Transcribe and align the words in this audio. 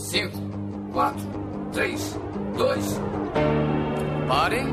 5, 0.00 0.32
4, 0.92 1.20
3, 1.72 2.16
2. 2.56 3.00
Parem! 4.26 4.66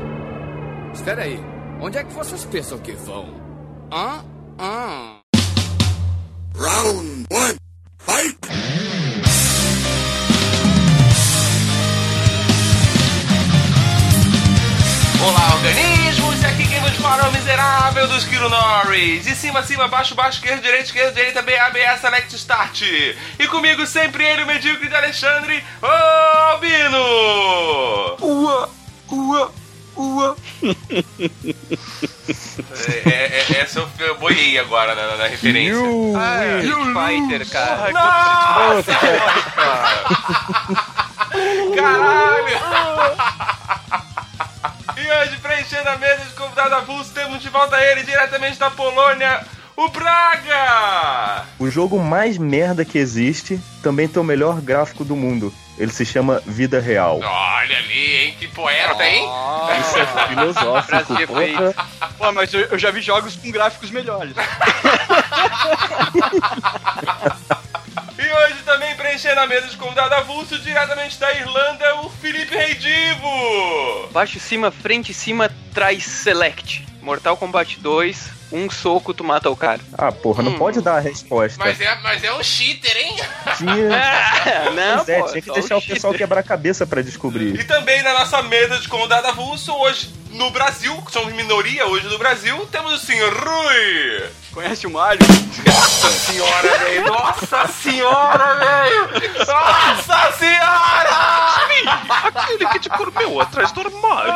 Espera 0.92 1.22
aí. 1.22 1.38
Onde 1.80 1.98
é 1.98 2.04
que 2.04 2.12
vocês 2.12 2.44
pensam 2.46 2.78
que 2.78 2.92
vão? 2.92 3.26
Hã? 3.92 4.24
Ah? 4.58 5.20
Ah. 5.20 5.20
Round 6.56 7.26
1. 7.30 7.67
Miserável 17.48 18.06
dos 18.08 18.24
Kiro 18.24 18.50
Norris. 18.50 19.24
De 19.24 19.34
cima, 19.34 19.62
cima, 19.62 19.88
baixo, 19.88 20.14
baixo, 20.14 20.36
esquerda, 20.36 20.60
direita, 20.60 20.84
esquerda, 20.84 21.12
direita, 21.12 21.40
BA, 21.40 21.70
BA, 21.70 21.96
Select 21.96 22.36
Start. 22.36 22.82
E 23.38 23.48
comigo 23.48 23.86
sempre 23.86 24.22
ele, 24.22 24.42
o 24.42 24.46
medíocre 24.46 24.86
de 24.86 24.94
Alexandre, 24.94 25.64
o 25.80 25.86
Albino! 25.86 26.98
Ua, 28.20 28.68
ua, 29.08 29.52
ua. 29.96 30.36
É, 32.86 33.08
é, 33.08 33.46
é, 33.48 33.60
essa 33.60 33.78
eu, 33.78 33.88
eu 33.98 34.18
boiei 34.18 34.58
agora 34.58 34.94
na, 34.94 35.16
na 35.16 35.26
referência. 35.26 35.82
Ah, 36.18 36.44
é, 36.44 36.60
Fighter, 36.60 37.48
cara. 37.48 37.92
Nossa! 37.92 38.92
Caralho! 41.74 42.58
E 44.98 45.10
hoje, 45.12 45.37
preenchendo 45.58 45.88
a 45.88 45.96
mesa 45.96 46.24
de 46.24 46.34
convidado 46.34 46.72
avulso, 46.76 47.12
temos 47.12 47.42
de 47.42 47.48
volta 47.48 47.82
ele, 47.82 48.04
diretamente 48.04 48.60
da 48.60 48.70
Polônia, 48.70 49.44
o 49.76 49.88
Braga! 49.88 51.46
O 51.58 51.68
jogo 51.68 51.98
mais 51.98 52.38
merda 52.38 52.84
que 52.84 52.96
existe 52.96 53.58
também 53.82 54.06
tem 54.06 54.22
o 54.22 54.24
melhor 54.24 54.60
gráfico 54.60 55.04
do 55.04 55.16
mundo. 55.16 55.52
Ele 55.76 55.90
se 55.90 56.06
chama 56.06 56.40
Vida 56.46 56.78
Real. 56.78 57.18
Olha 57.18 57.76
ali, 57.76 58.16
hein? 58.16 58.36
Que 58.38 58.46
poeta, 58.46 59.04
hein? 59.04 59.28
Isso 59.80 59.98
é 59.98 60.06
filosófico, 60.28 61.26
porra. 61.26 61.74
Pô, 62.16 62.30
mas 62.32 62.54
eu, 62.54 62.60
eu 62.60 62.78
já 62.78 62.92
vi 62.92 63.00
jogos 63.00 63.34
com 63.34 63.50
gráficos 63.50 63.90
melhores. 63.90 64.34
Hoje 68.38 68.62
também 68.64 68.94
preenchendo 68.94 69.40
a 69.40 69.46
mesa 69.48 69.66
de 69.66 69.76
convidado 69.76 70.14
avulso, 70.14 70.58
diretamente 70.60 71.18
da 71.18 71.32
Irlanda, 71.34 72.02
o 72.02 72.08
Felipe 72.08 72.54
Reidivo! 72.54 74.08
Baixo, 74.12 74.38
cima, 74.38 74.70
frente, 74.70 75.12
cima, 75.12 75.50
trás, 75.74 76.04
select. 76.04 76.86
Mortal 77.02 77.36
Kombat 77.36 77.80
2, 77.80 78.37
um 78.50 78.70
soco, 78.70 79.12
tu 79.12 79.22
mata 79.24 79.50
o 79.50 79.56
cara. 79.56 79.80
Ah, 79.96 80.10
porra, 80.10 80.42
não 80.42 80.54
pode 80.54 80.80
dar 80.80 80.96
a 80.96 81.00
resposta. 81.00 81.58
Mas 81.58 81.80
é, 81.80 81.94
mas 82.02 82.24
é 82.24 82.32
um 82.32 82.42
cheater, 82.42 82.96
hein? 82.96 83.16
Tinha, 83.56 83.74
É, 84.48 84.70
não, 84.70 84.96
Pois 85.04 85.08
é, 85.08 85.20
pô, 85.20 85.28
tinha 85.28 85.42
que 85.42 85.52
deixar 85.52 85.76
o 85.76 85.80
cheater. 85.80 85.94
pessoal 85.96 86.14
quebrar 86.14 86.40
a 86.40 86.42
cabeça 86.42 86.86
pra 86.86 87.02
descobrir. 87.02 87.58
E 87.60 87.64
também 87.64 88.02
na 88.02 88.12
nossa 88.14 88.40
mesa 88.42 88.78
de 88.78 88.88
convidado 88.88 89.26
avulso, 89.28 89.72
hoje 89.74 90.10
no 90.30 90.50
Brasil, 90.50 90.94
que 91.02 91.10
somos 91.12 91.32
minoria 91.34 91.86
hoje 91.86 92.06
no 92.06 92.18
Brasil, 92.18 92.66
temos 92.70 92.92
o 92.92 92.98
senhor 92.98 93.32
Rui! 93.34 94.30
Conhece 94.52 94.86
o 94.86 94.90
Mario? 94.90 95.20
Nossa 95.66 96.10
senhora, 96.10 96.78
velho! 96.78 97.06
Nossa 97.06 97.66
senhora, 97.68 98.54
velho! 98.56 99.08
Nossa 99.46 100.32
senhora! 100.38 101.10
Aquele 102.24 102.66
que 102.68 102.78
te 102.80 102.88
comeu 102.88 103.40
atrás 103.40 103.72
do 103.72 103.80
armário. 103.80 104.32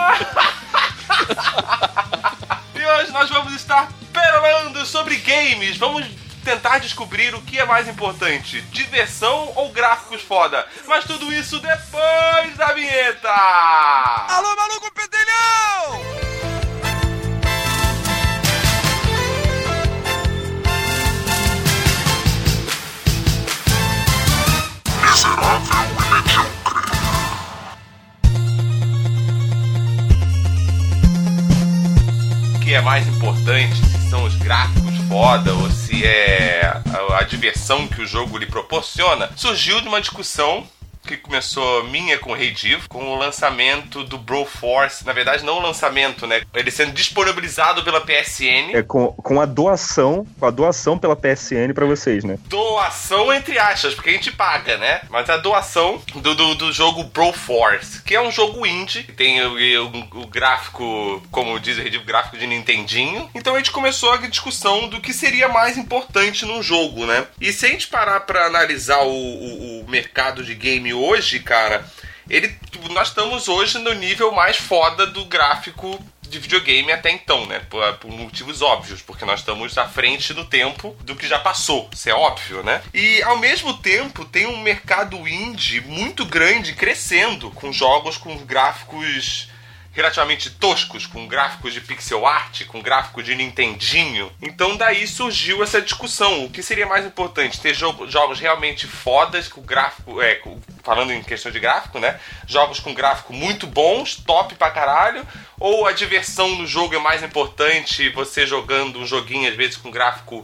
E 2.82 2.84
hoje 2.84 3.12
nós 3.12 3.30
vamos 3.30 3.52
estar 3.54 3.88
perolando 4.12 4.84
sobre 4.84 5.14
games. 5.18 5.76
Vamos 5.76 6.04
tentar 6.44 6.78
descobrir 6.78 7.32
o 7.32 7.40
que 7.42 7.60
é 7.60 7.64
mais 7.64 7.86
importante: 7.86 8.60
diversão 8.72 9.52
ou 9.54 9.70
gráficos 9.70 10.20
foda. 10.20 10.66
Mas 10.88 11.04
tudo 11.04 11.32
isso 11.32 11.60
depois 11.60 12.56
da 12.56 12.72
vinheta! 12.72 13.30
Alô, 13.30 14.56
maluco 14.56 14.92
pedelhão! 14.94 16.22
O 25.88 25.91
é 32.74 32.80
mais 32.80 33.06
importante, 33.06 33.76
se 33.76 34.08
são 34.08 34.24
os 34.24 34.34
gráficos 34.36 34.96
foda 35.08 35.52
ou 35.52 35.70
se 35.70 36.06
é 36.06 36.62
a, 36.64 37.18
a 37.18 37.22
diversão 37.22 37.86
que 37.86 38.00
o 38.00 38.06
jogo 38.06 38.38
lhe 38.38 38.46
proporciona, 38.46 39.30
surgiu 39.36 39.80
de 39.80 39.88
uma 39.88 40.00
discussão 40.00 40.66
que 41.06 41.16
começou 41.16 41.84
minha 41.84 42.18
com 42.18 42.30
o 42.32 42.34
Rei 42.34 42.50
Divo, 42.50 42.88
com 42.88 43.04
o 43.04 43.16
lançamento 43.18 44.04
do 44.04 44.16
Broforce. 44.18 45.04
Na 45.04 45.12
verdade, 45.12 45.44
não 45.44 45.58
o 45.58 45.62
lançamento, 45.62 46.26
né? 46.26 46.42
Ele 46.54 46.70
sendo 46.70 46.92
disponibilizado 46.92 47.82
pela 47.82 48.00
PSN. 48.00 48.72
É 48.74 48.82
com, 48.82 49.08
com 49.12 49.40
a 49.40 49.46
doação, 49.46 50.26
com 50.38 50.46
a 50.46 50.50
doação 50.50 50.98
pela 50.98 51.16
PSN 51.16 51.72
pra 51.74 51.86
vocês, 51.86 52.24
né? 52.24 52.38
Doação 52.46 53.32
entre 53.32 53.58
aspas, 53.58 53.94
porque 53.94 54.10
a 54.10 54.12
gente 54.14 54.30
paga, 54.32 54.76
né? 54.78 55.00
Mas 55.10 55.28
a 55.28 55.36
doação 55.36 56.00
do, 56.14 56.34
do, 56.34 56.54
do 56.54 56.72
jogo 56.72 57.04
Broforce, 57.04 58.02
que 58.02 58.14
é 58.14 58.20
um 58.20 58.30
jogo 58.30 58.66
indie, 58.66 59.02
que 59.04 59.12
tem 59.12 59.42
o, 59.44 59.86
o- 59.86 60.22
o 60.22 60.26
gráfico, 60.26 61.22
como 61.30 61.58
diz 61.58 61.76
o 61.78 61.80
Rei 61.80 61.90
Divo, 61.90 62.04
gráfico 62.04 62.36
de 62.38 62.46
Nintendinho. 62.46 63.28
Então 63.34 63.54
a 63.54 63.58
gente 63.58 63.70
começou 63.70 64.12
a 64.12 64.16
discussão 64.18 64.88
do 64.88 65.00
que 65.00 65.12
seria 65.12 65.48
mais 65.48 65.76
importante 65.76 66.44
num 66.46 66.62
jogo, 66.62 67.04
né? 67.06 67.26
E 67.40 67.52
se 67.52 67.66
a 67.66 67.68
gente 67.68 67.88
parar 67.88 68.20
pra 68.20 68.46
analisar 68.46 69.00
o, 69.02 69.10
o- 69.10 69.82
o 69.82 69.90
mercado 69.90 70.44
de 70.44 70.54
game 70.54 70.91
hoje, 70.92 71.40
cara, 71.40 71.84
ele, 72.28 72.54
nós 72.90 73.08
estamos 73.08 73.48
hoje 73.48 73.78
no 73.78 73.92
nível 73.92 74.32
mais 74.32 74.56
foda 74.56 75.06
do 75.06 75.24
gráfico 75.24 76.02
de 76.32 76.38
videogame 76.38 76.90
até 76.90 77.10
então, 77.10 77.44
né? 77.46 77.60
Por, 77.68 77.92
por 77.98 78.10
motivos 78.10 78.62
óbvios, 78.62 79.02
porque 79.02 79.24
nós 79.24 79.40
estamos 79.40 79.76
à 79.76 79.86
frente 79.86 80.32
do 80.32 80.46
tempo 80.46 80.96
do 81.02 81.14
que 81.14 81.28
já 81.28 81.38
passou, 81.38 81.90
isso 81.92 82.08
é 82.08 82.14
óbvio, 82.14 82.62
né? 82.62 82.80
E 82.94 83.22
ao 83.22 83.36
mesmo 83.36 83.74
tempo 83.74 84.24
tem 84.24 84.46
um 84.46 84.60
mercado 84.60 85.28
indie 85.28 85.82
muito 85.82 86.24
grande 86.24 86.72
crescendo, 86.72 87.50
com 87.50 87.70
jogos 87.70 88.16
com 88.16 88.34
gráficos 88.38 89.51
relativamente 89.92 90.48
toscos, 90.50 91.06
com 91.06 91.26
gráficos 91.26 91.72
de 91.74 91.80
pixel 91.80 92.26
art, 92.26 92.64
com 92.66 92.80
gráfico 92.80 93.22
de 93.22 93.34
Nintendinho. 93.34 94.32
Então 94.40 94.76
daí 94.76 95.06
surgiu 95.06 95.62
essa 95.62 95.82
discussão. 95.82 96.44
O 96.44 96.50
que 96.50 96.62
seria 96.62 96.86
mais 96.86 97.04
importante? 97.04 97.60
Ter 97.60 97.74
jogo- 97.74 98.08
jogos 98.10 98.40
realmente 98.40 98.86
fodas, 98.86 99.48
com 99.48 99.60
gráfico. 99.62 100.20
É, 100.22 100.36
com- 100.36 100.58
falando 100.82 101.12
em 101.12 101.22
questão 101.22 101.52
de 101.52 101.60
gráfico, 101.60 101.98
né? 102.00 102.18
Jogos 102.46 102.80
com 102.80 102.92
gráfico 102.92 103.32
muito 103.32 103.66
bons, 103.66 104.16
top 104.16 104.54
pra 104.56 104.70
caralho. 104.70 105.26
Ou 105.60 105.86
a 105.86 105.92
diversão 105.92 106.56
no 106.56 106.66
jogo 106.66 106.94
é 106.94 106.98
mais 106.98 107.22
importante, 107.22 108.08
você 108.08 108.46
jogando 108.46 108.98
um 108.98 109.06
joguinho, 109.06 109.48
às 109.48 109.54
vezes, 109.54 109.76
com 109.76 109.90
gráfico 109.92 110.42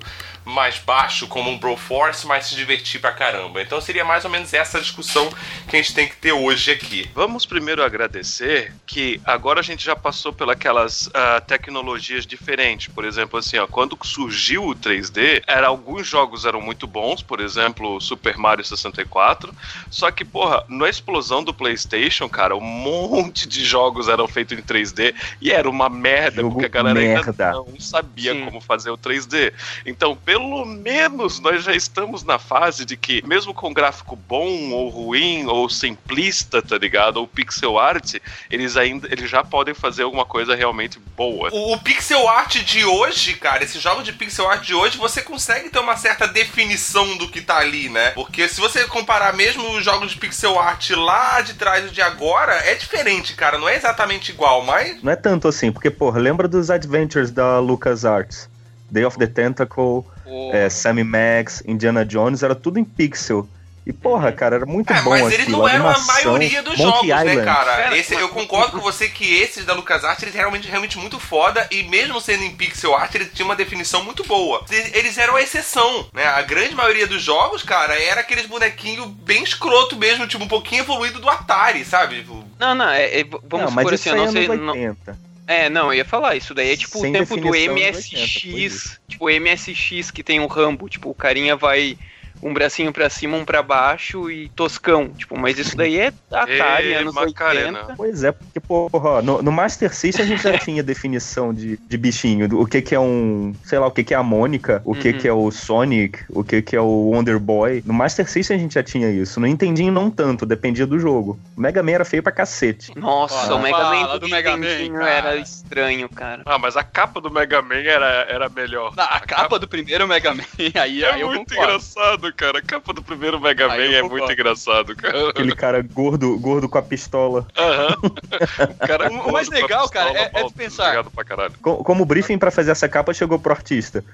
mais 0.48 0.78
baixo, 0.78 1.26
como 1.28 1.50
um 1.50 1.58
Broforce, 1.58 2.26
mas 2.26 2.46
se 2.46 2.56
divertir 2.56 3.00
pra 3.00 3.12
caramba. 3.12 3.60
Então 3.62 3.80
seria 3.80 4.04
mais 4.04 4.24
ou 4.24 4.30
menos 4.30 4.52
essa 4.54 4.80
discussão 4.80 5.28
que 5.68 5.76
a 5.76 5.82
gente 5.82 5.94
tem 5.94 6.08
que 6.08 6.16
ter 6.16 6.32
hoje 6.32 6.70
aqui. 6.70 7.08
Vamos 7.14 7.44
primeiro 7.46 7.84
agradecer 7.84 8.72
que 8.86 9.20
agora 9.24 9.60
a 9.60 9.62
gente 9.62 9.84
já 9.84 9.94
passou 9.94 10.32
pelas 10.32 11.10
tecnologias 11.46 12.26
diferentes. 12.26 12.88
Por 12.88 13.04
exemplo, 13.04 13.38
assim, 13.38 13.58
ó, 13.58 13.66
quando 13.66 13.98
surgiu 14.02 14.66
o 14.68 14.74
3D, 14.74 15.42
era, 15.46 15.66
alguns 15.66 16.06
jogos 16.06 16.44
eram 16.44 16.60
muito 16.60 16.86
bons, 16.86 17.22
por 17.22 17.40
exemplo, 17.40 17.96
o 17.96 18.00
Super 18.00 18.36
Mario 18.38 18.64
64. 18.64 19.54
Só 19.90 20.10
que, 20.10 20.24
porra, 20.24 20.64
na 20.68 20.88
explosão 20.88 21.42
do 21.44 21.52
PlayStation, 21.52 22.28
cara, 22.28 22.56
um 22.56 22.60
monte 22.60 23.46
de 23.46 23.64
jogos 23.64 24.08
eram 24.08 24.26
feitos 24.26 24.58
em 24.58 24.62
3D 24.62 25.14
e 25.40 25.50
era 25.50 25.68
uma 25.68 25.88
merda, 25.88 26.40
Jogo 26.42 26.54
porque 26.54 26.66
a 26.66 26.68
galera 26.68 26.98
merda. 26.98 27.50
ainda 27.50 27.70
não 27.70 27.80
sabia 27.80 28.32
Sim. 28.32 28.44
como 28.44 28.60
fazer 28.60 28.90
o 28.90 28.96
3D. 28.96 29.52
Então, 29.84 30.16
pelo 30.16 30.37
menos 30.64 31.40
nós 31.40 31.64
já 31.64 31.74
estamos 31.74 32.22
na 32.22 32.38
fase 32.38 32.84
de 32.84 32.96
que, 32.96 33.24
mesmo 33.26 33.54
com 33.54 33.72
gráfico 33.72 34.16
bom 34.16 34.70
ou 34.70 34.88
ruim 34.88 35.46
ou 35.46 35.68
simplista, 35.68 36.62
tá 36.62 36.76
ligado? 36.76 37.18
Ou 37.18 37.26
pixel 37.26 37.78
art, 37.78 38.16
eles 38.50 38.76
ainda 38.76 39.08
eles 39.10 39.30
já 39.30 39.42
podem 39.42 39.74
fazer 39.74 40.02
alguma 40.02 40.24
coisa 40.24 40.54
realmente 40.54 40.98
boa. 41.16 41.50
O, 41.52 41.74
o 41.74 41.78
pixel 41.78 42.28
art 42.28 42.62
de 42.62 42.84
hoje, 42.84 43.34
cara, 43.34 43.64
esses 43.64 43.80
jogos 43.80 44.04
de 44.04 44.12
pixel 44.12 44.48
art 44.48 44.64
de 44.64 44.74
hoje, 44.74 44.98
você 44.98 45.22
consegue 45.22 45.70
ter 45.70 45.78
uma 45.78 45.96
certa 45.96 46.26
definição 46.26 47.16
do 47.16 47.28
que 47.28 47.40
tá 47.40 47.58
ali, 47.58 47.88
né? 47.88 48.10
Porque 48.10 48.48
se 48.48 48.60
você 48.60 48.84
comparar 48.84 49.32
mesmo 49.34 49.70
os 49.76 49.84
jogos 49.84 50.12
de 50.12 50.18
pixel 50.18 50.58
art 50.58 50.90
lá 50.90 51.40
de 51.40 51.54
trás 51.54 51.86
e 51.86 51.94
de 51.94 52.02
agora, 52.02 52.52
é 52.52 52.74
diferente, 52.74 53.34
cara. 53.34 53.58
Não 53.58 53.68
é 53.68 53.76
exatamente 53.76 54.30
igual, 54.30 54.64
mas. 54.64 55.02
Não 55.02 55.12
é 55.12 55.16
tanto 55.16 55.48
assim, 55.48 55.72
porque, 55.72 55.90
porra, 55.90 56.18
lembra 56.20 56.48
dos 56.48 56.70
Adventures 56.70 57.30
da 57.30 57.58
LucasArts? 57.58 58.48
Day 58.90 59.04
of 59.04 59.18
the 59.18 59.26
Tentacle, 59.26 60.04
O- 60.26 60.50
é, 60.52 60.68
Sammy 60.68 61.04
Max, 61.04 61.62
Indiana 61.66 62.04
Jones, 62.04 62.42
era 62.42 62.54
tudo 62.54 62.78
em 62.78 62.84
pixel. 62.84 63.48
E 63.86 63.92
porra, 63.92 64.30
cara, 64.30 64.56
era 64.56 64.66
muito 64.66 64.92
É, 64.92 65.00
bom 65.00 65.08
mas 65.10 65.22
aquilo. 65.22 65.32
eles 65.34 65.48
não 65.48 65.66
eram 65.66 65.88
a 65.88 65.98
maioria 66.00 66.62
dos 66.62 66.76
Monkey 66.76 67.08
jogos, 67.08 67.24
né, 67.24 67.30
Island. 67.32 67.44
cara? 67.46 67.76
Cara, 67.84 67.96
Esse, 67.96 68.12
mas- 68.12 68.22
eu 68.22 68.28
concordo 68.28 68.72
com 68.72 68.80
você 68.80 69.08
que 69.08 69.38
esses 69.40 69.64
da 69.64 69.72
LucasArts, 69.72 70.22
eles 70.22 70.34
realmente, 70.34 70.68
realmente 70.68 70.98
muito 70.98 71.18
foda, 71.18 71.66
e 71.70 71.84
mesmo 71.84 72.20
sendo 72.20 72.42
em 72.44 72.50
pixel 72.54 72.94
art, 72.94 73.14
eles 73.14 73.30
tinham 73.32 73.48
uma 73.48 73.56
definição 73.56 74.04
muito 74.04 74.22
boa. 74.24 74.62
Eles, 74.70 75.16
eram 75.16 75.36
a 75.36 75.42
exceção, 75.42 76.06
né? 76.12 76.26
A 76.26 76.42
grande 76.42 76.74
maioria 76.74 77.06
dos 77.06 77.22
jogos, 77.22 77.62
cara, 77.62 77.98
era 77.98 78.20
aqueles 78.20 78.44
bonequinhos 78.44 79.06
bem 79.08 79.42
escroto 79.42 79.96
mesmo, 79.96 80.26
tipo, 80.26 80.44
um 80.44 80.48
pouquinho 80.48 80.82
evoluído 80.82 81.18
do 81.18 81.28
Atari, 81.30 81.82
sabe? 81.82 82.16
Tipo, 82.16 82.44
Não, 82.58 82.74
não, 82.74 82.90
é, 82.90 83.20
é- 83.20 83.24
vamos 83.24 83.66
Não, 83.66 83.70
mas 83.70 83.86
isso 83.86 83.94
assim, 83.94 84.10
eu 84.10 84.16
não 84.16 84.24
é 84.24 84.30
sei. 84.32 84.44
anos 84.48 84.58
não- 84.66 84.72
80. 84.74 85.18
É, 85.48 85.70
não, 85.70 85.86
eu 85.86 85.94
ia 85.94 86.04
falar, 86.04 86.36
isso 86.36 86.52
daí 86.52 86.72
é 86.72 86.76
tipo 86.76 86.98
Sem 86.98 87.08
o 87.08 87.12
tempo 87.14 87.34
do 87.34 87.50
definição 87.50 87.74
dos 87.74 87.84
80, 87.86 87.96
MSX. 87.96 89.00
tipo, 89.08 89.24
o 89.24 89.30
MSX 89.30 90.10
que 90.10 90.22
tem 90.22 90.40
o 90.40 90.46
Rambo, 90.46 90.90
tipo, 90.90 91.08
o 91.08 91.14
carinha 91.14 91.56
vai 91.56 91.96
um 92.42 92.52
bracinho 92.52 92.92
pra 92.92 93.08
cima, 93.10 93.36
um 93.36 93.44
pra 93.44 93.62
baixo 93.62 94.30
e 94.30 94.48
toscão. 94.50 95.08
Tipo, 95.10 95.38
mas 95.38 95.58
isso 95.58 95.76
daí 95.76 95.98
é 95.98 96.12
Atari, 96.30 96.88
Ê, 96.88 96.94
anos 96.94 97.14
Macarena. 97.14 97.80
80. 97.80 97.94
Pois 97.96 98.24
é, 98.24 98.32
porque, 98.32 98.60
porra, 98.60 99.22
no, 99.22 99.42
no 99.42 99.52
Master 99.52 99.94
System 99.94 100.24
a 100.24 100.28
gente 100.28 100.42
já 100.42 100.56
tinha 100.58 100.82
definição 100.82 101.52
de, 101.52 101.76
de 101.76 101.96
bichinho. 101.96 102.48
do- 102.48 102.60
O 102.60 102.66
que 102.66 102.80
que 102.82 102.94
é 102.94 103.00
um, 103.00 103.54
sei 103.64 103.78
lá, 103.78 103.86
o 103.86 103.90
que 103.90 104.04
que 104.04 104.14
é 104.14 104.16
a 104.16 104.22
Mônica, 104.22 104.82
o 104.84 104.94
que 104.94 105.08
Uhum. 105.10 105.18
que 105.18 105.28
é 105.28 105.32
o 105.32 105.50
Sonic, 105.50 106.20
o 106.28 106.44
que 106.44 106.62
que 106.62 106.76
é 106.76 106.80
o 106.80 107.10
Wonder 107.12 107.38
Boy. 107.38 107.82
No 107.86 107.92
Master 107.94 108.28
System 108.28 108.56
a 108.56 108.60
gente 108.60 108.74
já 108.74 108.82
tinha 108.82 109.10
isso. 109.10 109.40
No 109.40 109.46
Nintendinho 109.46 109.92
não 109.92 110.10
tanto, 110.10 110.44
dependia 110.46 110.86
do 110.86 110.98
jogo. 110.98 111.38
O 111.56 111.60
Mega 111.60 111.82
Man 111.82 111.92
era 111.92 112.04
feio 112.04 112.22
pra 112.22 112.32
cacete. 112.32 112.92
Nossa, 112.96 113.54
Ó, 113.54 113.56
o 113.58 113.62
Mega 113.62 113.78
Man 113.78 114.06
do, 114.12 114.20
do 114.20 114.28
Mega 114.28 114.56
Man, 114.56 114.66
era 115.08 115.36
estranho, 115.36 116.08
cara. 116.08 116.42
Ah, 116.46 116.58
mas 116.58 116.76
a 116.76 116.82
capa 116.84 117.20
do 117.20 117.30
Mega 117.30 117.60
Man 117.62 117.76
era, 117.76 118.26
era 118.28 118.48
melhor. 118.48 118.94
Na- 118.96 119.04
a 119.04 119.20
capa 119.20 119.58
do 119.58 119.66
primeiro 119.68 120.06
Mega 120.06 120.34
Man, 120.34 120.42
aí, 120.74 121.02
É 121.02 121.12
aí 121.12 121.20
eu 121.20 121.28
muito 121.28 121.54
concordo. 121.54 122.27
Engraçado, 122.28 122.32
cara. 122.34 122.58
A 122.58 122.62
capa 122.62 122.92
do 122.92 123.02
primeiro 123.02 123.40
Mega 123.40 123.68
Man 123.68 123.74
é 123.76 124.02
muito 124.02 124.30
engraçado, 124.30 124.94
cara. 124.96 125.30
Aquele 125.30 125.54
cara 125.54 125.82
gordo, 125.82 126.38
gordo 126.38 126.68
com 126.68 126.78
a 126.78 126.82
pistola. 126.82 127.46
Aham. 127.56 127.96
O, 128.02 128.74
cara 128.86 129.10
O- 129.12 129.28
o 129.28 129.32
mais 129.32 129.48
legal, 129.48 129.88
cara, 129.88 130.10
é- 130.18 130.30
é 130.34 130.44
de 130.44 130.52
pensar. 130.52 130.84
Obrigado 130.84 131.10
pra 131.10 131.24
caralho. 131.24 131.54
Co- 131.62 131.82
Como 131.84 132.04
briefing 132.04 132.38
pra 132.38 132.50
fazer 132.50 132.70
essa 132.70 132.88
capa 132.88 133.12
chegou 133.14 133.38
pro 133.38 133.52
artista. 133.52 134.04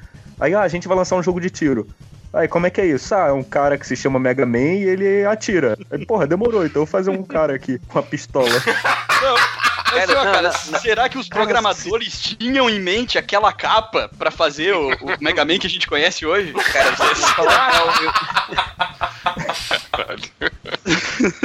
Aí, 0.41 0.55
ah, 0.55 0.61
a 0.63 0.69
gente 0.69 0.89
vai 0.89 0.97
lançar 0.97 1.17
um 1.17 1.23
jogo 1.23 1.41
de 1.41 1.51
tiro. 1.51 1.87
Aí, 2.33 2.49
como 2.49 2.67
é 2.67 2.71
que 2.71 2.81
é 2.81 2.87
isso? 2.87 3.15
Ah, 3.15 3.29
é 3.29 3.33
um 3.33 3.45
cara 3.45 3.79
que 3.79 3.87
se 3.87 3.95
chama 3.95 4.19
Mega 4.19 4.45
Man 4.45 4.59
e 4.59 4.83
ele 4.85 5.25
atira. 5.25 5.79
Aí, 5.91 6.05
porra, 6.05 6.27
demorou, 6.27 6.67
então 6.67 6.83
eu 6.83 6.87
vou 6.87 6.91
fazer 6.91 7.11
um 7.11 7.23
cara 7.23 7.55
aqui 7.55 7.79
com 7.89 7.99
a 7.99 8.03
pistola. 8.03 8.49
Mas, 9.95 10.09
não, 10.09 10.23
cara, 10.25 10.53
não, 10.71 10.79
será 10.81 11.09
que 11.09 11.19
os 11.19 11.29
programadores 11.29 12.21
tinham 12.21 12.69
em 12.69 12.81
mente 12.81 13.17
aquela 13.19 13.53
capa 13.53 14.11
pra 14.19 14.31
fazer 14.31 14.75
o, 14.75 14.89
o 14.91 15.17
Mega 15.21 15.45
Man 15.45 15.59
que 15.59 15.67
a 15.67 15.71
gente 15.71 15.87
conhece 15.87 16.25
hoje? 16.27 16.53
Cara, 16.53 16.91
você 16.97 17.27
falar, 17.35 17.73
eu- 18.03 18.13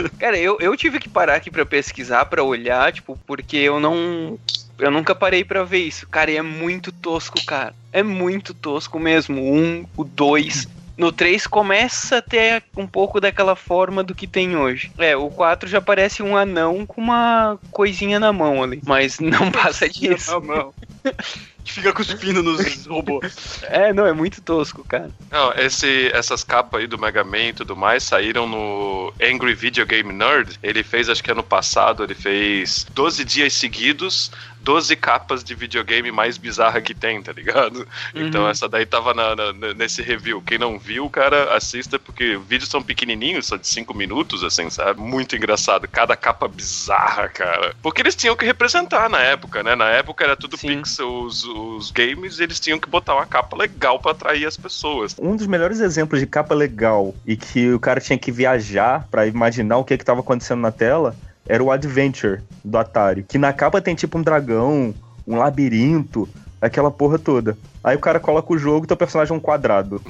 Cara, 0.19 0.37
eu, 0.37 0.57
eu 0.59 0.75
tive 0.75 0.99
que 0.99 1.09
parar 1.09 1.35
aqui 1.35 1.49
pra 1.51 1.65
pesquisar, 1.65 2.25
pra 2.25 2.43
olhar, 2.43 2.91
tipo, 2.91 3.17
porque 3.25 3.57
eu 3.57 3.79
não. 3.79 4.37
Eu 4.77 4.91
nunca 4.91 5.13
parei 5.13 5.43
pra 5.43 5.63
ver 5.63 5.79
isso. 5.79 6.07
Cara, 6.07 6.31
e 6.31 6.37
é 6.37 6.41
muito 6.41 6.91
tosco, 6.91 7.43
cara. 7.45 7.73
É 7.91 8.01
muito 8.01 8.53
tosco 8.53 8.97
mesmo. 8.99 9.41
Um, 9.41 9.85
o 9.97 10.03
dois. 10.03 10.67
No 10.99 11.13
3 11.13 11.47
começa 11.47 12.17
a 12.17 12.21
ter 12.21 12.61
um 12.75 12.85
pouco 12.85 13.21
daquela 13.21 13.55
forma 13.55 14.03
do 14.03 14.13
que 14.13 14.27
tem 14.27 14.57
hoje. 14.57 14.91
É, 14.97 15.15
o 15.15 15.29
4 15.29 15.69
já 15.69 15.79
parece 15.79 16.21
um 16.21 16.35
anão 16.35 16.85
com 16.85 16.99
uma 16.99 17.57
coisinha 17.71 18.19
na 18.19 18.33
mão 18.33 18.61
ali. 18.61 18.81
Mas 18.85 19.17
não 19.17 19.49
passa 19.49 19.87
disso. 19.87 20.29
Não, 20.31 20.41
não. 20.41 20.73
Que 21.69 21.75
fica 21.75 21.93
cuspindo 21.93 22.41
nos 22.41 22.85
robôs. 22.87 23.61
É, 23.63 23.93
não, 23.93 24.05
é 24.07 24.11
muito 24.11 24.41
tosco, 24.41 24.83
cara. 24.83 25.11
Não, 25.29 25.53
esse, 25.53 26.09
essas 26.13 26.43
capas 26.43 26.81
aí 26.81 26.87
do 26.87 26.97
Mega 26.97 27.23
Man 27.23 27.49
e 27.49 27.53
tudo 27.53 27.75
mais 27.75 28.01
saíram 28.03 28.47
no 28.47 29.13
Angry 29.21 29.53
Video 29.53 29.85
Game 29.85 30.11
Nerd. 30.11 30.57
Ele 30.63 30.83
fez, 30.83 31.09
acho 31.09 31.23
que 31.23 31.31
ano 31.31 31.43
passado, 31.43 32.03
ele 32.03 32.15
fez 32.15 32.85
12 32.93 33.23
dias 33.23 33.53
seguidos, 33.53 34.31
12 34.61 34.95
capas 34.95 35.43
de 35.43 35.53
videogame 35.55 36.11
mais 36.11 36.37
bizarra 36.37 36.81
que 36.81 36.93
tem, 36.95 37.21
tá 37.21 37.31
ligado? 37.31 37.87
Então 38.15 38.43
Uhum. 38.43 38.49
essa 38.49 38.67
daí 38.67 38.85
tava 38.85 39.13
na- 39.13 39.35
na- 39.35 39.73
nesse 39.75 40.01
review. 40.01 40.41
Quem 40.41 40.57
não 40.57 40.77
viu, 40.79 41.07
cara, 41.09 41.55
assista, 41.55 41.97
porque 41.99 42.35
os 42.35 42.45
vídeos 42.45 42.69
são 42.69 42.81
pequenininhos, 42.81 43.45
só 43.45 43.55
de 43.57 43.67
5 43.67 43.93
minutos, 43.95 44.43
assim, 44.43 44.69
sabe? 44.69 44.99
Muito 44.99 45.35
engraçado. 45.35 45.87
Cada 45.87 46.15
capa 46.15 46.47
bizarra, 46.47 47.29
cara. 47.29 47.73
Porque 47.81 48.01
eles 48.01 48.15
tinham 48.15 48.35
que 48.35 48.45
representar 48.45 49.09
na 49.09 49.19
época, 49.21 49.61
né? 49.63 49.75
Na 49.75 49.89
época 49.89 50.23
era 50.25 50.35
tudo 50.35 50.57
Sim. 50.57 50.67
pixel, 50.79 51.29
os, 51.59 51.91
games, 51.91 52.39
eles 52.39 52.59
tinham 52.59 52.79
que 52.79 52.89
botar 52.89 53.15
uma 53.15 53.25
capa 53.25 53.57
legal 53.57 53.99
pra 53.99 54.11
atrair 54.11 54.45
as 54.45 54.57
pessoas. 54.57 55.15
Um 55.19 55.35
dos 55.35 55.47
melhores 55.47 55.79
exemplos 55.79 56.19
de 56.19 56.27
capa 56.27 56.53
legal 56.53 57.13
e 57.25 57.35
que 57.35 57.71
o 57.71 57.79
cara 57.79 57.99
tinha 57.99 58.17
que 58.17 58.31
viajar 58.31 59.07
pra 59.09 59.27
imaginar 59.27 59.77
o 59.77 59.83
que 59.83 59.97
que 59.97 60.05
tava 60.05 60.21
acontecendo 60.21 60.61
na 60.61 60.71
tela 60.71 61.15
era 61.47 61.63
o 61.63 61.71
Adventure 61.71 62.41
do 62.63 62.77
Atari, 62.77 63.23
que 63.23 63.37
na 63.37 63.51
capa 63.51 63.81
tem 63.81 63.95
tipo 63.95 64.17
um 64.17 64.21
dragão, 64.21 64.93
um 65.25 65.37
labirinto, 65.37 66.29
aquela 66.61 66.91
porra 66.91 67.17
toda. 67.17 67.57
Aí 67.83 67.95
o 67.95 67.99
cara 67.99 68.19
coloca 68.19 68.53
o 68.53 68.57
jogo 68.57 68.85
e 68.85 68.87
teu 68.87 68.97
personagem 68.97 69.33
é 69.33 69.37
um 69.37 69.39
quadrado. 69.39 70.01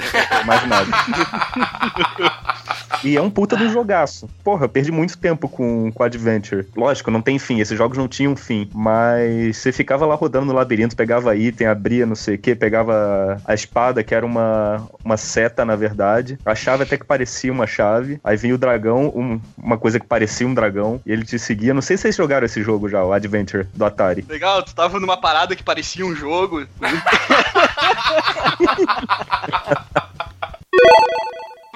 Mais 0.46 0.68
nada. 0.68 0.88
E 3.04 3.16
é 3.16 3.22
um 3.22 3.30
puta 3.30 3.56
do 3.56 3.70
jogaço. 3.70 4.30
Porra, 4.44 4.66
eu 4.66 4.70
perdi 4.70 4.92
muito 4.92 5.18
tempo 5.18 5.48
com, 5.48 5.90
com 5.92 6.04
Adventure. 6.04 6.68
Lógico, 6.76 7.10
não 7.10 7.22
tem 7.22 7.40
fim, 7.40 7.60
esses 7.62 7.78
jogos 7.78 7.98
não 7.98 8.08
tinham 8.10 8.36
fim. 8.36 8.70
Mas 8.74 9.56
você 9.58 9.72
ficava 9.72 10.06
lá 10.06 10.16
rodando 10.16 10.48
no 10.48 10.54
labirinto, 10.54 10.96
pegava 10.96 11.36
item, 11.36 11.68
abria 11.68 12.06
não 12.06 12.16
sei 12.16 12.36
o 12.36 12.38
que, 12.38 12.54
pegava 12.56 13.42
a 13.46 13.54
espada, 13.54 14.04
que 14.04 14.14
era 14.14 14.26
uma, 14.26 14.86
uma 15.04 15.16
seta, 15.16 15.64
na 15.64 15.76
verdade. 15.78 16.38
A 16.46 16.54
chave 16.56 16.84
até 16.84 16.98
que 16.98 17.06
parecia 17.06 17.54
uma 17.54 17.66
chave. 17.68 18.20
Aí 18.24 18.36
vinha 18.36 18.56
o 18.56 18.58
dragão, 18.58 19.14
um- 19.16 19.40
uma 19.58 19.78
coisa 19.78 20.00
que 20.00 20.06
parecia 20.06 20.46
um 20.48 20.54
dragão, 20.54 21.00
e 21.06 21.12
ele 21.12 21.24
te 21.24 21.40
seguia. 21.40 21.74
Não 21.74 21.82
sei 21.82 21.96
se 21.96 22.02
vocês 22.04 22.16
jogaram 22.16 22.46
esse 22.46 22.62
jogo 22.62 22.90
já, 22.90 23.04
o 23.04 23.14
Adventure 23.14 23.66
do 23.74 23.86
Atari. 23.86 24.26
Legal, 24.28 24.62
tu 24.64 24.76
tava 24.76 25.00
numa 25.00 25.16
parada 25.16 25.56
que 25.56 25.64
parecia 25.64 26.06
um 26.06 26.14
jogo. 26.16 26.66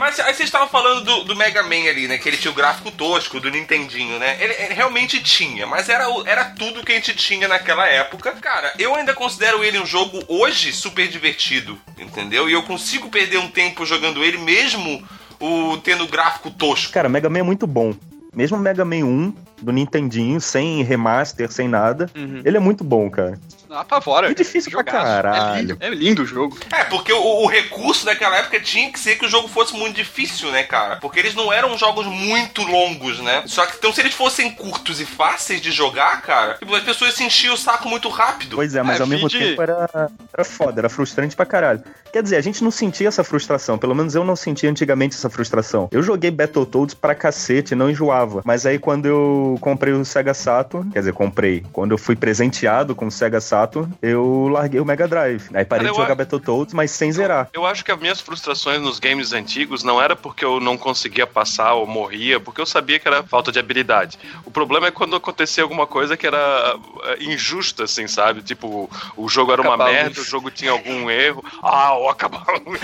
Mas 0.03 0.19
aí 0.19 0.33
vocês 0.33 0.49
estavam 0.49 0.67
falando 0.67 1.05
do, 1.05 1.23
do 1.23 1.35
Mega 1.35 1.63
Man 1.63 1.89
ali, 1.89 2.09
né? 2.09 2.17
Que 2.17 2.27
ele 2.27 2.35
tinha 2.35 2.51
o 2.51 2.55
gráfico 2.55 2.91
tosco 2.91 3.39
do 3.39 3.49
Nintendinho, 3.49 4.19
né? 4.19 4.35
Ele, 4.37 4.53
ele 4.53 4.73
realmente 4.73 5.23
tinha, 5.23 5.65
mas 5.65 5.87
era, 5.87 6.05
era 6.25 6.43
tudo 6.43 6.83
que 6.83 6.91
a 6.91 6.95
gente 6.95 7.15
tinha 7.15 7.47
naquela 7.47 7.87
época. 7.87 8.33
Cara, 8.33 8.73
eu 8.77 8.93
ainda 8.95 9.13
considero 9.13 9.63
ele 9.63 9.79
um 9.79 9.85
jogo 9.85 10.21
hoje 10.27 10.73
super 10.73 11.07
divertido, 11.07 11.79
entendeu? 11.97 12.49
E 12.49 12.53
eu 12.53 12.63
consigo 12.63 13.09
perder 13.09 13.37
um 13.37 13.47
tempo 13.47 13.85
jogando 13.85 14.25
ele 14.25 14.39
mesmo 14.39 15.01
o 15.39 15.77
tendo 15.77 16.05
gráfico 16.07 16.51
tosco. 16.51 16.91
Cara, 16.91 17.07
Mega 17.07 17.29
Man 17.29 17.39
é 17.39 17.43
muito 17.43 17.65
bom. 17.65 17.95
Mesmo 18.33 18.57
Mega 18.57 18.83
Man 18.83 19.05
1 19.05 19.35
do 19.63 19.71
Nintendinho, 19.71 20.39
sem 20.41 20.83
remaster, 20.83 21.51
sem 21.51 21.67
nada, 21.67 22.09
Uhum. 22.15 22.41
ele 22.45 22.57
é 22.57 22.59
muito 22.59 22.83
bom, 22.83 23.09
cara. 23.09 23.39
Apavora. 23.69 24.27
Que 24.27 24.35
difícil 24.35 24.69
pra 24.71 24.81
Jogaço. 24.81 24.97
caralho. 25.03 25.57
É 25.57 25.61
lindo, 25.61 25.77
é 25.79 25.89
lindo 25.89 26.21
o 26.21 26.25
jogo. 26.27 26.55
É, 26.71 26.83
porque 26.83 27.11
o, 27.11 27.17
o 27.43 27.47
recurso 27.47 28.05
daquela 28.05 28.37
época 28.37 28.59
tinha 28.59 28.91
que 28.91 28.99
ser 28.99 29.15
que 29.15 29.25
o 29.25 29.29
jogo 29.29 29.47
fosse 29.47 29.73
muito 29.75 29.95
difícil, 29.95 30.51
né, 30.51 30.61
cara? 30.61 30.97
Porque 30.97 31.19
eles 31.19 31.33
não 31.33 31.51
eram 31.51 31.75
jogos 31.75 32.05
muito 32.05 32.61
longos, 32.61 33.19
né? 33.19 33.41
Só 33.47 33.65
que 33.65 33.75
então 33.77 33.91
se 33.91 33.99
eles 34.01 34.13
fossem 34.13 34.51
curtos 34.51 35.01
e 35.01 35.05
fáceis 35.05 35.59
de 35.59 35.71
jogar, 35.71 36.21
cara, 36.21 36.53
tipo, 36.59 36.75
as 36.75 36.83
pessoas 36.83 37.15
se 37.15 37.23
enchiam 37.23 37.55
o 37.55 37.57
saco 37.57 37.89
muito 37.89 38.09
rápido. 38.09 38.55
Pois 38.57 38.75
é, 38.75 38.83
mas 38.83 38.99
É, 38.99 39.01
ao 39.01 39.07
mesmo 39.07 39.27
vide- 39.27 39.43
tempo 39.43 39.61
era, 39.63 39.89
era 40.31 40.43
foda, 40.45 40.79
era 40.81 40.89
frustrante 40.89 41.35
pra 41.35 41.45
caralho. 41.45 41.81
Quer 42.11 42.21
dizer, 42.21 42.35
a 42.35 42.41
gente 42.41 42.63
não 42.63 42.69
sentia 42.69 43.07
essa 43.07 43.23
frustração, 43.23 43.79
pelo 43.79 43.95
menos 43.95 44.13
eu 44.13 44.23
não 44.23 44.35
sentia 44.35 44.69
antigamente 44.69 45.15
essa 45.15 45.31
frustração. 45.31 45.89
Eu 45.91 46.03
joguei 46.03 46.29
Battletoads 46.29 46.93
pra 46.93 47.15
cacete, 47.15 47.73
não 47.73 47.89
enjoava. 47.89 48.43
Mas 48.45 48.67
aí 48.67 48.77
quando 48.77 49.07
eu 49.07 49.52
comprei 49.59 49.93
o 49.93 50.03
Sega 50.05 50.33
Saturn, 50.33 50.91
quer 50.91 50.99
dizer, 50.99 51.13
comprei, 51.13 51.63
quando 51.71 51.91
eu 51.91 51.97
fui 51.97 52.15
presenteado 52.15 52.95
com 52.95 53.07
o 53.07 53.11
Sega 53.11 53.39
Saturn, 53.41 53.91
eu 54.01 54.47
larguei 54.51 54.79
o 54.79 54.85
Mega 54.85 55.07
Drive. 55.07 55.49
Aí 55.53 55.65
parei 55.65 55.67
Cara, 55.67 55.81
de 55.83 55.87
eu 55.89 55.93
jogar 55.95 56.07
acho- 56.07 56.15
Battletoads, 56.17 56.73
mas 56.73 56.91
sem 56.91 57.11
zerar. 57.11 57.49
Eu 57.53 57.65
acho 57.65 57.83
que 57.83 57.91
as 57.91 57.99
minhas 57.99 58.19
frustrações 58.21 58.81
nos 58.81 58.99
games 58.99 59.33
antigos 59.33 59.83
não 59.83 60.01
era 60.01 60.15
porque 60.15 60.43
eu 60.45 60.59
não 60.59 60.77
conseguia 60.77 61.25
passar 61.27 61.73
ou 61.73 61.85
morria, 61.87 62.39
porque 62.39 62.59
eu 62.61 62.65
sabia 62.65 62.99
que 62.99 63.07
era 63.07 63.23
falta 63.23 63.51
de 63.51 63.59
habilidade. 63.59 64.17
O 64.45 64.51
problema 64.51 64.87
é 64.87 64.91
quando 64.91 65.15
acontecia 65.15 65.63
alguma 65.63 65.85
coisa 65.87 66.15
que 66.17 66.25
era 66.27 66.75
é, 67.03 67.23
injusta, 67.23 67.83
assim, 67.85 68.07
sabe? 68.07 68.41
Tipo, 68.41 68.89
o 69.15 69.27
jogo 69.29 69.51
era 69.51 69.61
uma 69.61 69.73
Acabar 69.75 69.89
a 69.89 69.93
merda, 69.93 70.21
o 70.21 70.23
jogo 70.23 70.51
tinha 70.51 70.71
algum 70.71 71.09
erro. 71.09 71.43
Ah, 71.61 71.93
ou 71.95 72.09
acabar 72.09 72.43
a 72.47 72.53
luz. 72.53 72.79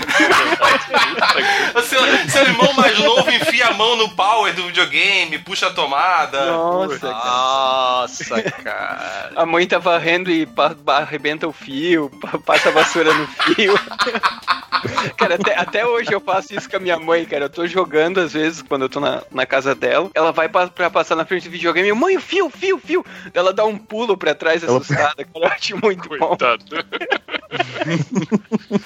O 1.74 1.82
seu, 1.82 2.00
seu 2.28 2.42
irmão 2.44 2.72
mais 2.74 2.98
novo 2.98 3.30
enfia 3.30 3.68
a 3.68 3.74
mão 3.74 3.96
no 3.96 4.08
power 4.10 4.54
do 4.54 4.64
videogame, 4.66 5.38
puxa 5.38 5.68
a 5.68 5.70
tomada. 5.70 6.38
Nossa, 6.60 6.98
cara. 6.98 7.24
Nossa, 7.24 8.42
cara. 8.62 9.30
A 9.36 9.46
mãe 9.46 9.66
tá 9.66 9.78
varrendo 9.78 10.30
e 10.30 10.46
arrebenta 10.86 11.48
o 11.48 11.52
fio, 11.52 12.10
pa- 12.20 12.38
passa 12.38 12.68
a 12.68 12.72
vassoura 12.72 13.12
no 13.14 13.26
fio. 13.26 13.74
cara, 15.16 15.34
até, 15.36 15.58
até 15.58 15.86
hoje 15.86 16.12
eu 16.12 16.20
faço 16.20 16.54
isso 16.54 16.68
com 16.68 16.76
a 16.76 16.80
minha 16.80 16.98
mãe, 16.98 17.24
cara. 17.24 17.44
Eu 17.46 17.50
tô 17.50 17.66
jogando, 17.66 18.20
às 18.20 18.32
vezes, 18.32 18.62
quando 18.62 18.82
eu 18.82 18.88
tô 18.88 19.00
na, 19.00 19.22
na 19.30 19.46
casa 19.46 19.74
dela. 19.74 20.10
Ela 20.14 20.32
vai 20.32 20.48
pa- 20.48 20.68
pra 20.68 20.90
passar 20.90 21.16
na 21.16 21.24
frente 21.24 21.48
do 21.48 21.52
videogame. 21.52 21.92
Mãe, 21.92 22.16
o 22.16 22.20
fio, 22.20 22.50
fio, 22.50 22.78
fio. 22.78 23.04
Ela 23.34 23.52
dá 23.52 23.64
um 23.64 23.76
pulo 23.78 24.16
pra 24.16 24.34
trás 24.34 24.62
Ela- 24.62 24.78
assustada, 24.78 25.24
cara. 25.24 25.28
Eu 25.34 25.46
acho 25.46 25.76
muito 25.82 26.08
bom. 26.08 26.36
Coitado. 26.36 26.64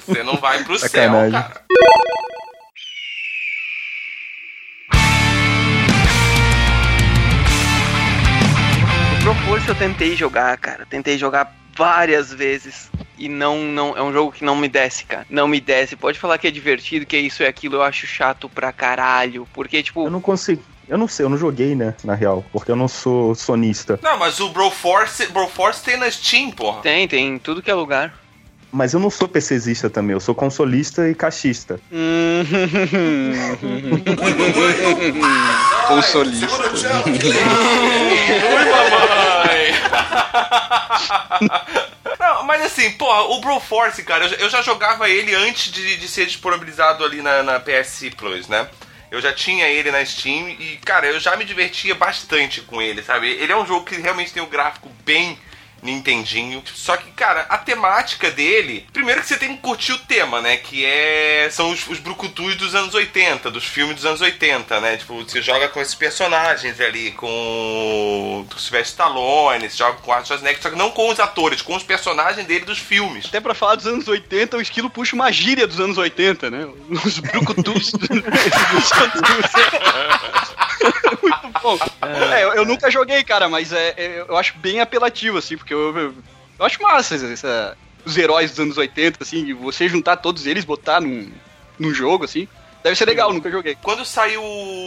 Você 0.07 0.23
não 0.23 0.35
vai 0.37 0.63
pro 0.63 0.77
céu, 0.79 0.89
Sacanagem. 0.89 1.31
cara. 1.31 1.61
Eu 9.67 9.75
tentei 9.75 10.15
jogar, 10.15 10.55
cara. 10.57 10.85
Tentei 10.85 11.17
jogar 11.17 11.55
várias 11.75 12.31
vezes. 12.31 12.91
E 13.17 13.27
não, 13.27 13.63
não. 13.63 13.97
É 13.97 14.03
um 14.03 14.13
jogo 14.13 14.31
que 14.31 14.45
não 14.45 14.55
me 14.55 14.67
desce, 14.67 15.05
cara. 15.05 15.25
Não 15.29 15.47
me 15.47 15.59
desce. 15.59 15.95
Pode 15.95 16.19
falar 16.19 16.37
que 16.37 16.47
é 16.47 16.51
divertido, 16.51 17.05
que 17.05 17.15
é 17.15 17.19
isso 17.19 17.41
e 17.41 17.47
aquilo, 17.47 17.75
eu 17.75 17.83
acho 17.83 18.05
chato 18.05 18.47
pra 18.47 18.71
caralho. 18.71 19.47
Porque, 19.51 19.81
tipo. 19.81 20.05
Eu 20.05 20.11
não 20.11 20.21
consigo. 20.21 20.61
Eu 20.87 20.99
não 20.99 21.07
sei, 21.07 21.25
eu 21.25 21.29
não 21.29 21.37
joguei, 21.37 21.73
né, 21.73 21.95
na 22.03 22.13
real, 22.13 22.45
porque 22.51 22.69
eu 22.69 22.75
não 22.75 22.87
sou 22.87 23.33
sonista. 23.33 23.99
Não, 24.03 24.19
mas 24.19 24.39
o 24.39 24.49
Broforce, 24.49 25.25
Broforce 25.29 25.83
tem 25.83 25.97
na 25.97 26.11
Steam, 26.11 26.51
porra. 26.51 26.81
Tem, 26.81 27.07
tem 27.07 27.27
em 27.27 27.39
tudo 27.39 27.59
que 27.59 27.71
é 27.71 27.73
lugar. 27.73 28.13
Mas 28.77 28.93
eu 28.93 28.99
não 28.99 29.09
sou 29.09 29.25
PCzista 29.25 29.89
também, 29.89 30.13
eu 30.13 30.19
sou 30.19 30.35
consolista 30.35 31.07
e 31.07 31.15
caixista. 31.15 31.79
Consolista. 35.87 36.47
Não, 42.19 42.43
mas 42.43 42.61
assim, 42.63 42.91
porra, 42.91 43.21
o 43.23 43.39
Broforce, 43.41 44.03
cara, 44.03 44.25
eu, 44.25 44.29
já- 44.29 44.35
eu 44.37 44.49
já 44.49 44.61
jogava 44.61 45.09
ele 45.09 45.33
antes 45.35 45.71
de, 45.71 45.97
de 45.97 46.07
ser 46.07 46.25
disponibilizado 46.25 47.03
ali 47.03 47.21
na, 47.21 47.43
na 47.43 47.59
PS 47.59 48.05
Plus, 48.17 48.47
né? 48.47 48.67
Eu 49.11 49.21
já 49.21 49.31
tinha 49.31 49.67
ele 49.67 49.91
na 49.91 50.03
Steam 50.03 50.49
e, 50.49 50.77
cara, 50.83 51.05
eu 51.07 51.19
já 51.19 51.35
me 51.37 51.45
divertia 51.45 51.93
bastante 51.95 52.61
com 52.61 52.81
ele, 52.81 53.01
sabe? 53.03 53.29
Ele 53.29 53.51
é 53.51 53.55
um 53.57 53.65
jogo 53.65 53.85
que 53.85 53.95
realmente 53.95 54.33
tem 54.33 54.41
um 54.43 54.49
gráfico 54.49 54.89
bem 55.05 55.37
Nintendinho. 55.85 56.63
Só 56.73 56.97
que, 56.97 57.11
cara, 57.11 57.45
a 57.49 57.57
temática 57.57 58.31
dele. 58.31 58.85
Primeiro 58.91 59.21
que 59.21 59.27
você 59.27 59.37
tem 59.37 59.55
que 59.55 59.61
curtir 59.61 59.93
o 59.93 59.99
tema, 59.99 60.41
né? 60.41 60.57
Que 60.57 60.85
é. 60.85 61.47
São 61.51 61.71
os, 61.71 61.87
os 61.87 61.99
brucutus 61.99 62.55
dos 62.55 62.75
anos 62.75 62.93
80, 62.93 63.49
dos 63.51 63.63
filmes 63.63 63.95
dos 63.95 64.05
anos 64.05 64.21
80, 64.21 64.81
né? 64.81 64.97
Tipo, 64.97 65.23
você 65.23 65.41
joga 65.41 65.69
com 65.69 65.79
esses 65.79 65.95
personagens 65.95 66.79
ali, 66.81 67.11
com 67.11 67.27
o 67.27 68.59
Sylvester 68.59 68.95
Stallone, 68.95 69.69
você 69.69 69.77
joga 69.77 69.97
com 69.97 70.09
o 70.09 70.13
Arnold 70.13 70.27
Schwarzenegger, 70.27 70.61
só 70.61 70.69
que 70.69 70.77
não 70.77 70.91
com 70.91 71.09
os 71.09 71.19
atores, 71.19 71.61
com 71.61 71.75
os 71.75 71.83
personagens 71.83 72.45
dele 72.47 72.65
dos 72.65 72.79
filmes. 72.79 73.25
Até 73.25 73.39
pra 73.39 73.53
falar 73.53 73.75
dos 73.75 73.85
anos 73.87 74.07
80, 74.07 74.57
o 74.57 74.61
esquilo 74.61 74.89
puxa 74.89 75.15
uma 75.15 75.31
gíria 75.31 75.67
dos 75.67 75.79
anos 75.79 75.97
80, 75.97 76.49
né? 76.49 76.67
Os 77.05 77.19
brucutus 77.19 77.91
dos 77.91 78.09
anos 78.09 78.23
80. 78.25 79.35
Bom. 81.61 81.77
É, 82.33 82.43
eu, 82.43 82.53
eu 82.53 82.65
nunca 82.65 82.89
joguei, 82.91 83.23
cara, 83.23 83.47
mas 83.49 83.71
é, 83.71 83.93
é- 83.97 84.25
eu 84.27 84.37
acho 84.37 84.57
bem 84.57 84.79
apelativo, 84.81 85.37
assim, 85.37 85.57
porque 85.57 85.73
eu, 85.73 85.97
eu, 85.97 86.13
eu 86.59 86.65
acho 86.65 86.81
massa 86.81 87.15
essa- 87.15 87.77
os 88.05 88.17
heróis 88.17 88.51
dos 88.51 88.59
anos 88.59 88.77
80, 88.77 89.23
assim, 89.23 89.53
você 89.53 89.87
juntar 89.89 90.17
todos 90.17 90.45
eles, 90.45 90.63
botar 90.65 91.01
num, 91.01 91.31
num 91.79 91.93
jogo, 91.93 92.23
assim. 92.25 92.47
Deve 92.83 92.95
ser 92.95 93.05
legal, 93.05 93.33
nunca 93.33 93.49
joguei. 93.49 93.75
Quando 93.81 94.05
saiu 94.05 94.43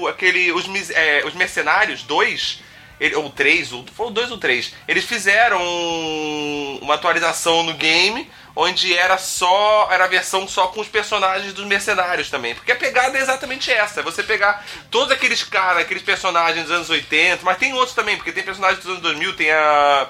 aquele. 0.08 0.52
Os, 0.52 0.66
é, 0.90 1.24
os 1.26 1.34
Mercenários 1.34 2.02
2, 2.04 2.62
ele- 3.00 3.16
ou 3.16 3.28
3, 3.28 3.72
ou, 3.72 3.84
foi 3.92 4.06
o 4.06 4.10
2 4.10 4.30
ou 4.30 4.38
3, 4.38 4.72
eles 4.86 5.04
fizeram 5.04 5.60
um- 5.60 6.78
uma 6.82 6.94
atualização 6.94 7.62
no 7.64 7.74
game 7.74 8.30
onde 8.60 8.92
era 8.96 9.16
só. 9.16 9.88
Era 9.90 10.04
a 10.04 10.08
versão 10.08 10.46
só 10.48 10.66
com 10.66 10.80
os 10.80 10.88
personagens 10.88 11.52
dos 11.52 11.64
mercenários 11.64 12.28
também. 12.28 12.54
Porque 12.54 12.72
a 12.72 12.76
pegada 12.76 13.16
é 13.16 13.20
exatamente 13.20 13.70
essa. 13.70 14.00
é 14.00 14.02
Você 14.02 14.22
pegar 14.22 14.64
todos 14.90 15.12
aqueles 15.12 15.42
caras, 15.44 15.82
aqueles 15.82 16.02
personagens 16.02 16.64
dos 16.66 16.74
anos 16.74 16.90
80, 16.90 17.44
mas 17.44 17.56
tem 17.58 17.72
outros 17.72 17.94
também, 17.94 18.16
porque 18.16 18.32
tem 18.32 18.42
personagens 18.42 18.80
dos 18.80 18.90
anos 18.90 19.02
2000, 19.02 19.34
tem 19.36 19.50
a. 19.52 20.08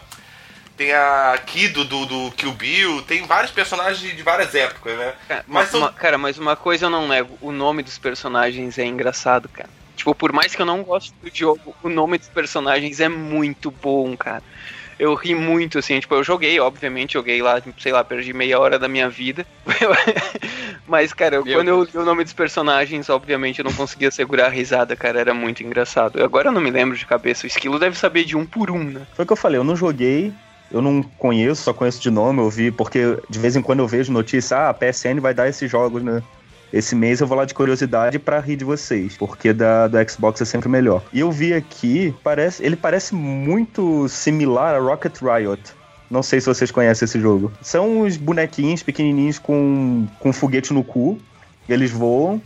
Tem 0.76 0.92
a 0.92 1.36
Kido 1.44 1.84
do, 1.84 2.06
do 2.06 2.30
Kill 2.36 2.52
Bill, 2.52 3.02
tem 3.02 3.26
vários 3.26 3.50
personagens 3.50 3.98
de, 3.98 4.12
de 4.14 4.22
várias 4.22 4.54
épocas, 4.54 4.96
né? 4.96 5.12
Cara, 5.26 5.44
Mas 5.48 5.64
mas 5.64 5.70
são- 5.70 5.80
uma, 5.80 5.92
cara, 5.92 6.16
mas 6.16 6.38
uma 6.38 6.54
coisa 6.54 6.86
eu 6.86 6.90
não 6.90 7.08
nego, 7.08 7.36
o 7.40 7.50
nome 7.50 7.82
dos 7.82 7.98
personagens 7.98 8.78
é 8.78 8.84
engraçado, 8.84 9.48
cara. 9.48 9.68
Tipo, 9.96 10.14
por 10.14 10.32
mais 10.32 10.54
que 10.54 10.62
eu 10.62 10.66
não 10.66 10.84
goste 10.84 11.12
do 11.20 11.28
jogo, 11.36 11.74
o 11.82 11.88
nome 11.88 12.16
dos 12.16 12.28
personagens 12.28 13.00
é 13.00 13.08
muito 13.08 13.72
bom, 13.72 14.16
cara. 14.16 14.44
Eu 14.98 15.14
ri 15.14 15.34
muito, 15.34 15.78
assim, 15.78 16.00
tipo, 16.00 16.14
eu 16.14 16.24
joguei, 16.24 16.58
obviamente, 16.58 17.12
joguei 17.12 17.40
lá, 17.40 17.62
sei 17.78 17.92
lá, 17.92 18.02
perdi 18.02 18.32
meia 18.32 18.58
hora 18.58 18.78
da 18.78 18.88
minha 18.88 19.08
vida. 19.08 19.46
Mas, 20.86 21.12
cara, 21.12 21.36
eu- 21.36 21.44
quando 21.44 21.68
eu 21.68 21.84
li 21.84 21.96
o 21.96 22.04
nome 22.04 22.24
dos 22.24 22.32
personagens, 22.32 23.08
obviamente 23.08 23.58
eu 23.60 23.64
não 23.64 23.72
conseguia 23.72 24.10
segurar 24.10 24.46
a 24.46 24.50
risada, 24.50 24.96
cara, 24.96 25.20
era 25.20 25.34
muito 25.34 25.62
engraçado. 25.62 26.22
Agora 26.22 26.48
eu 26.48 26.52
não 26.52 26.60
me 26.60 26.70
lembro 26.70 26.96
de 26.96 27.06
cabeça, 27.06 27.44
o 27.44 27.46
Esquilo 27.46 27.78
deve 27.78 27.96
saber 27.96 28.24
de 28.24 28.36
um 28.36 28.44
por 28.44 28.70
um, 28.70 28.82
né? 28.84 29.06
Foi 29.14 29.24
o 29.24 29.26
que 29.26 29.32
eu 29.32 29.36
falei, 29.36 29.58
eu 29.58 29.64
não 29.64 29.76
joguei, 29.76 30.34
eu 30.70 30.82
não 30.82 31.02
conheço, 31.02 31.62
só 31.62 31.72
conheço 31.72 32.00
de 32.00 32.10
nome, 32.10 32.40
eu 32.40 32.50
vi, 32.50 32.70
porque 32.70 33.16
de 33.28 33.38
vez 33.38 33.54
em 33.56 33.62
quando 33.62 33.80
eu 33.80 33.86
vejo 33.88 34.12
notícia, 34.12 34.56
ah, 34.56 34.68
a 34.70 34.74
PSN 34.74 35.20
vai 35.20 35.32
dar 35.34 35.48
esses 35.48 35.70
jogos, 35.70 36.02
né? 36.02 36.22
Esse 36.72 36.94
mês 36.94 37.20
eu 37.20 37.26
vou 37.26 37.36
lá 37.36 37.44
de 37.44 37.54
curiosidade 37.54 38.18
pra 38.18 38.40
rir 38.40 38.56
de 38.56 38.64
vocês, 38.64 39.16
porque 39.16 39.52
da 39.52 39.88
do 39.88 40.10
Xbox 40.10 40.40
é 40.40 40.44
sempre 40.44 40.68
melhor. 40.68 41.02
E 41.12 41.20
eu 41.20 41.32
vi 41.32 41.54
aqui, 41.54 42.14
parece, 42.22 42.62
ele 42.64 42.76
parece 42.76 43.14
muito 43.14 44.08
similar 44.08 44.74
a 44.74 44.78
Rocket 44.78 45.16
Riot. 45.20 45.62
Não 46.10 46.22
sei 46.22 46.40
se 46.40 46.46
vocês 46.46 46.70
conhecem 46.70 47.04
esse 47.04 47.20
jogo. 47.20 47.52
São 47.60 48.00
os 48.00 48.16
bonequinhos 48.16 48.82
pequenininhos 48.82 49.38
com, 49.38 50.06
com 50.18 50.32
foguete 50.32 50.72
no 50.72 50.82
cu. 50.82 51.18
Eles 51.68 51.90
voam 51.90 52.40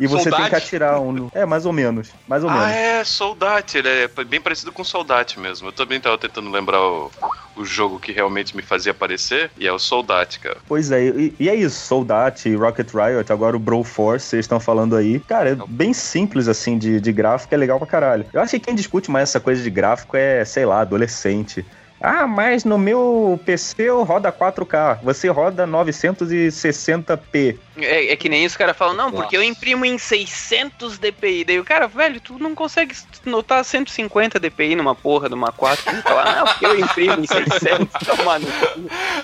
e 0.00 0.06
você 0.06 0.24
tem 0.24 0.32
Soldate? 0.32 0.50
que 0.50 0.56
atirar 0.56 1.00
um. 1.00 1.12
no- 1.12 1.30
É, 1.34 1.44
mais 1.46 1.66
ou 1.66 1.72
menos. 1.72 2.08
Mais 2.26 2.42
ou 2.42 2.50
Ah, 2.50 2.54
menos. 2.54 2.72
é, 2.74 3.04
Soldate. 3.04 3.78
Ele 3.78 3.88
é 3.88 4.08
bem 4.24 4.40
parecido 4.40 4.72
com 4.72 4.82
Soldate 4.82 5.38
mesmo. 5.38 5.68
Eu 5.68 5.72
também 5.72 6.00
tava 6.00 6.16
tentando 6.18 6.50
lembrar 6.50 6.80
o, 6.82 7.10
o 7.56 7.64
jogo 7.64 7.98
que 8.00 8.10
realmente 8.10 8.56
me 8.56 8.62
fazia 8.62 8.92
aparecer, 8.92 9.50
e 9.58 9.66
é 9.68 9.72
o 9.72 9.78
Soldate, 9.78 10.40
cara. 10.40 10.56
Pois 10.66 10.90
é, 10.90 11.04
e, 11.04 11.34
e 11.38 11.48
é 11.48 11.54
isso, 11.54 11.84
Soldate, 11.86 12.54
Rocket 12.54 12.88
Riot, 12.92 13.30
agora 13.32 13.56
o 13.56 13.60
Broforce, 13.60 14.26
vocês 14.26 14.44
estão 14.44 14.58
falando 14.58 14.96
aí. 14.96 15.20
Cara, 15.20 15.50
é 15.50 15.56
bem 15.68 15.92
simples 15.92 16.48
assim 16.48 16.78
de, 16.78 17.00
de 17.00 17.12
gráfico, 17.12 17.54
é 17.54 17.58
legal 17.58 17.78
pra 17.78 17.86
caralho. 17.86 18.24
Eu 18.32 18.40
acho 18.40 18.52
que 18.52 18.60
quem 18.60 18.74
discute 18.74 19.10
mais 19.10 19.28
essa 19.28 19.38
coisa 19.40 19.62
de 19.62 19.68
gráfico 19.70 20.16
é, 20.16 20.44
sei 20.44 20.64
lá, 20.64 20.80
adolescente. 20.80 21.64
Ah, 22.00 22.26
mas 22.26 22.64
no 22.64 22.78
meu 22.78 23.38
PC 23.44 23.82
eu 23.82 24.02
roda 24.04 24.32
4K, 24.32 25.00
você 25.02 25.28
roda 25.28 25.66
960p. 25.66 27.58
É, 27.78 28.12
é 28.12 28.16
que 28.16 28.28
nem 28.28 28.46
os 28.46 28.56
caras 28.56 28.76
falam, 28.76 28.94
não, 28.94 29.12
porque 29.12 29.36
eu 29.36 29.42
imprimo 29.42 29.84
em 29.84 29.98
600 29.98 30.98
dpi. 30.98 31.44
Daí 31.44 31.58
o 31.58 31.64
cara, 31.64 31.86
velho, 31.86 32.20
tu 32.20 32.38
não 32.38 32.54
consegue 32.54 32.94
notar 33.24 33.64
150 33.64 34.38
dpi 34.40 34.74
numa 34.74 34.94
porra 34.94 35.28
de 35.28 35.34
uma 35.34 35.52
4. 35.52 35.84
Tu 35.96 36.02
fala, 36.02 36.36
não, 36.36 36.44
porque 36.46 36.66
eu 36.66 36.78
imprimo 36.78 37.20
em 37.22 37.26
600. 37.26 37.88
Toma 38.16 38.38
no. 38.38 38.48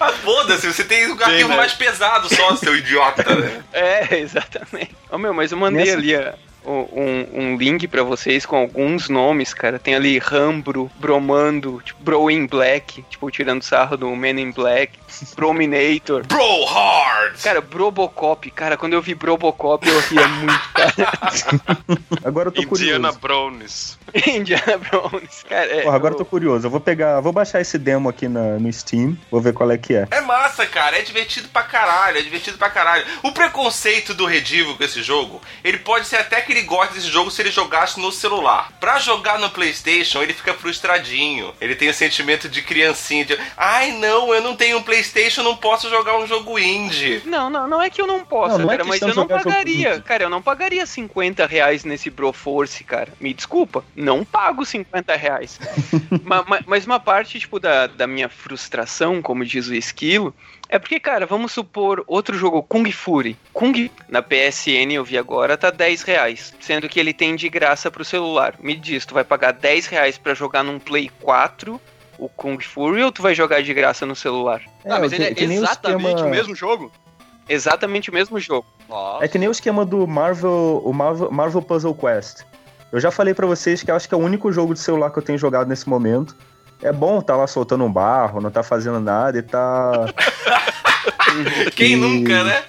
Ah, 0.00 0.12
foda-se, 0.12 0.66
você 0.72 0.84
tem 0.84 1.10
um 1.10 1.12
arquivo 1.22 1.48
né? 1.50 1.56
mais 1.56 1.72
pesado 1.72 2.34
só, 2.34 2.56
seu 2.56 2.76
idiota, 2.76 3.34
né? 3.36 3.62
É, 3.72 4.16
exatamente. 4.20 4.94
Ô 5.10 5.18
meu, 5.18 5.32
mas 5.32 5.50
eu 5.52 5.58
mandei 5.58 5.84
Nessa- 5.84 5.96
ali 5.98 6.14
a- 6.14 6.34
o- 6.34 6.45
um, 6.66 7.26
um 7.32 7.56
link 7.56 7.86
pra 7.86 8.02
vocês 8.02 8.44
com 8.44 8.56
alguns 8.56 9.08
nomes, 9.08 9.54
cara. 9.54 9.78
Tem 9.78 9.94
ali 9.94 10.18
Rambro, 10.18 10.90
Bromando, 10.96 11.80
tipo, 11.84 12.02
Bro 12.02 12.30
in 12.30 12.46
Black, 12.46 13.04
tipo, 13.08 13.30
tirando 13.30 13.62
sarro 13.62 13.96
do 13.96 14.14
Man 14.14 14.40
in 14.40 14.50
Black, 14.50 14.98
Brominator. 15.34 16.26
Bro 16.28 16.64
hard! 16.64 17.42
Cara, 17.42 17.60
Brobocop, 17.60 18.50
cara, 18.50 18.76
quando 18.76 18.94
eu 18.94 19.02
vi 19.02 19.14
Brobocop 19.14 19.86
eu 19.88 20.00
ria 20.00 20.28
muito, 20.28 20.68
cara. 20.72 20.94
Agora 22.24 22.48
eu 22.48 22.52
tô 22.52 22.62
Indiana 22.62 23.12
curioso. 23.12 23.18
Brownies. 23.20 23.98
Indiana 24.26 24.78
Jones, 24.90 25.44
cara. 25.48 25.66
É, 25.66 25.82
Porra, 25.82 25.96
agora 25.96 26.14
eu 26.14 26.18
tô 26.18 26.24
curioso. 26.24 26.66
Eu 26.66 26.70
vou 26.70 26.80
pegar, 26.80 27.20
vou 27.20 27.32
baixar 27.32 27.60
esse 27.60 27.78
demo 27.78 28.08
aqui 28.08 28.28
na- 28.28 28.58
no 28.58 28.72
Steam, 28.72 29.16
vou 29.30 29.40
ver 29.40 29.52
qual 29.52 29.70
é 29.70 29.78
que 29.78 29.94
é. 29.94 30.06
É 30.10 30.20
massa, 30.20 30.66
cara, 30.66 30.98
é 30.98 31.02
divertido 31.02 31.48
pra 31.48 31.62
caralho, 31.62 32.18
é 32.18 32.22
divertido 32.22 32.58
pra 32.58 32.70
caralho. 32.70 33.04
O 33.22 33.32
preconceito 33.32 34.14
do 34.14 34.26
Redivo 34.26 34.76
com 34.76 34.84
esse 34.84 35.02
jogo, 35.02 35.40
ele 35.64 35.78
pode 35.78 36.06
ser 36.06 36.16
até 36.16 36.40
que 36.40 36.52
ele 36.52 36.62
goste 36.62 36.94
desse 36.94 37.08
jogo 37.08 37.30
se 37.30 37.40
ele 37.42 37.50
jogasse 37.50 38.00
no 38.00 38.10
celular. 38.12 38.72
Pra 38.80 38.98
jogar 38.98 39.38
no 39.38 39.50
PlayStation, 39.50 40.22
ele 40.22 40.32
fica 40.32 40.54
frustradinho. 40.54 41.52
Ele 41.60 41.74
tem 41.74 41.88
o 41.88 41.94
sentimento 41.94 42.48
de 42.48 42.62
criancinha, 42.62 43.24
de 43.24 43.38
ai 43.56 43.92
não, 43.92 44.32
eu 44.34 44.40
não 44.42 44.54
tenho 44.56 44.78
um 44.78 44.82
PlayStation, 44.82 45.42
não 45.42 45.56
posso 45.56 45.88
jogar 45.90 46.16
um 46.18 46.26
jogo 46.26 46.58
indie. 46.58 47.22
Não, 47.24 47.50
não, 47.50 47.66
não 47.68 47.82
é 47.82 47.90
que 47.90 48.00
eu 48.00 48.06
não 48.06 48.20
possa, 48.24 48.58
Não, 48.58 48.66
não 48.66 48.72
é 48.72 48.76
cara, 48.76 48.84
mas 48.88 48.98
questão 49.00 49.08
eu 49.10 49.14
não 49.14 49.26
pagaria. 49.26 50.00
Cara, 50.00 50.24
eu 50.24 50.30
não 50.30 50.42
pagaria 50.42 50.86
50 50.86 51.46
reais 51.46 51.84
nesse 51.84 52.10
Broforce, 52.10 52.84
cara. 52.84 53.08
Me 53.20 53.32
desculpa, 53.34 53.84
não 54.06 54.24
pago 54.24 54.64
50 54.64 55.16
reais. 55.16 55.58
Ma- 56.22 56.44
ma- 56.46 56.60
mas, 56.64 56.86
uma 56.86 57.00
parte, 57.00 57.40
tipo, 57.40 57.58
da, 57.58 57.88
da 57.88 58.06
minha 58.06 58.28
frustração, 58.28 59.20
como 59.20 59.44
diz 59.44 59.66
o 59.66 59.74
Esquilo, 59.74 60.32
é 60.68 60.78
porque, 60.78 61.00
cara, 61.00 61.26
vamos 61.26 61.50
supor 61.52 62.04
outro 62.06 62.38
jogo, 62.38 62.62
Kung 62.62 62.88
Fury. 62.92 63.36
Kung, 63.52 63.90
na 64.08 64.22
PSN, 64.22 64.92
eu 64.92 65.04
vi 65.04 65.18
agora, 65.18 65.56
tá 65.56 65.70
10 65.70 66.02
reais. 66.02 66.54
Sendo 66.60 66.88
que 66.88 67.00
ele 67.00 67.12
tem 67.12 67.34
de 67.34 67.48
graça 67.48 67.90
pro 67.90 68.04
celular. 68.04 68.54
Me 68.60 68.76
diz, 68.76 69.04
tu 69.04 69.12
vai 69.14 69.24
pagar 69.24 69.52
10 69.52 69.86
reais 69.86 70.16
pra 70.16 70.34
jogar 70.34 70.62
num 70.62 70.78
Play 70.78 71.10
4 71.20 71.80
o 72.18 72.28
Kung 72.28 72.58
Fury 72.60 73.02
ou 73.02 73.12
tu 73.12 73.20
vai 73.22 73.34
jogar 73.34 73.62
de 73.62 73.74
graça 73.74 74.06
no 74.06 74.14
celular? 74.16 74.62
ah, 74.86 74.98
mas 75.00 75.10
que- 75.10 75.16
ele 75.16 75.24
é 75.24 75.34
que 75.34 75.46
nem 75.46 75.58
o 75.58 75.62
exatamente 75.64 76.06
esquema- 76.14 76.26
o 76.26 76.30
mesmo 76.30 76.54
jogo? 76.54 76.92
Exatamente 77.48 78.10
o 78.10 78.14
mesmo 78.14 78.38
jogo. 78.40 78.66
Nossa. 78.88 79.24
É 79.24 79.28
que 79.28 79.38
nem 79.38 79.48
o 79.48 79.52
esquema 79.52 79.84
do 79.84 80.06
Marvel, 80.06 80.80
o 80.84 80.92
Marvel, 80.92 81.30
Marvel 81.30 81.62
Puzzle 81.62 81.94
Quest. 81.94 82.42
Eu 82.92 83.00
já 83.00 83.10
falei 83.10 83.34
pra 83.34 83.46
vocês 83.46 83.82
que 83.82 83.90
eu 83.90 83.96
acho 83.96 84.08
que 84.08 84.14
é 84.14 84.18
o 84.18 84.20
único 84.20 84.50
jogo 84.52 84.72
de 84.74 84.80
celular 84.80 85.10
que 85.10 85.18
eu 85.18 85.22
tenho 85.22 85.38
jogado 85.38 85.68
nesse 85.68 85.88
momento. 85.88 86.36
É 86.82 86.92
bom 86.92 87.20
tá 87.20 87.34
lá 87.36 87.46
soltando 87.46 87.84
um 87.84 87.92
barro, 87.92 88.40
não 88.40 88.50
tá 88.50 88.62
fazendo 88.62 89.00
nada 89.00 89.38
e 89.38 89.42
tá. 89.42 90.12
Quem 91.74 91.92
E- 91.92 91.96
nunca, 91.96 92.44
né? 92.44 92.62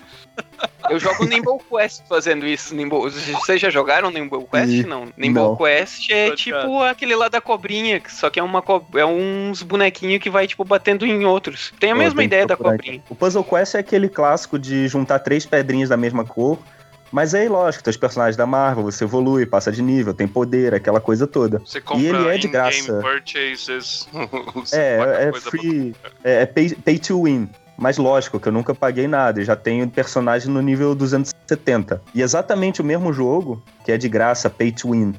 Eu 0.89 0.99
jogo 0.99 1.25
Nimble 1.25 1.57
Quest 1.69 2.03
fazendo 2.07 2.45
isso. 2.47 2.73
Nimble... 2.73 2.99
Vocês 3.09 3.59
já 3.59 3.69
jogaram 3.69 4.09
Nimble 4.09 4.45
Quest? 4.49 4.71
Ih, 4.71 4.83
não. 4.83 5.07
Nimble 5.17 5.43
não. 5.43 5.55
Quest 5.57 6.09
é 6.09 6.31
tipo 6.35 6.81
aquele 6.83 7.15
lá 7.15 7.27
da 7.27 7.41
cobrinha, 7.41 8.01
só 8.07 8.29
que 8.29 8.39
é 8.39 8.43
uma 8.43 8.61
co- 8.61 8.85
é 8.95 9.05
uns 9.05 9.61
bonequinhos 9.63 10.21
que 10.21 10.29
vai 10.29 10.47
tipo 10.47 10.63
batendo 10.63 11.05
em 11.05 11.25
outros. 11.25 11.73
Tem 11.79 11.91
a 11.91 11.93
Pô, 11.93 11.99
mesma 11.99 12.23
ideia 12.23 12.45
da 12.47 12.55
cobrinha. 12.55 12.95
então. 12.95 13.05
O 13.09 13.15
Puzzle 13.15 13.43
Quest 13.43 13.75
é 13.75 13.79
aquele 13.79 14.07
clássico 14.07 14.57
de 14.57 14.87
juntar 14.87 15.19
três 15.19 15.45
pedrinhas 15.45 15.89
da 15.89 15.97
mesma 15.97 16.23
cor. 16.23 16.57
Mas 17.11 17.33
aí, 17.33 17.47
lógico, 17.47 17.83
tem 17.83 17.91
os 17.91 17.97
personagens 17.97 18.35
da 18.35 18.45
Marvel, 18.45 18.83
você 18.83 19.03
evolui, 19.03 19.45
passa 19.45 19.71
de 19.71 19.81
nível, 19.81 20.13
tem 20.13 20.27
poder, 20.27 20.73
aquela 20.73 20.99
coisa 20.99 21.25
toda. 21.25 21.59
Você 21.59 21.79
compra 21.79 22.05
ele 22.05 22.27
é 22.27 22.37
de 22.37 22.47
graça. 22.47 23.01
purchases. 23.01 24.07
É, 24.73 25.29
é 25.29 25.33
free. 25.33 25.95
É, 26.23 26.41
é 26.41 26.45
pay, 26.45 26.75
pay 26.75 26.99
to 26.99 27.23
win. 27.23 27.49
Mas 27.77 27.97
lógico 27.97 28.39
que 28.39 28.47
eu 28.47 28.51
nunca 28.51 28.73
paguei 28.73 29.07
nada, 29.07 29.39
eu 29.39 29.45
já 29.45 29.55
tenho 29.55 29.87
personagem 29.87 30.51
no 30.51 30.61
nível 30.61 30.95
270. 30.95 32.01
E 32.13 32.21
exatamente 32.21 32.81
o 32.81 32.83
mesmo 32.83 33.13
jogo, 33.13 33.61
que 33.85 33.91
é 33.91 33.97
de 33.97 34.09
graça, 34.09 34.49
pay 34.49 34.71
to 34.71 34.91
win, 34.91 35.13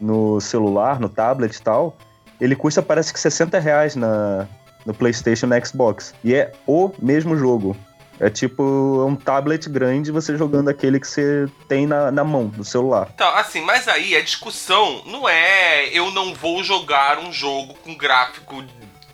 no 0.00 0.40
celular, 0.40 0.98
no 0.98 1.08
tablet 1.08 1.54
e 1.54 1.62
tal, 1.62 1.96
ele 2.40 2.56
custa 2.56 2.82
parece 2.82 3.12
que 3.12 3.20
60 3.20 3.58
reais 3.60 3.94
na, 3.94 4.48
no 4.84 4.92
PlayStation 4.92 5.46
e 5.54 5.64
Xbox. 5.64 6.14
E 6.24 6.34
é 6.34 6.52
o 6.66 6.90
mesmo 7.00 7.36
jogo. 7.36 7.76
É 8.20 8.28
tipo 8.28 8.62
um 9.08 9.16
tablet 9.16 9.66
grande 9.68 10.12
você 10.12 10.36
jogando 10.36 10.68
aquele 10.68 11.00
que 11.00 11.08
você 11.08 11.48
tem 11.66 11.86
na, 11.86 12.10
na 12.10 12.22
mão, 12.22 12.52
no 12.54 12.64
celular. 12.64 13.08
Então, 13.14 13.34
assim, 13.34 13.62
mas 13.62 13.88
aí 13.88 14.14
a 14.14 14.20
discussão 14.22 15.02
não 15.06 15.26
é 15.28 15.88
eu 15.88 16.10
não 16.10 16.34
vou 16.34 16.62
jogar 16.62 17.18
um 17.18 17.32
jogo 17.32 17.74
com 17.82 17.94
gráfico 17.94 18.62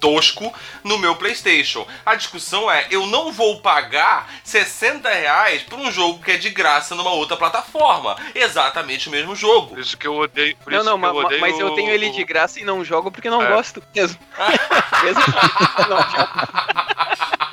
tosco 0.01 0.53
no 0.85 0.99
meu 0.99 1.17
PlayStation. 1.17 1.87
A 2.05 2.15
discussão 2.17 2.71
é 2.71 2.87
eu 2.91 3.07
não 3.07 3.33
vou 3.33 3.61
pagar 3.61 4.29
60 4.45 5.09
reais 5.09 5.63
por 5.63 5.79
um 5.79 5.91
jogo 5.91 6.23
que 6.23 6.33
é 6.33 6.37
de 6.37 6.51
graça 6.51 6.95
numa 6.95 7.11
outra 7.13 7.37
plataforma. 7.37 8.17
Exatamente 8.35 9.09
o 9.09 9.13
mesmo 9.13 9.35
jogo. 9.35 9.69
Por 9.69 9.79
isso 9.79 9.97
que 9.97 10.07
eu 10.07 10.17
odeio. 10.17 10.57
Por 10.57 10.73
Não, 10.73 10.81
isso 10.81 10.91
não, 10.91 10.99
que 10.99 11.07
eu 11.07 11.15
odeio 11.17 11.41
mas 11.41 11.59
eu 11.59 11.71
tenho 11.75 11.91
ele 11.91 12.11
de 12.11 12.25
graça 12.25 12.61
e 12.61 12.65
não 12.65 12.85
jogo 12.85 13.11
porque 13.11 13.31
não 13.31 13.43
É. 13.43 13.49
gosto 13.49 13.83
mesmo. 13.95 14.19
mesmo 15.05 15.23
não 15.89 16.11
jogo. 16.11 17.37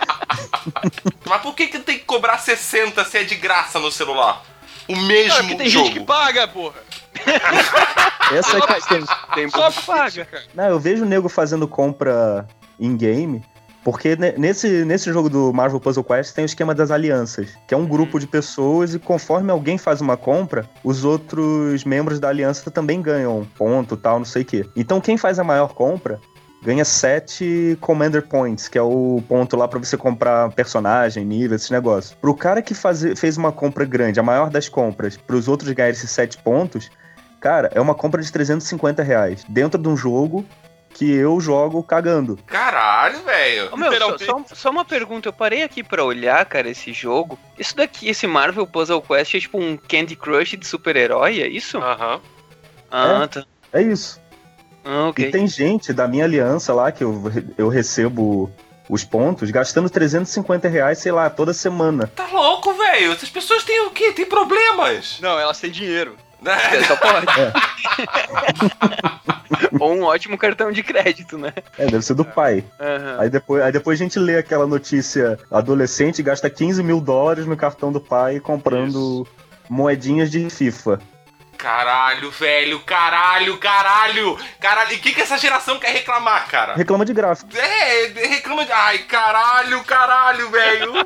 Mas 1.25 1.41
por 1.41 1.55
que, 1.55 1.67
que 1.67 1.79
tem 1.79 1.97
que 1.99 2.05
cobrar 2.05 2.37
60 2.37 3.03
se 3.05 3.17
é 3.17 3.23
de 3.23 3.35
graça 3.35 3.79
no 3.79 3.91
celular? 3.91 4.43
O 4.87 4.95
mesmo 4.95 5.29
Cara, 5.31 5.41
porque 5.43 5.55
tem 5.55 5.69
jogo. 5.69 5.85
gente 5.85 5.99
que 5.99 6.05
paga, 6.05 6.47
porra. 6.47 6.75
Essa 8.31 8.57
é 8.57 8.61
a 8.63 8.67
questão. 8.67 9.03
Tem 9.35 9.49
Só 9.49 9.71
que 9.71 9.81
paga. 9.83 10.27
Não, 10.53 10.65
eu 10.65 10.79
vejo 10.79 11.03
o 11.03 11.07
nego 11.07 11.29
fazendo 11.29 11.67
compra 11.67 12.47
in-game, 12.79 13.41
porque 13.83 14.15
ne- 14.15 14.33
nesse, 14.33 14.83
nesse 14.83 15.11
jogo 15.11 15.29
do 15.29 15.53
Marvel 15.53 15.79
Puzzle 15.79 16.03
Quest 16.03 16.33
tem 16.33 16.43
o 16.43 16.47
esquema 16.47 16.73
das 16.73 16.89
alianças, 16.91 17.49
que 17.67 17.73
é 17.73 17.77
um 17.77 17.85
grupo 17.85 18.19
de 18.19 18.27
pessoas 18.27 18.93
e 18.93 18.99
conforme 18.99 19.51
alguém 19.51 19.77
faz 19.77 20.01
uma 20.01 20.17
compra, 20.17 20.67
os 20.83 21.03
outros 21.05 21.83
membros 21.83 22.19
da 22.19 22.29
aliança 22.29 22.69
também 22.71 23.01
ganham 23.01 23.47
ponto, 23.57 23.95
tal, 23.95 24.17
não 24.19 24.25
sei 24.25 24.41
o 24.41 24.45
quê. 24.45 24.65
Então 24.75 24.99
quem 24.99 25.17
faz 25.17 25.37
a 25.39 25.43
maior 25.43 25.73
compra 25.73 26.19
ganha 26.63 26.85
7 26.85 27.77
Commander 27.81 28.25
Points, 28.25 28.67
que 28.67 28.77
é 28.77 28.81
o 28.81 29.21
ponto 29.27 29.55
lá 29.57 29.67
pra 29.67 29.79
você 29.79 29.97
comprar 29.97 30.49
personagem, 30.51 31.25
nível, 31.25 31.55
esses 31.55 31.69
negócios. 31.69 32.13
Pro 32.15 32.33
cara 32.33 32.61
que 32.61 32.73
faze- 32.73 33.15
fez 33.15 33.37
uma 33.37 33.51
compra 33.51 33.85
grande, 33.85 34.19
a 34.19 34.23
maior 34.23 34.49
das 34.49 34.69
compras, 34.69 35.17
pros 35.17 35.47
outros 35.47 35.69
ganharem 35.71 35.93
esses 35.95 36.09
7 36.11 36.37
pontos, 36.37 36.89
cara, 37.39 37.69
é 37.75 37.81
uma 37.81 37.93
compra 37.93 38.21
de 38.21 38.31
350 38.31 39.03
reais 39.03 39.43
dentro 39.49 39.79
de 39.81 39.87
um 39.89 39.97
jogo 39.97 40.45
que 40.93 41.11
eu 41.11 41.39
jogo 41.41 41.81
cagando. 41.83 42.37
Caralho, 42.45 43.19
velho. 43.23 43.69
Ô, 43.73 43.77
meu, 43.77 43.91
só, 43.97 44.17
só- 44.17 44.43
só 44.53 44.69
uma 44.69 44.85
pergunta, 44.85 45.27
eu 45.27 45.33
parei 45.33 45.63
aqui 45.63 45.83
pra 45.83 46.03
olhar, 46.03 46.45
cara, 46.45 46.69
esse 46.69 46.93
jogo. 46.93 47.37
Isso 47.57 47.75
daqui, 47.75 48.07
esse 48.07 48.27
Marvel 48.27 48.67
Puzzle 48.67 49.01
Quest 49.01 49.33
é 49.33 49.39
tipo 49.39 49.57
um 49.59 49.75
Candy 49.75 50.15
Crush 50.15 50.55
de 50.55 50.67
super-herói, 50.67 51.41
é 51.41 51.47
isso? 51.47 51.79
Aham. 51.79 52.21
Ah, 52.91 53.27
tá. 53.27 53.43
É 53.73 53.81
isso. 53.81 54.21
Ah, 54.83 55.07
ok. 55.09 55.27
E 55.27 55.31
tem 55.31 55.47
gente 55.47 55.93
da 55.93 56.07
minha 56.07 56.25
aliança 56.25 56.73
lá, 56.73 56.91
que 56.91 57.03
eu, 57.03 57.21
eu 57.57 57.69
recebo 57.69 58.51
os 58.89 59.03
pontos, 59.03 59.49
gastando 59.49 59.89
350 59.89 60.67
reais, 60.67 60.99
sei 60.99 61.11
lá, 61.11 61.29
toda 61.29 61.53
semana. 61.53 62.07
Tá 62.07 62.27
louco, 62.27 62.73
velho. 62.73 63.13
Essas 63.13 63.29
pessoas 63.29 63.63
têm 63.63 63.85
o 63.87 63.91
quê? 63.91 64.11
Tem 64.11 64.25
problemas. 64.25 65.19
Não, 65.21 65.39
elas 65.39 65.59
têm 65.59 65.71
dinheiro. 65.71 66.15
É, 66.45 66.83
Só 66.83 66.97
pode. 66.97 67.25
Ou 69.79 69.93
um 69.93 70.03
ótimo 70.03 70.37
cartão 70.37 70.73
de 70.73 70.83
crédito, 70.83 71.37
né? 71.37 71.53
É, 71.77 71.85
deve 71.85 72.03
ser 72.03 72.15
do 72.15 72.25
pai. 72.25 72.65
Aham. 72.79 73.15
Aí 73.19 73.29
depois, 73.29 73.63
aí 73.63 73.71
depois 73.71 73.97
a 73.99 74.03
gente 74.03 74.19
lê 74.19 74.37
aquela 74.37 74.67
notícia: 74.67 75.39
adolescente 75.49 76.21
gasta 76.21 76.49
15 76.49 76.83
mil 76.83 76.99
dólares 76.99 77.45
no 77.45 77.55
cartão 77.55 77.93
do 77.93 78.01
pai 78.01 78.41
comprando 78.41 79.25
moedinhas 79.69 80.29
de 80.29 80.49
FIFA. 80.49 80.99
Caralho, 81.63 82.29
velho. 82.29 82.81
Caralho, 82.81 83.57
caralho. 83.57 84.37
Caralho. 84.59 84.91
E 84.91 84.95
o 84.97 84.99
que, 84.99 85.13
que 85.13 85.21
essa 85.21 85.37
geração 85.37 85.79
quer 85.79 85.93
reclamar, 85.93 86.45
cara? 86.49 86.73
Reclama 86.73 87.05
de 87.05 87.13
gráfico. 87.13 87.49
É, 87.55 88.07
reclama 88.07 88.65
de. 88.65 88.71
Ai, 88.73 88.97
caralho, 88.99 89.81
caralho, 89.85 90.51
velho. 90.51 90.91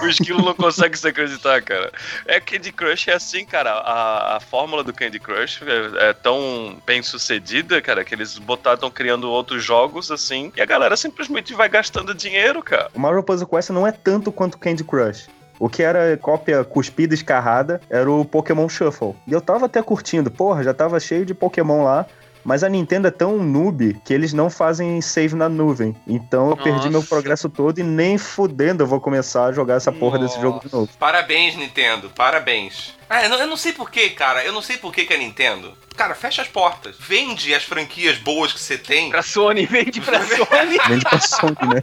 O 0.00 0.06
esquilo 0.06 0.42
não 0.42 0.54
consegue 0.54 0.98
se 0.98 1.06
acreditar, 1.06 1.60
cara. 1.60 1.92
É 2.26 2.40
Candy 2.40 2.72
Crush 2.72 3.08
é 3.08 3.12
assim, 3.12 3.44
cara. 3.44 3.70
A, 3.70 4.36
a 4.36 4.40
fórmula 4.40 4.82
do 4.82 4.94
Candy 4.94 5.20
Crush 5.20 5.60
é, 5.62 6.08
é 6.08 6.12
tão 6.14 6.80
bem 6.86 7.02
sucedida, 7.02 7.82
cara, 7.82 8.02
que 8.02 8.14
eles 8.14 8.38
botaram 8.38 8.90
criando 8.90 9.30
outros 9.30 9.62
jogos 9.62 10.10
assim 10.10 10.50
e 10.56 10.62
a 10.62 10.64
galera 10.64 10.96
simplesmente 10.96 11.52
vai 11.52 11.68
gastando 11.68 12.14
dinheiro, 12.14 12.62
cara. 12.62 12.88
O 12.94 12.98
Marvel 12.98 13.22
Puzzle 13.22 13.46
Quest 13.46 13.70
não 13.70 13.86
é 13.86 13.92
tanto 13.92 14.32
quanto 14.32 14.56
Candy 14.56 14.84
Crush. 14.84 15.28
O 15.58 15.68
que 15.68 15.82
era 15.82 16.16
cópia 16.16 16.64
cuspida 16.64 17.14
escarrada 17.14 17.80
era 17.88 18.10
o 18.10 18.24
Pokémon 18.24 18.68
Shuffle. 18.68 19.14
E 19.26 19.32
eu 19.32 19.40
tava 19.40 19.66
até 19.66 19.82
curtindo, 19.82 20.30
porra, 20.30 20.62
já 20.62 20.74
tava 20.74 20.98
cheio 20.98 21.24
de 21.24 21.34
Pokémon 21.34 21.84
lá. 21.84 22.06
Mas 22.44 22.62
a 22.62 22.68
Nintendo 22.68 23.08
é 23.08 23.10
tão 23.10 23.38
noob 23.38 24.00
que 24.04 24.12
eles 24.12 24.32
não 24.32 24.50
fazem 24.50 25.00
save 25.00 25.34
na 25.34 25.48
nuvem. 25.48 25.96
Então 26.06 26.50
eu 26.50 26.56
perdi 26.56 26.90
meu 26.90 27.00
Nossa. 27.00 27.08
progresso 27.08 27.48
todo 27.48 27.78
e 27.78 27.82
nem 27.82 28.18
fudendo 28.18 28.82
eu 28.82 28.86
vou 28.86 29.00
começar 29.00 29.46
a 29.46 29.52
jogar 29.52 29.76
essa 29.76 29.90
porra 29.90 30.18
desse 30.18 30.40
jogo 30.40 30.60
de 30.60 30.70
novo. 30.72 30.90
Parabéns, 30.98 31.56
Nintendo. 31.56 32.10
Parabéns. 32.10 32.94
Ah, 33.08 33.22
eu 33.24 33.28
não, 33.30 33.38
eu 33.38 33.46
não 33.46 33.56
sei 33.56 33.72
porquê, 33.72 34.10
cara. 34.10 34.44
Eu 34.44 34.52
não 34.52 34.60
sei 34.60 34.76
porquê 34.76 35.04
que 35.04 35.14
a 35.14 35.18
Nintendo. 35.18 35.72
Cara, 35.96 36.14
fecha 36.14 36.42
as 36.42 36.48
portas. 36.48 36.96
Vende 36.98 37.54
as 37.54 37.62
franquias 37.62 38.18
boas 38.18 38.52
que 38.52 38.60
você 38.60 38.76
tem. 38.76 39.10
Pra 39.10 39.22
Sony, 39.22 39.64
vende 39.66 40.00
pra 40.00 40.20
Sony. 40.20 40.78
Vende 40.88 41.04
pra 41.04 41.20
Sony, 41.20 41.74
né? 41.74 41.82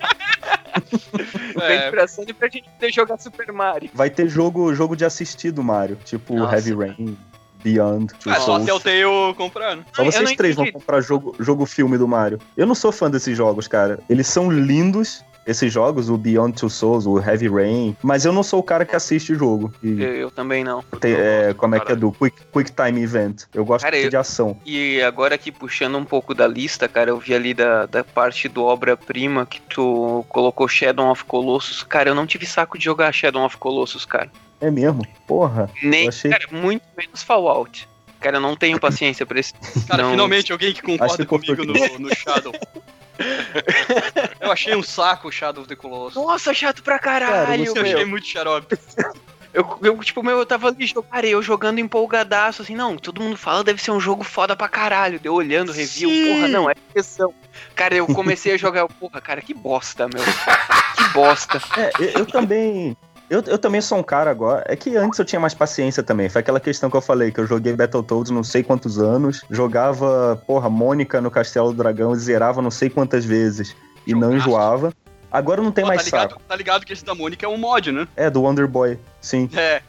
Vende 1.68 1.92
pra 1.92 2.08
Sony 2.08 2.34
pra 2.34 2.48
gente 2.50 2.70
poder 2.70 2.94
jogar 2.94 3.18
Super 3.18 3.52
Mario. 3.52 3.90
Vai 3.94 4.10
ter 4.10 4.28
jogo, 4.28 4.74
jogo 4.74 4.96
de 4.96 5.06
assistir 5.06 5.52
do 5.52 5.64
Mario, 5.64 5.98
tipo 6.04 6.36
Nossa, 6.36 6.56
Heavy 6.56 6.76
cara. 6.76 6.96
Rain, 6.98 7.18
Beyond, 7.64 8.14
Two 8.20 8.32
Ah, 8.32 8.36
só 8.36 8.46
Souls. 8.46 8.64
até 8.64 8.74
o 8.74 8.80
Telltale 8.80 9.34
comprando. 9.36 9.86
Só 9.94 10.02
eu 10.04 10.12
vocês 10.12 10.30
não 10.30 10.36
três 10.36 10.56
vão 10.56 10.72
comprar 10.72 11.02
jogo, 11.02 11.36
jogo 11.40 11.66
filme 11.66 11.98
do 11.98 12.08
Mario. 12.08 12.40
Eu 12.58 12.66
não 12.66 12.76
sou 12.76 12.92
fã 12.92 13.10
desses 13.10 13.36
jogos, 13.38 13.68
cara. 13.68 14.00
Eles 14.10 14.28
são 14.28 14.50
lindos, 14.52 15.24
esses 15.48 15.74
jogos, 15.74 16.08
o 16.10 16.18
Beyond 16.18 16.56
Two 16.56 16.70
Souls, 16.70 17.08
o 17.08 17.18
Heavy 17.20 17.48
Rain, 17.48 17.98
mas 18.04 18.26
eu 18.26 18.32
não 18.32 18.44
sou 18.44 18.60
o 18.60 18.64
cara 18.64 18.86
que 18.86 18.96
assiste 18.96 19.34
o 19.34 19.36
jogo. 19.36 19.74
E 19.82 20.02
Eu, 20.02 20.16
eu 20.16 20.32
também 20.32 20.64
não. 20.64 20.84
tem- 21.00 21.14
é, 21.16 21.54
como 21.56 21.74
é 21.76 21.80
que 21.80 21.92
é 21.92 21.96
do 21.96 22.12
Quick, 22.12 22.38
quick 22.54 22.72
Time 22.72 23.02
Event. 23.02 23.44
Eu 23.54 23.66
gosto 23.66 23.84
Cara, 23.84 23.98
eu- 23.98 24.10
de 24.10 24.16
ação. 24.16 24.56
E 24.66 25.02
agora 25.02 25.34
aqui 25.36 25.52
puxando 25.52 25.98
um 25.98 26.06
pouco 26.06 26.36
da 26.36 26.48
lista, 26.48 26.88
cara, 26.88 27.10
eu 27.10 27.18
vi 27.18 27.34
ali 27.34 27.54
da, 27.56 27.88
da 27.88 28.04
parte 28.04 28.48
do 28.48 28.64
obra-prima 28.64 29.46
que 29.48 29.60
tu 29.62 30.24
colocou 30.30 30.68
Shadow 30.68 31.10
of 31.10 31.24
Colossus. 31.26 31.82
Cara, 31.84 32.10
eu 32.10 32.16
não 32.16 32.28
tive 32.28 32.46
saco 32.46 32.78
de 32.78 32.86
jogar 32.86 33.12
Shadow 33.12 33.44
of 33.44 33.58
Colossus, 33.58 34.06
cara. 34.06 34.30
É 34.62 34.70
mesmo? 34.70 35.06
Porra. 35.28 35.70
Nem, 35.82 36.08
achei- 36.08 36.32
cara, 36.32 36.46
muito 36.52 36.84
menos 36.96 37.24
Fallout. 37.24 37.90
Cara, 38.20 38.38
eu 38.38 38.42
não 38.42 38.56
tenho 38.56 38.80
paciência 38.80 39.26
pra 39.26 39.40
esse. 39.40 39.54
Cara, 39.88 40.04
não, 40.04 40.12
finalmente 40.12 40.52
alguém 40.52 40.74
que 40.74 40.82
concorda 40.82 41.18
que 41.18 41.26
comigo 41.26 41.66
no, 41.66 41.74
no 42.00 42.16
Shadow. 42.16 42.54
Eu 44.40 44.52
achei 44.52 44.76
um 44.76 44.82
saco 44.82 45.28
o 45.28 45.32
Shadow 45.32 45.62
of 45.62 45.70
the 45.70 45.76
Colossus. 45.76 46.16
Nossa, 46.16 46.54
chato 46.54 46.82
pra 46.82 46.98
Cara, 46.98 47.28
caralho, 47.28 47.66
você 47.66 47.78
Eu 47.78 47.84
achei 47.84 48.06
muito 48.06 48.26
xarope. 48.26 48.78
Eu, 49.54 49.78
eu, 49.84 49.98
tipo, 49.98 50.24
meu, 50.24 50.40
eu 50.40 50.46
tava 50.46 50.70
ali, 50.70 50.92
cara, 51.12 51.28
eu 51.28 51.42
jogando 51.44 51.80
empolgadaço, 51.80 52.62
assim, 52.62 52.74
não, 52.74 52.98
todo 52.98 53.22
mundo 53.22 53.36
fala, 53.38 53.64
deve 53.66 53.82
ser 53.82 53.92
um 53.92 54.00
jogo 54.00 54.24
foda 54.24 54.56
pra 54.56 54.70
caralho. 54.70 55.20
Deu 55.20 55.34
olhando, 55.34 55.74
review, 55.74 56.10
Sim. 56.10 56.34
porra, 56.34 56.48
não, 56.48 56.70
é 56.70 56.74
questão. 56.94 57.34
Cara, 57.76 57.94
eu 57.94 58.08
comecei 58.08 58.54
a 58.54 58.58
jogar, 58.58 58.88
porra, 58.88 59.20
cara, 59.20 59.42
que 59.42 59.54
bosta, 59.54 60.08
meu. 60.08 60.24
Que 60.24 61.14
bosta. 61.14 61.62
É, 61.78 61.92
eu, 62.00 62.10
eu 62.20 62.26
também. 62.26 62.96
Eu, 63.32 63.42
eu 63.48 63.58
também 63.58 63.80
sou 63.80 63.98
um 63.98 64.04
cara 64.04 64.30
agora. 64.30 64.66
É 64.68 64.76
que 64.76 64.98
antes 64.98 65.18
eu 65.18 65.24
tinha 65.24 65.40
mais 65.40 65.54
paciência 65.54 66.04
também. 66.04 66.28
Foi 66.28 66.42
aquela 66.42 66.60
questão 66.60 66.90
que 66.90 66.98
eu 66.98 67.02
falei, 67.02 67.32
que 67.32 67.40
eu 67.40 67.48
joguei 67.48 67.74
Battletoads 67.74 68.30
não 68.30 68.44
sei 68.44 68.62
quantos 68.62 69.00
anos. 69.00 69.42
Jogava, 69.50 70.44
porra, 70.46 70.70
Mônica 70.70 71.22
no 71.22 71.32
Castelo 71.32 71.72
do 71.72 71.78
Dragão 71.78 72.12
e 72.12 72.18
zerava 72.18 72.62
não 72.62 72.70
sei 72.70 72.90
quantas 72.90 73.24
vezes. 73.24 73.74
E 74.06 74.14
não 74.14 74.36
enjoava. 74.36 74.94
Agora 75.32 75.62
não 75.62 75.72
tem 75.72 75.86
Pô, 75.86 75.88
mais 75.88 76.02
tá, 76.02 76.06
ligado, 76.08 76.30
saco. 76.32 76.42
tá 76.46 76.56
ligado 76.58 76.86
que 76.86 76.92
esse 76.92 77.06
da 77.06 77.16
Mônica 77.16 77.46
é 77.46 77.48
um 77.48 77.56
mod, 77.56 77.90
né? 77.94 78.06
É, 78.18 78.30
do 78.30 78.42
Wonder 78.42 78.68
Boy. 78.68 79.00
Sim. 79.22 79.50
É, 79.56 79.82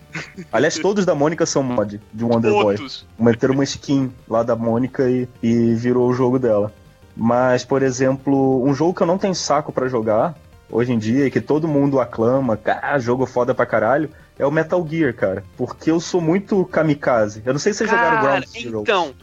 Aliás, 0.53 0.79
todos 0.79 1.05
da 1.05 1.17
Mônica 1.17 1.45
são 1.45 1.65
mod 1.65 2.01
de 2.15 2.25
Wonder 2.25 2.53
Boy. 2.53 2.65
outros. 2.65 3.05
Meteram 3.19 3.55
uma 3.55 3.65
skin 3.65 4.13
lá 4.29 4.45
da 4.45 4.55
Mônica 4.55 5.11
e, 5.11 5.29
e 5.43 5.75
virou 5.75 6.09
o 6.09 6.15
jogo 6.15 6.39
dela. 6.39 6.73
Mas, 7.17 7.65
por 7.65 7.83
exemplo, 7.83 8.65
um 8.65 8.73
jogo 8.73 8.95
que 8.95 9.03
eu 9.03 9.07
não 9.07 9.19
tenho 9.19 9.35
saco 9.35 9.73
pra 9.73 9.89
jogar 9.89 10.33
hoje 10.73 10.93
em 10.93 10.99
dia, 10.99 11.27
e 11.27 11.31
que 11.31 11.41
todo 11.41 11.69
mundo 11.69 12.01
aclama, 12.01 12.59
ah, 12.83 12.99
jogo 12.99 13.27
foda 13.27 13.55
pra 13.55 13.67
caralho, 13.67 14.11
é 14.39 14.45
o 14.47 14.51
Metal 14.51 14.85
Gear, 14.89 15.15
cara. 15.15 15.45
Porque 15.57 15.91
eu 15.91 16.01
sou 16.01 16.21
muito 16.21 16.65
kamikaze. 16.65 17.43
Eu 17.45 17.53
não 17.53 17.61
sei 17.61 17.73
se 17.73 17.79
vocês 17.81 17.91
jogaram 17.91 18.21
Ground 18.23 18.45
Zero. 18.47 18.81
Então, 18.81 19.15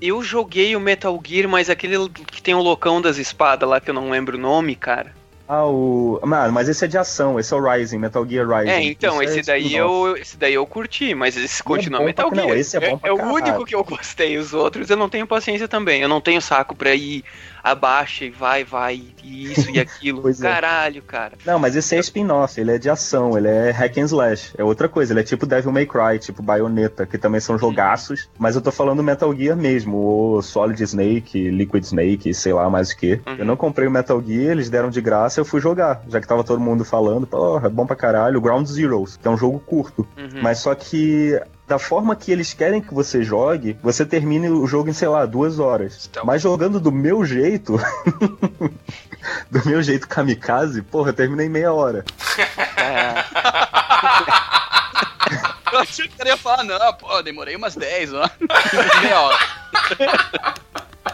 eu 0.00 0.22
joguei 0.22 0.76
o 0.76 0.80
Metal 0.80 1.18
Gear, 1.26 1.48
mas 1.48 1.68
aquele 1.70 2.08
que 2.08 2.42
tem 2.42 2.54
o 2.54 2.60
loucão 2.62 3.00
das 3.00 3.16
espadas 3.16 3.68
lá, 3.68 3.80
que 3.80 3.90
eu 3.90 3.94
não 3.94 4.10
lembro 4.10 4.36
o 4.36 4.40
nome, 4.40 4.76
cara. 4.76 5.18
Ah, 5.52 5.66
o. 5.66 6.20
Mano, 6.22 6.52
mas 6.52 6.68
esse 6.68 6.84
é 6.84 6.86
de 6.86 6.96
ação, 6.96 7.36
esse 7.40 7.52
é 7.52 7.56
o 7.56 7.60
Rising, 7.60 7.98
Metal 7.98 8.24
Gear 8.24 8.46
Rising. 8.48 8.70
É, 8.70 8.84
então, 8.84 9.20
Esse 9.20 9.40
esse 9.40 9.50
é 9.50 9.52
daí, 9.54 9.74
eu, 9.74 10.16
esse 10.16 10.36
daí 10.36 10.54
eu 10.54 10.64
curti, 10.64 11.12
mas 11.12 11.36
esse 11.36 11.60
continua 11.60 11.98
bom 11.98 12.06
Metal 12.06 12.28
pra- 12.28 12.36
não, 12.36 12.44
Gear. 12.44 12.56
esse 12.58 12.76
é 12.76 12.80
bom 12.88 12.96
pra 12.96 13.10
é 13.10 13.12
o 13.12 13.16
caralho. 13.16 13.34
único 13.34 13.64
que 13.64 13.74
eu 13.74 13.82
gostei, 13.82 14.38
os 14.38 14.54
outros 14.54 14.88
eu 14.90 14.96
não 14.96 15.08
tenho 15.08 15.26
paciência 15.26 15.66
também. 15.66 16.02
Eu 16.02 16.08
não 16.08 16.20
tenho 16.20 16.40
saco 16.40 16.76
pra 16.76 16.94
ir 16.94 17.24
abaixa 17.62 18.24
e 18.24 18.30
vai, 18.30 18.64
vai, 18.64 19.02
e 19.22 19.44
isso 19.44 19.70
e 19.70 19.78
aquilo. 19.78 20.20
É. 20.30 20.42
Caralho, 20.42 21.02
cara. 21.02 21.32
Não, 21.44 21.58
mas 21.58 21.76
esse 21.76 21.96
é 21.96 21.98
spin-off, 21.98 22.60
ele 22.60 22.72
é 22.72 22.78
de 22.78 22.88
ação, 22.88 23.36
ele 23.36 23.48
é 23.48 23.70
hack 23.70 23.98
and 23.98 24.04
slash. 24.04 24.52
É 24.56 24.62
outra 24.62 24.88
coisa, 24.88 25.12
ele 25.12 25.20
é 25.20 25.22
tipo 25.22 25.46
Devil 25.46 25.72
May 25.72 25.86
Cry, 25.86 26.18
tipo 26.18 26.42
Bayonetta, 26.42 27.04
que 27.04 27.18
também 27.18 27.40
são 27.40 27.58
jogaços. 27.58 28.28
Mas 28.38 28.54
eu 28.54 28.62
tô 28.62 28.70
falando 28.70 29.02
Metal 29.02 29.34
Gear 29.34 29.56
mesmo, 29.56 29.96
o 29.96 30.42
Solid 30.42 30.82
Snake, 30.82 31.50
Liquid 31.50 31.84
Snake, 31.84 32.32
sei 32.32 32.52
lá 32.52 32.70
mais 32.70 32.90
o 32.90 32.96
que. 32.96 33.20
Uhum. 33.26 33.36
Eu 33.38 33.44
não 33.44 33.56
comprei 33.56 33.86
o 33.86 33.90
Metal 33.90 34.22
Gear, 34.22 34.52
eles 34.52 34.70
deram 34.70 34.90
de 34.90 35.00
graça, 35.00 35.40
eu 35.40 35.44
fui 35.44 35.60
jogar. 35.60 36.02
Já 36.08 36.20
que 36.20 36.28
tava 36.28 36.44
todo 36.44 36.60
mundo 36.60 36.84
falando, 36.84 37.26
porra, 37.26 37.66
é 37.66 37.70
bom 37.70 37.86
pra 37.86 37.96
caralho. 37.96 38.40
Ground 38.40 38.66
Zeroes, 38.66 39.16
que 39.16 39.26
é 39.26 39.30
um 39.30 39.36
jogo 39.36 39.60
curto. 39.60 40.06
Uhum. 40.16 40.42
Mas 40.42 40.58
só 40.58 40.74
que 40.74 41.40
da 41.70 41.78
forma 41.78 42.16
que 42.16 42.32
eles 42.32 42.52
querem 42.52 42.80
que 42.80 42.92
você 42.92 43.22
jogue, 43.22 43.78
você 43.80 44.04
termine 44.04 44.48
o 44.50 44.66
jogo 44.66 44.90
em, 44.90 44.92
sei 44.92 45.06
lá, 45.06 45.24
duas 45.24 45.60
horas. 45.60 46.02
Stealth. 46.02 46.26
Mas 46.26 46.42
jogando 46.42 46.80
do 46.80 46.90
meu 46.90 47.24
jeito, 47.24 47.76
do 49.48 49.64
meu 49.64 49.80
jeito 49.80 50.08
kamikaze, 50.08 50.82
porra, 50.82 51.10
eu 51.10 51.14
terminei 51.14 51.46
em 51.46 51.48
meia 51.48 51.72
hora. 51.72 52.04
É, 52.76 53.14
Eu 55.72 55.78
achei 55.78 56.08
que 56.08 56.16
cara 56.16 56.30
ia 56.30 56.36
falar, 56.36 56.64
não, 56.64 56.92
pô, 56.94 57.22
demorei 57.22 57.54
umas 57.54 57.76
10, 57.76 58.14
ó. 58.14 58.28
Meia 59.00 59.20
hora. 59.20 59.38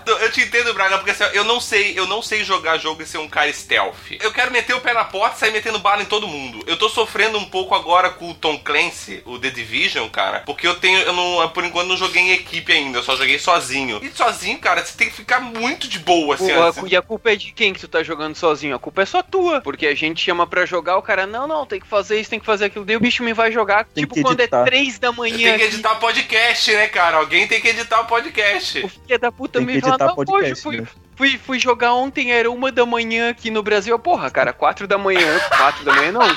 Eu 0.07 0.31
te 0.33 0.41
entendo, 0.43 0.73
Braga, 0.75 0.99
porque 0.99 1.11
assim, 1.11 1.25
eu 1.35 1.45
não 1.45 1.61
sei, 1.61 1.99
eu 1.99 2.07
não 2.07 2.23
sei 2.23 2.45
jogar 2.45 2.79
jogo 2.79 3.03
e 3.03 3.07
ser 3.07 3.19
um 3.19 3.29
cara 3.29 3.53
stealth. 3.53 4.13
Eu 4.21 4.33
quero 4.33 4.51
meter 4.53 4.75
o 4.75 4.81
pé 4.81 4.93
na 4.95 5.05
porta 5.05 5.37
e 5.37 5.39
sair 5.41 5.53
metendo 5.53 5.79
bala 5.79 6.03
em 6.03 6.07
todo 6.07 6.29
mundo. 6.29 6.63
Eu 6.67 6.77
tô 6.77 6.89
sofrendo 6.89 7.39
um 7.39 7.45
pouco 7.45 7.75
agora 7.75 8.11
com 8.11 8.31
o 8.31 8.35
Tom 8.35 8.59
Clancy, 8.59 9.23
o 9.25 9.39
The 9.39 9.51
Division, 9.51 10.09
cara, 10.09 10.41
porque 10.47 10.67
eu 10.67 10.77
tenho, 10.77 10.99
eu 11.01 11.13
não, 11.13 11.49
por 11.51 11.65
enquanto 11.65 11.89
não 11.89 11.97
joguei 11.97 12.23
em 12.23 12.33
equipe 12.33 12.73
ainda, 12.73 12.99
eu 12.99 13.03
só 13.03 13.17
joguei 13.17 13.39
sozinho. 13.39 13.99
E 14.03 14.11
sozinho, 14.11 14.59
cara, 14.59 14.85
você 14.85 14.97
tem 14.97 15.09
que 15.09 15.15
ficar 15.17 15.41
muito 15.41 15.89
de 15.89 15.99
boa, 15.99 16.35
assim. 16.35 16.53
Pô, 16.53 16.61
a 16.63 16.67
antes. 16.69 16.81
cu- 16.81 16.89
e 16.89 16.97
a 16.97 17.03
culpa 17.03 17.33
é 17.33 17.37
de 17.37 17.53
quem 17.53 17.73
que 17.73 17.81
tu 17.81 17.89
tá 17.89 18.03
jogando 18.03 18.35
sozinho? 18.37 18.75
A 18.77 18.79
culpa 18.79 19.03
é 19.03 19.07
só 19.07 19.23
tua. 19.23 19.61
Porque 19.61 19.87
a 19.87 19.95
gente 19.95 20.23
chama 20.23 20.47
pra 20.47 20.65
jogar, 20.67 20.97
o 20.99 21.03
cara, 21.03 21.27
não, 21.27 21.47
não, 21.47 21.67
tem 21.67 21.81
que 21.81 21.87
fazer 21.87 22.21
isso, 22.21 22.31
tem 22.31 22.39
que 22.41 22.47
fazer 22.47 22.67
aquilo. 22.67 22.85
Daí 22.85 22.97
o 22.97 23.01
bicho 23.01 23.23
me 23.23 23.33
vai 23.33 23.51
jogar, 23.51 23.85
Tem 23.87 24.05
tipo, 24.05 24.21
quando 24.23 24.41
é 24.41 24.45
editar. 24.45 24.65
três 24.65 24.99
da 24.99 25.11
manhã. 25.13 25.37
Tem 25.37 25.47
que 25.59 25.65
aqui, 25.65 25.75
editar 25.75 25.95
podcast, 25.97 26.73
né, 26.73 26.89
cara? 26.89 27.17
Alguém 27.19 27.47
tem 27.49 27.61
que 27.61 27.69
editar 27.69 28.01
o 28.01 28.05
podcast. 28.07 28.79
O 28.85 28.89
filho 28.89 29.19
da 29.19 29.33
puta 29.33 29.59
Tem 29.59 29.67
me 29.67 29.81
fala, 29.81 29.96
editar 29.97 30.07
não, 30.07 30.15
hoje 30.17 30.27
podcast, 30.27 30.63
fui, 30.63 30.81
né? 30.81 30.87
fui, 31.17 31.39
fui 31.39 31.59
jogar 31.59 31.95
ontem, 31.95 32.33
era 32.33 32.51
uma 32.51 32.71
da 32.71 32.85
manhã 32.87 33.31
aqui 33.31 33.51
no 33.51 33.63
Brasil. 33.63 33.95
Eu, 33.95 33.99
Porra, 33.99 34.31
cara, 34.31 34.53
quatro 34.53 34.87
da 34.87 34.97
manhã, 34.97 35.39
quatro 35.57 35.85
da 35.85 35.93
manhã 35.95 36.13
não, 36.13 36.21
manhã, 36.21 36.37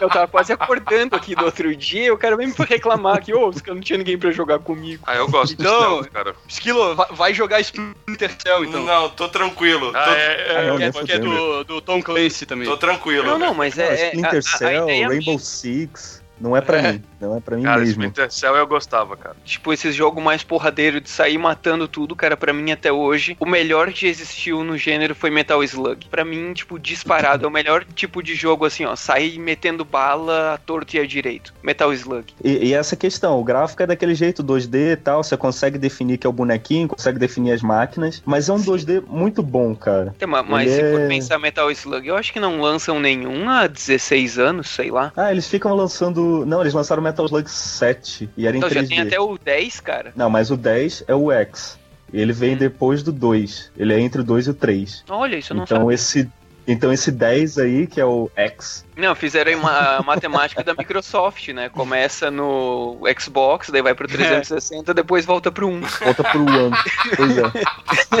eu 0.00 0.08
tava 0.08 0.26
quase 0.28 0.52
acordando 0.52 1.14
aqui 1.16 1.34
do 1.34 1.44
outro 1.44 1.74
dia, 1.76 2.12
o 2.12 2.18
cara 2.18 2.36
vem 2.36 2.46
me 2.46 2.54
reclamar 2.58 3.16
aqui, 3.16 3.32
ô, 3.34 3.48
oh, 3.50 3.72
não 3.74 3.80
tinha 3.80 3.98
ninguém 3.98 4.16
pra 4.18 4.30
jogar 4.30 4.58
comigo. 4.58 5.02
Ah, 5.06 5.16
eu 5.16 5.28
gosto 5.28 5.52
Então- 5.52 5.72
do 5.98 6.04
stealth, 6.04 6.08
cara. 6.12 6.34
Esquilo, 6.48 6.94
vai, 6.94 7.34
jogar 7.34 7.60
Splinter 7.60 8.30
Cell, 8.40 8.64
então. 8.64 8.82
Não, 8.84 9.08
tô 9.10 9.28
tranquilo. 9.28 9.92
Ah, 9.94 10.04
tô, 10.04 10.10
é, 10.10 10.16
Ah, 10.56 10.60
é, 10.62 10.66
não, 10.68 10.76
que 10.76 10.82
é, 10.84 10.92
que 10.92 11.12
é 11.12 11.18
do, 11.18 11.64
do 11.64 11.80
Tom 11.80 12.02
Clancy 12.02 12.46
também. 12.46 12.66
tô 12.66 12.76
tranquilo. 12.76 13.24
Não, 13.26 13.38
não, 13.38 13.54
mas 13.54 13.78
é... 13.78 13.88
é- 13.88 14.04
Splinter 14.06 14.34
a- 14.34 14.38
a 14.38 14.42
Cell, 14.42 14.84
ideia 14.84 15.08
Rainbow 15.08 15.34
minha- 15.34 15.38
Six, 15.38 16.19
não 16.40 16.56
é 16.56 16.60
pra 16.60 16.78
É. 16.78 16.92
mim. 16.92 17.02
Não 17.20 17.36
é 17.36 17.40
pra 17.40 17.54
mim 17.56 17.62
Cara, 17.64 17.80
mesmo. 17.80 18.02
Splinter 18.02 18.32
Cell 18.32 18.56
eu 18.56 18.66
gostava, 18.66 19.14
cara. 19.14 19.36
Tipo, 19.44 19.72
esse 19.74 19.92
jogo 19.92 20.22
mais 20.22 20.42
porradeiro 20.42 21.00
de 21.02 21.10
sair 21.10 21.36
matando 21.36 21.86
tudo, 21.86 22.16
cara, 22.16 22.34
pra 22.34 22.50
mim 22.52 22.70
até 22.72 22.90
hoje, 22.90 23.36
o 23.38 23.44
melhor 23.44 23.92
que 23.92 24.06
existiu 24.06 24.64
no 24.64 24.78
gênero 24.78 25.14
foi 25.14 25.28
Metal 25.28 25.62
Slug. 25.62 26.06
Pra 26.08 26.24
mim, 26.24 26.54
tipo, 26.54 26.78
disparado, 26.78 27.44
é 27.44 27.48
o 27.48 27.50
melhor 27.50 27.84
tipo 27.94 28.22
de 28.22 28.34
jogo 28.34 28.64
assim, 28.64 28.86
ó, 28.86 28.96
sair 28.96 29.38
metendo 29.38 29.84
bala 29.84 30.54
à 30.54 30.58
torto 30.58 30.96
e 30.96 30.98
à 30.98 31.06
direito. 31.06 31.52
Metal 31.62 31.92
Slug. 31.92 32.32
E, 32.42 32.68
e 32.68 32.72
essa 32.74 32.96
questão, 32.96 33.38
o 33.38 33.44
gráfico 33.44 33.82
é 33.82 33.86
daquele 33.86 34.14
jeito 34.14 34.42
2D 34.42 34.92
e 34.92 34.96
tal, 34.96 35.22
você 35.22 35.36
consegue 35.36 35.76
definir 35.76 36.16
que 36.16 36.26
é 36.26 36.30
o 36.30 36.32
bonequinho, 36.32 36.88
consegue 36.88 37.18
definir 37.18 37.52
as 37.52 37.60
máquinas, 37.60 38.22
mas 38.24 38.48
é 38.48 38.52
um 38.54 38.62
2D 38.62 39.02
muito 39.06 39.42
bom, 39.42 39.74
cara. 39.74 40.14
Ma- 40.26 40.42
Mas 40.42 40.70
Ele 40.72 40.82
se 40.82 40.90
for 40.92 41.00
é- 41.02 41.08
pensar 41.08 41.38
Metal 41.38 41.70
Slug, 41.70 42.06
eu 42.08 42.16
acho 42.16 42.32
que 42.32 42.40
não 42.40 42.60
lançam 42.62 42.98
nenhum 42.98 43.48
há 43.50 43.66
16 43.66 44.38
anos, 44.38 44.68
sei 44.70 44.90
lá. 44.90 45.12
Ah, 45.14 45.30
eles 45.30 45.46
ficam 45.46 45.74
lançando. 45.74 46.29
Não, 46.46 46.60
eles 46.60 46.72
lançaram 46.74 47.02
Metal 47.02 47.24
Slug 47.26 47.50
7 47.50 48.30
e 48.36 48.46
era 48.46 48.56
em 48.56 48.58
Então 48.58 48.68
3D. 48.70 48.74
já 48.82 48.86
tem 48.88 49.00
até 49.00 49.20
o 49.20 49.36
10, 49.38 49.80
cara. 49.80 50.12
Não, 50.16 50.28
mas 50.30 50.50
o 50.50 50.56
10 50.56 51.04
é 51.08 51.14
o 51.14 51.30
X. 51.32 51.78
Ele 52.12 52.32
vem 52.32 52.54
Hum. 52.54 52.58
depois 52.58 53.02
do 53.02 53.12
2. 53.12 53.70
Ele 53.76 53.92
é 53.94 54.00
entre 54.00 54.20
o 54.20 54.24
2 54.24 54.46
e 54.46 54.50
o 54.50 54.54
3. 54.54 55.04
Olha, 55.08 55.36
isso 55.36 55.52
eu 55.52 55.56
não 55.56 55.64
Então 55.64 55.78
sabia. 55.78 55.94
esse. 55.94 56.28
Então 56.68 56.92
esse 56.92 57.10
10 57.10 57.58
aí, 57.58 57.86
que 57.86 58.00
é 58.00 58.04
o 58.04 58.30
X, 58.36 58.84
Não, 58.96 59.12
fizeram 59.14 59.58
uma 59.58 59.96
a 59.96 60.02
matemática 60.04 60.62
da 60.62 60.72
Microsoft, 60.74 61.48
né? 61.48 61.68
Começa 61.68 62.30
no 62.30 62.98
Xbox, 63.18 63.70
daí 63.70 63.82
vai 63.82 63.94
pro 63.94 64.06
360, 64.06 64.92
depois 64.94 65.24
volta 65.24 65.50
pro 65.50 65.66
1. 65.66 65.80
volta 66.04 66.22
pro 66.22 66.40
One. 66.42 66.76
pois 67.16 67.38
é. 67.38 67.42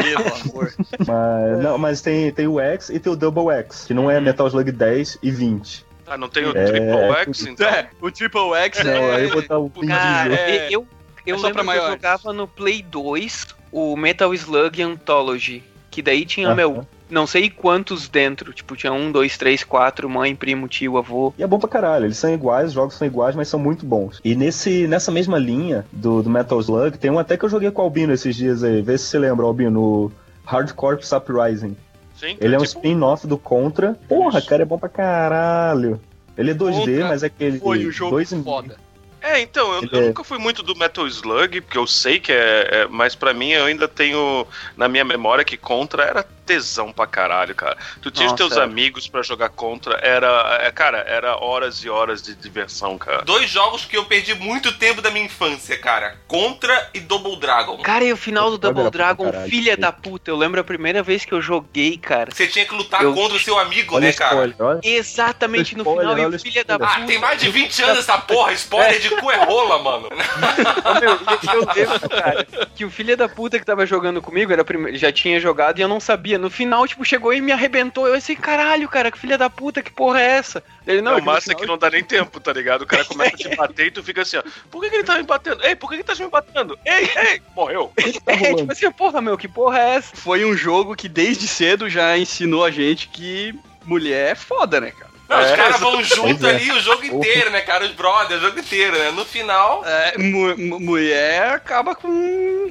Pelo 0.02 0.34
amor. 0.34 0.74
Mas, 1.06 1.62
não, 1.62 1.78
mas 1.78 2.00
tem, 2.00 2.32
tem 2.32 2.48
o 2.48 2.58
X 2.58 2.88
e 2.90 2.98
tem 2.98 3.12
o 3.12 3.16
Double 3.16 3.50
X, 3.54 3.84
que 3.84 3.94
não 3.94 4.10
é 4.10 4.18
Metal 4.20 4.46
Slug 4.48 4.72
10 4.72 5.18
e 5.22 5.30
20. 5.30 5.84
Ah, 6.10 6.18
não 6.18 6.28
tem 6.28 6.44
o 6.44 6.50
É, 6.50 6.64
Triple 6.64 6.90
é 6.90 7.22
X, 7.22 7.46
então? 7.46 7.68
É, 7.68 7.88
o 8.02 8.10
Triple 8.10 8.54
X 8.64 8.84
Não, 8.84 8.92
é... 9.12 9.14
aí 9.14 9.22
eu 9.22 9.30
vou 9.30 9.40
botar 9.42 9.58
o 9.58 9.70
Cara, 9.86 10.24
Diesel. 10.28 10.32
é- 10.34 10.66
eu, 10.68 10.86
eu 11.24 11.36
é 11.36 11.38
lembro 11.38 11.64
que 11.64 11.70
eu 11.70 11.88
jogava 11.90 12.32
no 12.32 12.48
Play 12.48 12.82
2 12.82 13.46
o 13.70 13.96
Metal 13.96 14.34
Slug 14.34 14.82
Anthology, 14.82 15.62
que 15.88 16.02
daí 16.02 16.24
tinha, 16.24 16.48
Aham. 16.48 16.56
meu, 16.56 16.86
não 17.08 17.28
sei 17.28 17.48
quantos 17.48 18.08
dentro, 18.08 18.52
tipo, 18.52 18.74
tinha 18.74 18.92
um, 18.92 19.12
dois, 19.12 19.38
três, 19.38 19.62
quatro, 19.62 20.10
mãe, 20.10 20.34
primo, 20.34 20.66
tio, 20.66 20.98
avô. 20.98 21.32
E 21.38 21.44
é 21.44 21.46
bom 21.46 21.60
pra 21.60 21.68
caralho, 21.68 22.06
eles 22.06 22.16
são 22.18 22.32
iguais, 22.34 22.68
os 22.68 22.72
jogos 22.72 22.94
são 22.96 23.06
iguais, 23.06 23.36
mas 23.36 23.46
são 23.46 23.60
muito 23.60 23.86
bons. 23.86 24.20
E 24.24 24.34
nesse, 24.34 24.88
nessa 24.88 25.12
mesma 25.12 25.38
linha 25.38 25.86
do, 25.92 26.24
do 26.24 26.28
Metal 26.30 26.58
Slug, 26.58 26.98
tem 26.98 27.10
um 27.12 27.20
até 27.20 27.36
que 27.36 27.44
eu 27.44 27.48
joguei 27.48 27.70
com 27.70 27.82
o 27.82 27.84
Albino 27.84 28.12
esses 28.12 28.34
dias 28.34 28.64
aí, 28.64 28.82
vê 28.82 28.98
se 28.98 29.04
você 29.04 29.18
lembra, 29.20 29.46
Albino, 29.46 29.80
o 29.80 30.12
Hard 30.44 30.72
Corps 30.72 31.12
Uprising. 31.12 31.76
Sim, 32.20 32.36
Ele 32.38 32.54
é 32.54 32.58
um 32.58 32.62
tipo, 32.62 32.78
spin-off 32.78 33.26
do 33.26 33.38
Contra. 33.38 33.98
Porra, 34.06 34.38
Isso. 34.40 34.48
cara, 34.48 34.62
é 34.62 34.66
bom 34.66 34.78
pra 34.78 34.90
caralho. 34.90 35.98
Ele 36.36 36.50
é 36.50 36.54
2D, 36.54 36.78
Contra 36.78 37.08
mas 37.08 37.22
é 37.22 37.26
aquele. 37.26 37.58
Foi 37.58 37.86
um 37.86 37.90
jogo 37.90 38.10
dois 38.10 38.30
foda. 38.44 38.76
É, 39.22 39.40
então, 39.40 39.72
eu, 39.74 39.88
eu 39.90 39.98
é- 40.00 40.06
nunca 40.08 40.22
fui 40.22 40.38
muito 40.38 40.62
do 40.62 40.74
Metal 40.76 41.06
Slug, 41.06 41.60
porque 41.62 41.78
eu 41.78 41.86
sei 41.86 42.20
que 42.20 42.30
é, 42.32 42.68
é- 42.82 42.86
Mas 42.90 43.14
pra 43.14 43.32
mim, 43.32 43.50
eu 43.50 43.64
ainda 43.64 43.88
tenho 43.88 44.46
na 44.76 44.86
minha 44.88 45.04
memória 45.04 45.44
que 45.44 45.56
Contra 45.56 46.04
era 46.04 46.26
tesão 46.50 46.92
pra 46.92 47.06
caralho, 47.06 47.54
cara. 47.54 47.76
Tu 48.02 48.10
tinha 48.10 48.26
os 48.26 48.32
teus 48.32 48.56
é. 48.56 48.60
amigos 48.62 49.06
pra 49.06 49.22
jogar 49.22 49.50
Contra, 49.50 49.98
era. 50.02 50.58
é, 50.62 50.70
cara, 50.72 50.98
era 51.06 51.36
horas 51.36 51.78
e 51.84 51.88
horas 51.88 52.20
de 52.22 52.34
diversão, 52.34 52.98
cara. 52.98 53.22
Dois 53.22 53.48
jogos 53.48 53.84
que 53.84 53.96
eu 53.96 54.04
perdi 54.04 54.34
muito 54.34 54.72
tempo 54.76 55.00
da 55.00 55.10
minha 55.12 55.26
infância, 55.26 55.78
cara. 55.78 56.16
Contra 56.26 56.88
e 56.92 56.98
Double 56.98 57.36
Dragon. 57.38 57.78
Cara, 57.78 58.04
e 58.04 58.12
o 58.12 58.16
final 58.16 58.50
do 58.50 58.58
Double 58.58 58.90
Dragon, 58.90 59.24
caralho, 59.30 59.48
filha 59.48 59.74
que- 59.76 59.80
da 59.80 59.92
puta, 59.92 60.28
eu 60.30 60.36
lembro 60.36 60.60
a 60.60 60.64
primeira 60.64 61.02
vez 61.04 61.24
que 61.24 61.32
eu 61.32 61.40
joguei, 61.40 61.96
cara. 61.96 62.30
Você 62.32 62.48
tinha 62.48 62.64
que 62.66 62.74
lutar 62.74 63.02
Eu- 63.02 63.14
contra 63.14 63.36
o 63.36 63.40
seu 63.40 63.56
amigo, 63.58 63.94
Olha 63.94 64.06
né, 64.06 64.10
o 64.10 64.16
cara? 64.16 64.30
spoiler, 64.46 64.56
olha. 64.58 64.80
Exatamente 64.82 65.76
no 65.76 65.82
Spoiler, 65.82 66.14
final, 66.16 66.32
e 66.34 66.38
filha 66.40 66.64
da 66.64 66.74
spoiler. 66.74 66.94
puta. 66.94 67.04
Ah, 67.04 67.06
tem 67.06 67.18
mais 67.18 67.40
de 67.40 67.48
20 67.50 67.82
anos 67.82 67.98
essa 67.98 68.18
porra. 68.18 68.52
Spoiler 68.54 68.98
de 69.00 69.10
cu 69.10 69.30
é 69.30 69.44
rola, 69.44 69.78
mano. 69.82 70.08
Meu, 71.00 71.10
eu 71.54 71.68
lembro, 71.74 72.08
cara, 72.08 72.46
que 72.74 72.84
o 72.84 72.90
filho 72.90 73.16
da 73.16 73.28
puta 73.28 73.58
que 73.58 73.64
tava 73.64 73.86
jogando 73.86 74.20
comigo 74.20 74.52
era 74.52 74.64
já 74.94 75.12
tinha 75.12 75.38
jogado 75.38 75.78
e 75.78 75.82
eu 75.82 75.88
não 75.88 76.00
sabia. 76.00 76.38
No 76.40 76.50
final, 76.50 76.86
tipo, 76.86 77.04
chegou 77.04 77.32
e 77.32 77.40
me 77.40 77.52
arrebentou. 77.52 78.08
Eu 78.08 78.14
assim, 78.14 78.34
caralho, 78.34 78.88
cara, 78.88 79.10
que 79.10 79.18
filha 79.18 79.36
da 79.38 79.48
puta, 79.50 79.82
que 79.82 79.90
porra 79.92 80.20
é 80.20 80.26
essa? 80.38 80.62
Ele 80.86 81.00
não, 81.02 81.12
é 81.12 81.14
o 81.16 81.18
no 81.18 81.24
massa 81.26 81.38
é 81.38 81.54
final- 81.54 81.60
que 81.60 81.66
não 81.66 81.78
dá 81.78 81.90
nem 81.90 82.02
tempo, 82.02 82.40
tá 82.40 82.52
ligado? 82.52 82.82
O 82.82 82.86
cara 82.86 83.04
começa 83.04 83.34
a 83.34 83.38
te 83.38 83.48
bater 83.56 83.86
e 83.86 83.90
tu 83.90 84.02
fica 84.02 84.22
assim, 84.22 84.38
ó. 84.38 84.42
Por 84.70 84.80
que, 84.82 84.90
que 84.90 84.96
ele 84.96 85.04
tá 85.04 85.16
me 85.16 85.22
batendo? 85.22 85.64
Ei, 85.64 85.76
por 85.76 85.90
que, 85.90 85.98
que 85.98 86.02
tá 86.04 86.14
me 86.14 86.28
batendo? 86.28 86.78
Ei, 86.84 87.10
ei! 87.16 87.42
Morreu. 87.54 87.92
Tá 88.24 88.32
É, 88.32 88.54
tipo 88.54 88.72
assim, 88.72 88.90
porra, 88.92 89.20
meu, 89.20 89.36
que 89.38 89.46
porra 89.48 89.78
é 89.78 89.94
essa? 89.96 90.16
Foi 90.16 90.44
um 90.44 90.56
jogo 90.56 90.96
que 90.96 91.08
desde 91.08 91.46
cedo 91.46 91.88
já 91.88 92.16
ensinou 92.18 92.64
a 92.64 92.70
gente 92.70 93.08
que 93.08 93.54
mulher 93.84 94.32
é 94.32 94.34
foda, 94.34 94.80
né, 94.80 94.90
cara? 94.90 95.09
Não, 95.30 95.38
os 95.40 95.46
É, 95.46 95.56
caras 95.56 95.78
vão 95.80 96.02
junto 96.02 96.44
é. 96.46 96.50
ali 96.50 96.72
o 96.72 96.80
jogo 96.80 97.04
inteiro, 97.04 97.50
né, 97.50 97.60
cara? 97.60 97.84
Os 97.84 97.92
brothers, 97.92 98.42
o 98.42 98.46
jogo 98.46 98.58
inteiro, 98.58 98.98
né? 98.98 99.10
No 99.12 99.24
final. 99.24 99.82
É, 99.86 100.18
mu- 100.18 100.56
mu- 100.58 100.80
mulher 100.80 101.52
acaba 101.52 101.94
com... 101.94 102.68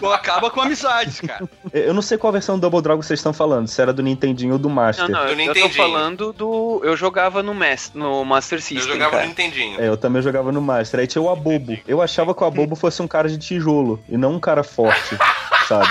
com- 0.00 0.10
acaba 0.12 0.50
com 0.50 0.60
amizades, 0.60 1.20
cara. 1.20 1.48
Eu 1.72 1.92
não 1.92 2.02
sei 2.02 2.16
qual 2.16 2.32
versão 2.32 2.56
do 2.56 2.60
Double 2.62 2.80
Dragon 2.80 3.02
vocês 3.02 3.18
estão 3.18 3.32
falando, 3.32 3.66
se 3.68 3.82
era 3.82 3.92
do 3.92 4.02
Nintendinho 4.02 4.52
ou 4.54 4.58
do 4.58 4.70
Master. 4.70 5.08
Não, 5.08 5.26
não, 5.26 5.34
Do 5.34 5.40
eu 5.40 5.54
tô 5.54 5.68
falando 5.70 6.32
do. 6.32 6.80
Eu 6.84 6.96
jogava 6.96 7.42
no, 7.42 7.52
Mas, 7.52 7.90
no 7.94 8.24
Master 8.24 8.58
Eu 8.58 8.62
System. 8.62 8.92
jogava 8.92 9.10
cara. 9.12 9.22
no 9.24 9.28
Nintendinho. 9.28 9.80
É, 9.80 9.88
eu 9.88 9.96
também 9.96 10.22
jogava 10.22 10.52
no 10.52 10.60
Master. 10.62 11.00
Aí 11.00 11.06
tinha 11.06 11.20
o 11.22 11.28
Abobo. 11.28 11.76
Eu 11.86 12.00
achava 12.00 12.34
que 12.34 12.42
o 12.42 12.46
Abobo 12.46 12.76
fosse 12.76 13.02
um 13.02 13.08
cara 13.08 13.28
de 13.28 13.38
tijolo 13.38 14.00
e 14.08 14.16
não 14.16 14.34
um 14.34 14.40
cara 14.40 14.62
forte, 14.62 15.16
sabe? 15.66 15.88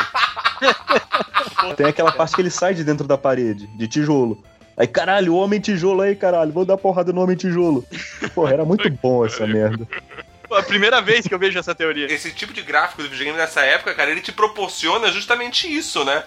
Tem 1.75 1.85
aquela 1.87 2.11
parte 2.11 2.35
que 2.35 2.41
ele 2.41 2.49
sai 2.51 2.73
de 2.73 2.83
dentro 2.83 3.07
da 3.07 3.17
parede, 3.17 3.67
de 3.67 3.87
tijolo. 3.87 4.43
Aí, 4.75 4.87
caralho, 4.87 5.33
o 5.33 5.37
Homem 5.37 5.59
Tijolo 5.59 6.01
aí, 6.01 6.15
caralho, 6.15 6.51
vou 6.51 6.65
dar 6.65 6.77
porrada 6.77 7.13
no 7.13 7.21
Homem 7.21 7.35
Tijolo. 7.35 7.85
Porra, 8.33 8.53
era 8.53 8.65
muito 8.65 8.89
bom 9.01 9.25
essa 9.25 9.45
merda. 9.45 9.87
Pô, 10.47 10.55
a 10.55 10.63
primeira 10.63 11.01
vez 11.01 11.27
que 11.27 11.33
eu 11.33 11.39
vejo 11.39 11.57
essa 11.57 11.75
teoria. 11.75 12.11
Esse 12.11 12.31
tipo 12.31 12.53
de 12.53 12.61
gráfico 12.61 13.01
do 13.01 13.09
videogame 13.09 13.37
nessa 13.37 13.61
época, 13.61 13.93
cara, 13.93 14.09
ele 14.11 14.21
te 14.21 14.31
proporciona 14.31 15.11
justamente 15.11 15.71
isso, 15.71 16.03
né? 16.03 16.23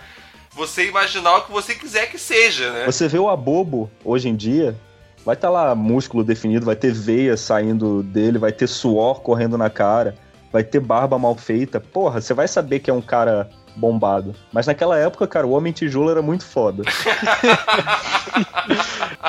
Você 0.50 0.86
imaginar 0.86 1.36
o 1.36 1.42
que 1.42 1.52
você 1.52 1.74
quiser 1.74 2.10
que 2.10 2.18
seja, 2.18 2.70
né? 2.72 2.86
Você 2.86 3.08
vê 3.08 3.18
o 3.18 3.28
Abobo 3.28 3.90
hoje 4.04 4.28
em 4.28 4.34
dia, 4.34 4.76
vai 5.24 5.34
estar 5.34 5.50
lá 5.50 5.74
músculo 5.74 6.24
definido, 6.24 6.64
vai 6.64 6.76
ter 6.76 6.92
veia 6.92 7.36
saindo 7.36 8.02
dele, 8.02 8.38
vai 8.38 8.52
ter 8.52 8.66
suor 8.66 9.20
correndo 9.20 9.58
na 9.58 9.68
cara, 9.68 10.16
vai 10.52 10.64
ter 10.64 10.80
barba 10.80 11.18
mal 11.18 11.36
feita. 11.36 11.78
Porra, 11.78 12.20
você 12.20 12.32
vai 12.32 12.48
saber 12.48 12.78
que 12.78 12.88
é 12.88 12.94
um 12.94 13.02
cara 13.02 13.50
bombado. 13.76 14.34
Mas 14.52 14.66
naquela 14.66 14.98
época, 14.98 15.26
cara, 15.26 15.46
o 15.46 15.52
Homem 15.52 15.72
Tijolo 15.72 16.10
era 16.10 16.22
muito 16.22 16.44
foda. 16.44 16.82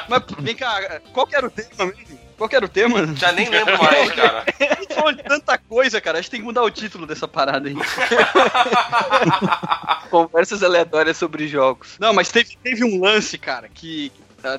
Mas 0.07 0.23
vem 0.39 0.55
cá, 0.55 1.01
qual 1.13 1.27
que 1.27 1.35
era 1.35 1.47
o 1.47 1.51
tema 1.51 1.85
mesmo? 1.85 2.27
Qual 2.37 2.47
que 2.47 2.55
era 2.55 2.65
o 2.65 2.69
tema? 2.69 3.15
Já 3.15 3.31
nem 3.31 3.49
lembro 3.49 3.81
mais, 3.81 4.11
cara. 4.11 4.45
A 4.59 4.75
gente 4.75 4.93
falou 4.93 5.11
de 5.11 5.23
tanta 5.23 5.57
coisa, 5.57 5.99
cara. 5.99 6.19
A 6.19 6.21
gente 6.21 6.29
tem 6.29 6.39
que 6.39 6.45
mudar 6.45 6.61
o 6.61 6.69
título 6.69 7.07
dessa 7.07 7.27
parada 7.27 7.67
aí. 7.67 7.75
Conversas 10.11 10.61
aleatórias 10.61 11.17
sobre 11.17 11.47
jogos. 11.47 11.97
Não, 11.99 12.13
mas 12.13 12.31
teve, 12.31 12.55
teve 12.63 12.83
um 12.83 13.01
lance, 13.01 13.39
cara, 13.39 13.67
que 13.67 14.11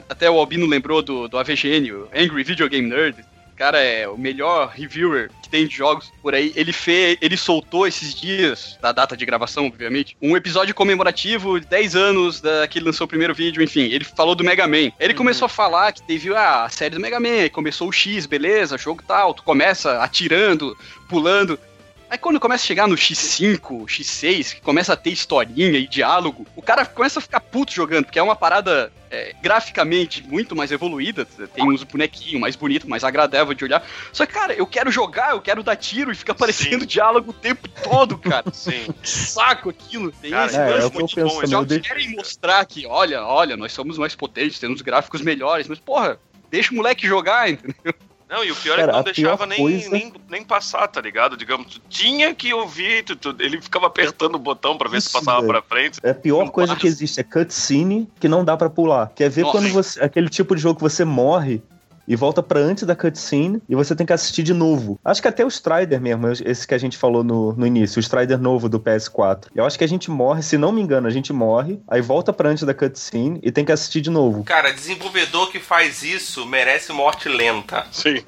até 0.09 0.29
o 0.29 0.39
Albino 0.39 0.67
lembrou 0.67 1.03
do, 1.03 1.29
do 1.29 1.39
AVGN, 1.39 1.93
o 1.93 2.09
Angry 2.13 2.43
Video 2.43 2.69
Game 2.69 2.89
Nerd. 2.89 3.25
Cara 3.59 3.81
é 3.81 4.07
o 4.07 4.17
melhor 4.17 4.69
reviewer 4.69 5.31
que 5.43 5.49
tem 5.49 5.67
de 5.67 5.75
jogos 5.75 6.13
por 6.23 6.33
aí. 6.33 6.53
Ele 6.55 6.73
fez, 6.73 7.19
ele 7.21 7.37
soltou 7.37 7.89
esses 7.89 8.15
dias, 8.15 8.79
da 8.81 8.93
data 8.93 9.17
de 9.17 9.27
gravação, 9.27 9.67
obviamente, 9.67 10.17
um 10.23 10.37
episódio 10.37 10.73
comemorativo 10.73 11.59
de 11.59 11.67
10 11.67 11.97
anos 11.97 12.41
da, 12.41 12.69
que 12.69 12.79
ele 12.79 12.87
lançou 12.87 13.05
o 13.05 13.09
primeiro 13.09 13.35
vídeo, 13.35 13.61
enfim. 13.61 13.83
Ele 13.83 14.05
falou 14.05 14.37
do 14.37 14.45
Mega 14.45 14.69
Man. 14.69 14.93
Ele 15.01 15.13
começou 15.13 15.47
a 15.47 15.49
falar 15.49 15.93
que 15.93 16.03
teve 16.03 16.33
ah, 16.33 16.67
a 16.67 16.69
série 16.69 16.95
do 16.95 17.01
Mega 17.01 17.19
Man, 17.19 17.43
aí 17.43 17.51
começou 17.51 17.89
o 17.89 17.93
X, 17.93 18.27
beleza, 18.27 18.79
jogo 18.79 19.03
tal, 19.07 19.35
tu 19.35 19.43
começa 19.43 20.01
atirando, 20.05 20.79
pulando. 21.09 21.59
Aí 22.11 22.17
quando 22.17 22.41
começa 22.41 22.65
a 22.65 22.67
chegar 22.67 22.89
no 22.89 22.95
X5, 22.95 23.85
X6, 23.87 24.55
que 24.55 24.61
começa 24.63 24.95
a 24.95 24.97
ter 24.97 25.11
historinha 25.11 25.79
e 25.79 25.87
diálogo, 25.87 26.47
o 26.57 26.63
cara 26.63 26.87
começa 26.87 27.19
a 27.19 27.23
ficar 27.23 27.41
puto 27.41 27.73
jogando, 27.73 28.05
porque 28.07 28.19
é 28.19 28.23
uma 28.23 28.35
parada 28.35 28.91
é, 29.11 29.35
graficamente 29.43 30.23
muito 30.27 30.57
mais 30.57 30.73
evoluída, 30.73 31.27
tem 31.55 31.65
uns 31.71 31.83
bonequinhos 31.85 32.41
mais 32.41 32.57
bonitos, 32.57 32.89
mais 32.89 33.05
agradável 33.05 33.53
de 33.53 33.63
olhar. 33.65 33.87
Só 34.11 34.25
que, 34.25 34.33
cara, 34.33 34.55
eu 34.55 34.67
quero 34.67 34.91
jogar, 34.91 35.33
eu 35.33 35.41
quero 35.43 35.63
dar 35.63 35.77
tiro 35.77 36.11
e 36.11 36.15
fica 36.15 36.33
aparecendo 36.33 36.87
diálogo 36.87 37.31
o 37.31 37.35
tempo 37.35 37.69
todo, 37.83 38.17
cara. 38.17 38.51
Sim. 38.55 38.87
Saco 39.05 39.69
aquilo. 39.69 40.11
Tem 40.13 40.31
Cara, 40.31 40.47
esse 40.47 40.57
É, 40.57 40.61
é 40.79 40.81
muito 40.91 41.15
penso 41.15 41.41
bom. 41.47 41.65
deixo- 41.65 41.83
querem 41.89 42.11
mostrar 42.17 42.65
que, 42.65 42.87
olha, 42.87 43.23
olha, 43.23 43.55
nós 43.57 43.73
somos 43.73 43.99
mais 43.99 44.15
potentes, 44.15 44.59
temos 44.59 44.81
gráficos 44.81 45.21
melhores, 45.21 45.69
mas, 45.69 45.79
porra, 45.79 46.19
deixa 46.51 46.73
o 46.73 46.77
moleque 46.77 47.07
jogar, 47.07 47.51
entendeu? 47.51 47.95
Não, 48.29 48.45
e 48.45 48.51
o 48.53 48.57
pior 48.57 48.77
Cara, 48.77 48.83
é 48.83 48.93
que 48.93 48.97
não 48.99 49.03
deixava 49.05 49.47
nem, 49.47 49.59
coisa- 49.59 49.91
nem, 49.91 50.13
nem 50.29 50.45
passar, 50.45 50.87
tá 50.89 51.01
ligado? 51.01 51.37
Digamos, 51.37 51.67
tu 51.75 51.81
tinha 51.89 52.35
que 52.35 52.53
ouvir, 52.53 53.03
tu, 53.05 53.17
tu- 53.17 53.35
ele 53.39 53.61
ficava 53.61 53.87
apertando 53.87 54.35
o 54.35 54.39
botão 54.39 54.77
pra 54.77 54.89
ver 54.89 55.01
se 55.01 55.09
Isso, 55.09 55.19
passava 55.19 55.41
velho. 55.41 55.49
pra 55.53 55.63
frente. 55.63 55.99
É 56.03 56.11
a 56.11 56.15
pior 56.15 56.45
Não 56.45 56.53
coisa 56.53 56.73
passa. 56.75 56.81
que 56.83 56.87
existe, 56.87 57.21
é 57.21 57.23
cutscene 57.25 58.07
que 58.21 58.29
não 58.29 58.45
dá 58.45 58.57
pra 58.57 58.69
pular. 58.69 59.11
Quer 59.15 59.31
ver 59.31 59.43
Nossa. 59.43 59.59
quando 59.59 59.73
você. 59.73 60.03
Aquele 60.05 60.29
tipo 60.29 60.55
de 60.55 60.61
jogo 60.61 60.77
que 60.77 60.83
você 60.83 61.05
morre 61.07 61.63
e 62.09 62.17
volta 62.17 62.43
pra 62.43 62.59
antes 62.59 62.85
da 62.85 62.97
cutscene 62.97 63.61
e 63.69 63.75
você 63.75 63.95
tem 63.95 64.07
que 64.07 64.13
assistir 64.15 64.43
de 64.43 64.55
novo. 64.55 64.99
Acho 65.05 65.21
que 65.21 65.29
até 65.29 65.45
o 65.45 65.49
Strider 65.49 66.01
mesmo, 66.01 66.27
esse 66.45 66.67
que 66.67 66.75
a 66.75 66.79
gente 66.79 66.97
falou 66.97 67.23
no, 67.23 67.53
no 67.53 67.67
início, 67.67 67.99
o 67.99 68.03
Strider 68.03 68.39
novo 68.39 68.69
do 68.69 68.81
PS4. 68.81 69.49
Eu 69.55 69.67
acho 69.67 69.79
que 69.79 69.85
a 69.85 69.89
gente 69.89 70.11
morre, 70.11 70.43
se 70.43 70.57
não 70.57 70.73
me 70.73 70.81
engano, 70.81 71.07
a 71.07 71.11
gente 71.11 71.33
morre, 71.33 71.81
aí 71.87 72.01
volta 72.01 72.33
pra 72.33 72.49
antes 72.49 72.65
da 72.65 72.73
cutscene 72.73 73.39
e 73.43 73.53
tem 73.53 73.65
que 73.65 73.73
assistir 73.73 74.01
de 74.01 74.09
novo. 74.09 74.43
Cara, 74.45 74.73
desenvolvedor 74.73 75.53
que 75.53 75.61
faz 75.61 76.03
isso 76.03 76.47
merece 76.47 76.93
morte 76.93 77.29
lenta. 77.29 77.87
Sim. 77.93 78.25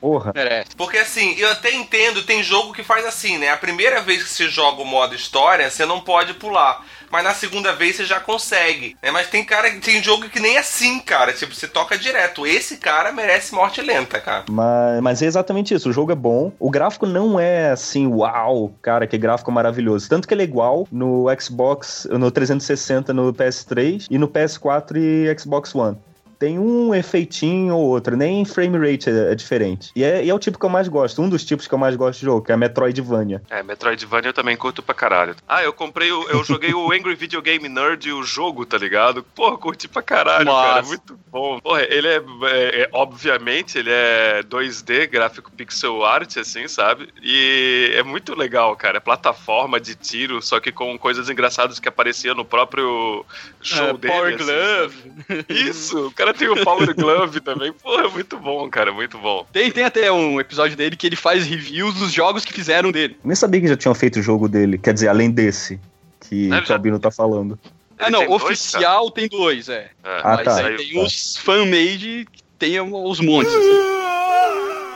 Porra. 0.00 0.32
Merece. 0.34 0.74
Porque 0.74 0.96
assim, 0.96 1.34
eu 1.36 1.50
até 1.50 1.74
entendo, 1.74 2.22
tem 2.22 2.42
jogo 2.42 2.72
que 2.72 2.82
faz 2.82 3.04
assim, 3.04 3.36
né? 3.36 3.50
A 3.50 3.56
primeira 3.58 4.00
vez 4.00 4.22
que 4.22 4.30
você 4.30 4.48
joga 4.48 4.80
o 4.80 4.86
modo 4.86 5.14
história, 5.14 5.68
você 5.68 5.84
não 5.84 6.00
pode 6.00 6.32
pular. 6.34 6.82
Mas 7.12 7.24
na 7.24 7.34
segunda 7.34 7.74
vez 7.74 7.96
você 7.96 8.06
já 8.06 8.18
consegue. 8.18 8.96
Né? 9.02 9.10
Mas 9.10 9.28
tem 9.28 9.44
cara 9.44 9.70
tem 9.80 10.02
jogo 10.02 10.30
que 10.30 10.40
nem 10.40 10.56
assim, 10.56 10.98
cara. 10.98 11.34
Tipo, 11.34 11.54
você 11.54 11.68
toca 11.68 11.98
direto. 11.98 12.46
Esse 12.46 12.78
cara 12.78 13.12
merece 13.12 13.54
morte 13.54 13.82
lenta, 13.82 14.18
cara. 14.18 14.44
Mas, 14.50 15.02
mas 15.02 15.22
é 15.22 15.26
exatamente 15.26 15.74
isso. 15.74 15.90
O 15.90 15.92
jogo 15.92 16.10
é 16.10 16.14
bom. 16.14 16.50
O 16.58 16.70
gráfico 16.70 17.06
não 17.06 17.38
é 17.38 17.70
assim, 17.70 18.06
uau, 18.06 18.72
cara, 18.80 19.06
que 19.06 19.18
gráfico 19.18 19.52
maravilhoso. 19.52 20.08
Tanto 20.08 20.26
que 20.26 20.32
ele 20.32 20.42
é 20.42 20.46
igual 20.46 20.88
no 20.90 21.26
Xbox, 21.38 22.08
no 22.10 22.30
360, 22.30 23.12
no 23.12 23.34
PS3 23.34 24.06
e 24.10 24.16
no 24.16 24.26
PS4 24.26 24.96
e 24.96 25.38
Xbox 25.38 25.74
One. 25.74 25.98
Tem 26.42 26.58
um 26.58 26.92
efeitinho 26.92 27.76
ou 27.76 27.86
outro, 27.90 28.16
nem 28.16 28.44
frame 28.44 28.76
rate 28.76 29.08
é, 29.08 29.30
é 29.30 29.34
diferente. 29.36 29.92
E 29.94 30.02
é, 30.02 30.24
e 30.24 30.28
é 30.28 30.34
o 30.34 30.40
tipo 30.40 30.58
que 30.58 30.66
eu 30.66 30.70
mais 30.70 30.88
gosto, 30.88 31.22
um 31.22 31.28
dos 31.28 31.44
tipos 31.44 31.68
que 31.68 31.72
eu 31.72 31.78
mais 31.78 31.94
gosto 31.94 32.18
de 32.18 32.24
jogo, 32.24 32.44
que 32.44 32.50
é 32.50 32.54
a 32.56 32.58
Metroidvania. 32.58 33.40
É, 33.48 33.62
Metroidvania 33.62 34.30
eu 34.30 34.32
também 34.32 34.56
curto 34.56 34.82
pra 34.82 34.92
caralho. 34.92 35.36
Ah, 35.46 35.62
eu 35.62 35.72
comprei, 35.72 36.10
o, 36.10 36.28
eu 36.30 36.42
joguei 36.42 36.74
o 36.74 36.90
Angry 36.90 37.14
Video 37.14 37.40
Game 37.40 37.68
Nerd, 37.68 38.10
o 38.12 38.24
jogo, 38.24 38.66
tá 38.66 38.76
ligado? 38.76 39.22
Porra, 39.22 39.56
curti 39.56 39.86
pra 39.86 40.02
caralho, 40.02 40.46
Massa. 40.46 40.68
cara, 40.68 40.82
muito 40.82 41.16
bom. 41.30 41.60
Porra, 41.60 41.82
ele 41.82 42.08
é, 42.08 42.16
é, 42.16 42.80
é- 42.82 42.88
obviamente, 42.92 43.78
ele 43.78 43.90
é 43.92 44.42
2D, 44.42 45.06
gráfico 45.08 45.48
pixel 45.52 46.04
art, 46.04 46.38
assim, 46.38 46.66
sabe? 46.66 47.08
E 47.22 47.92
é 47.94 48.02
muito 48.02 48.34
legal, 48.36 48.74
cara. 48.74 48.96
É 48.96 49.00
plataforma 49.00 49.78
de 49.78 49.94
tiro, 49.94 50.42
só 50.42 50.58
que 50.58 50.72
com 50.72 50.98
coisas 50.98 51.30
engraçadas 51.30 51.78
que 51.78 51.88
apareciam 51.88 52.34
no 52.34 52.44
próprio 52.44 53.24
show 53.62 53.90
É, 53.90 53.92
dele. 53.92 54.12
Power 54.12 54.34
assim, 54.34 54.44
Glove. 54.44 55.12
sabe? 55.28 55.46
Isso, 55.48 56.06
o 56.08 56.10
cara 56.12 56.31
tem 56.34 56.48
o 56.48 56.64
Power 56.64 56.94
Glove 56.94 57.40
também. 57.40 57.72
Porra, 57.72 58.08
muito 58.08 58.38
bom, 58.38 58.68
cara, 58.68 58.92
muito 58.92 59.18
bom. 59.18 59.46
Tem, 59.52 59.70
tem 59.70 59.84
até 59.84 60.10
um 60.12 60.40
episódio 60.40 60.76
dele 60.76 60.96
que 60.96 61.06
ele 61.06 61.16
faz 61.16 61.46
reviews 61.46 61.94
dos 61.94 62.12
jogos 62.12 62.44
que 62.44 62.52
fizeram 62.52 62.90
dele. 62.92 63.16
Nem 63.24 63.34
sabia 63.36 63.60
que 63.60 63.68
já 63.68 63.76
tinham 63.76 63.94
feito 63.94 64.18
o 64.18 64.22
jogo 64.22 64.48
dele, 64.48 64.78
quer 64.78 64.94
dizer, 64.94 65.08
além 65.08 65.30
desse 65.30 65.80
que, 66.20 66.48
o 66.50 66.72
Albino 66.72 66.98
tá 66.98 67.10
falando. 67.10 67.58
Ah, 67.98 68.10
não, 68.10 68.20
tem 68.20 68.28
dois, 68.28 68.42
oficial 68.42 69.10
tem 69.10 69.28
dois, 69.28 69.68
é. 69.68 69.90
É, 70.02 70.20
Ah, 70.22 70.34
Mas 70.36 70.44
tá. 70.44 70.66
aí 70.66 70.76
tem 70.76 71.02
os 71.04 71.36
fan-made 71.36 72.26
que 72.32 72.42
tem 72.58 72.80
os 72.80 73.20
montes. 73.20 73.52
assim. 73.54 73.68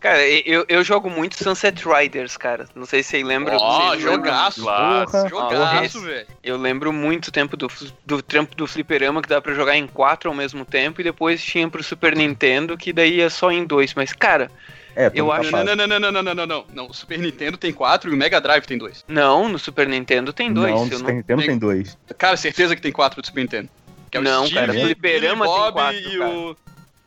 Cara, 0.00 0.24
eu, 0.28 0.64
eu 0.68 0.84
jogo 0.84 1.10
muito 1.10 1.36
Sunset 1.42 1.82
Riders, 1.86 2.36
cara. 2.36 2.68
Não 2.74 2.86
sei 2.86 3.02
se 3.02 3.10
vocês 3.10 3.24
lembram. 3.24 3.56
Ó, 3.56 3.90
lembram? 3.92 4.00
jogaço. 4.00 4.62
Claro. 4.62 5.28
Jogaço, 5.28 6.00
velho. 6.02 6.26
Eu 6.42 6.56
lembro 6.56 6.92
muito 6.92 7.32
tempo 7.32 7.56
do, 7.56 7.68
do 8.06 8.22
trampo 8.22 8.54
do 8.54 8.66
fliperama 8.66 9.20
que 9.20 9.28
dá 9.28 9.40
pra 9.40 9.54
jogar 9.54 9.76
em 9.76 9.86
quatro 9.86 10.30
ao 10.30 10.36
mesmo 10.36 10.64
tempo 10.64 11.00
e 11.00 11.04
depois 11.04 11.42
tinha 11.42 11.68
pro 11.68 11.82
Super 11.82 12.14
Nintendo 12.16 12.76
que 12.76 12.92
daí 12.92 13.16
ia 13.16 13.28
só 13.28 13.50
em 13.50 13.64
dois. 13.64 13.92
Mas, 13.94 14.12
cara, 14.12 14.50
É, 14.94 15.10
Eu 15.14 15.32
acho-. 15.32 15.50
Não, 15.50 15.64
não, 15.64 15.74
não, 15.76 15.86
não, 15.86 16.12
não, 16.12 16.22
não, 16.22 16.34
não, 16.34 16.46
não. 16.46 16.64
Não, 16.72 16.86
o 16.88 16.94
Super 16.94 17.18
Nintendo 17.18 17.56
tem 17.56 17.72
quatro 17.72 18.10
e 18.10 18.14
o 18.14 18.16
Mega 18.16 18.40
Drive 18.40 18.64
tem 18.66 18.78
dois. 18.78 19.04
não, 19.08 19.48
no 19.48 19.58
Super 19.58 19.88
Nintendo 19.88 20.32
tem 20.32 20.52
dois. 20.52 20.72
Não, 20.72 20.84
no 20.84 20.90
não... 20.90 20.98
Super 20.98 21.14
Nintendo 21.14 21.40
tem- 21.40 21.50
tem 21.50 21.58
dois. 21.58 21.98
Cara, 22.16 22.36
certeza 22.36 22.74
que 22.76 22.82
tem 22.82 22.92
quatro 22.92 23.20
do 23.20 23.26
Super 23.26 23.40
Nintendo. 23.40 23.68
Que 24.10 24.16
é 24.16 24.20
o 24.20 24.22
Não, 24.24 24.46
Steve, 24.46 24.60
cara, 24.60 24.72
fliperama 24.72 25.44
Billy 25.44 25.54
tem 25.56 25.62
Bob 25.64 25.72
quatro, 25.74 25.98
e 26.00 26.18
cara. 26.18 26.30
o... 26.30 26.44
Não, 26.46 26.56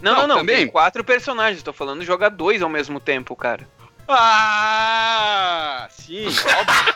Não, 0.02 0.16
não, 0.16 0.28
não. 0.28 0.38
também? 0.38 0.58
Tem 0.58 0.68
quatro 0.68 1.04
personagens. 1.04 1.62
Tô 1.64 1.72
falando 1.74 2.04
jogar 2.04 2.30
dois 2.30 2.62
ao 2.62 2.70
mesmo 2.70 3.00
tempo, 3.00 3.36
cara. 3.36 3.68
Ah, 4.08 5.88
sim, 5.90 6.26
óbvio. 6.28 6.96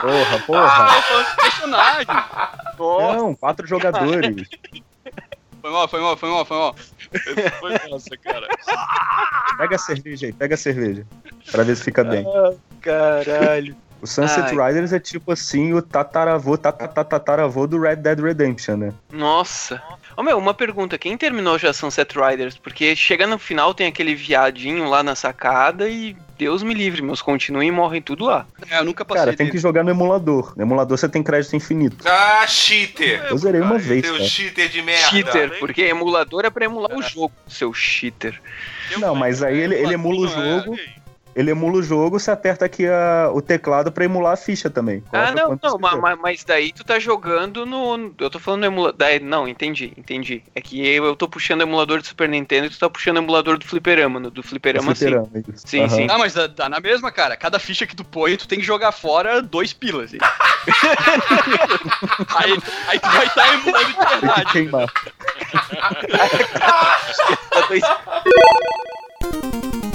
Porra, 0.00 0.36
Ah, 0.36 0.38
porra. 0.46 0.96
eu 0.96 1.02
falando 1.02 1.26
de 1.26 1.36
personagem. 1.36 2.06
Não, 2.78 3.34
quatro 3.34 3.66
jogadores. 3.66 4.48
Foi 5.60 5.70
mal, 5.70 5.88
foi 5.88 6.00
mal, 6.00 6.16
foi 6.16 6.28
mal, 6.30 6.44
foi 6.44 6.56
mal. 6.56 6.76
Foi 7.58 7.72
massa, 7.90 8.16
cara. 8.22 8.46
Pega 9.58 9.74
a 9.76 9.78
cerveja 9.78 10.26
aí, 10.26 10.32
pega 10.32 10.54
a 10.54 10.58
cerveja. 10.58 11.04
Pra 11.50 11.64
ver 11.64 11.76
se 11.76 11.82
fica 11.84 12.04
bem. 12.04 12.24
Caralho. 12.80 13.76
O 14.06 14.08
Sunset 14.08 14.56
Ai. 14.56 14.68
Riders 14.68 14.92
é 14.92 15.00
tipo 15.00 15.32
assim 15.32 15.72
o 15.74 15.82
tataravô, 15.82 16.56
tatatataravô 16.56 17.66
do 17.66 17.80
Red 17.80 17.96
Dead 17.96 18.20
Redemption, 18.20 18.76
né? 18.76 18.92
Nossa. 19.12 19.82
Ô 20.16 20.22
meu, 20.22 20.38
uma 20.38 20.54
pergunta. 20.54 20.96
Quem 20.96 21.18
terminou 21.18 21.58
já 21.58 21.72
Sunset 21.72 22.16
Riders? 22.16 22.56
Porque 22.56 22.94
chega 22.94 23.26
no 23.26 23.36
final 23.36 23.74
tem 23.74 23.88
aquele 23.88 24.14
viadinho 24.14 24.88
lá 24.88 25.02
na 25.02 25.16
sacada 25.16 25.88
e 25.88 26.16
Deus 26.38 26.62
me 26.62 26.72
livre, 26.72 27.02
meus 27.02 27.20
continuem 27.20 27.68
e 27.68 27.72
morrem 27.72 28.00
tudo 28.00 28.26
lá. 28.26 28.46
É, 28.70 28.78
eu 28.78 28.84
nunca 28.84 29.04
passei 29.04 29.24
Cara, 29.24 29.36
tem 29.36 29.46
dele. 29.46 29.56
que 29.56 29.58
jogar 29.60 29.82
no 29.82 29.90
emulador. 29.90 30.52
No 30.56 30.62
emulador 30.62 30.96
você 30.96 31.08
tem 31.08 31.20
crédito 31.22 31.56
infinito. 31.56 32.06
Ah, 32.08 32.46
cheater! 32.46 33.26
Eu 33.28 33.36
zerei 33.38 33.60
uma 33.60 33.76
vez, 33.76 34.06
Seu 34.06 34.14
cara. 34.14 34.24
cheater 34.28 34.68
de 34.68 34.82
merda. 34.82 35.08
cheater, 35.08 35.58
porque 35.58 35.82
emulador 35.82 36.44
é 36.44 36.50
pra 36.50 36.64
emular 36.64 36.96
o 36.96 37.02
jogo, 37.02 37.32
seu 37.48 37.74
cheater. 37.74 38.40
Não, 38.98 39.16
mas 39.16 39.42
aí 39.42 39.58
ele, 39.58 39.74
ele 39.74 39.94
emula 39.94 40.28
o 40.28 40.30
Não, 40.30 40.42
é, 40.42 40.60
jogo. 40.60 40.78
Ele 41.36 41.50
emula 41.50 41.76
o 41.78 41.82
jogo, 41.82 42.18
você 42.18 42.30
aperta 42.30 42.64
aqui 42.64 42.86
a- 42.86 43.30
o 43.32 43.42
teclado 43.42 43.92
pra 43.92 44.04
emular 44.06 44.32
a 44.32 44.36
ficha 44.36 44.70
também. 44.70 45.04
Ah, 45.12 45.30
não, 45.32 45.50
não, 45.62 45.72
você 45.72 45.78
ma- 45.78 45.90
quer. 45.90 46.00
ma- 46.00 46.16
mas 46.16 46.42
daí 46.44 46.72
tu 46.72 46.82
tá 46.82 46.98
jogando 46.98 47.66
no. 47.66 48.14
Eu 48.18 48.30
tô 48.30 48.38
falando 48.40 48.60
no 48.60 48.66
emulador. 48.66 49.06
Não, 49.22 49.46
entendi, 49.46 49.92
entendi. 49.96 50.42
É 50.54 50.60
que 50.62 50.84
eu, 50.86 51.04
eu 51.04 51.14
tô 51.14 51.28
puxando 51.28 51.60
o 51.60 51.64
emulador 51.64 52.00
do 52.00 52.06
Super 52.06 52.28
Nintendo 52.28 52.66
e 52.66 52.70
tu 52.70 52.78
tá 52.78 52.88
puxando 52.88 53.16
o 53.16 53.20
emulador 53.20 53.58
do 53.58 53.66
Fliperama. 53.66 54.18
No 54.18 54.30
do 54.30 54.42
Fliperama, 54.42 54.94
sim. 54.94 55.04
Fliperama, 55.06 55.28
isso. 55.54 55.66
Sim, 55.68 55.88
sim. 55.88 56.06
Ah, 56.10 56.16
mas 56.18 56.32
dá, 56.32 56.46
dá 56.46 56.68
na 56.70 56.80
mesma, 56.80 57.12
cara. 57.12 57.36
Cada 57.36 57.58
ficha 57.58 57.86
que 57.86 57.94
tu 57.94 58.02
põe, 58.04 58.36
tu 58.36 58.48
tem 58.48 58.58
que 58.58 58.64
jogar 58.64 58.90
fora 58.92 59.42
dois 59.42 59.72
pilas. 59.74 60.14
hein? 60.14 60.20
aí, 62.36 62.52
aí 62.88 62.98
tu 62.98 63.08
vai 63.10 63.26
estar 63.26 63.54
emulando 63.54 63.84
de 63.86 63.98
verdade. 63.98 64.52
queimar. 64.52 64.90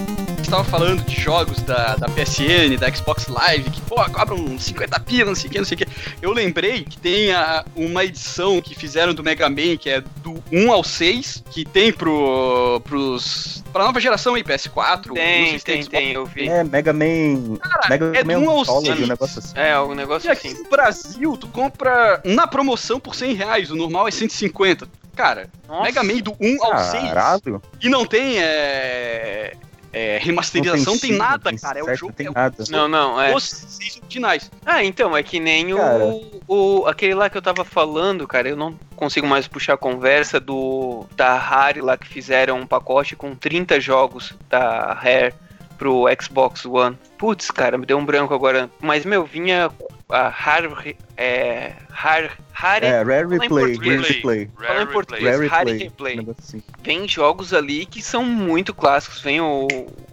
Tava 0.51 0.65
falando 0.65 1.01
de 1.05 1.15
jogos 1.17 1.61
da, 1.61 1.95
da 1.95 2.07
PSN, 2.09 2.75
da 2.77 2.91
Xbox 2.93 3.27
Live, 3.27 3.69
que, 3.69 3.79
pô, 3.83 3.95
cobram 4.09 4.59
50 4.59 4.99
pila, 4.99 5.27
não 5.29 5.35
sei 5.35 5.47
o 5.49 5.51
que, 5.53 5.57
não 5.59 5.65
sei 5.65 5.75
o 5.75 5.77
que. 5.77 5.87
Eu 6.21 6.33
lembrei 6.33 6.83
que 6.83 6.97
tem 6.97 7.31
a- 7.31 7.63
uma 7.73 8.03
edição 8.03 8.61
que 8.61 8.75
fizeram 8.75 9.13
do 9.13 9.23
Mega 9.23 9.49
Man, 9.49 9.77
que 9.79 9.89
é 9.89 10.01
do 10.17 10.43
1 10.51 10.69
ao 10.69 10.83
6, 10.83 11.41
que 11.51 11.63
tem 11.63 11.93
pro, 11.93 12.81
pros, 12.83 13.63
pra 13.71 13.85
nova 13.85 14.01
geração 14.01 14.35
aí, 14.35 14.43
PS4. 14.43 15.07
não 15.07 15.15
sei 15.15 15.23
Tem, 15.23 15.57
se 15.59 15.63
tem, 15.65 15.81
Xbox. 15.83 15.97
tem, 15.97 16.11
eu 16.11 16.25
vi. 16.25 16.49
É, 16.49 16.65
Mega 16.65 16.91
Man. 16.91 17.55
Cara, 17.57 17.89
Mega 17.89 18.05
é 18.19 18.23
Man 18.25 18.33
do 18.41 18.45
1 18.45 18.49
ao 18.49 18.59
Anthology, 18.61 18.87
6. 18.87 18.99
um 19.03 19.07
negócio 19.07 19.39
assim. 19.39 19.53
É, 19.55 19.79
o 19.79 19.93
E 19.93 19.95
negócio 19.95 20.29
aqui 20.31 20.47
assim. 20.49 20.63
no 20.63 20.69
Brasil, 20.69 21.37
tu 21.37 21.47
compra 21.47 22.19
na 22.25 22.45
promoção 22.45 22.99
por 22.99 23.15
100 23.15 23.33
reais, 23.35 23.71
o 23.71 23.75
normal 23.77 24.05
é 24.05 24.11
150. 24.11 24.85
Cara, 25.15 25.49
Nossa. 25.65 25.83
Mega 25.83 26.03
Man 26.03 26.17
do 26.19 26.35
1 26.41 26.57
ao 26.65 26.77
6 26.91 27.03
Caralho. 27.05 27.61
e 27.81 27.87
não 27.87 28.05
tem 28.05 28.35
é, 28.39 29.53
é, 29.93 30.17
remasterização, 30.21 30.93
não 30.93 30.99
tem, 30.99 31.11
cinco, 31.11 31.23
nada, 31.23 31.49
tem 31.49 31.57
cara. 31.59 31.79
É 31.79 31.83
o 31.83 31.95
jogo, 31.95 32.13
tem 32.13 32.27
é 32.27 32.29
o- 32.29 32.33
nada. 32.33 32.63
Não, 32.69 32.87
não, 32.87 33.21
é. 33.21 33.35
os 33.35 33.43
seis 33.43 33.97
originais. 33.97 34.49
Ah, 34.65 34.83
então, 34.83 35.15
é 35.15 35.21
que 35.23 35.39
nem 35.39 35.75
Cara. 35.75 36.05
o, 36.05 36.41
o. 36.47 36.85
Aquele 36.87 37.13
lá 37.13 37.29
que 37.29 37.37
eu 37.37 37.41
tava 37.41 37.65
falando, 37.65 38.27
cara, 38.27 38.47
eu 38.49 38.55
não 38.55 38.77
consigo 38.95 39.27
mais 39.27 39.47
puxar 39.47 39.73
a 39.73 39.77
conversa 39.77 40.39
do. 40.39 41.05
Da 41.15 41.37
Rare 41.37 41.81
lá 41.81 41.97
que 41.97 42.07
fizeram 42.07 42.59
um 42.59 42.65
pacote 42.67 43.15
com 43.15 43.35
30 43.35 43.79
jogos 43.79 44.33
da 44.49 44.93
Rare 44.93 45.33
pro 45.77 46.05
Xbox 46.21 46.65
One. 46.65 46.97
Putz, 47.17 47.49
cara, 47.51 47.77
me 47.77 47.85
deu 47.85 47.97
um 47.97 48.05
branco 48.05 48.33
agora. 48.33 48.69
Mas, 48.79 49.03
meu, 49.03 49.25
vinha 49.25 49.69
a 50.11 50.29
Rare. 50.29 50.95
É. 51.17 51.73
Rare. 51.89 52.29
Rare. 52.51 52.85
É, 52.85 53.01
Rare 53.03 53.27
Replay. 53.27 53.75
Rare 53.75 53.97
Replay. 54.13 54.49
Fala 54.55 54.83
em 54.83 54.87
português. 54.87 55.35
Rare 55.35 55.47
Rare 55.47 55.77
Replay. 55.77 56.27
Assim. 56.37 56.61
Vem 56.83 57.07
jogos 57.07 57.53
ali 57.53 57.85
que 57.85 58.01
são 58.01 58.23
muito 58.23 58.73
clássicos. 58.73 59.21
Vem 59.21 59.41
o, 59.41 59.67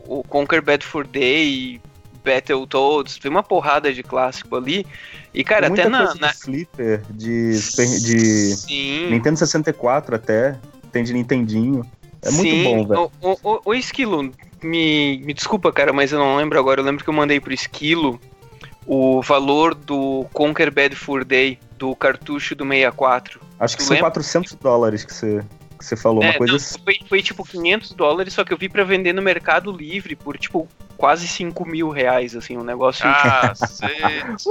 o 0.06 0.22
Conquer 0.24 0.62
Bad 0.62 0.84
for 0.84 1.06
Day, 1.06 1.80
Battletoads, 2.24 3.18
tem 3.18 3.30
uma 3.30 3.42
porrada 3.42 3.92
de 3.92 4.02
clássico 4.02 4.56
ali. 4.56 4.86
E, 5.32 5.44
cara, 5.44 5.70
Tem 5.70 5.70
muita 5.70 5.82
até 5.82 5.90
na. 5.90 5.98
coisa 6.06 6.20
na- 6.20 6.28
de 6.28 6.38
Flipper, 6.38 7.02
de, 7.10 7.54
Super- 7.54 7.86
de 7.86 8.56
Sim. 8.56 9.10
Nintendo 9.10 9.36
64 9.38 10.14
até, 10.16 10.56
tem 10.92 11.04
de 11.04 11.12
Nintendinho. 11.12 11.84
É 12.22 12.30
muito 12.30 12.50
Sim. 12.50 12.64
bom, 12.64 12.86
velho. 12.86 13.10
O, 13.20 13.30
o, 13.30 13.38
o, 13.54 13.60
o 13.66 13.74
Esquilo, 13.74 14.32
me, 14.62 15.18
me 15.18 15.32
desculpa, 15.32 15.70
cara, 15.72 15.92
mas 15.92 16.12
eu 16.12 16.18
não 16.18 16.36
lembro 16.36 16.58
agora. 16.58 16.80
Eu 16.80 16.84
lembro 16.84 17.04
que 17.04 17.08
eu 17.10 17.14
mandei 17.14 17.38
pro 17.40 17.52
Esquilo 17.52 18.18
o 18.88 19.20
valor 19.20 19.74
do 19.74 20.26
Conquer 20.32 20.70
Bad 20.70 20.96
for 20.96 21.22
Day 21.22 21.58
do 21.76 21.94
cartucho 21.94 22.54
do 22.56 22.64
64. 22.64 23.38
Acho 23.60 23.76
que 23.76 23.82
tu 23.82 23.86
são 23.86 23.94
lembra? 23.94 24.10
400 24.10 24.54
dólares 24.54 25.04
que 25.04 25.12
você, 25.12 25.44
que 25.78 25.84
você 25.84 25.94
falou, 25.94 26.22
uma 26.22 26.30
É, 26.30 26.38
coisa 26.38 26.52
não, 26.54 26.56
assim. 26.56 26.78
foi, 26.82 26.96
foi 27.06 27.22
tipo 27.22 27.44
500 27.44 27.92
dólares, 27.92 28.32
só 28.32 28.44
que 28.44 28.52
eu 28.52 28.56
vi 28.56 28.66
pra 28.68 28.84
vender 28.84 29.12
no 29.12 29.20
Mercado 29.20 29.70
Livre 29.70 30.16
por 30.16 30.38
tipo 30.38 30.66
quase 30.98 31.26
5 31.28 31.64
mil 31.64 31.88
reais, 31.90 32.34
assim, 32.36 32.58
um 32.58 32.64
negócio. 32.64 33.06
Ah, 33.06 33.54
Cacete. 33.58 34.44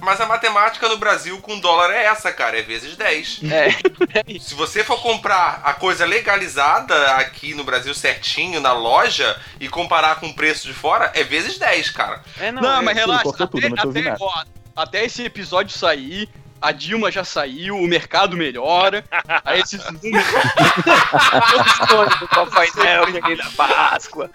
Mas 0.00 0.20
a 0.20 0.26
matemática 0.26 0.88
no 0.88 0.98
Brasil 0.98 1.38
com 1.40 1.58
dólar 1.60 1.90
é 1.90 2.04
essa, 2.04 2.32
cara, 2.32 2.58
é 2.58 2.62
vezes 2.62 2.96
10. 2.96 3.40
É, 3.44 4.38
Se 4.40 4.54
você 4.54 4.82
for 4.84 5.00
comprar 5.00 5.60
a 5.64 5.72
coisa 5.72 6.04
legalizada 6.04 7.12
aqui 7.14 7.54
no 7.54 7.64
Brasil 7.64 7.94
certinho, 7.94 8.60
na 8.60 8.72
loja, 8.72 9.40
e 9.60 9.68
comparar 9.68 10.16
com 10.16 10.26
o 10.26 10.34
preço 10.34 10.66
de 10.66 10.74
fora, 10.74 11.10
é 11.14 11.22
vezes 11.22 11.56
10, 11.56 11.90
cara. 11.90 12.20
é, 12.40 12.50
não, 12.52 12.60
não, 12.60 12.78
é- 12.78 12.82
mas 12.82 12.96
relaxa. 12.96 13.22
cortou 13.24 13.46
tudo, 13.46 13.66
até, 13.66 13.84
não 13.84 13.90
até- 13.90 14.16
ó, 14.20 14.44
até 14.76 15.04
esse 15.04 15.22
episódio 15.24 15.76
sair, 15.76 16.28
a 16.60 16.72
Dilma 16.72 17.10
já 17.12 17.22
saiu, 17.22 17.76
o 17.76 17.86
mercado 17.86 18.36
melhora. 18.36 19.04
aí 19.44 19.60
esses 19.60 19.84
números. 19.84 20.26
Todos 21.88 22.18
do 22.18 22.28
Papai 22.28 22.68
Noel, 22.74 23.04
Rei 23.22 23.36
da 23.36 23.50
Páscoa. 23.56 24.28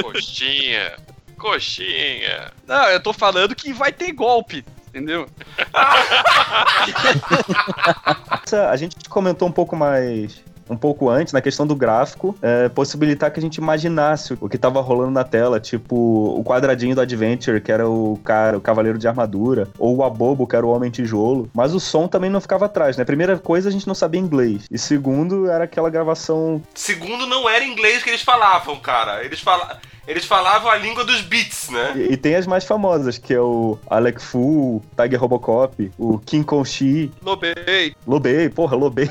Coxinha. 0.00 0.96
Coxinha. 1.36 2.52
Não, 2.66 2.84
eu 2.88 3.02
tô 3.02 3.12
falando 3.12 3.54
que 3.54 3.72
vai 3.72 3.92
ter 3.92 4.12
golpe. 4.12 4.64
Entendeu? 4.88 5.28
Essa- 8.44 8.70
A 8.70 8.76
gente 8.76 8.96
comentou 9.08 9.48
um 9.48 9.52
pouco 9.52 9.76
mais. 9.76 10.42
Um 10.68 10.76
pouco 10.76 11.08
antes, 11.08 11.32
na 11.32 11.40
questão 11.40 11.66
do 11.66 11.74
gráfico, 11.74 12.36
é, 12.40 12.68
possibilitar 12.68 13.30
que 13.30 13.38
a 13.38 13.42
gente 13.42 13.56
imaginasse 13.56 14.36
o 14.40 14.48
que 14.48 14.58
tava 14.58 14.80
rolando 14.80 15.10
na 15.10 15.24
tela, 15.24 15.60
tipo 15.60 15.96
o 15.96 16.42
quadradinho 16.44 16.94
do 16.94 17.00
Adventure, 17.00 17.60
que 17.60 17.72
era 17.72 17.88
o 17.88 18.18
cara, 18.24 18.56
o 18.56 18.60
cavaleiro 18.60 18.98
de 18.98 19.08
armadura, 19.08 19.68
ou 19.78 19.96
o 19.96 20.04
Abobo, 20.04 20.46
que 20.46 20.56
era 20.56 20.66
o 20.66 20.70
homem 20.70 20.90
tijolo. 20.90 21.50
Mas 21.54 21.74
o 21.74 21.80
som 21.80 22.06
também 22.08 22.30
não 22.30 22.40
ficava 22.40 22.66
atrás, 22.66 22.96
né? 22.96 23.04
Primeira 23.04 23.38
coisa, 23.38 23.68
a 23.68 23.72
gente 23.72 23.86
não 23.86 23.94
sabia 23.94 24.20
inglês. 24.20 24.66
E 24.70 24.78
segundo, 24.78 25.48
era 25.48 25.64
aquela 25.64 25.90
gravação. 25.90 26.62
Segundo, 26.74 27.26
não 27.26 27.48
era 27.48 27.64
inglês 27.64 28.02
que 28.02 28.10
eles 28.10 28.22
falavam, 28.22 28.78
cara. 28.80 29.24
Eles, 29.24 29.40
fala... 29.40 29.80
eles 30.06 30.24
falavam 30.24 30.70
a 30.70 30.76
língua 30.76 31.04
dos 31.04 31.20
beats, 31.22 31.68
né? 31.70 31.92
E, 31.96 32.12
e 32.12 32.16
tem 32.16 32.34
as 32.34 32.46
mais 32.46 32.64
famosas, 32.64 33.18
que 33.18 33.32
é 33.32 33.40
o 33.40 33.78
Alec 33.88 34.20
Fu, 34.22 34.82
Tiger 35.00 35.20
Robocop, 35.20 35.90
o 35.98 36.18
King 36.18 36.44
Kong 36.44 36.68
Shi, 36.68 37.10
Lobei. 37.22 37.94
Lobei, 38.06 38.48
porra, 38.48 38.76
Lobei. 38.76 39.08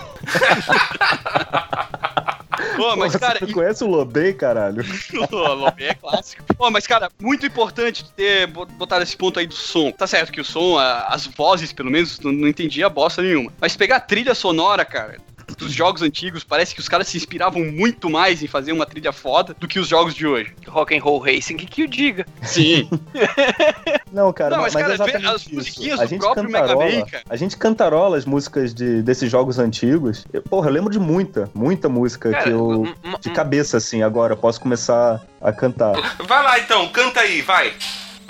Pô, 2.75 2.95
mas 2.95 3.13
Porra, 3.13 3.19
cara, 3.19 3.39
você 3.39 3.45
não 3.45 3.53
conhece 3.53 3.83
o 3.83 3.87
Lobei, 3.87 4.33
caralho? 4.33 4.83
Pô, 5.29 5.53
Lobby 5.53 5.85
é 5.85 5.93
clássico. 5.93 6.43
Pô, 6.55 6.69
mas, 6.69 6.85
cara, 6.87 7.09
muito 7.21 7.45
importante 7.45 8.05
ter 8.15 8.47
bo- 8.47 8.65
botado 8.65 9.03
esse 9.03 9.15
ponto 9.15 9.39
aí 9.39 9.47
do 9.47 9.53
som. 9.53 9.91
Tá 9.91 10.05
certo 10.07 10.31
que 10.31 10.41
o 10.41 10.45
som, 10.45 10.77
a- 10.77 11.07
as 11.07 11.25
vozes, 11.27 11.71
pelo 11.73 11.89
menos, 11.91 12.19
não, 12.19 12.31
não 12.31 12.47
entendia 12.47 12.89
bosta 12.89 13.21
nenhuma. 13.21 13.51
Mas 13.59 13.75
pegar 13.75 13.97
a 13.97 13.99
trilha 14.01 14.33
sonora, 14.35 14.83
cara, 14.85 15.17
dos 15.55 15.73
jogos 15.73 16.01
antigos, 16.01 16.43
parece 16.43 16.73
que 16.73 16.81
os 16.81 16.89
caras 16.89 17.07
se 17.07 17.17
inspiravam 17.17 17.63
muito 17.63 18.09
mais 18.09 18.41
em 18.41 18.47
fazer 18.47 18.71
uma 18.71 18.85
trilha 18.85 19.11
foda 19.11 19.55
do 19.59 19.67
que 19.67 19.79
os 19.79 19.87
jogos 19.87 20.13
de 20.13 20.25
hoje. 20.25 20.53
Rock 20.67 20.97
and 20.97 21.01
Roll 21.01 21.19
Racing, 21.19 21.57
que 21.57 21.65
que 21.65 21.83
o 21.83 21.87
diga? 21.87 22.25
Sim. 22.41 22.89
Não, 24.11 24.31
cara, 24.33 24.55
Não, 24.55 24.63
mas, 24.63 24.73
mas, 24.73 24.83
cara, 24.83 24.93
exatamente 24.95 25.25
as 25.27 25.41
isso. 25.41 25.55
musiquinhas 25.55 25.99
a 25.99 26.03
do 26.03 26.09
gente 26.09 26.19
próprio 26.19 26.49
Mega 26.49 26.75
Man, 26.75 27.05
cara. 27.05 27.23
A 27.29 27.35
gente 27.35 27.57
cantarola 27.57 28.17
as 28.17 28.25
músicas 28.25 28.73
de, 28.73 29.01
desses 29.01 29.31
jogos 29.31 29.57
antigos. 29.57 30.25
Eu, 30.33 30.41
porra, 30.41 30.69
eu 30.69 30.73
lembro 30.73 30.91
de 30.91 30.99
muita, 30.99 31.49
muita 31.53 31.87
música 31.87 32.31
Cara, 32.31 32.43
que 32.43 32.49
eu... 32.49 32.93
De 33.21 33.29
cabeça, 33.29 33.77
assim, 33.77 34.03
agora, 34.03 34.33
eu 34.33 34.37
posso 34.37 34.59
começar 34.59 35.21
a 35.41 35.51
cantar. 35.51 35.93
Vai 36.27 36.43
lá 36.43 36.59
então, 36.59 36.87
canta 36.89 37.21
aí, 37.21 37.41
vai. 37.41 37.73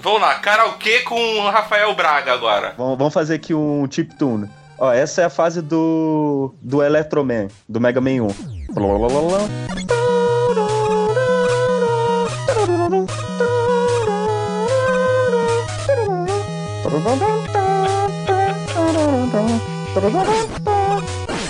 Vamos 0.01 0.21
lá, 0.21 0.36
karaokê 0.36 1.01
com 1.01 1.39
o 1.39 1.49
Rafael 1.49 1.93
Braga 1.93 2.34
agora. 2.34 2.73
Vamos, 2.77 2.97
vamos 2.97 3.13
fazer 3.13 3.36
aqui 3.36 3.53
um 3.53 3.88
chip 3.89 4.15
tune. 4.15 4.49
Ó, 4.82 4.91
essa 4.91 5.22
é 5.22 5.26
a 5.26 5.30
fase 5.30 5.62
do, 5.62 6.56
do 6.60 6.82
Electroman, 6.82 7.50
do 7.70 7.80
Mega 7.80 8.02
Man 8.02 8.24
1. 8.24 8.74
Blablabla. 8.74 9.48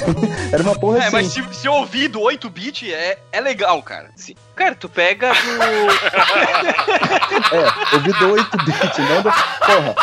Era 0.52 0.64
uma 0.64 0.78
porra 0.78 0.98
É, 0.98 1.02
assim. 1.04 1.12
mas 1.12 1.28
se, 1.28 1.44
se 1.54 1.68
eu 1.68 1.74
ouvir 1.74 2.08
do 2.08 2.20
8-bit, 2.20 2.92
é, 2.94 3.18
é 3.32 3.40
legal, 3.40 3.82
cara. 3.82 4.10
Sim. 4.16 4.36
Cara, 4.62 4.76
tu 4.76 4.88
pega 4.88 5.34
do. 5.34 5.42
É, 7.52 7.96
eu 7.96 8.00
vi 8.02 8.12
do 8.14 8.36
8-bit, 8.36 9.02
não 9.02 9.22
do... 9.22 9.32
Porra, 9.32 9.96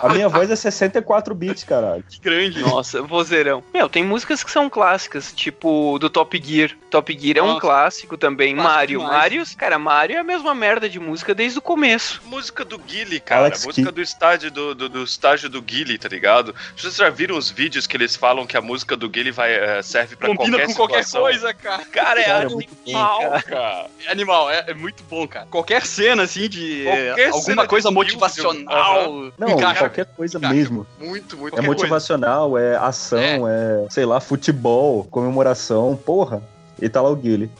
a 0.00 0.08
minha 0.10 0.28
voz 0.28 0.50
é 0.50 0.56
64 0.56 1.34
bits, 1.34 1.64
caralho. 1.64 2.04
Que 2.08 2.20
grande. 2.20 2.60
Nossa, 2.60 3.00
vozeirão. 3.00 3.62
Meu, 3.72 3.88
tem 3.88 4.04
músicas 4.04 4.44
que 4.44 4.50
são 4.50 4.68
clássicas, 4.68 5.32
tipo 5.32 5.98
do 5.98 6.10
Top 6.10 6.40
Gear. 6.44 6.70
Top 6.90 7.16
Gear 7.18 7.38
é 7.38 7.42
um 7.42 7.46
Nossa. 7.48 7.60
clássico 7.60 8.16
também. 8.18 8.54
Clássico 8.54 8.74
Mario. 8.74 8.98
demais. 9.00 9.16
Mario, 9.16 9.56
cara, 9.56 9.78
Mario 9.78 10.16
é 10.16 10.18
a 10.18 10.24
mesma 10.24 10.54
merda 10.54 10.88
de 10.88 11.00
música 11.00 11.34
desde 11.34 11.58
o 11.58 11.62
começo. 11.62 12.20
Música 12.26 12.64
do 12.64 12.76
Guile, 12.78 13.20
cara. 13.20 13.42
Alex 13.42 13.64
música 13.64 13.90
do 13.90 14.02
estágio 14.02 14.50
do, 14.50 14.74
do, 14.74 14.88
do 14.88 15.02
estágio 15.04 15.48
do 15.48 15.62
Guile, 15.62 15.96
tá 15.98 16.08
ligado? 16.08 16.54
Vocês 16.76 16.96
já 16.96 17.08
viram 17.08 17.36
os 17.36 17.50
vídeos 17.50 17.86
que 17.86 17.96
eles 17.96 18.14
falam 18.14 18.46
que 18.46 18.56
a 18.56 18.60
música 18.60 18.96
do 18.96 19.08
Guile 19.08 19.30
vai, 19.30 19.52
eh, 19.54 19.82
serve 19.82 20.16
pra 20.16 20.28
Combina 20.28 20.58
qualquer 20.58 20.66
com 20.66 20.74
qualquer 20.74 21.04
situação? 21.04 21.22
coisa, 21.22 21.54
cara. 21.54 21.84
Cara, 21.86 22.20
é 22.20 22.24
Cara, 22.24 22.44
é 22.44 22.48
muito 22.48 22.76
animal, 22.84 23.20
cara. 23.42 23.77
É 24.06 24.12
animal, 24.12 24.50
é, 24.50 24.64
é 24.68 24.74
muito 24.74 25.02
bom, 25.08 25.26
cara. 25.26 25.46
Qualquer 25.50 25.84
cena, 25.84 26.22
assim, 26.22 26.48
de 26.48 26.84
Qualquer 26.84 27.32
cena 27.32 27.34
alguma 27.34 27.62
de 27.62 27.68
coisa 27.68 27.88
filme, 27.88 28.04
motivacional. 28.04 29.12
Não, 29.38 29.48
encaixa. 29.50 29.80
qualquer 29.80 30.06
coisa 30.06 30.38
Encaixa. 30.38 30.54
mesmo. 30.54 30.86
Muito, 30.98 31.36
muito. 31.36 31.58
É 31.58 31.62
motivacional, 31.62 32.58
é 32.58 32.76
ação, 32.76 33.48
é. 33.48 33.86
sei 33.90 34.04
lá, 34.04 34.20
futebol, 34.20 35.04
comemoração, 35.04 35.96
porra. 35.96 36.42
E 36.80 36.88
tá 36.88 37.00
lá 37.02 37.10
o 37.10 37.16
Guile. 37.16 37.50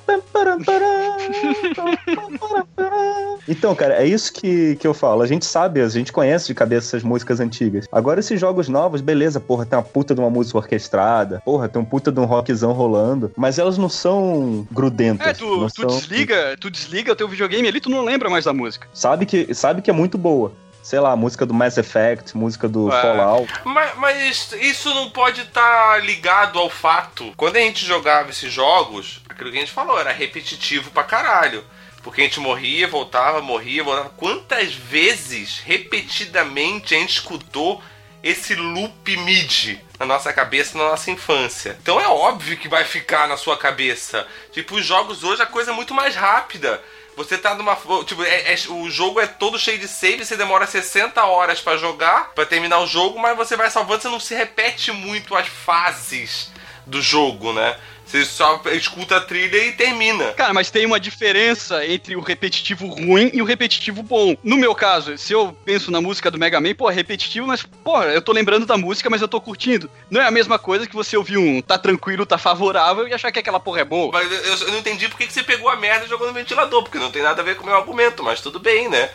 Então, 3.48 3.74
cara, 3.74 3.94
é 4.02 4.06
isso 4.06 4.32
que, 4.32 4.76
que 4.76 4.86
eu 4.86 4.92
falo. 4.92 5.22
A 5.22 5.26
gente 5.26 5.44
sabe, 5.46 5.80
a 5.80 5.88
gente 5.88 6.12
conhece 6.12 6.46
de 6.46 6.54
cabeça 6.54 6.88
essas 6.88 7.02
músicas 7.02 7.40
antigas. 7.40 7.86
Agora, 7.90 8.20
esses 8.20 8.38
jogos 8.38 8.68
novos, 8.68 9.00
beleza, 9.00 9.40
porra, 9.40 9.64
tem 9.64 9.78
uma 9.78 9.82
puta 9.84 10.14
de 10.14 10.20
uma 10.20 10.28
música 10.30 10.58
orquestrada, 10.58 11.40
porra, 11.44 11.68
tem 11.68 11.80
um 11.80 11.84
puta 11.84 12.12
de 12.12 12.20
um 12.20 12.24
rockzão 12.24 12.72
rolando, 12.72 13.32
mas 13.36 13.58
elas 13.58 13.78
não 13.78 13.88
são 13.88 14.66
grudentas. 14.70 15.26
É, 15.26 15.32
tu, 15.32 15.66
tu 15.66 15.70
são- 15.80 15.86
desliga, 15.86 16.56
tu 16.60 16.70
desliga 16.70 17.12
o 17.12 17.16
teu 17.16 17.28
videogame 17.28 17.66
ali, 17.68 17.80
tu 17.80 17.90
não 17.90 18.04
lembra 18.04 18.28
mais 18.28 18.44
da 18.44 18.52
música. 18.52 18.86
Sabe 18.92 19.24
que, 19.24 19.54
sabe 19.54 19.80
que 19.82 19.90
é 19.90 19.94
muito 19.94 20.18
boa. 20.18 20.52
Sei 20.89 20.99
lá, 20.99 21.14
música 21.14 21.45
do 21.45 21.53
Mass 21.53 21.76
Effect, 21.76 22.34
música 22.34 22.66
do 22.66 22.91
É. 22.91 23.03
Fallout. 23.03 23.53
Mas, 23.62 23.95
mas 23.99 24.53
isso 24.55 24.89
não 24.95 25.11
pode 25.11 25.43
estar 25.43 26.03
ligado 26.03 26.59
ao 26.59 26.70
fato. 26.70 27.30
Quando 27.36 27.57
a 27.57 27.61
gente 27.61 27.84
jogava 27.84 28.30
esses 28.30 28.51
jogos, 28.51 29.20
aquilo 29.28 29.51
que 29.51 29.59
a 29.59 29.61
gente 29.61 29.70
falou, 29.70 30.01
era 30.01 30.12
repetitivo 30.12 30.91
pra 30.91 31.03
caralho. 31.03 31.62
Porque 32.03 32.22
a 32.22 32.24
gente 32.24 32.41
morria, 32.41 32.89
voltava, 32.89 33.43
morria, 33.43 33.84
voltava. 33.84 34.09
Quantas 34.16 34.72
vezes, 34.72 35.59
repetidamente, 35.59 36.95
a 36.95 36.99
gente 36.99 37.11
escutou 37.11 37.82
esse 38.22 38.55
loop 38.55 39.14
mid 39.18 39.80
na 39.99 40.07
nossa 40.07 40.32
cabeça, 40.32 40.78
na 40.78 40.84
nossa 40.84 41.11
infância? 41.11 41.76
Então 41.82 42.01
é 42.01 42.09
óbvio 42.09 42.57
que 42.57 42.66
vai 42.66 42.84
ficar 42.84 43.28
na 43.28 43.36
sua 43.36 43.59
cabeça. 43.59 44.26
Tipo, 44.53 44.76
os 44.76 44.86
jogos 44.86 45.22
hoje 45.22 45.43
a 45.43 45.47
coisa 45.47 45.70
é 45.70 45.74
muito 45.74 45.93
mais 45.93 46.16
rápida. 46.16 46.80
Você 47.18 47.36
tá 47.36 47.54
numa. 47.54 47.76
Tipo, 48.06 48.22
é- 48.22 48.54
é- 48.54 48.58
o 48.70 48.88
jogo 48.90 49.20
é 49.20 49.26
todo 49.26 49.58
cheio 49.58 49.78
de 49.78 49.86
save, 49.88 50.24
você 50.24 50.36
demora 50.36 50.66
60 50.66 51.24
horas 51.24 51.60
pra 51.60 51.76
jogar, 51.76 52.30
pra 52.34 52.46
terminar 52.46 52.78
o 52.78 52.86
jogo, 52.86 53.18
mas 53.18 53.36
você 53.36 53.56
vai 53.56 53.68
salvando, 53.70 54.00
você 54.02 54.08
não 54.08 54.20
se 54.20 54.34
repete 54.34 54.90
muito 54.92 55.34
as 55.36 55.48
fases 55.48 56.50
do 56.89 57.01
jogo, 57.01 57.53
né? 57.53 57.76
Você 58.09 58.24
só 58.24 58.62
escuta 58.72 59.18
a 59.18 59.20
trilha 59.20 59.66
e 59.66 59.72
termina. 59.72 60.32
Cara, 60.32 60.55
mas 60.55 60.70
tem 60.70 60.86
uma 60.86 60.99
diferença 60.99 61.86
entre 61.86 62.16
o 62.16 62.20
repetitivo 62.20 62.86
ruim 62.86 63.30
e 63.34 63.43
o 63.43 63.45
repetitivo 63.45 64.03
bom. 64.03 64.34
No 64.43 64.57
meu 64.57 64.74
caso, 64.74 65.18
se 65.18 65.34
eu 65.34 65.55
penso 65.62 65.91
na 65.91 66.01
música 66.01 66.30
do 66.30 66.39
Mega 66.39 66.59
Man, 66.59 66.74
pô, 66.74 66.91
é 66.91 66.95
repetitivo, 66.95 67.47
mas, 67.47 67.62
porra, 67.62 68.07
eu 68.07 68.22
tô 68.22 68.32
lembrando 68.32 68.64
da 68.64 68.78
música, 68.78 69.11
mas 69.11 69.20
eu 69.20 69.28
tô 69.28 69.39
curtindo. 69.43 69.91
Não 70.11 70.22
é 70.22 70.26
a 70.26 70.30
mesma 70.30 70.59
coisa 70.59 70.86
que 70.86 70.95
você 70.95 71.18
ouvir 71.18 71.36
um 71.36 71.61
tá 71.61 71.76
tranquilo, 71.76 72.24
tá 72.24 72.39
favorável 72.39 73.07
e 73.07 73.12
achar 73.12 73.30
que 73.30 73.39
aquela 73.39 73.61
porra 73.61 73.82
é 73.82 73.84
boa. 73.84 74.11
Mas 74.11 74.32
eu, 74.32 74.66
eu 74.68 74.72
não 74.72 74.78
entendi 74.78 75.07
por 75.07 75.18
que 75.18 75.26
que 75.26 75.32
você 75.32 75.43
pegou 75.43 75.68
a 75.68 75.76
merda 75.76 76.07
e 76.07 76.09
jogou 76.09 76.26
no 76.26 76.32
ventilador, 76.32 76.82
porque 76.82 76.99
não 76.99 77.11
tem 77.11 77.22
nada 77.22 77.43
a 77.43 77.45
ver 77.45 77.57
com 77.57 77.64
o 77.64 77.66
meu 77.66 77.76
argumento, 77.76 78.24
mas 78.24 78.41
tudo 78.41 78.59
bem, 78.59 78.89
né? 78.89 79.11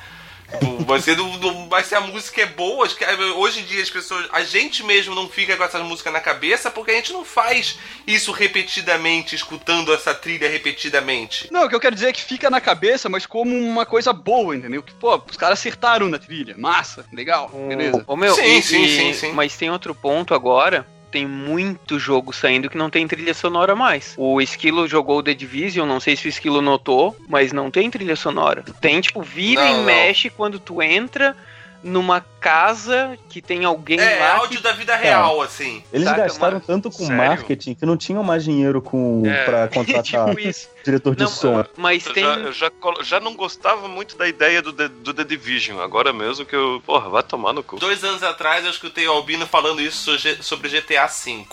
Você 0.85 1.15
não, 1.15 1.37
não- 1.37 1.67
mas 1.69 1.87
se 1.87 1.95
a 1.95 2.01
música 2.01 2.41
é 2.41 2.45
boa, 2.45 2.85
acho 2.85 2.95
que, 2.95 3.03
eh, 3.03 3.15
hoje 3.35 3.61
em 3.61 3.63
dia 3.65 3.81
as 3.81 3.89
pessoas. 3.89 4.27
A 4.31 4.43
gente 4.43 4.83
mesmo 4.83 5.15
não 5.15 5.27
fica 5.27 5.55
com 5.57 5.63
essas 5.63 5.81
músicas 5.81 6.13
na 6.13 6.19
cabeça 6.19 6.69
porque 6.69 6.91
a 6.91 6.95
gente 6.95 7.11
não 7.13 7.25
faz 7.25 7.77
isso 8.05 8.31
repetidamente, 8.31 9.35
escutando 9.35 9.93
essa 9.93 10.13
trilha 10.13 10.49
repetidamente. 10.49 11.51
Não, 11.51 11.65
o 11.65 11.69
que 11.69 11.75
eu 11.75 11.79
quero 11.79 11.95
dizer 11.95 12.09
é 12.09 12.13
que 12.13 12.21
fica 12.21 12.49
na 12.49 12.61
cabeça, 12.61 13.09
mas 13.09 13.25
como 13.25 13.55
uma 13.57 13.85
coisa 13.85 14.13
boa, 14.13 14.55
entendeu? 14.55 14.83
Que, 14.83 14.93
pô, 14.93 15.21
os 15.29 15.37
caras 15.37 15.59
acertaram 15.59 16.07
na 16.09 16.19
trilha. 16.19 16.55
Massa, 16.57 17.05
legal, 17.11 17.49
beleza. 17.49 18.03
Ô, 18.05 18.15
meu, 18.15 18.35
Sim, 18.35 18.57
e- 18.57 18.61
sim, 18.61 18.83
e- 18.83 18.89
sim, 18.95 19.13
sim. 19.13 19.31
Mas 19.33 19.55
tem 19.57 19.69
outro 19.71 19.95
ponto 19.95 20.33
agora. 20.33 20.85
Tem 21.13 21.27
muito 21.27 21.99
jogo 21.99 22.33
saindo 22.33 22.71
que 22.71 22.77
não 22.77 22.89
tem 22.89 23.07
trilha 23.07 23.35
sonora 23.35 23.75
mais. 23.75 24.15
O 24.17 24.41
Esquilo 24.41 24.87
jogou 24.87 25.21
The 25.21 25.35
Division, 25.35 25.87
não 25.87 25.99
sei 25.99 26.15
se 26.15 26.25
o 26.25 26.27
Esquilo 26.27 26.59
notou, 26.59 27.15
mas 27.29 27.53
não 27.53 27.69
tem 27.69 27.87
trilha 27.91 28.15
sonora. 28.15 28.63
Tem, 28.81 28.99
tipo, 28.99 29.21
vira 29.21 29.63
Não, 29.63 29.69
e 29.69 29.73
não. 29.77 29.83
mexe 29.83 30.31
quando 30.31 30.57
tu 30.59 30.81
entra 30.81 31.37
numa 31.83 32.21
casa 32.39 33.17
que 33.29 33.41
tem 33.41 33.63
alguém 33.65 33.99
É, 33.99 34.19
lá 34.19 34.35
áudio 34.37 34.57
que... 34.57 34.63
da 34.63 34.71
vida 34.73 34.95
real, 34.95 35.41
assim. 35.41 35.83
Eles 35.93 36.07
Saca, 36.07 36.21
gastaram 36.23 36.53
mano? 36.55 36.63
tanto 36.65 36.89
com 36.91 37.05
Sério? 37.05 37.15
marketing 37.17 37.73
que 37.75 37.85
não 37.85 37.95
tinham 37.97 38.23
mais 38.23 38.43
dinheiro 38.43 38.81
com, 38.81 39.23
É. 39.25 39.45
pra 39.45 39.67
contratar 39.73 40.03
tipo 40.03 40.69
diretor 40.83 41.15
de 41.15 41.23
Não, 41.23 41.29
som. 41.29 41.65
mas 41.77 42.05
Eu 42.05 42.13
tem... 42.13 42.23
já, 42.23 42.33
eu 42.35 42.51
já, 42.51 42.69
colo- 42.69 43.03
já 43.03 43.19
não 43.19 43.33
gostava 43.35 43.87
muito 43.87 44.17
da 44.17 44.27
ideia 44.27 44.61
do, 44.61 44.73
The- 44.73 44.87
do 44.89 45.13
The 45.13 45.23
Division. 45.23 45.79
Agora 45.79 46.11
mesmo 46.11 46.45
que 46.45 46.55
eu. 46.55 46.81
Porra, 46.85 47.09
vai 47.09 47.23
tomar 47.23 47.53
no 47.53 47.63
cu. 47.63 47.77
Dois 47.77 48.03
anos 48.03 48.21
atrás 48.23 48.65
eu 48.65 48.71
escutei 48.71 49.07
o 49.07 49.11
Albino 49.11 49.47
falando 49.47 49.81
isso 49.81 50.11
sobre- 50.41 50.69
GTA 50.69 51.07
V. 51.07 51.45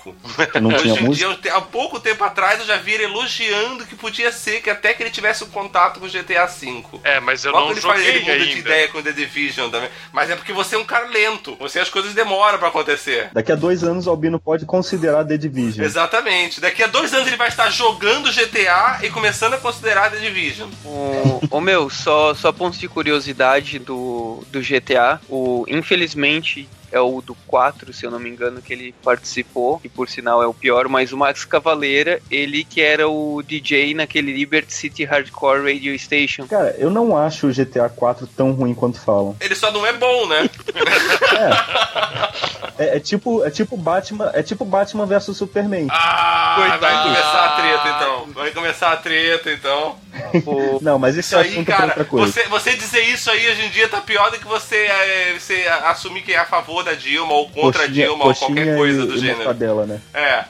não 0.61 0.71
tinha 0.73 0.93
Hoje 0.93 1.03
em 1.03 1.07
música. 1.07 1.39
dia, 1.43 1.55
há 1.55 1.61
pouco 1.61 2.01
tempo 2.01 2.23
atrás, 2.25 2.61
eu 2.61 2.67
já 2.67 2.77
vi 2.77 2.93
ele 2.93 3.05
elogiando 3.05 3.87
que 3.87 3.95
podia 3.95 4.33
ser 4.33 4.61
que 4.63 4.71
até 4.71 4.93
que 4.95 5.03
ele 5.03 5.11
tivesse 5.11 5.45
um 5.45 5.49
contato 5.49 6.01
com 6.01 6.07
o 6.07 6.09
GTA 6.09 6.47
V. 6.47 6.85
É, 7.05 7.21
mas 7.21 7.45
eu 7.45 7.53
Logo 7.53 7.65
não 7.67 7.73
ele 7.73 7.81
faz 7.81 8.01
ele 8.01 8.19
joguei 8.19 8.35
muda 8.35 8.45
de 8.45 8.51
ainda. 8.51 8.61
ideia 8.69 8.89
com 8.89 9.03
The 9.03 9.13
Division 9.13 9.71
também. 9.71 9.89
Mas 10.13 10.20
é 10.29 10.37
porque 10.37 10.53
você 10.53 10.75
é 10.75 10.79
um 10.79 10.85
cara 10.85 11.07
lento. 11.07 11.57
Você 11.59 11.79
as 11.79 11.89
coisas 11.89 12.13
demoram 12.13 12.59
pra 12.59 12.69
acontecer. 12.69 13.31
Daqui 13.33 13.53
a 13.53 13.55
dois 13.55 13.83
anos 13.85 14.07
o 14.07 14.11
Albino 14.11 14.39
pode 14.39 14.67
considerar 14.67 15.25
The 15.25 15.39
Division. 15.39 15.85
Exatamente. 15.85 16.61
Daqui 16.61 16.83
a 16.83 16.87
dois 16.87 17.15
anos 17.15 17.27
ele 17.29 17.37
vai 17.37 17.49
estar 17.49 17.71
jogando 17.71 18.31
GTA 18.31 18.99
e 19.03 19.09
começando 19.09 19.55
a 19.55 19.59
considerar 19.59 20.11
The 20.11 20.19
Division. 20.19 20.69
O, 20.85 21.41
o 21.51 21.61
meu, 21.61 21.89
só, 21.89 22.35
só 22.35 22.53
pontos 22.53 22.79
de 22.79 22.89
curiosidade 22.89 23.79
do, 23.79 24.45
do 24.51 24.61
GTA. 24.61 25.21
O, 25.29 25.65
infelizmente, 25.69 26.69
é 26.93 27.01
o 27.01 27.21
do 27.21 27.35
4, 27.47 27.93
se 27.93 28.05
eu 28.05 28.11
não 28.11 28.19
me 28.19 28.29
engano, 28.29 28.61
que 28.63 28.73
ele 28.73 28.95
participou, 29.03 29.79
que 29.79 29.89
por 29.89 30.09
sinal 30.09 30.43
é 30.43 30.47
o 30.47 30.55
pior, 30.55 30.89
mas 30.89 31.13
o 31.13 31.17
Max 31.17 31.45
Cavaleira, 31.45 32.21
ele 32.31 32.65
que 32.65 32.81
era 32.81 33.09
o 33.09 33.43
DJ 33.43 33.95
naquele 33.95 34.33
Liberty 34.33 34.73
City 34.73 35.05
Hardcore 35.05 35.63
Radio 35.73 35.97
Station. 35.99 36.47
Cara, 36.47 36.75
eu 36.79 36.91
não 36.91 37.17
acho 37.17 37.47
o 37.49 37.53
GTA 37.53 37.89
4 37.89 38.27
tão 38.29 38.53
ruim 38.53 38.75
quanto 38.75 39.01
falam. 39.01 39.37
Ele 39.41 39.55
só 39.55 39.71
não 39.71 39.85
é 39.87 39.93
bom, 39.93 40.27
né? 40.27 40.49
É, 42.79 42.97
é 42.97 43.01
tipo, 43.01 43.45
é 43.45 43.51
tipo 43.51 43.77
Batman, 43.77 44.31
é 44.33 44.43
tipo 44.43 44.65
Batman 44.65 45.05
versus 45.05 45.37
Superman. 45.37 45.87
Ah, 45.91 46.55
Coitado. 46.57 46.81
vai 46.81 47.03
começar 47.03 47.45
a 47.45 47.49
treta 47.61 47.89
então. 47.89 48.27
Vai 48.33 48.51
começar 48.53 48.93
a 48.93 48.97
treta 48.97 49.53
então. 49.53 49.97
Não, 50.81 50.99
mas 50.99 51.17
esse 51.17 51.29
Isso 51.29 51.37
é 51.37 51.43
aí, 51.43 51.51
assunto 51.51 51.67
cara, 51.67 51.87
outra 51.87 52.05
coisa. 52.05 52.33
você, 52.33 52.45
você 52.45 52.77
dizer 52.77 53.03
isso 53.03 53.31
aí 53.31 53.51
hoje 53.51 53.67
em 53.67 53.71
dia 53.71 53.89
tá 53.89 54.01
pior 54.01 54.31
do 54.31 54.39
que 54.39 54.47
você, 54.47 54.77
é, 54.77 55.39
você 55.39 55.67
assumir 55.85 56.23
que 56.23 56.33
é 56.33 56.39
a 56.39 56.47
favor 56.47 56.80
da 56.83 56.95
Dilma 56.95 57.33
ou 57.33 57.49
contra 57.51 57.85
a 57.85 57.87
Dilma 57.87 58.27
ou 58.27 58.35
qualquer 58.35 58.77
coisa 58.77 59.07
do 59.07 59.17
gênero. 59.19 59.39
mortadela, 59.39 59.87
né? 59.87 60.01
É. 60.15 60.45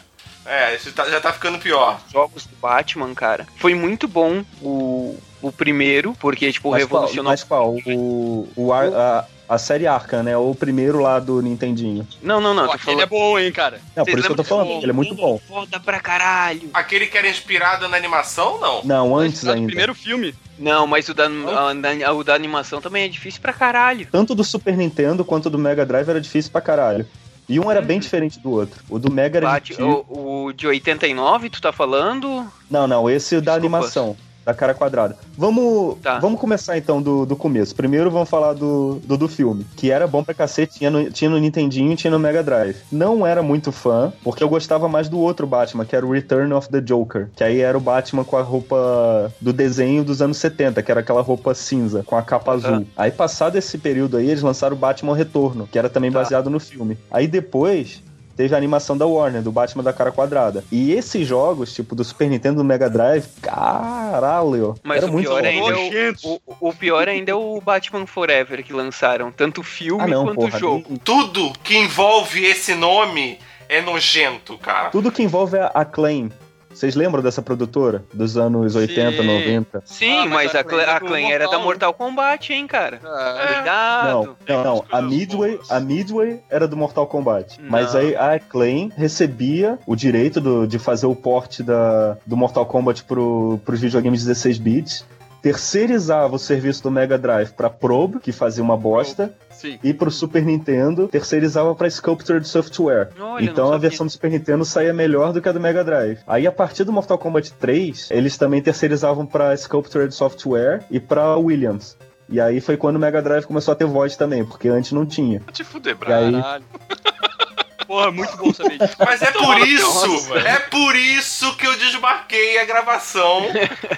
É, 0.46 0.74
isso 0.74 0.92
tá- 0.92 1.08
já 1.08 1.20
tá 1.20 1.32
ficando 1.32 1.58
pior. 1.58 2.00
jogos 2.12 2.46
do 2.46 2.56
Batman, 2.56 3.14
cara, 3.14 3.46
foi 3.58 3.74
muito 3.74 4.08
bom 4.08 4.42
o, 4.62 5.16
o 5.42 5.52
primeiro, 5.52 6.14
porque, 6.18 6.50
tipo, 6.52 6.70
Mas 6.70 6.84
qual, 6.84 7.00
revolucionou. 7.02 7.30
mas 7.32 7.44
qual? 7.44 7.76
O, 7.86 8.48
o, 8.56 8.72
Ar- 8.72 8.92
a, 8.94 9.24
a 9.48 9.58
série 9.58 9.86
Arkham, 9.86 10.22
né? 10.22 10.36
O 10.36 10.54
primeiro 10.54 11.00
lá 11.00 11.18
do 11.18 11.42
Nintendinho. 11.42 12.06
Não, 12.22 12.40
não, 12.40 12.54
não, 12.54 12.66
Pô, 12.66 13.00
é 13.00 13.06
bom, 13.06 13.38
hein, 13.38 13.52
cara. 13.52 13.80
Não, 13.94 14.04
por 14.04 14.18
isso 14.18 14.26
que 14.26 14.32
eu 14.32 14.36
tô 14.36 14.44
falando, 14.44 14.78
que 14.78 14.84
ele 14.84 14.90
é 14.90 14.94
muito 14.94 15.14
bom. 15.14 15.38
Foda 15.46 15.78
pra 15.78 16.00
caralho. 16.00 16.70
Aquele 16.72 17.06
que 17.06 17.18
era 17.18 17.28
inspirado 17.28 17.86
na 17.88 17.96
animação, 17.96 18.58
não? 18.58 18.82
Não, 18.82 19.16
antes 19.16 19.42
no 19.42 19.52
ainda. 19.52 19.66
primeiro 19.66 19.94
filme. 19.94 20.34
Não, 20.58 20.86
mas 20.86 21.08
o 21.08 21.14
da, 21.14 21.24
a- 21.26 22.12
o 22.12 22.24
da 22.24 22.34
animação 22.34 22.80
também 22.80 23.04
é 23.04 23.08
difícil 23.08 23.40
pra 23.40 23.52
caralho. 23.52 24.06
Tanto 24.10 24.34
do 24.34 24.42
Super 24.44 24.76
Nintendo 24.76 25.24
quanto 25.24 25.48
do 25.50 25.58
Mega 25.58 25.84
Drive 25.86 26.08
era 26.08 26.20
difícil 26.20 26.50
pra 26.50 26.60
caralho. 26.60 27.06
E 27.50 27.58
um 27.58 27.68
era 27.68 27.82
bem 27.82 27.98
diferente 27.98 28.38
do 28.38 28.48
outro. 28.52 28.80
O 28.88 28.96
do 28.96 29.10
Mega 29.10 29.38
era 29.38 29.48
Bate, 29.48 29.72
difícil. 29.72 30.06
o, 30.08 30.44
o 30.46 30.52
de 30.52 30.68
89, 30.68 31.50
tu 31.50 31.60
tá 31.60 31.72
falando? 31.72 32.46
Não, 32.70 32.86
não, 32.86 33.10
esse 33.10 33.34
da 33.40 33.40
Desculpa. 33.40 33.56
animação. 33.56 34.16
Da 34.50 34.54
cara 34.54 34.74
quadrada. 34.74 35.16
Vamos, 35.38 35.96
Tá. 36.02 36.18
vamos 36.18 36.40
começar 36.40 36.76
então 36.76 37.00
do, 37.00 37.24
do 37.24 37.36
começo. 37.36 37.74
Primeiro 37.74 38.10
vamos 38.10 38.28
falar 38.28 38.52
do, 38.52 39.00
do, 39.04 39.16
do 39.16 39.28
filme. 39.28 39.64
Que 39.76 39.90
era 39.92 40.06
bom 40.08 40.24
pra 40.24 40.34
cacete, 40.34 40.78
tinha 40.78 40.90
no, 40.90 41.08
tinha 41.10 41.30
no 41.30 41.38
Nintendinho 41.38 41.92
e 41.92 41.96
tinha 41.96 42.10
no 42.10 42.18
Mega 42.18 42.42
Drive. 42.42 42.76
Não 42.90 43.24
era 43.24 43.42
muito 43.42 43.70
fã, 43.70 44.12
porque 44.24 44.42
eu 44.42 44.48
gostava 44.48 44.88
mais 44.88 45.08
do 45.08 45.20
outro 45.20 45.46
Batman, 45.46 45.84
que 45.84 45.94
era 45.94 46.04
o 46.04 46.10
Return 46.10 46.52
of 46.52 46.68
the 46.68 46.80
Joker. 46.80 47.28
Que 47.36 47.44
aí 47.44 47.60
era 47.60 47.78
o 47.78 47.80
Batman 47.80 48.24
com 48.24 48.36
a 48.36 48.42
roupa 48.42 49.32
do 49.40 49.52
desenho 49.52 50.02
dos 50.02 50.20
anos 50.20 50.36
70, 50.38 50.82
que 50.82 50.90
era 50.90 51.00
aquela 51.00 51.22
roupa 51.22 51.54
cinza, 51.54 52.02
com 52.04 52.16
a 52.16 52.22
capa 52.22 52.52
azul. 52.52 52.84
Aí 52.96 53.10
passado 53.12 53.56
esse 53.56 53.78
período 53.78 54.16
aí, 54.16 54.28
eles 54.28 54.42
lançaram 54.42 54.74
o 54.74 54.78
Batman 54.78 55.14
Retorno, 55.14 55.68
que 55.70 55.78
era 55.78 55.88
também 55.88 56.10
Tá. 56.10 56.20
baseado 56.22 56.50
no 56.50 56.58
filme. 56.58 56.98
Aí 57.10 57.28
depois 57.28 58.02
teve 58.40 58.54
a 58.54 58.56
animação 58.56 58.96
da 58.96 59.04
Warner, 59.06 59.42
do 59.42 59.52
Batman 59.52 59.82
da 59.82 59.92
cara 59.92 60.10
quadrada. 60.10 60.64
E 60.72 60.92
esses 60.92 61.26
jogos, 61.28 61.74
tipo, 61.74 61.94
do 61.94 62.02
Super 62.02 62.26
Nintendo 62.26 62.56
do 62.56 62.64
Mega 62.64 62.88
Drive, 62.88 63.26
caralho, 63.42 64.74
Mas 64.82 65.02
era 65.02 65.06
o 65.06 65.12
muito 65.12 65.26
pior 65.28 65.44
ainda 65.44 65.74
é 65.74 66.12
o, 66.24 66.40
o, 66.46 66.68
o 66.70 66.72
pior 66.72 67.06
ainda 67.06 67.32
é 67.32 67.34
o 67.34 67.60
Batman 67.60 68.06
Forever 68.06 68.64
que 68.64 68.72
lançaram, 68.72 69.30
tanto 69.30 69.60
o 69.60 69.64
filme 69.64 70.02
Ah, 70.02 70.06
não, 70.06 70.24
quanto 70.24 70.36
porra. 70.36 70.56
o 70.56 70.58
jogo. 70.58 70.84
nem- 70.88 70.98
Tudo 70.98 71.52
que 71.62 71.76
envolve 71.76 72.42
esse 72.46 72.74
nome 72.74 73.38
é 73.68 73.82
nojento, 73.82 74.56
cara. 74.56 74.88
Tudo 74.88 75.12
que 75.12 75.22
envolve 75.22 75.58
a 75.58 75.66
Acclaim. 75.66 76.32
Vocês 76.72 76.94
lembram 76.94 77.22
dessa 77.22 77.42
produtora? 77.42 78.04
Dos 78.14 78.36
anos 78.36 78.74
80, 78.74 79.22
Sim. 79.22 79.26
90? 79.26 79.82
Sim, 79.84 80.18
Ah, 80.18 80.26
mas 80.26 80.30
mas, 80.30 80.54
a 80.54 80.58
é 80.58 80.60
a 80.60 81.00
Clan 81.00 81.20
era 81.28 81.48
da 81.48 81.58
Mortal, 81.58 81.92
Kombat, 81.92 82.52
hein, 82.52 82.66
cara. 82.66 83.00
Ah, 83.04 83.52
Cuidado. 83.54 84.36
Não, 84.48 84.56
não, 84.56 84.64
não. 84.76 84.84
A 84.90 85.02
Midway, 85.02 85.56
boas. 85.56 85.70
a 85.70 85.80
Midway 85.80 86.40
era 86.48 86.66
do 86.68 86.76
Mortal 86.76 87.06
Kombat. 87.06 87.60
Não. 87.60 87.68
Mas 87.70 87.94
aí 87.94 88.14
a 88.16 88.34
Acclaim 88.34 88.90
recebia 88.96 89.78
o 89.86 89.94
direito 89.96 90.40
do- 90.40 90.66
de 90.66 90.78
fazer 90.78 91.06
o 91.06 91.14
porte 91.14 91.62
da, 91.62 92.16
do 92.24 92.36
Mortal 92.36 92.64
Kombat 92.64 93.04
pro, 93.04 93.60
pros 93.64 93.80
videogames 93.80 94.24
16 94.24 94.58
bits. 94.58 95.04
Terceirizava 95.42 96.36
o 96.36 96.38
serviço 96.38 96.82
do 96.82 96.90
Mega 96.90 97.16
Drive 97.18 97.52
pra 97.52 97.70
Probe, 97.70 98.20
que 98.20 98.30
fazia 98.30 98.62
uma 98.62 98.76
bosta. 98.76 99.34
Sim. 99.60 99.78
E 99.84 99.92
pro 99.92 100.10
Super 100.10 100.42
Nintendo, 100.42 101.06
terceirizava 101.06 101.74
pra 101.74 101.90
Sculpted 101.90 102.48
Software. 102.48 103.10
Olha, 103.20 103.44
então 103.44 103.70
a 103.70 103.76
versão 103.76 104.06
do 104.06 104.12
Super 104.12 104.30
Nintendo 104.30 104.64
saía 104.64 104.94
melhor 104.94 105.34
do 105.34 105.42
que 105.42 105.48
a 105.50 105.52
do 105.52 105.60
Mega 105.60 105.84
Drive. 105.84 106.20
Aí 106.26 106.46
a 106.46 106.52
partir 106.52 106.84
do 106.84 106.92
Mortal 106.92 107.18
Kombat 107.18 107.52
3, 107.52 108.08
eles 108.10 108.38
também 108.38 108.62
terceirizavam 108.62 109.26
pra 109.26 109.54
Sculpted 109.54 110.14
Software 110.14 110.82
e 110.90 110.98
pra 110.98 111.36
Williams. 111.36 111.94
E 112.26 112.40
aí 112.40 112.58
foi 112.58 112.78
quando 112.78 112.96
o 112.96 112.98
Mega 112.98 113.20
Drive 113.20 113.44
começou 113.44 113.72
a 113.72 113.74
ter 113.74 113.84
voz 113.84 114.16
também, 114.16 114.46
porque 114.46 114.68
antes 114.68 114.92
não 114.92 115.04
tinha. 115.04 115.42
Te 115.52 115.62
fuder, 115.62 115.94
Caralho. 115.98 116.42
Porra, 117.90 118.12
muito 118.12 118.36
bom 118.36 118.54
saber 118.54 118.78
disso. 118.78 118.94
Mas 119.00 119.20
é 119.20 119.32
por 119.32 119.58
isso, 119.66 120.06
Nossa, 120.06 120.38
é 120.48 120.58
por 120.60 120.94
isso 120.94 121.56
que 121.56 121.66
eu 121.66 121.76
desmarquei 121.76 122.60
a 122.60 122.64
gravação 122.64 123.48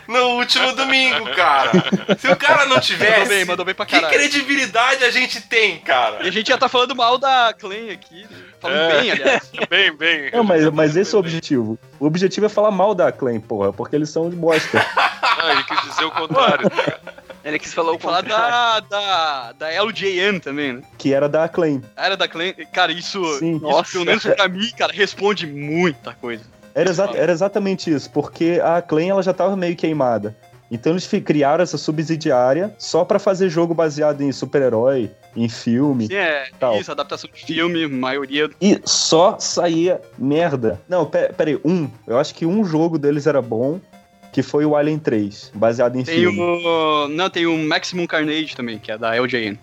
no 0.09 0.39
último 0.39 0.73
domingo, 0.73 1.29
cara. 1.35 1.73
Se 2.19 2.27
o 2.27 2.35
cara 2.35 2.65
não 2.65 2.81
tivesse, 2.81 3.19
Mandou 3.21 3.29
bem, 3.29 3.45
mandou 3.45 3.65
bem 3.67 3.75
pra 3.75 3.85
que 3.85 3.93
caralho. 3.97 4.15
credibilidade 4.15 5.05
a 5.05 5.11
gente 5.11 5.43
tem, 5.43 5.77
cara? 5.81 6.25
E 6.25 6.29
a 6.29 6.33
gente 6.33 6.49
já 6.49 6.57
tá 6.57 6.71
falando 6.71 6.97
mal 6.97 7.19
da 7.19 7.53
Clan 7.53 7.93
aqui. 7.93 8.23
né? 8.23 8.29
Falando 8.59 8.79
É. 8.79 9.01
bem, 9.03 9.11
aliás. 9.11 9.53
Bem, 9.69 9.93
bem. 9.95 10.31
Não, 10.33 10.43
mas, 10.45 10.65
mas 10.71 10.97
esse 10.97 11.15
é 11.15 11.17
o 11.17 11.21
objetivo. 11.21 11.79
O 12.01 12.07
objetivo 12.07 12.47
é 12.47 12.49
falar 12.49 12.71
mal 12.71 12.95
da 12.95 13.09
Acclaim, 13.09 13.41
porra, 13.41 13.75
porque 13.75 13.95
eles 13.95 14.09
são 14.09 14.31
de 14.31 14.37
bosta. 14.37 14.85
Ah, 15.45 15.53
ele 15.53 15.65
quis 15.65 15.81
dizer 15.83 16.05
o 16.05 16.11
contrário. 16.13 16.71
Ele 17.45 17.59
quis 17.59 17.75
falar 17.75 17.93
o 17.93 17.99
Falar 17.99 18.23
da, 18.23 18.81
da, 18.81 19.53
da 19.53 19.69
LJN 19.85 20.39
também, 20.41 20.75
né? 20.75 20.83
que 20.97 21.13
era 21.13 21.29
da 21.29 21.45
Acclaim. 21.45 21.83
Era 21.97 22.17
da 22.17 22.29
Clan. 22.29 22.53
Cara, 22.73 22.93
isso, 22.93 23.23
Sim. 23.39 23.57
isso 23.57 23.65
Nossa. 23.65 23.93
pelo 23.93 24.05
menos 24.05 24.23
pra 24.25 24.49
mim, 24.49 24.71
cara, 24.77 24.93
responde 24.93 25.47
muita 25.47 26.15
coisa. 26.15 26.45
Era, 26.75 26.89
exa- 26.91 27.11
era 27.15 27.33
exatamente 27.33 27.91
isso, 27.93 28.11
porque 28.11 28.61
a 28.63 28.77
Acclaim 28.77 29.11
ela 29.11 29.23
já 29.23 29.33
tava 29.35 29.57
meio 29.57 29.77
queimada. 29.77 30.37
Então 30.71 30.93
eles 30.95 31.07
criaram 31.07 31.63
essa 31.63 31.77
subsidiária 31.77 32.75
só 32.79 33.05
pra 33.05 33.19
fazer 33.19 33.51
jogo 33.51 33.75
baseado 33.75 34.23
em 34.23 34.33
super-herói, 34.33 35.11
em 35.37 35.47
filme. 35.47 36.07
Sim, 36.07 36.15
é 36.15 36.47
Tal. 36.59 36.79
isso, 36.79 36.91
adaptação 36.91 37.29
de 37.31 37.45
filme, 37.45 37.87
maioria. 37.87 38.49
E 38.59 38.81
só 38.87 39.37
saía 39.39 40.01
merda. 40.17 40.81
Não, 40.89 41.05
pe- 41.05 41.31
peraí, 41.37 41.61
um. 41.63 41.91
Eu 42.07 42.19
acho 42.19 42.35
que 42.35 42.47
um 42.47 42.65
jogo 42.65 42.99
deles 42.99 43.27
era 43.27 43.43
bom, 43.43 43.79
que 44.33 44.43
foi 44.43 44.65
o 44.65 44.75
Alien 44.75 44.99
3, 44.99 45.53
baseado 45.55 45.97
em 45.97 46.03
Tem 46.03 46.15
filme. 46.17 46.41
o. 46.41 47.09
Não, 47.09 47.29
tem 47.29 47.47
o 47.47 47.57
Maximum 47.59 48.07
Carnage 48.07 48.57
também, 48.57 48.79
que 48.79 48.91
é 48.91 48.97
da 48.99 49.15
LJN. 49.15 49.59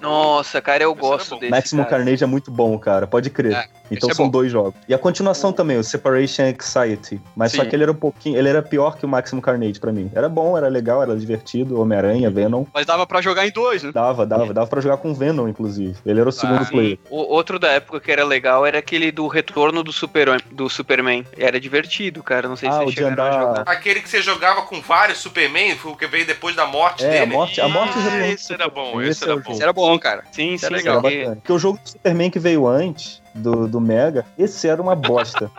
Nossa, 0.00 0.60
cara, 0.60 0.82
eu 0.82 0.92
Esse 0.92 1.00
gosto 1.00 1.30
bom. 1.30 1.38
desse. 1.40 1.50
Maximum 1.50 1.84
cara. 1.84 1.96
Carnage 1.98 2.24
é 2.24 2.26
muito 2.26 2.50
bom, 2.50 2.78
cara, 2.78 3.06
pode 3.06 3.30
crer. 3.30 3.52
É, 3.52 3.68
então 3.90 4.08
esse 4.08 4.12
é 4.12 4.14
são 4.14 4.26
bom. 4.26 4.30
dois 4.32 4.50
jogos. 4.50 4.74
E 4.88 4.94
a 4.94 4.98
continuação 4.98 5.52
também, 5.52 5.76
o 5.78 5.84
Separation 5.84 6.42
Anxiety. 6.44 7.20
Mas 7.36 7.52
só 7.52 7.62
Sim. 7.62 7.68
que 7.68 7.76
ele 7.76 7.82
era 7.82 7.92
um 7.92 7.96
pouquinho. 7.96 8.38
Ele 8.38 8.48
era 8.48 8.62
pior 8.62 8.96
que 8.96 9.04
o 9.04 9.08
Maximum 9.08 9.40
Carnage 9.40 9.78
pra 9.80 9.92
mim. 9.92 10.10
Era 10.14 10.28
bom, 10.28 10.56
era 10.56 10.68
legal, 10.68 11.02
era 11.02 11.16
divertido. 11.16 11.80
Homem-Aranha, 11.80 12.30
Venom. 12.30 12.64
Mas 12.72 12.86
dava 12.86 13.06
pra 13.06 13.20
jogar 13.20 13.46
em 13.46 13.50
dois, 13.50 13.82
né? 13.82 13.90
Dava, 13.92 14.26
dava, 14.26 14.52
dava 14.54 14.66
pra 14.66 14.80
jogar 14.80 14.96
com 14.98 15.10
o 15.10 15.14
Venom, 15.14 15.48
inclusive. 15.48 15.96
Ele 16.04 16.20
era 16.20 16.28
o 16.28 16.32
segundo 16.32 16.62
Ah, 16.62 16.66
player. 16.66 16.98
O 17.10 17.16
outro 17.34 17.58
da 17.58 17.68
época 17.72 18.00
que 18.00 18.10
era 18.10 18.24
legal 18.24 18.64
era 18.66 18.78
aquele 18.78 19.10
do 19.12 19.26
retorno 19.26 19.82
do, 19.82 19.92
super, 19.92 20.40
do 20.50 20.68
Superman. 20.68 21.24
Era 21.36 21.60
divertido, 21.60 22.22
cara. 22.22 22.48
Não 22.48 22.56
sei 22.56 22.70
se 22.70 22.76
Ah, 22.76 22.80
vocês 22.80 22.94
chegaram 22.94 23.22
a 23.22 23.26
andar- 23.28 23.40
jogar. 23.58 23.62
Aquele 23.66 24.00
que 24.00 24.08
você 24.08 24.22
jogava 24.22 24.62
com 24.62 24.80
vários 24.80 25.18
Superman, 25.18 25.76
foi 25.76 25.92
o 25.92 25.96
que 25.96 26.06
veio 26.06 26.26
depois 26.26 26.54
da 26.56 26.66
morte 26.66 27.04
É, 27.04 27.08
a 27.18 27.24
dele. 27.24 27.32
morte, 27.32 27.60
a 27.60 27.68
morte 27.68 27.94
Ah, 27.98 28.28
esse 28.28 28.52
era 28.52 28.68
bom, 28.68 29.00
Esse 29.00 29.10
esse 29.10 29.24
era 29.24 29.34
o 29.36 29.40
bom. 29.40 29.52
Isso 29.52 29.62
era 29.62 29.72
bom, 29.72 29.98
cara. 29.98 30.24
Sim, 30.32 30.54
Isso 30.54 30.66
sim, 30.66 30.72
legal. 30.72 30.94
Era 30.94 31.02
porque- 31.02 31.18
bacana. 31.18 31.36
Porque 31.36 31.52
o 31.52 31.58
jogo 31.58 31.78
do 31.82 31.88
Superman 31.88 32.30
que 32.30 32.38
veio 32.38 32.66
antes, 32.66 33.22
do, 33.34 33.66
do 33.68 33.80
Mega, 33.80 34.24
esse 34.38 34.68
era 34.68 34.80
uma 34.80 34.94
bosta. 34.94 35.50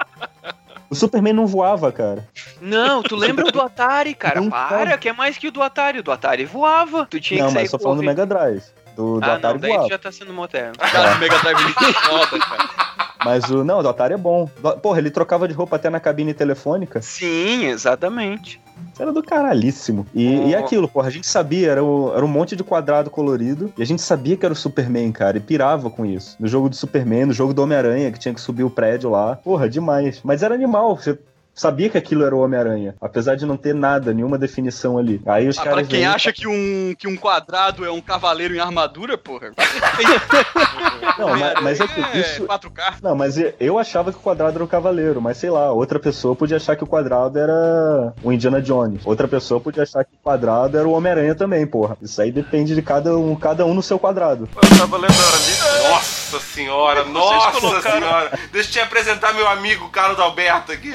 o 0.89 0.95
Superman 0.95 1.33
não 1.33 1.47
voava, 1.47 1.91
cara. 1.91 2.27
Não, 2.61 3.01
tu 3.03 3.15
lembra 3.15 3.51
do 3.51 3.59
Atari, 3.61 4.13
cara? 4.15 4.39
Não 4.41 4.49
Para, 4.49 4.91
tá. 4.91 4.97
que 4.97 5.09
é 5.09 5.13
mais 5.13 5.37
que 5.37 5.47
o 5.47 5.51
do 5.51 5.61
Atari. 5.61 5.99
O 5.99 6.03
do 6.03 6.11
Atari 6.11 6.45
voava. 6.45 7.05
Tu 7.09 7.19
tinha 7.19 7.41
não, 7.41 7.47
que 7.47 7.53
sair 7.53 7.63
mas 7.63 7.71
tô 7.71 7.79
falando 7.79 7.99
do. 7.99 8.05
Mega 8.05 8.25
Drive. 8.25 8.63
Do, 8.95 9.19
do 9.19 9.25
Ah, 9.25 9.33
Atari 9.35 9.55
não, 9.55 9.59
daí 9.61 9.71
tu 9.71 9.75
voava. 9.75 9.89
já 9.89 9.97
tá 9.97 10.11
sendo 10.11 10.33
moderno. 10.33 10.73
Cara, 10.77 11.15
o 11.17 11.19
Mega 11.19 11.37
Drive 11.39 11.57
é 11.59 11.63
muito 11.63 11.93
foda, 12.01 12.39
cara. 12.39 12.84
Mas 13.25 13.49
o. 13.49 13.63
Não, 13.63 13.81
o 13.81 13.87
Atari 13.89 14.13
é 14.13 14.17
bom. 14.17 14.47
Porra, 14.81 14.99
ele 14.99 15.09
trocava 15.11 15.47
de 15.47 15.53
roupa 15.53 15.75
até 15.75 15.89
na 15.89 15.99
cabine 15.99 16.33
telefônica. 16.33 17.01
Sim, 17.01 17.65
exatamente. 17.65 18.61
Era 18.99 19.11
do 19.11 19.23
caralhíssimo. 19.23 20.05
E, 20.13 20.27
Oh. 20.27 20.47
e 20.49 20.55
aquilo, 20.55 20.87
porra, 20.87 21.07
a 21.07 21.11
gente 21.11 21.25
sabia, 21.27 21.71
era, 21.71 21.83
o- 21.83 22.11
era 22.15 22.23
um 22.23 22.27
monte 22.27 22.55
de 22.55 22.63
quadrado 22.63 23.09
colorido. 23.09 23.71
E 23.77 23.81
a 23.81 23.85
gente 23.85 24.01
sabia 24.01 24.35
que 24.37 24.45
era 24.45 24.53
o 24.53 24.55
Superman, 24.55 25.11
cara. 25.11 25.37
E 25.37 25.39
pirava 25.39 25.89
com 25.89 26.05
isso. 26.05 26.35
No 26.39 26.47
jogo 26.47 26.69
do 26.69 26.75
Superman, 26.75 27.25
no 27.25 27.33
jogo 27.33 27.53
do 27.53 27.61
Homem-Aranha, 27.63 28.11
que 28.11 28.19
tinha 28.19 28.33
que 28.33 28.41
subir 28.41 28.63
o 28.63 28.69
prédio 28.69 29.09
lá. 29.09 29.37
Porra, 29.37 29.69
demais. 29.69 30.19
Mas 30.23 30.43
era 30.43 30.53
animal. 30.53 30.95
Você 30.97 31.17
sabia 31.55 31.89
que 31.89 31.97
aquilo 31.97 32.23
era 32.25 32.35
o 32.35 32.39
Homem-Aranha. 32.41 32.95
Apesar 33.01 33.35
de 33.35 33.45
não 33.45 33.55
ter 33.57 33.73
nada, 33.73 34.13
nenhuma 34.13 34.37
definição 34.37 34.97
ali. 34.97 35.21
Aí 35.25 35.47
os 35.47 35.57
Ah, 35.57 35.61
pra 35.63 35.71
caras. 35.71 35.87
quem 35.87 35.99
vêm- 36.01 36.07
acha 36.07 36.31
que 36.33 36.45
um, 36.47 36.93
que 36.99 37.07
um 37.07 37.15
quadrado 37.15 37.83
é 37.85 37.89
um 37.91 38.01
cavaleiro 38.01 38.53
em 38.53 38.59
armadura, 38.59 39.17
porra. 39.17 39.51
Não, 41.17 41.29
mas, 41.29 41.53
mas 41.61 41.79
é 41.79 41.87
que 41.87 42.01
é 42.01 42.17
isso. 42.19 42.43
4K. 42.45 42.95
Não, 43.01 43.15
mas 43.15 43.35
eu 43.59 43.79
achava 43.79 44.11
que 44.11 44.17
o 44.17 44.21
quadrado 44.21 44.57
era 44.57 44.63
o 44.63 44.67
cavaleiro, 44.67 45.21
mas 45.21 45.37
sei 45.37 45.49
lá, 45.49 45.71
outra 45.71 45.97
pessoa 45.99 46.35
podia 46.35 46.57
achar 46.57 46.75
que 46.75 46.83
o 46.83 46.87
quadrado 46.87 47.39
era 47.39 48.13
o 48.21 48.31
Indiana 48.33 48.61
Jones. 48.61 49.01
Outra 49.05 49.27
pessoa 49.27 49.61
podia 49.61 49.83
achar 49.83 50.03
que 50.03 50.11
o 50.13 50.17
quadrado 50.23 50.77
era 50.77 50.87
o 50.87 50.91
Homem-Aranha 50.91 51.33
também, 51.33 51.65
porra. 51.65 51.97
Isso 52.01 52.21
aí 52.21 52.31
depende 52.31 52.75
de 52.75 52.81
cada 52.81 53.17
um, 53.17 53.35
cada 53.35 53.65
um 53.65 53.73
no 53.73 53.81
seu 53.81 53.97
quadrado. 53.97 54.49
Eu 54.55 54.77
tava 54.77 54.97
lista. 54.97 55.89
Nossa 55.89 56.39
senhora, 56.39 57.01
é 57.01 57.05
nossa 57.05 57.59
colocaram? 57.61 57.99
senhora. 58.01 58.39
Deixa 58.51 58.69
eu 58.69 58.73
te 58.73 58.79
apresentar 58.81 59.33
meu 59.33 59.47
amigo 59.47 59.89
Carlos 59.89 60.19
Alberto 60.19 60.71
aqui. 60.71 60.93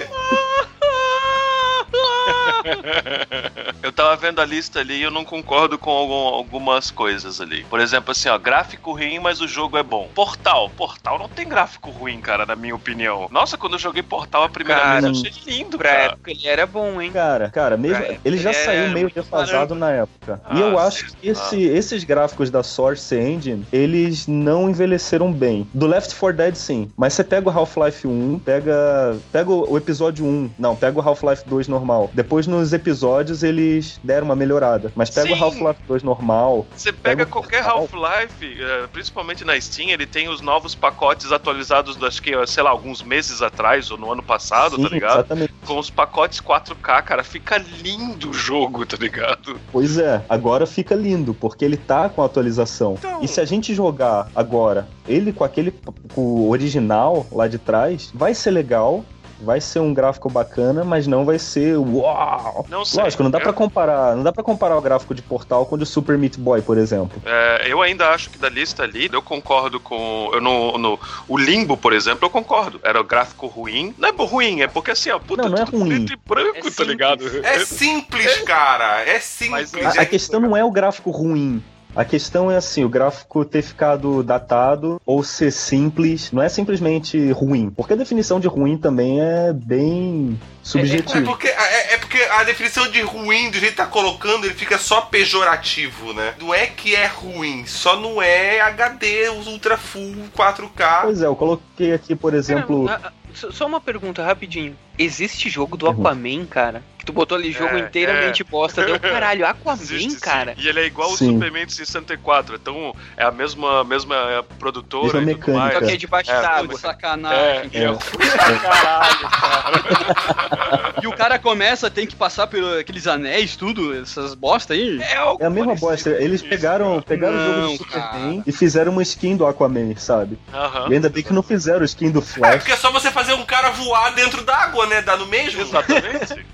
Eu 3.82 3.90
tava 3.92 4.14
vendo 4.16 4.40
a 4.40 4.44
lista 4.44 4.80
ali 4.80 4.94
e 4.98 5.02
eu 5.02 5.10
não 5.10 5.24
concordo 5.24 5.78
com 5.78 5.90
algum- 5.90 6.34
algumas 6.34 6.90
coisas 6.90 7.40
ali. 7.40 7.64
Por 7.64 7.80
exemplo, 7.80 8.12
assim, 8.12 8.28
ó, 8.28 8.38
gráfico 8.38 8.92
ruim, 8.92 9.18
mas 9.18 9.40
o 9.40 9.48
jogo 9.48 9.76
é 9.78 9.82
bom. 9.82 10.08
Portal. 10.14 10.70
Portal 10.76 11.18
não 11.18 11.28
tem 11.28 11.48
gráfico 11.48 11.90
ruim, 11.90 12.20
cara, 12.20 12.44
na 12.44 12.54
minha 12.54 12.74
opinião. 12.74 13.26
Nossa, 13.30 13.56
quando 13.56 13.72
eu 13.74 13.78
joguei 13.78 14.02
Portal 14.02 14.44
a 14.44 14.48
primeira 14.48 14.80
Cara, 14.80 15.00
vez, 15.00 15.24
eu 15.24 15.30
achei 15.30 15.54
lindo, 15.58 15.78
Pra 15.78 15.88
cara. 15.90 16.02
época 16.04 16.30
ele 16.30 16.46
era 16.46 16.66
bom, 16.66 17.00
hein? 17.00 17.10
Cara, 17.10 17.48
cara, 17.50 17.76
mesmo, 17.76 18.04
Pra 18.04 18.16
ele 18.24 18.36
já 18.36 18.52
saiu 18.52 18.90
meio 18.90 19.10
defasado 19.10 19.74
na 19.74 19.90
época. 19.90 20.40
e 20.52 20.62
Ah, 20.62 20.66
eu 20.66 20.78
acho 20.78 21.06
que 21.14 21.28
esse- 21.28 21.62
esses 21.62 22.04
gráficos 22.04 22.50
da 22.50 22.62
Source 22.62 23.14
Engine, 23.16 23.66
eles 23.72 24.26
não 24.26 24.68
envelheceram 24.68 25.32
bem. 25.32 25.66
Do 25.72 25.86
Left 25.86 26.14
4 26.14 26.36
Dead, 26.36 26.54
sim. 26.54 26.90
Mas 26.96 27.14
você 27.14 27.24
pega 27.24 27.48
o 27.48 27.52
Half-Life 27.52 28.06
1, 28.06 28.38
pega, 28.40 29.16
pega 29.32 29.50
o 29.50 29.76
episódio 29.76 30.24
1. 30.24 30.50
Não, 30.58 30.76
pega 30.76 30.98
o 30.98 31.02
Half-Life 31.02 31.44
2 31.46 31.66
normal. 31.80 32.10
Depois 32.12 32.46
nos 32.46 32.72
episódios 32.72 33.42
eles 33.42 33.98
deram 34.04 34.26
uma 34.26 34.36
melhorada. 34.36 34.92
Mas 34.94 35.10
pega 35.10 35.34
Sim. 35.34 35.40
o 35.40 35.44
Half-Life 35.44 35.80
2 35.88 36.02
normal. 36.02 36.66
Você 36.76 36.92
pega 36.92 37.10
Pega 37.20 37.26
qualquer. 37.26 37.62
Half-Life, 37.64 38.62
eh, 38.62 38.86
principalmente 38.92 39.44
na 39.44 39.58
Steam, 39.60 39.90
ele 39.90 40.06
tem 40.06 40.28
os 40.28 40.40
novos 40.40 40.74
pacotes 40.74 41.32
atualizados, 41.32 42.00
acho 42.02 42.22
que, 42.22 42.32
sei 42.46 42.62
lá, 42.62 42.70
alguns 42.70 43.02
meses 43.02 43.42
atrás 43.42 43.90
ou 43.90 43.98
no 43.98 44.12
ano 44.12 44.22
passado, 44.22 44.76
Sim, 44.76 44.82
tá 44.82 44.88
ligado? 44.88 45.14
Exatamente. 45.20 45.52
Com 45.66 45.78
os 45.78 45.90
pacotes 45.90 46.40
4K, 46.40 47.02
cara, 47.02 47.24
fica 47.24 47.58
lindo 47.82 48.30
o 48.30 48.32
jogo, 48.34 48.84
tá 48.86 48.96
ligado? 48.96 49.58
Pois 49.72 49.98
é, 49.98 50.22
agora 50.28 50.66
fica 50.66 50.94
lindo, 50.94 51.34
porque 51.34 51.64
ele 51.64 51.76
tá 51.76 52.08
com 52.08 52.22
atualização. 52.22 52.94
Então- 52.98 53.22
E 53.22 53.28
se 53.28 53.40
a 53.40 53.44
gente 53.44 53.74
jogar 53.74 54.28
agora 54.34 54.86
ele 55.08 55.32
com 55.32 55.42
aquele 55.44 55.72
com 56.14 56.20
o 56.20 56.50
original 56.50 57.26
lá 57.32 57.48
de 57.48 57.58
trás, 57.58 58.10
vai 58.14 58.34
ser 58.34 58.50
legal, 58.50 59.04
vai 59.40 59.60
ser 59.60 59.80
um 59.80 59.92
gráfico 59.94 60.28
bacana, 60.30 60.84
mas 60.84 61.06
não 61.06 61.24
vai 61.24 61.38
ser 61.38 61.76
uau. 61.78 62.66
Não 62.68 62.84
sei. 62.84 63.02
Lógico, 63.02 63.22
não 63.22 63.30
dá 63.30 63.38
Eu- 63.38 63.42
pra 63.42 63.52
comparar, 63.52 64.14
não 64.16 64.22
dá 64.22 64.32
para 64.32 64.42
comparar 64.42 64.76
o 64.76 64.80
gráfico 64.80 65.14
de 65.14 65.22
Portal 65.22 65.64
com 65.66 65.74
o 65.74 65.78
de 65.78 65.86
Super 65.86 66.18
Meat 66.18 66.38
Boy, 66.38 66.62
por 66.62 66.76
exemplo. 66.78 67.20
É, 67.24 67.64
eu 67.70 67.80
ainda 67.82 68.08
acho 68.10 68.30
que 68.30 68.38
da 68.38 68.48
lista 68.48 68.82
ali, 68.82 69.08
eu 69.12 69.22
concordo 69.22 69.80
com. 69.80 70.30
Eu 70.32 70.40
no, 70.40 70.78
no- 70.78 70.98
o 71.28 71.38
Limbo, 71.38 71.76
por 71.76 71.92
exemplo, 71.92 72.24
eu 72.26 72.30
concordo. 72.30 72.80
Era 72.82 73.00
o 73.00 73.04
gráfico 73.04 73.46
ruim. 73.46 73.94
Não 73.98 74.08
é 74.08 74.12
ruim, 74.12 74.60
é 74.60 74.66
porque 74.68 74.90
assim, 74.90 75.10
ó, 75.10 75.18
puta, 75.18 75.42
Não, 75.42 75.50
não 75.50 75.58
é 75.58 75.64
ruim. 75.64 76.04
preto 76.06 76.12
e 76.12 76.16
branco, 76.28 76.50
É 76.58 76.60
tá 76.62 76.68
simples. 76.70 76.88
ligado? 76.88 77.24
É 77.44 77.58
simples, 77.64 78.40
cara. 78.42 79.02
É 79.02 79.18
simples. 79.20 79.72
Mas 79.72 79.96
A, 79.96 80.00
a 80.00 80.02
É- 80.02 80.06
questão 80.06 80.40
não 80.40 80.56
é 80.56 80.62
o 80.64 80.70
gráfico 80.70 81.10
ruim. 81.10 81.62
A 81.94 82.04
questão 82.04 82.50
é 82.50 82.56
assim, 82.56 82.84
o 82.84 82.88
gráfico 82.88 83.44
ter 83.44 83.62
ficado 83.62 84.22
datado 84.22 85.00
ou 85.04 85.24
ser 85.24 85.50
simples, 85.50 86.30
não 86.32 86.40
é 86.42 86.48
simplesmente 86.48 87.30
ruim. 87.32 87.70
Porque 87.70 87.92
a 87.92 87.96
definição 87.96 88.38
de 88.38 88.46
ruim 88.46 88.78
também 88.78 89.20
é 89.20 89.52
bem 89.52 90.38
É, 90.40 90.44
é 90.44 90.46
subjetiva. 90.62 91.24
porque, 91.26 91.48
é, 91.48 91.94
é 91.94 91.98
porque 91.98 92.18
a 92.22 92.44
definição 92.44 92.88
de 92.90 93.00
ruim, 93.02 93.50
do 93.50 93.58
jeito 93.58 93.72
que 93.72 93.76
tá 93.78 93.86
colocando, 93.86 94.44
ele 94.46 94.54
fica 94.54 94.78
só 94.78 95.00
pejorativo, 95.02 96.12
né? 96.12 96.34
Não 96.40 96.54
é 96.54 96.66
que 96.66 96.94
é 96.94 97.06
ruim, 97.06 97.64
só 97.66 97.98
não 97.98 98.22
é 98.22 98.60
HD, 98.60 99.28
os 99.30 99.46
Ultra 99.46 99.76
Full 99.76 100.14
4K. 100.36 101.02
Pois 101.02 101.22
é, 101.22 101.26
eu 101.26 101.34
coloquei 101.36 101.92
aqui, 101.92 102.14
por 102.14 102.34
exemplo. 102.34 102.86
Cara, 102.86 103.00
a- 103.04 103.08
a- 103.08 103.12
só- 103.52 103.66
uma 103.66 103.80
pergunta 103.80 104.24
rapidinho. 104.24 104.76
Existe 104.98 105.48
jogo 105.50 105.76
do. 105.76 105.88
Aquaman, 105.88 106.44
cara? 106.46 106.82
Tu 107.10 107.12
botou 107.12 107.36
ali 107.36 107.50
jogo 107.50 107.74
É, 107.76 107.80
inteiramente 107.80 108.44
bosta. 108.44 108.84
Deu 108.84 108.98
caralho, 109.00 109.44
Aquaman, 109.44 109.82
Existe, 109.82 110.10
sim. 110.12 110.20
cara. 110.20 110.54
E 110.56 110.68
ele 110.68 110.78
é 110.80 110.86
igual 110.86 111.08
Sim. 111.16 111.30
o 111.30 111.32
Superman 111.32 111.66
de 111.66 111.72
64. 111.74 112.54
Então 112.54 112.94
é 113.16 113.24
a 113.24 113.32
mesma, 113.32 113.82
mesma 113.82 114.14
é, 114.14 114.42
produtora 114.58 115.20
Mesma 115.20 115.32
e 115.32 115.34
tudo 115.34 115.52
mecânica. 115.54 115.80
Só 115.80 115.86
que 115.86 115.92
é 115.92 115.96
debaixo 115.96 116.30
É, 116.30 116.40
d'água. 116.40 116.68
de 116.74 116.80
sacanagem. 116.80 117.70
É, 117.74 117.84
É. 117.84 117.90
Caralho, 118.60 119.28
cara. 119.30 120.90
E 121.02 121.06
o 121.06 121.12
cara 121.12 121.38
começa, 121.38 121.90
tem 121.90 122.06
que 122.06 122.14
passar 122.14 122.46
por 122.46 122.78
aqueles 122.78 123.06
anéis, 123.06 123.56
tudo, 123.56 123.98
essas 123.98 124.34
bosta 124.34 124.74
aí. 124.74 125.00
É, 125.00 125.14
É 125.40 125.46
a 125.46 125.50
mesma 125.50 125.74
bosta. 125.74 126.10
Eles 126.10 126.42
pegaram, 126.42 126.98
isso, 126.98 127.06
pegaram 127.06 127.36
o 127.36 127.40
jogo 127.40 127.60
Não, 127.60 127.66
do 127.72 127.76
Superman 127.78 128.36
cara. 128.38 128.42
e 128.46 128.52
fizeram 128.52 128.92
uma 128.92 129.02
skin 129.02 129.34
do 129.36 129.46
Aquaman, 129.46 129.96
sabe? 129.96 130.38
Aham. 130.52 130.88
E 130.90 130.94
ainda 130.94 131.08
bem 131.08 131.22
que 131.22 131.32
não 131.32 131.42
fizeram 131.42 131.84
skin 131.84 132.10
do 132.10 132.18
É, 132.18 132.22
Flash. 132.22 132.56
porque 132.58 132.72
é 132.72 132.76
só 132.76 132.92
você 132.92 133.10
fazer 133.10 133.32
um 133.32 133.44
cara 133.46 133.70
voar 133.70 134.10
dentro 134.14 134.42
d'água, 134.44 134.86
né? 134.86 135.00
Dá 135.00 135.16
no 135.16 135.26
mesmo. 135.26 135.62
Exatamente. 135.62 136.44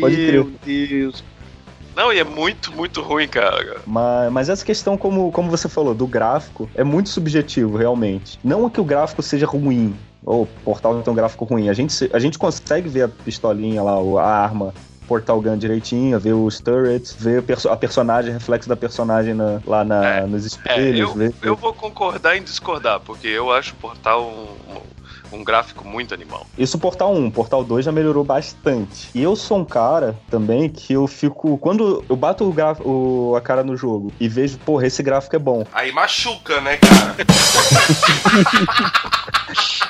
Pode 0.00 0.16
crer. 0.16 0.32
Meu 0.44 0.52
Deus. 0.64 1.24
Não, 1.96 2.12
e 2.12 2.18
é 2.20 2.24
muito, 2.24 2.72
muito 2.72 3.02
ruim, 3.02 3.26
cara. 3.26 3.80
Mas, 3.84 4.32
mas 4.32 4.48
essa 4.48 4.64
questão, 4.64 4.96
como, 4.96 5.32
como 5.32 5.50
você 5.50 5.68
falou, 5.68 5.94
do 5.94 6.06
gráfico, 6.06 6.70
é 6.74 6.84
muito 6.84 7.08
subjetivo, 7.08 7.76
realmente. 7.76 8.38
Não 8.44 8.70
que 8.70 8.80
o 8.80 8.84
gráfico 8.84 9.20
seja 9.20 9.46
ruim, 9.46 9.96
ou 10.24 10.42
o 10.42 10.46
Portal 10.64 11.02
tem 11.02 11.12
um 11.12 11.16
gráfico 11.16 11.44
ruim. 11.44 11.68
A 11.68 11.72
gente, 11.72 12.08
a 12.12 12.18
gente 12.20 12.38
consegue 12.38 12.88
ver 12.88 13.02
a 13.02 13.08
pistolinha 13.08 13.82
lá, 13.82 13.94
a 14.22 14.28
arma 14.44 14.72
Portal 15.08 15.40
Gun 15.40 15.56
direitinho, 15.56 16.20
ver 16.20 16.34
os 16.34 16.60
turrets, 16.60 17.16
ver 17.18 17.42
a 17.68 17.76
personagem, 17.76 18.32
reflexo 18.32 18.68
da 18.68 18.76
personagem 18.76 19.34
na, 19.34 19.60
lá 19.66 19.82
na, 19.82 20.06
É, 20.18 20.26
nos 20.26 20.44
É, 20.44 20.46
espelhos. 20.46 21.00
eu, 21.00 21.14
ver- 21.14 21.34
eu 21.42 21.56
vou 21.56 21.72
concordar 21.72 22.36
em 22.36 22.42
discordar, 22.42 23.00
porque 23.00 23.26
eu 23.26 23.50
acho 23.50 23.72
o 23.72 23.76
Portal 23.78 24.22
um, 24.22 24.76
um, 25.32 25.44
gráfico 25.44 25.86
muito 25.86 26.14
animal. 26.14 26.46
Isso 26.56 26.78
Portal 26.78 27.14
1, 27.14 27.30
Portal 27.30 27.62
2 27.64 27.84
já 27.84 27.92
melhorou 27.92 28.24
bastante. 28.24 29.10
E 29.14 29.22
eu 29.22 29.36
sou 29.36 29.58
um 29.58 29.64
cara 29.64 30.18
também 30.30 30.68
que 30.68 30.92
eu 30.92 31.06
fico. 31.06 31.58
Quando 31.58 32.04
eu 32.08 32.16
bato 32.16 32.48
o 32.48 32.52
graf, 32.52 32.80
o, 32.84 33.34
a 33.36 33.40
cara 33.40 33.64
no 33.64 33.76
jogo 33.76 34.12
e 34.18 34.28
vejo, 34.28 34.58
porra, 34.58 34.86
esse 34.86 35.02
gráfico 35.02 35.36
é 35.36 35.38
bom. 35.38 35.64
Aí 35.72 35.92
machuca, 35.92 36.60
né, 36.60 36.76
cara? 36.76 37.16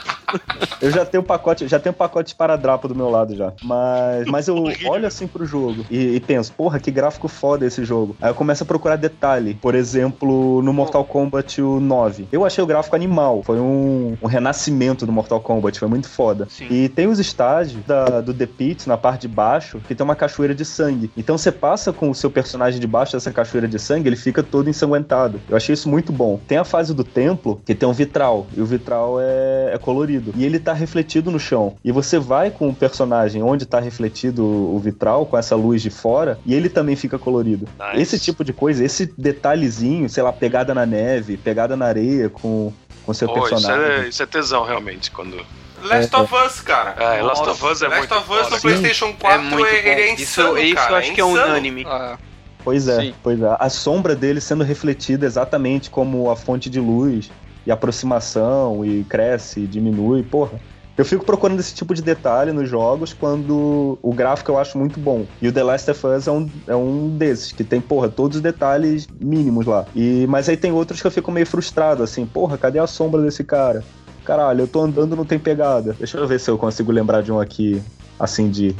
Eu 0.80 0.90
já 0.90 1.04
tenho 1.04 1.22
um 1.22 1.26
pacote, 1.26 1.66
já 1.68 1.78
tenho 1.78 1.92
pacote 1.94 2.30
de 2.30 2.34
paradrapo 2.34 2.86
do 2.88 2.94
meu 2.94 3.08
lado 3.10 3.34
já. 3.34 3.52
Mas, 3.62 4.26
mas 4.26 4.48
eu 4.48 4.56
olho 4.86 5.06
assim 5.06 5.26
pro 5.26 5.44
jogo 5.44 5.84
e, 5.90 6.16
e 6.16 6.20
penso, 6.20 6.52
porra, 6.52 6.78
que 6.78 6.90
gráfico 6.90 7.28
foda 7.28 7.66
esse 7.66 7.84
jogo. 7.84 8.16
Aí 8.20 8.30
eu 8.30 8.34
começo 8.34 8.62
a 8.62 8.66
procurar 8.66 8.96
detalhe. 8.96 9.54
Por 9.54 9.74
exemplo, 9.74 10.62
no 10.62 10.72
Mortal 10.72 11.04
Kombat 11.04 11.60
o 11.62 11.80
9. 11.80 12.28
Eu 12.32 12.44
achei 12.44 12.62
o 12.62 12.66
gráfico 12.66 12.94
animal. 12.96 13.42
Foi 13.42 13.58
um, 13.58 14.16
um 14.22 14.26
renascimento 14.26 15.04
do 15.06 15.12
Mortal 15.12 15.40
Kombat. 15.40 15.78
Foi 15.78 15.88
muito 15.88 16.08
foda. 16.08 16.46
Sim. 16.50 16.66
E 16.70 16.88
tem 16.88 17.06
os 17.06 17.18
estágios 17.18 17.82
da- 17.84 18.20
do 18.20 18.32
The 18.34 18.46
Pit, 18.46 18.88
na 18.88 18.96
parte 18.96 19.22
de 19.22 19.28
baixo, 19.28 19.80
que 19.86 19.94
tem 19.94 20.04
uma 20.04 20.14
cachoeira 20.16 20.54
de 20.54 20.64
sangue. 20.64 21.10
Então 21.16 21.36
você 21.36 21.50
passa 21.52 21.92
com 21.92 22.10
o 22.10 22.14
seu 22.14 22.30
personagem 22.30 22.80
debaixo 22.80 23.12
dessa 23.12 23.30
cachoeira 23.30 23.66
de 23.68 23.78
sangue, 23.78 24.08
ele 24.08 24.16
fica 24.16 24.42
todo 24.42 24.68
ensanguentado. 24.68 25.40
Eu 25.48 25.56
achei 25.56 25.72
isso 25.74 25.88
muito 25.88 26.12
bom. 26.12 26.38
Tem 26.46 26.58
a 26.58 26.64
fase 26.64 26.94
do 26.94 27.04
templo, 27.04 27.60
que 27.64 27.74
tem 27.74 27.88
um 27.88 27.92
vitral. 27.92 28.46
E 28.56 28.60
o 28.60 28.66
vitral 28.66 29.18
é, 29.20 29.72
é 29.74 29.78
colorido. 29.78 30.17
E 30.36 30.44
ele 30.44 30.58
tá 30.58 30.72
refletido 30.72 31.30
no 31.30 31.38
chão. 31.38 31.76
E 31.84 31.92
você 31.92 32.18
vai 32.18 32.50
com 32.50 32.68
o 32.68 32.74
personagem 32.74 33.42
onde 33.42 33.66
tá 33.66 33.80
refletido 33.80 34.44
o 34.44 34.78
vitral, 34.78 35.26
com 35.26 35.36
essa 35.36 35.54
luz 35.56 35.82
de 35.82 35.90
fora, 35.90 36.38
e 36.44 36.54
ele 36.54 36.68
também 36.68 36.96
fica 36.96 37.18
colorido. 37.18 37.66
Nice. 37.78 38.00
Esse 38.02 38.18
tipo 38.18 38.44
de 38.44 38.52
coisa, 38.52 38.84
esse 38.84 39.12
detalhezinho, 39.16 40.08
sei 40.08 40.22
lá, 40.22 40.32
pegada 40.32 40.74
na 40.74 40.86
neve, 40.86 41.36
pegada 41.36 41.76
na 41.76 41.86
areia 41.86 42.28
com, 42.28 42.72
com 43.04 43.14
seu 43.14 43.28
isso 43.28 43.40
personagem. 43.40 43.84
é, 44.04 44.08
isso 44.08 44.22
é 44.22 44.26
tesão, 44.26 44.64
realmente, 44.64 45.10
quando... 45.10 45.36
Last 45.82 46.14
of 46.16 46.34
Us, 46.34 46.60
cara. 46.60 46.96
É, 46.98 47.22
Last 47.22 47.46
Nossa, 47.46 47.50
of 47.52 47.72
Us 47.72 47.82
é 47.82 47.88
Last 47.88 47.98
muito 47.98 48.14
of 48.16 48.32
Us 48.32 48.50
no 48.50 48.60
PlayStation 48.60 49.12
4 49.12 49.30
é 49.30 49.38
muito 49.42 49.58
bom. 49.58 49.66
ele 49.66 49.88
é 49.88 50.14
isso 50.14 50.22
insano, 50.22 50.58
isso 50.58 50.74
cara. 50.74 50.90
eu 50.90 50.96
acho 50.96 51.12
que 51.12 51.20
é 51.20 51.24
insano. 51.24 51.44
unânime. 51.46 51.84
Ah, 51.86 52.18
Pois 52.64 52.88
é, 52.88 53.00
Sim. 53.00 53.14
pois 53.22 53.40
é. 53.40 53.56
A 53.58 53.70
sombra 53.70 54.14
dele 54.14 54.40
sendo 54.40 54.64
refletida 54.64 55.24
exatamente 55.24 55.88
como 55.88 56.30
a 56.30 56.36
fonte 56.36 56.68
de 56.68 56.80
luz 56.80 57.30
e 57.66 57.70
aproximação 57.70 58.84
e 58.84 59.04
cresce 59.04 59.60
e 59.60 59.66
diminui, 59.66 60.22
porra. 60.22 60.60
Eu 60.98 61.04
fico 61.04 61.24
procurando 61.24 61.60
esse 61.60 61.72
tipo 61.72 61.94
de 61.94 62.02
detalhe 62.02 62.50
nos 62.50 62.68
jogos 62.68 63.12
quando 63.12 63.96
o 64.02 64.12
gráfico 64.12 64.50
eu 64.50 64.58
acho 64.58 64.76
muito 64.76 64.98
bom. 64.98 65.24
E 65.40 65.46
o 65.46 65.52
The 65.52 65.62
Last 65.62 65.88
of 65.92 66.04
Us 66.04 66.26
é 66.26 66.32
um, 66.32 66.50
é 66.66 66.74
um 66.74 67.16
desses, 67.16 67.52
que 67.52 67.62
tem, 67.62 67.80
porra, 67.80 68.08
todos 68.08 68.38
os 68.38 68.42
detalhes 68.42 69.06
mínimos 69.20 69.64
lá. 69.64 69.86
E, 69.94 70.26
mas 70.28 70.48
aí 70.48 70.56
tem 70.56 70.72
outros 70.72 71.00
que 71.00 71.06
eu 71.06 71.10
fico 71.12 71.30
meio 71.30 71.46
frustrado, 71.46 72.02
assim, 72.02 72.26
porra, 72.26 72.58
cadê 72.58 72.80
a 72.80 72.86
sombra 72.88 73.22
desse 73.22 73.44
cara? 73.44 73.84
Caralho, 74.24 74.62
eu 74.62 74.66
tô 74.66 74.80
andando 74.80 75.14
não 75.14 75.24
tem 75.24 75.38
pegada. 75.38 75.94
Deixa 75.96 76.18
eu 76.18 76.26
ver 76.26 76.40
se 76.40 76.50
eu 76.50 76.58
consigo 76.58 76.90
lembrar 76.90 77.22
de 77.22 77.30
um 77.30 77.38
aqui, 77.38 77.80
assim, 78.18 78.50
de, 78.50 78.74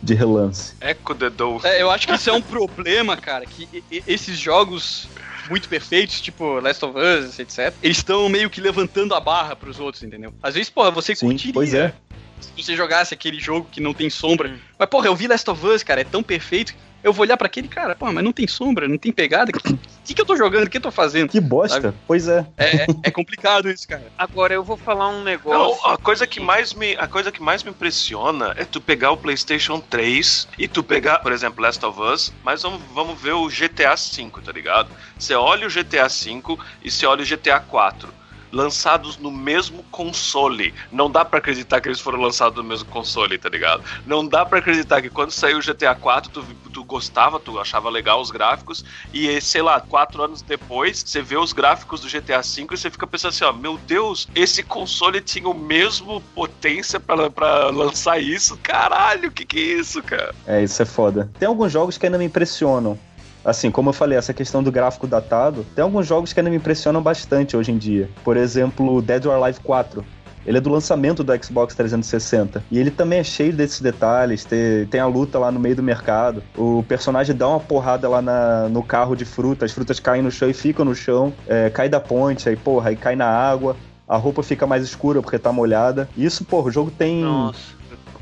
de 0.00 0.14
relance. 0.14 0.74
Echo 0.80 1.12
the 1.16 1.28
Dolphin. 1.28 1.66
É, 1.66 1.82
eu 1.82 1.90
acho 1.90 2.06
que 2.06 2.14
isso 2.14 2.30
é 2.30 2.32
um 2.32 2.40
problema, 2.42 3.16
cara, 3.16 3.44
que 3.44 3.82
esses 4.06 4.38
jogos 4.38 5.08
muito 5.48 5.68
perfeitos, 5.68 6.20
tipo 6.20 6.60
Last 6.60 6.84
of 6.84 6.98
Us, 6.98 7.38
etc., 7.38 7.74
eles 7.82 7.98
estão 7.98 8.28
meio 8.28 8.50
que 8.50 8.60
levantando 8.60 9.14
a 9.14 9.20
barra 9.20 9.54
pros 9.54 9.78
outros, 9.78 10.02
entendeu? 10.02 10.32
Às 10.42 10.54
vezes, 10.54 10.70
porra, 10.70 10.90
você 10.90 11.14
Sim, 11.14 11.28
curtiria 11.28 11.52
pois 11.52 11.74
é. 11.74 11.94
se 12.40 12.62
você 12.62 12.76
jogasse 12.76 13.14
aquele 13.14 13.40
jogo 13.40 13.68
que 13.70 13.80
não 13.80 13.94
tem 13.94 14.08
sombra. 14.10 14.58
Mas, 14.78 14.88
porra, 14.88 15.06
eu 15.06 15.16
vi 15.16 15.26
Last 15.26 15.48
of 15.50 15.66
Us, 15.66 15.82
cara, 15.82 16.00
é 16.00 16.04
tão 16.04 16.22
perfeito. 16.22 16.74
Eu 17.04 17.12
vou 17.12 17.22
olhar 17.22 17.36
pra 17.36 17.46
aquele 17.46 17.68
cara, 17.68 17.94
porra, 17.94 18.12
mas 18.12 18.24
não 18.24 18.32
tem 18.32 18.48
sombra, 18.48 18.88
não 18.88 18.96
tem 18.96 19.12
pegada. 19.12 19.50
O 19.50 19.60
que, 19.60 19.76
que, 20.06 20.14
que 20.14 20.20
eu 20.22 20.24
tô 20.24 20.34
jogando? 20.36 20.66
O 20.66 20.70
que 20.70 20.78
eu 20.78 20.80
tô 20.80 20.90
fazendo? 20.90 21.28
Que 21.28 21.40
bosta. 21.40 21.94
Pois 22.06 22.26
é. 22.26 22.46
É, 22.56 22.86
é 23.04 23.10
complicado 23.10 23.68
isso, 23.68 23.86
cara. 23.86 24.10
Agora 24.16 24.54
eu 24.54 24.64
vou 24.64 24.78
falar 24.78 25.08
um 25.08 25.18
Não, 25.18 25.24
negócio. 25.24 25.86
a 25.86 25.98
coisa 25.98 26.26
que 26.26 26.40
mais 26.40 26.72
me 26.72 26.96
a 26.96 27.06
coisa 27.06 27.30
que 27.30 27.42
mais 27.42 27.62
me 27.62 27.70
impressiona 27.70 28.54
é 28.56 28.64
tu 28.64 28.80
pegar 28.80 29.10
o 29.10 29.18
PlayStation 29.18 29.78
3 29.80 30.48
e 30.58 30.66
tu 30.66 30.82
pegar, 30.82 31.18
por 31.18 31.30
exemplo, 31.30 31.62
Last 31.62 31.84
of 31.84 32.00
Us, 32.00 32.32
mas 32.42 32.62
vamos, 32.62 32.80
vamos 32.94 33.20
ver 33.20 33.32
o 33.32 33.48
GTA 33.48 33.94
V, 33.94 34.30
tá 34.42 34.52
ligado? 34.52 34.88
Você 35.18 35.34
olha 35.34 35.66
o 35.66 35.70
GTA 35.70 36.08
V 36.08 36.58
e 36.82 36.90
você 36.90 37.04
olha 37.04 37.22
o 37.22 37.26
GTA 37.26 37.60
4 37.60 38.23
lançados 38.54 39.18
no 39.18 39.30
mesmo 39.30 39.82
console. 39.90 40.72
Não 40.90 41.10
dá 41.10 41.24
pra 41.24 41.38
acreditar 41.38 41.80
que 41.80 41.88
eles 41.88 42.00
foram 42.00 42.20
lançados 42.20 42.56
no 42.56 42.64
mesmo 42.64 42.88
console, 42.88 43.36
tá 43.36 43.48
ligado? 43.48 43.82
Não 44.06 44.26
dá 44.26 44.46
pra 44.46 44.60
acreditar 44.60 45.02
que 45.02 45.10
quando 45.10 45.30
saiu 45.30 45.58
o 45.58 45.60
GTA 45.60 45.94
4 45.94 46.30
tu, 46.30 46.44
tu 46.72 46.84
gostava, 46.84 47.40
tu 47.40 47.58
achava 47.58 47.90
legal 47.90 48.20
os 48.20 48.30
gráficos 48.30 48.84
e 49.12 49.40
sei 49.40 49.62
lá, 49.62 49.80
quatro 49.80 50.22
anos 50.22 50.40
depois 50.40 51.02
você 51.04 51.20
vê 51.20 51.36
os 51.36 51.52
gráficos 51.52 52.00
do 52.00 52.08
GTA 52.08 52.40
V 52.40 52.66
e 52.72 52.76
você 52.76 52.90
fica 52.90 53.06
pensando 53.06 53.30
assim, 53.30 53.44
ó, 53.44 53.52
meu 53.52 53.76
Deus, 53.76 54.28
esse 54.34 54.62
console 54.62 55.20
tinha 55.20 55.48
o 55.48 55.54
mesmo 55.54 56.20
potência 56.34 57.00
pra 57.00 57.70
lançar 57.70 58.20
isso? 58.20 58.56
Caralho, 58.62 59.30
que 59.30 59.44
que 59.44 59.58
é 59.58 59.80
isso, 59.80 60.02
cara? 60.02 60.34
É, 60.46 60.62
isso 60.62 60.80
é 60.80 60.86
foda. 60.86 61.30
Tem 61.38 61.48
alguns 61.48 61.72
jogos 61.72 61.98
que 61.98 62.06
ainda 62.06 62.18
me 62.18 62.24
impressionam. 62.24 62.98
Assim, 63.44 63.70
como 63.70 63.90
eu 63.90 63.92
falei, 63.92 64.16
essa 64.16 64.32
questão 64.32 64.62
do 64.62 64.72
gráfico 64.72 65.06
datado, 65.06 65.66
tem 65.74 65.82
alguns 65.82 66.06
jogos 66.06 66.32
que 66.32 66.40
ainda 66.40 66.50
me 66.50 66.56
impressionam 66.56 67.02
bastante 67.02 67.56
hoje 67.56 67.70
em 67.72 67.76
dia. 67.78 68.08
Por 68.24 68.36
exemplo, 68.36 69.02
Dead 69.02 69.26
or 69.26 69.34
Alive 69.34 69.60
4. 69.60 70.04
Ele 70.46 70.58
é 70.58 70.60
do 70.60 70.68
lançamento 70.70 71.24
do 71.24 71.44
Xbox 71.44 71.74
360. 71.74 72.62
E 72.70 72.78
ele 72.78 72.90
também 72.90 73.18
é 73.18 73.24
cheio 73.24 73.52
desses 73.52 73.80
detalhes. 73.80 74.46
Tem, 74.90 75.00
a 75.00 75.06
luta 75.06 75.38
lá 75.38 75.50
no 75.50 75.58
meio 75.58 75.74
do 75.74 75.82
mercado. 75.82 76.42
O 76.56 76.84
personagem 76.86 77.34
dá 77.34 77.48
uma 77.48 77.60
porrada 77.60 78.08
lá 78.08 78.20
na- 78.20 78.68
no 78.68 78.82
carro 78.82 79.16
de 79.16 79.24
fruta. 79.24 79.64
As 79.64 79.72
frutas 79.72 79.98
caem 79.98 80.22
no 80.22 80.30
chão 80.30 80.48
e 80.48 80.52
ficam 80.52 80.84
no 80.84 80.94
chão. 80.94 81.32
É, 81.46 81.70
cai 81.70 81.88
da 81.88 81.98
ponte, 81.98 82.46
aí, 82.48 82.56
porra, 82.56 82.90
aí 82.90 82.96
cai 82.96 83.16
na 83.16 83.26
água. 83.26 83.74
A 84.06 84.18
roupa 84.18 84.42
fica 84.42 84.66
mais 84.66 84.84
escura 84.84 85.22
porque 85.22 85.38
tá 85.38 85.50
molhada. 85.50 86.10
Isso, 86.14 86.44
porra, 86.44 86.68
o 86.68 86.70
jogo 86.70 86.90
tem 86.90 87.22
Nossa. 87.22 87.58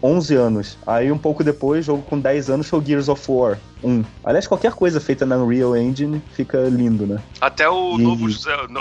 11 0.03 0.35
anos. 0.35 0.79
Aí 0.87 1.13
um 1.13 1.19
pouco 1.19 1.45
depois, 1.45 1.85
jogo 1.85 2.03
com 2.03 2.19
10 2.19 2.51
anos 2.51 2.69
foi 2.69 2.79
o 2.81 2.85
Gears 2.85 3.09
of 3.09 3.23
War 3.31 3.59
1. 3.85 4.05
Aliás, 4.25 4.47
qualquer 4.47 4.73
coisa 4.73 5.01
feita 5.01 5.25
na 5.27 5.37
Unreal 5.37 5.77
Engine 5.77 6.23
fica 6.35 6.59
lindo, 6.69 7.07
né? 7.07 7.21
Até 7.41 7.69
o, 7.69 7.99
E- 7.99 8.03
novo, 8.03 8.27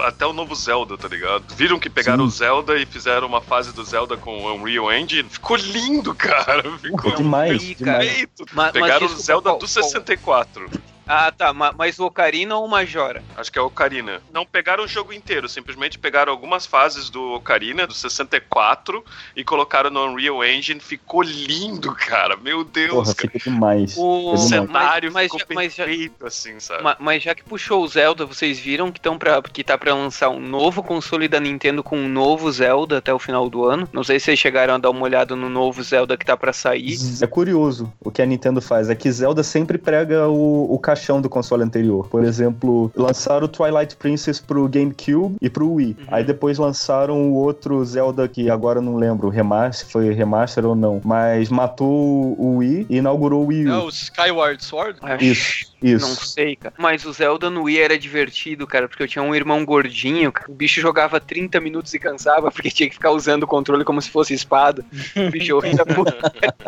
até 0.06 0.26
o 0.26 0.34
novo 0.34 0.56
Zelda, 0.56 0.98
tá 0.98 1.08
ligado? 1.08 1.44
Viram 1.56 1.80
que 1.80 1.90
pegaram 1.90 2.24
Sim. 2.24 2.28
o 2.28 2.30
Zelda 2.30 2.78
e 2.78 2.86
fizeram 2.86 3.28
uma 3.28 3.42
fase 3.42 3.72
do 3.74 3.84
Zelda 3.84 4.16
com 4.18 4.32
o 4.38 4.54
Unreal 4.56 4.92
Engine? 4.94 5.28
Ficou 5.30 5.58
lindo, 5.58 6.14
cara. 6.16 6.64
Ficou 6.80 6.98
Porra, 7.12 7.16
demais, 7.18 7.62
demais. 7.78 8.26
Ma- 8.54 8.64
mas 8.64 8.72
Pegaram 8.74 9.06
o 9.06 9.10
Zelda 9.10 9.50
qual- 9.50 9.60
do 9.60 9.68
qual- 9.68 9.84
64. 9.84 10.70
Ah, 11.08 11.32
tá. 11.32 11.52
ma- 11.54 11.74
Mas 11.78 12.00
o 12.00 12.06
Ocarina 12.06 12.56
ou 12.56 12.66
o 12.66 12.70
Majora? 12.70 13.24
Acho 13.36 13.52
que 13.52 13.60
é 13.60 13.62
o 13.62 13.66
Ocarina. 13.66 14.22
Não 14.34 14.46
pegaram 14.46 14.84
o 14.84 14.88
jogo 14.88 15.12
inteiro, 15.14 15.50
simplesmente 15.50 15.98
pegaram 16.00 16.32
algumas 16.32 16.66
fases 16.66 17.10
do 17.10 17.34
Ocarina, 17.34 17.86
do 17.88 17.94
64, 17.94 19.04
e 19.36 19.44
colocaram 19.44 19.90
no 19.90 20.06
Unreal 20.06 20.44
Engine. 20.44 20.80
Ficou 20.80 21.22
lindo, 21.22 21.94
cara. 21.96 22.36
Meu 22.38 22.64
Deus, 22.64 22.92
Porra, 22.92 23.16
cara. 23.16 23.32
fica 23.32 23.40
demais. 23.52 23.96
O 23.98 24.34
O 24.34 24.38
cenário 24.38 25.12
mas- 25.12 25.32
ficou 25.32 25.56
mas 25.56 25.76
já- 25.76 25.86
perfeito, 25.86 26.26
assim, 26.26 26.60
sabe? 26.60 26.84
Ma- 26.84 26.98
Mas 27.00 27.24
já 27.24 27.34
que 27.36 27.44
puxou 27.44 27.84
o 27.84 27.88
Zelda, 27.88 28.26
vocês 28.26 28.60
viram 28.60 28.92
que, 28.92 29.02
tão 29.02 29.18
pra, 29.18 29.42
que 29.42 29.64
tá 29.64 29.78
pra 29.78 29.94
lançar 29.94 30.30
um 30.30 30.40
novo 30.40 30.82
console 30.84 31.28
da 31.28 31.40
Nintendo 31.40 31.84
com 31.84 31.98
um 31.98 32.08
novo 32.08 32.52
Zelda 32.52 32.98
até 33.00 33.14
o 33.14 33.20
final 33.20 33.50
do 33.50 33.66
ano? 33.66 33.88
Não 33.92 34.04
sei 34.04 34.20
se 34.20 34.26
vocês 34.26 34.40
chegaram 34.40 34.76
a 34.76 34.78
dar 34.78 34.90
uma 34.90 35.02
olhada 35.04 35.36
no 35.36 35.50
novo 35.50 35.82
Zelda 35.84 36.16
que 36.18 36.26
tá 36.26 36.38
pra 36.38 36.54
sair. 36.54 36.96
É 37.22 37.28
curioso 37.28 37.92
o 38.00 38.12
que 38.12 38.22
a 38.22 38.26
Nintendo 38.26 38.62
faz. 38.62 38.90
É 38.90 38.96
que 38.96 39.12
Zelda 39.12 39.44
sempre 39.44 39.78
prega 39.78 40.28
o, 40.30 40.74
o 40.74 40.80
caixão 40.92 41.22
do 41.22 41.30
console 41.30 41.64
anterior. 41.64 42.08
Por 42.10 42.24
exemplo, 42.24 42.92
lançaram 42.96 43.46
o 43.46 43.48
Twilight 43.48 43.96
Princess 43.96 44.40
pro 44.40 44.68
GameCube 44.68 45.38
e 45.42 45.50
pro 45.50 45.72
Wii. 45.74 45.96
Uhum. 46.00 46.06
Aí 46.10 46.24
depois 46.24 46.58
lançaram 46.58 47.30
o 47.30 47.34
outro 47.34 47.84
Zelda 47.86 48.28
que 48.28 48.50
agora 48.50 48.80
eu 48.80 48.84
não 48.84 48.98
lembro, 48.98 49.30
remaster, 49.30 49.88
foi 49.88 50.12
remaster 50.14 50.66
ou 50.66 50.76
não. 50.76 51.02
Mas 51.04 51.50
matou 51.50 52.36
o 52.38 52.58
Wii 52.58 52.88
e 52.90 52.98
inaugurou 52.98 53.44
o 53.44 53.48
Wii 53.48 53.68
É 53.68 53.74
U. 53.78 53.86
o 53.86 53.90
Skyward 53.90 54.64
Sword? 54.64 55.00
Isso, 55.22 55.72
isso. 55.82 56.08
Não 56.08 56.16
sei, 56.16 56.56
cara. 56.58 56.74
Mas 56.78 57.06
o 57.06 57.14
Zelda 57.14 57.50
no 57.50 57.64
Wii 57.64 57.80
era 57.80 57.98
divertido, 57.98 58.68
cara, 58.68 58.88
porque 58.88 59.04
eu 59.04 59.08
tinha 59.08 59.24
um 59.24 59.34
irmão 59.34 59.64
gordinho, 59.64 60.32
cara. 60.32 60.52
o 60.52 60.54
bicho 60.54 60.82
jogava 60.82 61.20
30 61.20 61.60
minutos 61.62 61.94
e 61.94 62.00
cansava, 62.00 62.52
porque 62.52 62.70
tinha 62.70 62.90
que 62.90 62.96
ficar 62.96 63.12
usando 63.12 63.44
o 63.44 63.48
controle 63.48 63.86
como 63.86 64.02
se 64.02 64.10
fosse 64.10 64.34
espada. 64.34 64.84
O 65.16 65.32
bicho 65.32 65.52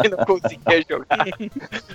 e 0.03 0.09
não 0.09 0.17
conseguia 0.25 0.83
jogar. 0.89 1.27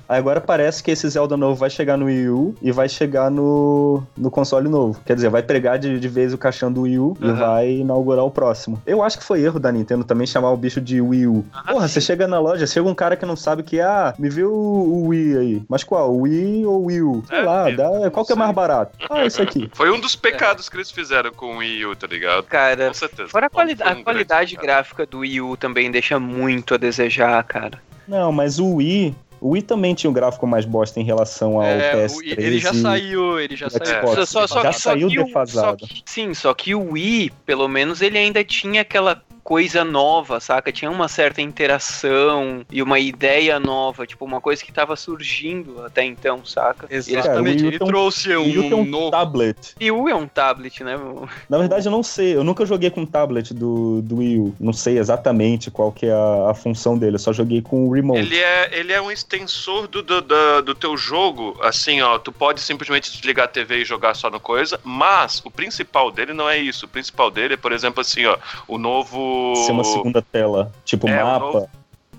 Agora 0.08 0.40
parece 0.40 0.82
que 0.82 0.90
esse 0.90 1.08
Zelda 1.08 1.36
novo 1.36 1.54
vai 1.54 1.70
chegar 1.70 1.96
no 1.96 2.06
Wii 2.06 2.17
Wii 2.18 2.28
U 2.28 2.54
e 2.62 2.72
vai 2.72 2.88
chegar 2.88 3.30
no, 3.30 4.02
no 4.16 4.30
console 4.30 4.68
novo. 4.68 5.00
Quer 5.04 5.14
dizer, 5.14 5.28
vai 5.30 5.42
pregar 5.42 5.78
de, 5.78 5.98
de 5.98 6.08
vez 6.08 6.32
o 6.32 6.38
caixão 6.38 6.72
do 6.72 6.82
Wii 6.82 6.98
U 6.98 7.16
e 7.20 7.24
Aham. 7.26 7.34
vai 7.34 7.70
inaugurar 7.70 8.24
o 8.24 8.30
próximo. 8.30 8.80
Eu 8.86 9.02
acho 9.02 9.18
que 9.18 9.24
foi 9.24 9.40
erro 9.42 9.58
da 9.58 9.70
Nintendo 9.72 10.04
também 10.04 10.26
chamar 10.26 10.50
o 10.50 10.56
bicho 10.56 10.80
de 10.80 11.00
Wii 11.00 11.26
U. 11.26 11.44
Porra, 11.66 11.88
você 11.88 12.00
chega 12.00 12.26
na 12.26 12.38
loja, 12.40 12.66
chega 12.66 12.88
um 12.88 12.94
cara 12.94 13.16
que 13.16 13.24
não 13.26 13.36
sabe 13.36 13.62
que, 13.62 13.80
ah, 13.80 14.14
me 14.18 14.28
viu 14.28 14.52
o 14.52 15.08
Wii 15.08 15.36
aí. 15.38 15.62
Mas 15.68 15.84
qual? 15.84 16.14
Wii 16.16 16.66
ou 16.66 16.84
Wii 16.86 17.02
U? 17.02 17.22
Sei 17.28 17.38
É, 17.38 17.42
lá, 17.42 17.70
dá, 17.70 18.10
qual 18.10 18.24
que 18.26 18.32
é 18.32 18.36
mais 18.36 18.54
barato? 18.54 18.96
Ah, 19.10 19.24
isso 19.24 19.40
aqui. 19.42 19.70
Foi 19.74 19.90
um 19.90 20.00
dos 20.00 20.16
pecados 20.16 20.68
que 20.68 20.76
eles 20.76 20.90
fizeram 20.90 21.30
com 21.32 21.54
o 21.54 21.58
Wii 21.58 21.86
U, 21.86 21.96
tá 21.96 22.06
ligado? 22.06 22.44
Cara, 22.44 22.88
Com 22.88 22.94
certeza. 22.94 23.28
fora 23.28 23.46
a, 23.46 23.50
quali- 23.50 23.76
um 23.80 23.88
a 23.88 23.94
qualidade 24.02 24.56
gráfica 24.56 25.06
do 25.06 25.18
Wii 25.20 25.40
U 25.40 25.56
também 25.56 25.90
deixa 25.90 26.18
muito 26.18 26.74
a 26.74 26.76
desejar, 26.76 27.42
cara. 27.44 27.78
Não, 28.06 28.32
mas 28.32 28.58
o 28.58 28.76
Wii. 28.76 29.14
O 29.40 29.50
Wii 29.50 29.62
também 29.62 29.94
tinha 29.94 30.10
um 30.10 30.12
gráfico 30.12 30.46
mais 30.46 30.64
bosta 30.64 30.98
em 31.00 31.04
relação 31.04 31.56
ao 31.56 31.62
É, 31.64 31.92
PS3. 31.92 32.16
o- 32.16 32.22
ele 32.40 32.58
já 32.58 32.70
e- 32.72 32.74
saiu, 32.82 33.40
ele 33.40 33.56
já 33.56 33.70
saiu. 33.70 33.86
Xbox. 34.08 34.28
Só- 34.30 34.46
só 34.46 34.62
já 34.62 34.72
só 34.72 34.78
saiu 34.90 35.08
que 35.08 35.20
o- 35.20 35.24
defasado. 35.24 35.80
só 35.80 35.86
que- 35.86 36.02
sim, 36.04 36.34
só 36.34 36.52
que 36.54 36.74
o 36.74 36.92
Wii, 36.92 37.32
pelo 37.46 37.68
menos, 37.68 38.02
ele 38.02 38.18
ainda 38.18 38.42
tinha 38.42 38.80
aquela 38.82 39.22
coisa 39.48 39.82
nova, 39.82 40.40
saca? 40.40 40.70
Tinha 40.70 40.90
uma 40.90 41.08
certa 41.08 41.40
interação 41.40 42.66
e 42.70 42.82
uma 42.82 42.98
ideia 42.98 43.58
nova, 43.58 44.06
tipo, 44.06 44.22
uma 44.26 44.42
coisa 44.42 44.62
que 44.62 44.70
tava 44.70 44.94
surgindo 44.94 45.82
até 45.86 46.04
então, 46.04 46.44
saca? 46.44 46.86
Exatamente, 46.90 47.24
Cara, 47.26 47.48
ele 47.48 47.78
tem 47.78 47.86
um- 47.86 47.90
trouxe 47.90 48.36
O 48.36 48.42
Wii 48.42 48.58
U 48.58 48.62
tem 48.64 48.74
um 48.74 48.80
um 48.80 48.84
novo. 48.84 49.10
tablet. 49.10 49.74
E 49.80 49.90
o 49.90 50.02
Wii 50.02 50.12
é 50.12 50.16
um 50.16 50.28
tablet, 50.28 50.84
né? 50.84 50.98
meu? 50.98 51.26
Na 51.48 51.56
verdade, 51.56 51.86
eu 51.86 51.90
não 51.90 52.02
sei. 52.02 52.36
Eu 52.36 52.44
nunca 52.44 52.66
joguei 52.66 52.90
com 52.90 53.04
o 53.04 53.06
tablet 53.06 53.54
do, 53.54 54.02
do 54.02 54.16
Wii 54.18 54.38
U. 54.38 54.54
Não 54.60 54.74
sei 54.74 54.98
exatamente 54.98 55.70
qual 55.70 55.90
que 55.92 56.04
é 56.04 56.12
a, 56.12 56.50
a 56.50 56.54
função 56.54 56.98
dele. 56.98 57.14
Eu 57.14 57.18
só 57.20 57.32
joguei 57.32 57.62
com 57.62 57.88
o 57.88 57.92
remote. 57.94 58.20
Ele 58.20 58.36
é, 58.38 58.78
ele 58.78 58.92
é 58.92 59.00
um 59.00 59.10
extensor 59.10 59.88
do, 59.88 60.02
do, 60.02 60.20
do, 60.20 60.62
do 60.62 60.74
teu 60.74 60.94
jogo, 60.94 61.58
assim, 61.62 62.02
ó, 62.02 62.18
tu 62.18 62.30
pode 62.32 62.60
simplesmente 62.60 63.10
desligar 63.10 63.46
a 63.46 63.48
TV 63.48 63.78
e 63.78 63.84
jogar 63.86 64.12
só 64.12 64.28
no 64.28 64.38
coisa, 64.38 64.78
mas 64.84 65.40
o 65.42 65.50
principal 65.50 66.10
dele 66.10 66.34
não 66.34 66.50
é 66.50 66.58
isso. 66.58 66.84
O 66.84 66.88
principal 66.88 67.30
dele 67.30 67.54
é, 67.54 67.56
por 67.56 67.72
exemplo, 67.72 68.02
assim, 68.02 68.26
ó, 68.26 68.36
o 68.66 68.76
novo... 68.76 69.37
Ser 69.66 69.72
uma 69.72 69.84
segunda 69.84 70.22
tela. 70.22 70.72
Tipo, 70.84 71.08
É, 71.08 71.22
mapa. 71.22 71.38
novo- 71.46 71.70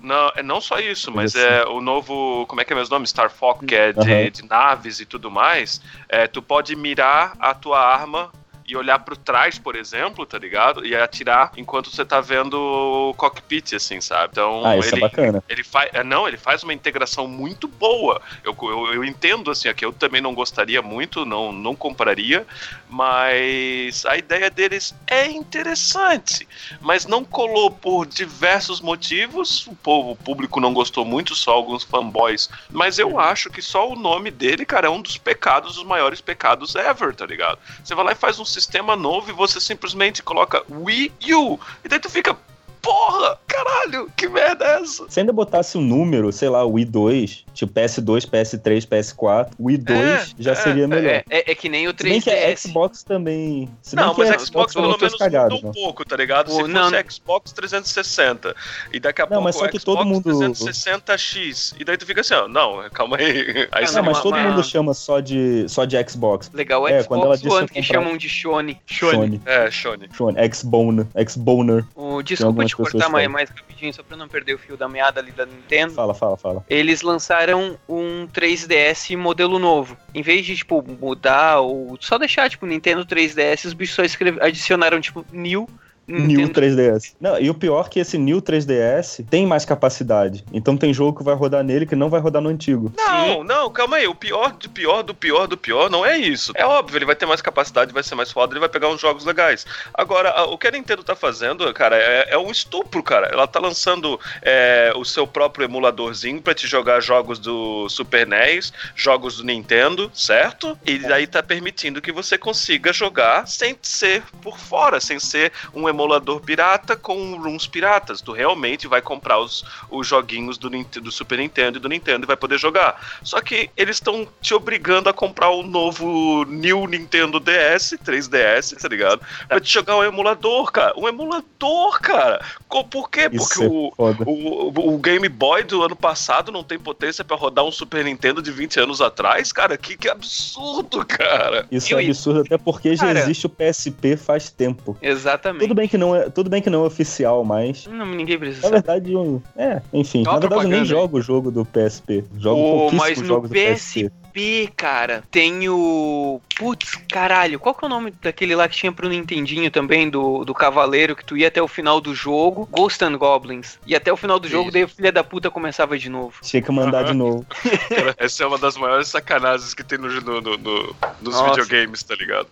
Não, 0.02 0.32
é 0.34 0.42
não 0.42 0.60
só 0.62 0.78
isso, 0.78 1.10
mas 1.12 1.32
Coisa 1.34 1.46
é 1.46 1.64
o 1.66 1.80
novo, 1.80 2.46
como 2.46 2.60
é 2.60 2.64
que 2.64 2.72
é 2.72 2.76
mesmo 2.76 2.94
nome? 2.94 3.06
Star 3.06 3.30
Fox, 3.30 3.64
que 3.66 3.74
é 3.74 3.92
de, 3.92 4.00
Aham. 4.00 4.30
de 4.30 4.48
naves 4.48 4.98
e 5.00 5.04
tudo 5.04 5.30
mais. 5.30 5.80
É, 6.08 6.26
tu 6.26 6.40
pode 6.40 6.74
mirar 6.74 7.34
a 7.38 7.52
tua 7.54 7.78
arma 7.80 8.30
e 8.70 8.76
olhar 8.76 9.00
pro 9.00 9.16
trás, 9.16 9.58
por 9.58 9.74
exemplo, 9.74 10.24
tá 10.24 10.38
ligado? 10.38 10.86
E 10.86 10.94
atirar 10.94 11.50
enquanto 11.56 11.90
você 11.90 12.04
tá 12.04 12.20
vendo 12.20 12.54
o 12.54 13.14
cockpit, 13.14 13.72
assim, 13.74 14.00
sabe? 14.00 14.28
Então, 14.32 14.64
Ah, 14.64 14.76
isso 14.76 14.94
ele, 14.94 15.04
é 15.04 15.08
bacana. 15.08 15.44
ele 15.48 15.64
faz. 15.64 15.90
Não, 16.06 16.28
ele 16.28 16.36
faz 16.36 16.62
uma 16.62 16.72
integração 16.72 17.26
muito 17.26 17.66
boa. 17.66 18.22
Eu, 18.44 18.56
eu, 18.62 18.94
eu 18.94 19.04
entendo, 19.04 19.50
assim, 19.50 19.68
aqui 19.68 19.84
eu 19.84 19.92
também 19.92 20.20
não 20.20 20.34
gostaria 20.34 20.80
muito, 20.80 21.24
não, 21.24 21.50
não 21.52 21.74
compraria, 21.74 22.46
mas 22.88 24.06
a 24.06 24.16
ideia 24.16 24.48
deles 24.48 24.94
é 25.06 25.26
interessante. 25.26 26.46
Mas 26.80 27.06
não 27.06 27.24
colou 27.24 27.70
por 27.72 28.06
diversos 28.06 28.80
motivos. 28.80 29.66
O 29.66 29.74
povo, 29.74 30.12
o 30.12 30.16
público 30.16 30.60
não 30.60 30.72
gostou 30.72 31.04
muito, 31.04 31.34
só 31.34 31.52
alguns 31.52 31.82
fanboys. 31.82 32.48
Mas 32.70 32.98
eu 33.00 33.18
acho 33.18 33.50
que 33.50 33.60
só 33.60 33.88
o 33.90 33.96
nome 33.96 34.30
dele, 34.30 34.64
cara, 34.64 34.86
é 34.86 34.90
um 34.90 35.02
dos 35.02 35.16
pecados, 35.18 35.76
os 35.76 35.84
maiores 35.84 36.20
pecados 36.20 36.74
ever, 36.76 37.14
tá 37.14 37.26
ligado? 37.26 37.58
Você 37.82 37.94
vai 37.94 38.04
lá 38.04 38.12
e 38.12 38.16
faz 38.16 38.38
um 38.38 38.44
sistema 38.44 38.59
novo 38.96 39.30
e 39.30 39.34
você 39.34 39.60
simplesmente 39.60 40.22
coloca 40.22 40.62
Wii 40.70 41.12
U. 41.34 41.58
E 41.84 41.88
daí 41.88 41.98
tu 41.98 42.10
fica. 42.10 42.36
Porra, 42.82 43.38
caralho, 43.46 44.10
que 44.16 44.28
merda 44.28 44.64
é 44.64 44.80
essa? 44.82 45.04
Se 45.08 45.20
ainda 45.20 45.32
botasse 45.32 45.76
um 45.76 45.80
número, 45.82 46.32
sei 46.32 46.48
lá, 46.48 46.64
o 46.64 46.72
Wii 46.72 46.84
2, 46.86 47.44
tipo 47.52 47.72
PS2, 47.72 48.26
PS3, 48.28 48.86
PS4, 48.86 49.50
o 49.58 49.66
Wii 49.66 49.76
2 49.78 49.98
É, 49.98 50.26
já 50.38 50.52
é, 50.52 50.54
seria 50.54 50.88
melhor. 50.88 51.10
É, 51.10 51.24
é- 51.28 51.50
é 51.50 51.54
que 51.54 51.68
nem 51.68 51.86
o 51.88 51.90
Se 51.96 52.02
bem 52.04 52.20
que 52.20 52.30
a 52.30 52.34
3DS. 52.34 52.56
Xbox 52.68 53.02
também. 53.02 53.68
Não, 53.92 54.14
que 54.14 54.20
mas 54.20 54.30
a 54.30 54.34
a 54.34 54.38
Xbox 54.38 54.72
pelo 54.72 54.86
voltou 54.88 55.06
menos 55.08 55.18
cagado, 55.18 55.56
um 55.56 55.62
né? 55.62 55.70
pouco, 55.74 56.04
tá 56.04 56.16
ligado? 56.16 56.48
Se 56.50 56.56
O- 56.56 56.60
fosse 56.60 56.72
não, 56.72 56.90
Xbox 57.10 57.52
360 57.52 58.54
e 58.92 58.98
daqui 59.00 59.20
a 59.20 59.24
Não, 59.24 59.28
pouco 59.30 59.44
mas 59.44 59.56
só 59.56 59.68
que 59.68 59.78
Xbox 59.78 59.84
todo 59.84 60.06
mundo- 60.06 60.30
360X 60.30 61.74
e 61.78 61.84
daí 61.84 61.96
tu 61.96 62.06
fica 62.06 62.20
assim, 62.20 62.34
ó, 62.34 62.48
não, 62.48 62.88
calma 62.90 63.16
aí. 63.18 63.68
Aí 63.72 63.86
você 63.86 63.96
Não, 63.96 64.04
mas 64.04 64.20
todo 64.20 64.36
mundo 64.36 64.64
chama 64.64 64.94
só 64.94 65.20
de, 65.20 65.66
só 65.68 65.84
de 65.84 65.96
Xbox. 66.08 66.50
Legal, 66.52 66.86
É, 66.88 67.02
quando 67.04 67.24
ela 67.26 67.36
Xbox 67.36 67.42
disse 67.42 67.56
One, 67.56 67.68
que 67.68 67.74
comprar- 67.82 67.94
chamam 68.02 68.16
de 68.16 68.28
Shone. 68.28 68.80
Sony. 68.86 69.40
É, 69.44 69.70
Shone. 69.70 70.08
Sony. 70.16 70.38
X-Boner. 70.38 71.06
X-Boner. 71.14 71.84
O, 71.94 72.22
desculpa 72.22 72.64
te 72.70 72.76
cortar 72.76 73.08
mais 73.28 73.50
rapidinho, 73.50 73.92
só 73.94 74.02
pra 74.02 74.16
não 74.16 74.28
perder 74.28 74.54
o 74.54 74.58
fio 74.58 74.76
da 74.76 74.88
meada 74.88 75.20
ali 75.20 75.30
da 75.32 75.46
Nintendo. 75.46 75.92
Fala, 75.94 76.14
fala, 76.14 76.36
fala. 76.36 76.64
Eles 76.68 77.02
lançaram 77.02 77.78
um 77.88 78.26
3DS 78.26 79.16
modelo 79.16 79.58
novo. 79.58 79.96
Em 80.14 80.22
vez 80.22 80.44
de, 80.44 80.56
tipo, 80.56 80.82
mudar 81.00 81.60
ou 81.60 81.96
só 82.00 82.18
deixar, 82.18 82.48
tipo, 82.50 82.66
Nintendo 82.66 83.04
3DS, 83.04 83.66
os 83.66 83.72
bichos 83.72 83.94
só 83.96 84.02
escreve- 84.02 84.40
adicionaram, 84.42 85.00
tipo, 85.00 85.24
New 85.32 85.68
New 86.10 86.46
Nintendo 86.46 86.60
3DS. 86.60 87.14
Não, 87.20 87.38
e 87.38 87.48
o 87.48 87.54
pior 87.54 87.86
é 87.86 87.88
que 87.88 88.00
esse 88.00 88.18
New 88.18 88.42
3DS 88.42 89.24
tem 89.28 89.46
mais 89.46 89.64
capacidade. 89.64 90.44
Então 90.52 90.76
tem 90.76 90.92
jogo 90.92 91.18
que 91.18 91.24
vai 91.24 91.34
rodar 91.34 91.62
nele 91.62 91.86
que 91.86 91.94
não 91.94 92.10
vai 92.10 92.20
rodar 92.20 92.42
no 92.42 92.48
antigo. 92.48 92.92
Não, 92.96 93.44
não, 93.44 93.70
calma 93.70 93.96
aí. 93.96 94.06
O 94.06 94.14
pior 94.14 94.52
do 94.52 94.68
pior 94.68 95.02
do 95.02 95.14
pior 95.14 95.46
do 95.46 95.56
pior 95.56 95.88
não 95.88 96.04
é 96.04 96.18
isso. 96.18 96.52
É 96.56 96.66
óbvio, 96.66 96.98
ele 96.98 97.04
vai 97.04 97.14
ter 97.14 97.26
mais 97.26 97.40
capacidade, 97.40 97.92
vai 97.92 98.02
ser 98.02 98.14
mais 98.14 98.32
foda, 98.32 98.52
ele 98.52 98.60
vai 98.60 98.68
pegar 98.68 98.88
uns 98.88 99.00
jogos 99.00 99.24
legais. 99.24 99.64
Agora, 99.94 100.44
o 100.44 100.58
que 100.58 100.66
a 100.66 100.70
Nintendo 100.70 101.04
tá 101.04 101.14
fazendo, 101.14 101.72
cara, 101.72 101.96
é, 101.96 102.30
é 102.30 102.38
um 102.38 102.50
estupro, 102.50 103.02
cara. 103.02 103.28
Ela 103.28 103.46
tá 103.46 103.60
lançando 103.60 104.18
é, 104.42 104.92
o 104.96 105.04
seu 105.04 105.26
próprio 105.26 105.64
emuladorzinho 105.64 106.42
pra 106.42 106.54
te 106.54 106.66
jogar 106.66 107.00
jogos 107.00 107.38
do 107.38 107.88
Super 107.88 108.26
NES, 108.26 108.72
jogos 108.94 109.36
do 109.36 109.44
Nintendo, 109.44 110.10
certo? 110.12 110.76
E 110.84 110.98
daí 110.98 111.26
tá 111.26 111.42
permitindo 111.42 112.02
que 112.02 112.12
você 112.12 112.36
consiga 112.36 112.92
jogar 112.92 113.46
sem 113.46 113.76
ser 113.80 114.22
por 114.42 114.58
fora, 114.58 115.00
sem 115.00 115.18
ser 115.18 115.52
um 115.74 115.88
emulador 115.88 115.99
pirata 116.44 116.96
com 116.96 117.36
rooms 117.36 117.66
piratas. 117.66 118.20
Tu 118.20 118.32
realmente 118.32 118.86
vai 118.86 119.00
comprar 119.02 119.38
os, 119.38 119.64
os 119.90 120.06
joguinhos 120.06 120.58
do, 120.58 120.68
do 120.70 121.10
Super 121.12 121.38
Nintendo 121.38 121.78
e 121.78 121.80
do 121.80 121.88
Nintendo 121.88 122.24
e 122.24 122.26
vai 122.26 122.36
poder 122.36 122.58
jogar. 122.58 123.18
Só 123.22 123.40
que 123.40 123.70
eles 123.76 123.96
estão 123.96 124.26
te 124.40 124.54
obrigando 124.54 125.08
a 125.08 125.12
comprar 125.12 125.50
o 125.50 125.62
novo 125.62 126.44
New 126.44 126.86
Nintendo 126.86 127.38
DS, 127.40 127.94
3DS, 128.04 128.80
tá 128.80 128.88
ligado? 128.88 129.20
Pra 129.48 129.60
te 129.60 129.72
jogar 129.72 129.96
um 129.96 130.04
emulador, 130.04 130.70
cara. 130.72 130.92
Um 130.96 131.08
emulador, 131.08 132.00
cara. 132.00 132.44
Por 132.90 133.10
quê? 133.10 133.28
Porque 133.30 133.62
é 133.62 133.66
o, 133.66 133.92
o, 133.98 134.94
o 134.94 134.98
Game 134.98 135.28
Boy 135.28 135.62
do 135.64 135.82
ano 135.82 135.96
passado 135.96 136.52
não 136.52 136.62
tem 136.64 136.78
potência 136.78 137.24
pra 137.24 137.36
rodar 137.36 137.64
um 137.64 137.72
Super 137.72 138.04
Nintendo 138.04 138.42
de 138.42 138.50
20 138.50 138.80
anos 138.80 139.00
atrás, 139.00 139.52
cara. 139.52 139.76
Que, 139.76 139.96
que 139.96 140.08
absurdo, 140.08 141.04
cara. 141.04 141.66
Isso 141.70 141.92
Eu- 141.92 141.98
é 141.98 142.04
absurdo, 142.06 142.40
até 142.40 142.58
porque 142.58 142.96
já 142.96 143.06
Cara- 143.06 143.20
existe 143.20 143.46
o 143.46 143.48
PSP 143.48 144.16
faz 144.16 144.50
tempo. 144.50 144.96
Exatamente. 145.02 145.68
Tudo 145.68 145.79
bem 145.80 145.88
que 145.88 145.98
não 145.98 146.14
é, 146.14 146.28
tudo 146.28 146.48
bem 146.50 146.60
que 146.62 146.68
não 146.70 146.84
é 146.84 146.86
oficial, 146.86 147.44
mas 147.44 147.86
Não, 147.86 148.06
ninguém 148.06 148.38
precisa 148.38 148.66
na 148.68 148.72
verdade, 148.74 149.12
eu- 149.12 149.42
é, 149.56 149.80
enfim, 149.92 150.22
uma 150.22 150.34
na 150.34 150.38
verdade 150.38 150.64
eu 150.64 150.68
nem 150.68 150.84
jogo 150.84 151.18
o 151.18 151.22
jogo 151.22 151.50
do 151.50 151.64
PSP. 151.64 152.24
Jogo 152.38 152.62
pouquíssimos 152.90 153.28
mas 153.28 153.28
no 153.28 153.48
PSP. 153.48 154.10
PSP, 154.32 154.72
cara, 154.76 155.22
tem 155.30 155.68
o. 155.68 156.40
Putz, 156.56 156.94
caralho, 157.10 157.58
qual 157.58 157.74
que 157.74 157.84
é 157.84 157.86
o 157.86 157.88
nome 157.88 158.12
daquele 158.22 158.54
lá 158.54 158.68
que 158.68 158.76
tinha 158.76 158.92
pro 158.92 159.08
Nintendinho 159.08 159.70
também, 159.70 160.10
do, 160.10 160.44
do 160.44 160.52
Cavaleiro, 160.52 161.16
que 161.16 161.24
tu 161.24 161.34
ia 161.36 161.48
até 161.48 161.62
o 161.62 161.66
final 161.68 162.00
do 162.02 162.14
jogo? 162.14 162.68
Ghost 162.70 163.02
and 163.02 163.16
Goblins. 163.16 163.78
E 163.86 163.94
até 163.96 164.12
o 164.12 164.16
final 164.16 164.38
do 164.38 164.46
jogo, 164.46 164.64
Isso. 164.64 164.72
daí 164.72 164.84
o 164.84 164.88
filho 164.88 165.10
da 165.12 165.24
puta 165.24 165.50
começava 165.50 165.98
de 165.98 166.10
novo. 166.10 166.34
Tinha 166.42 166.60
que 166.60 166.70
mandar 166.70 167.04
de 167.04 167.14
novo. 167.14 167.46
Cara, 167.88 168.14
essa 168.18 168.44
é 168.44 168.46
uma 168.46 168.58
das 168.58 168.76
maiores 168.76 169.08
sacanagens 169.08 169.72
que 169.72 169.82
tem 169.82 169.98
no, 169.98 170.08
no- 170.20 170.40
no- 170.42 170.58
no- 170.58 170.96
nos 171.22 171.34
Nossa. 171.34 171.62
videogames, 171.62 172.02
tá 172.02 172.14
ligado? 172.14 172.46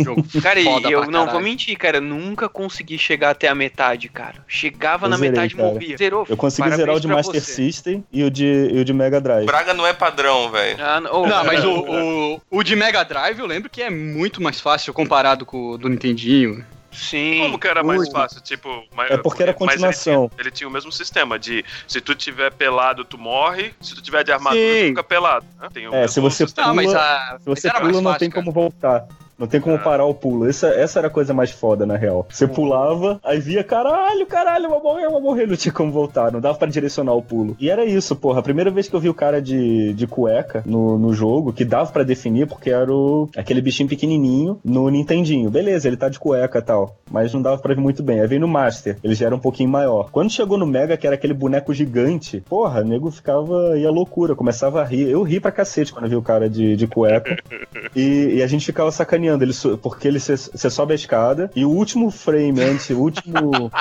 Jogo 0.00 0.24
Cara, 0.42 0.58
e 0.60 0.64
foda 0.64 0.90
eu 0.90 1.06
não 1.08 1.28
vou 1.28 1.40
mentir, 1.40 1.76
cara, 1.78 2.00
nunca 2.00 2.48
consegui 2.48 2.98
chegar 2.98 3.30
até 3.30 3.46
a 3.46 3.54
metade, 3.54 4.08
cara. 4.08 4.44
Chegava 4.48 5.06
Eu 5.06 5.10
na 5.10 5.16
zerei, 5.16 5.30
metade 5.30 5.54
e 5.54 5.56
morria. 5.56 5.96
Zerou. 5.96 6.26
Eu 6.28 6.36
consegui 6.36 6.62
Parabéns 6.70 6.80
zerar 6.80 6.96
o 6.96 7.00
de 7.00 7.06
Master 7.06 7.40
você. 7.40 7.52
System 7.52 8.04
e 8.12 8.24
o 8.24 8.30
de, 8.30 8.44
e 8.72 8.80
o 8.80 8.84
de 8.84 8.92
Mega 8.92 9.20
Drive. 9.20 9.46
Braga 9.46 9.72
não 9.72 9.86
é 9.86 9.92
padrão, 9.92 10.50
velho. 10.50 10.76
Ah, 10.84 11.00
não, 11.00 11.13
oh, 11.22 11.26
Não, 11.26 11.44
mas 11.44 11.60
cara, 11.60 11.68
o, 11.68 12.34
o, 12.34 12.40
o 12.50 12.62
de 12.62 12.74
Mega 12.76 13.02
Drive 13.04 13.38
eu 13.38 13.46
lembro 13.46 13.68
que 13.70 13.82
é 13.82 13.90
muito 13.90 14.42
mais 14.42 14.60
fácil 14.60 14.92
comparado 14.92 15.44
com 15.46 15.70
o 15.72 15.78
do 15.78 15.88
Nintendinho. 15.88 16.64
Sim. 16.92 17.40
Como 17.40 17.58
que 17.58 17.66
era 17.66 17.82
mais 17.82 18.08
fácil? 18.08 18.40
Tipo, 18.40 18.84
mas- 18.94 19.10
É 19.10 19.16
porque 19.16 19.42
era 19.42 19.50
mas 19.52 19.60
ele 19.60 19.68
continuação. 19.70 20.28
tinha- 20.28 20.40
Ele 20.40 20.50
tinha, 20.52 20.68
o 20.68 20.70
mesmo 20.70 20.92
sistema 20.92 21.36
de 21.38 21.64
se 21.88 22.00
tu 22.00 22.14
tiver 22.14 22.52
pelado, 22.52 23.04
tu 23.04 23.18
morre, 23.18 23.74
se 23.80 23.96
tu 23.96 24.00
tiver 24.00 24.22
de 24.22 24.30
armadura, 24.30 24.62
Sim. 24.62 24.80
tu 24.84 24.88
fica 24.90 25.02
pelado. 25.02 25.44
né? 25.60 25.68
Tem 25.74 25.88
o 25.88 25.92
É, 25.92 26.02
mesmo 26.02 26.08
se 26.12 26.20
você 26.20 26.44
sistema. 26.46 26.68
Ah, 26.68 26.74
mas, 26.74 26.86
Pula- 26.86 27.00
a, 27.00 27.38
Se 27.40 27.44
você 27.46 27.66
era 27.66 27.80
pula, 27.80 27.84
mais 27.92 27.96
não 27.96 28.10
fácil, 28.12 28.18
tem 28.20 28.30
cara. 28.30 28.44
como 28.44 28.52
voltar. 28.52 29.06
Não 29.38 29.46
tem 29.46 29.60
como 29.60 29.78
parar 29.78 30.04
o 30.04 30.14
pulo. 30.14 30.48
Essa, 30.48 30.68
essa 30.68 31.00
era 31.00 31.08
a 31.08 31.10
coisa 31.10 31.34
mais 31.34 31.50
foda, 31.50 31.84
na 31.84 31.96
real. 31.96 32.26
Você 32.30 32.46
pulava, 32.46 33.20
aí 33.24 33.40
via, 33.40 33.64
caralho, 33.64 34.26
caralho, 34.26 34.68
vou 34.68 34.82
morrer, 34.82 35.04
eu 35.04 35.10
vou 35.10 35.20
morrer. 35.20 35.46
Não 35.46 35.56
tinha 35.56 35.72
como 35.72 35.90
voltar, 35.90 36.30
não 36.30 36.40
dava 36.40 36.56
pra 36.56 36.68
direcionar 36.68 37.14
o 37.14 37.22
pulo. 37.22 37.56
E 37.58 37.68
era 37.68 37.84
isso, 37.84 38.14
porra. 38.14 38.40
A 38.40 38.42
primeira 38.42 38.70
vez 38.70 38.88
que 38.88 38.94
eu 38.94 39.00
vi 39.00 39.08
o 39.08 39.14
cara 39.14 39.42
de, 39.42 39.92
de 39.94 40.06
cueca 40.06 40.62
no, 40.64 40.98
no 40.98 41.12
jogo, 41.12 41.52
que 41.52 41.64
dava 41.64 41.90
pra 41.90 42.04
definir, 42.04 42.46
porque 42.46 42.70
era 42.70 42.92
o, 42.92 43.28
aquele 43.36 43.60
bichinho 43.60 43.88
pequenininho 43.88 44.60
no 44.64 44.88
Nintendinho. 44.88 45.50
Beleza, 45.50 45.88
ele 45.88 45.96
tá 45.96 46.08
de 46.08 46.18
cueca 46.18 46.58
e 46.58 46.62
tal. 46.62 46.96
Mas 47.10 47.32
não 47.34 47.42
dava 47.42 47.60
pra 47.60 47.74
ver 47.74 47.80
muito 47.80 48.02
bem. 48.02 48.20
Aí 48.20 48.26
veio 48.26 48.40
no 48.40 48.48
Master, 48.48 48.98
ele 49.02 49.14
já 49.14 49.26
era 49.26 49.34
um 49.34 49.40
pouquinho 49.40 49.68
maior. 49.68 50.10
Quando 50.10 50.30
chegou 50.30 50.56
no 50.56 50.66
Mega, 50.66 50.96
que 50.96 51.06
era 51.06 51.16
aquele 51.16 51.34
boneco 51.34 51.74
gigante, 51.74 52.40
porra, 52.48 52.80
o 52.80 52.84
nego 52.84 53.10
ficava. 53.10 53.76
ia 53.76 53.90
loucura, 53.90 54.34
começava 54.34 54.80
a 54.80 54.84
rir. 54.84 55.08
Eu 55.08 55.22
ri 55.22 55.40
pra 55.40 55.50
cacete 55.50 55.92
quando 55.92 56.04
eu 56.04 56.10
vi 56.10 56.16
o 56.16 56.22
cara 56.22 56.48
de, 56.48 56.76
de 56.76 56.86
cueca. 56.86 57.36
e, 57.94 58.36
e 58.36 58.42
a 58.42 58.46
gente 58.46 58.64
ficava 58.64 58.90
sacaneando 58.90 59.23
ele, 59.28 59.52
so- 59.52 59.76
porque 59.78 60.08
ele 60.08 60.20
você 60.20 60.70
sobe 60.70 60.92
a 60.92 60.96
escada 60.96 61.50
e 61.56 61.64
o 61.64 61.70
último 61.70 62.10
frame 62.10 62.60
antes, 62.62 62.90
o 62.90 62.98
último. 62.98 63.70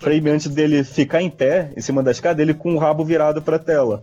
Frame 0.00 0.28
antes 0.28 0.48
dele 0.48 0.84
ficar 0.84 1.22
em 1.22 1.30
pé, 1.30 1.72
em 1.74 1.80
cima 1.80 2.02
da 2.02 2.10
escada, 2.10 2.42
ele 2.42 2.52
com 2.52 2.74
o 2.74 2.78
rabo 2.78 3.02
virado 3.06 3.40
pra 3.40 3.58
tela. 3.58 4.02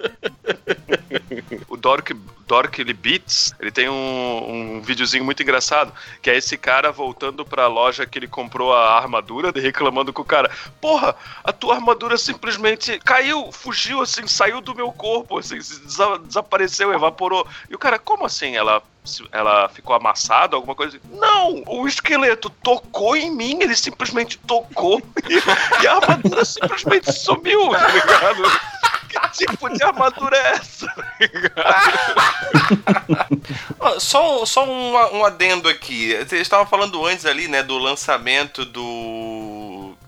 O 1.68 1.78
Dork, 1.78 2.14
Dork 2.48 2.82
ele 2.82 2.92
Beats, 2.94 3.54
ele 3.60 3.70
tem 3.72 3.88
um, 3.88 4.78
um 4.78 4.82
videozinho 4.82 5.24
muito 5.24 5.44
engraçado, 5.44 5.94
que 6.20 6.30
é 6.32 6.36
esse 6.38 6.58
cara 6.58 6.92
voltando 6.92 7.46
pra 7.46 7.68
loja 7.68 8.06
que 8.08 8.18
ele 8.18 8.28
comprou 8.28 8.74
a 8.74 8.98
armadura, 8.98 9.52
reclamando 9.56 10.12
com 10.12 10.24
o 10.24 10.26
cara, 10.26 10.50
porra, 10.80 11.16
a 11.44 11.52
tua 11.54 11.76
armadura 11.76 12.18
simplesmente 12.18 12.98
caiu, 13.06 13.52
fugiu 13.52 14.02
assim, 14.02 14.26
saiu 14.26 14.60
do 14.60 14.74
meu 14.74 14.92
corpo, 14.92 15.38
assim, 15.38 15.60
desapareceu, 16.26 16.92
evaporou. 16.92 17.46
E 17.70 17.76
o 17.76 17.80
cara, 17.80 18.00
como 18.00 18.26
assim? 18.26 18.56
Ela 18.56 18.82
ela 19.32 19.68
ficou 19.70 19.96
amassada, 19.96 20.56
alguma 20.56 20.76
coisa 20.76 20.98
assim? 20.98 21.18
Não! 21.18 21.64
O 21.68 21.88
esqueleto 21.88 22.50
tocou 22.50 23.16
em 23.16 23.32
mim, 23.32 23.60
ele 23.62 23.76
simplesmente 23.76 24.38
tocou 24.40 25.02
e, 25.28 25.36
e 25.84 25.88
a 25.88 25.96
armadura 25.96 26.46
simplesmente 26.46 27.12
sumiu, 27.12 27.72
tá 27.72 27.88
ligado? 27.88 28.44
Que 29.10 29.46
tipo 29.46 29.70
de 29.70 29.84
armadura 29.84 30.38
é 30.38 30.52
essa? 30.52 30.88
Ó, 33.80 34.00
Só, 34.00 34.46
só 34.46 34.66
um, 34.66 35.18
um 35.18 35.26
adendo 35.26 35.68
aqui. 35.68 36.16
Vocês 36.16 36.42
estavam 36.42 36.66
falando 36.66 37.06
antes 37.06 37.26
ali, 37.26 37.48
né, 37.48 37.62
do 37.62 37.78
lançamento 37.78 38.64
do. 38.64 38.82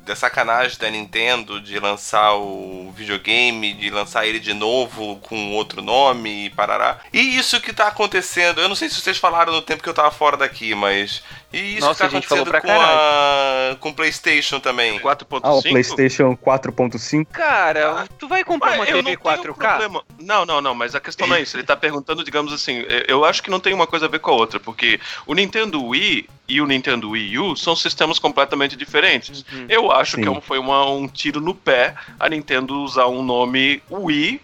Da 0.03 0.15
sacanagem 0.15 0.77
da 0.77 0.89
Nintendo 0.89 1.61
de 1.61 1.79
lançar 1.79 2.35
o 2.35 2.91
videogame, 2.95 3.73
de 3.73 3.89
lançar 3.89 4.25
ele 4.25 4.39
de 4.39 4.53
novo 4.53 5.17
com 5.17 5.53
outro 5.53 5.81
nome 5.81 6.45
e 6.45 6.49
parará. 6.49 6.99
E 7.11 7.37
isso 7.37 7.61
que 7.61 7.71
tá 7.71 7.87
acontecendo, 7.87 8.59
eu 8.59 8.67
não 8.67 8.75
sei 8.75 8.89
se 8.89 8.99
vocês 8.99 9.17
falaram 9.17 9.53
no 9.53 9.61
tempo 9.61 9.81
que 9.81 9.87
eu 9.87 9.93
tava 9.93 10.11
fora 10.11 10.35
daqui, 10.35 10.75
mas. 10.75 11.23
E 11.53 11.77
isso 11.77 11.85
Nossa, 11.85 11.99
que 11.99 12.03
a 12.03 12.09
tá 12.09 12.15
gente 12.15 12.27
falou 12.27 12.43
acontecendo 12.43 12.61
pra 12.63 12.75
com 12.75 12.81
a. 12.81 13.75
com 13.79 13.89
o 13.89 13.93
PlayStation 13.93 14.59
também. 14.59 14.99
4.5? 14.99 15.39
Ah, 15.43 15.53
o 15.53 15.61
PlayStation 15.61 16.35
4.5. 16.35 17.27
Cara, 17.31 18.07
tu 18.17 18.27
vai 18.27 18.43
comprar 18.43 18.73
uma 18.73 18.85
TV 18.85 18.97
não 18.97 19.03
tenho 19.03 19.19
4K? 19.19 19.53
problema. 19.53 20.03
Não, 20.19 20.45
não, 20.45 20.59
não, 20.61 20.73
mas 20.73 20.95
a 20.95 20.99
questão 20.99 21.27
não 21.27 21.35
é 21.35 21.41
isso. 21.41 21.55
Ele 21.55 21.63
tá 21.63 21.75
perguntando, 21.75 22.23
digamos 22.23 22.51
assim, 22.51 22.83
eu 23.07 23.23
acho 23.23 23.43
que 23.43 23.51
não 23.51 23.59
tem 23.59 23.73
uma 23.73 23.85
coisa 23.85 24.05
a 24.05 24.09
ver 24.09 24.19
com 24.19 24.31
a 24.31 24.33
outra, 24.33 24.59
porque 24.59 24.99
o 25.27 25.33
Nintendo 25.35 25.83
Wii 25.85 26.27
e 26.49 26.59
o 26.59 26.65
Nintendo 26.65 27.11
Wii 27.11 27.37
U 27.39 27.55
são 27.55 27.75
sistemas 27.75 28.17
completamente 28.19 28.75
diferentes. 28.75 29.45
Uhum. 29.53 29.65
Eu 29.69 29.91
acho 29.91 30.15
Sim. 30.15 30.23
que 30.23 30.29
é 30.29 30.41
foi 30.41 30.57
uma- 30.59 30.89
um 30.89 31.07
tiro 31.07 31.39
no 31.39 31.53
pé 31.53 31.93
a 32.19 32.27
Nintendo 32.27 32.79
usar 32.81 33.07
um 33.07 33.21
nome 33.23 33.81
Wii 33.91 34.41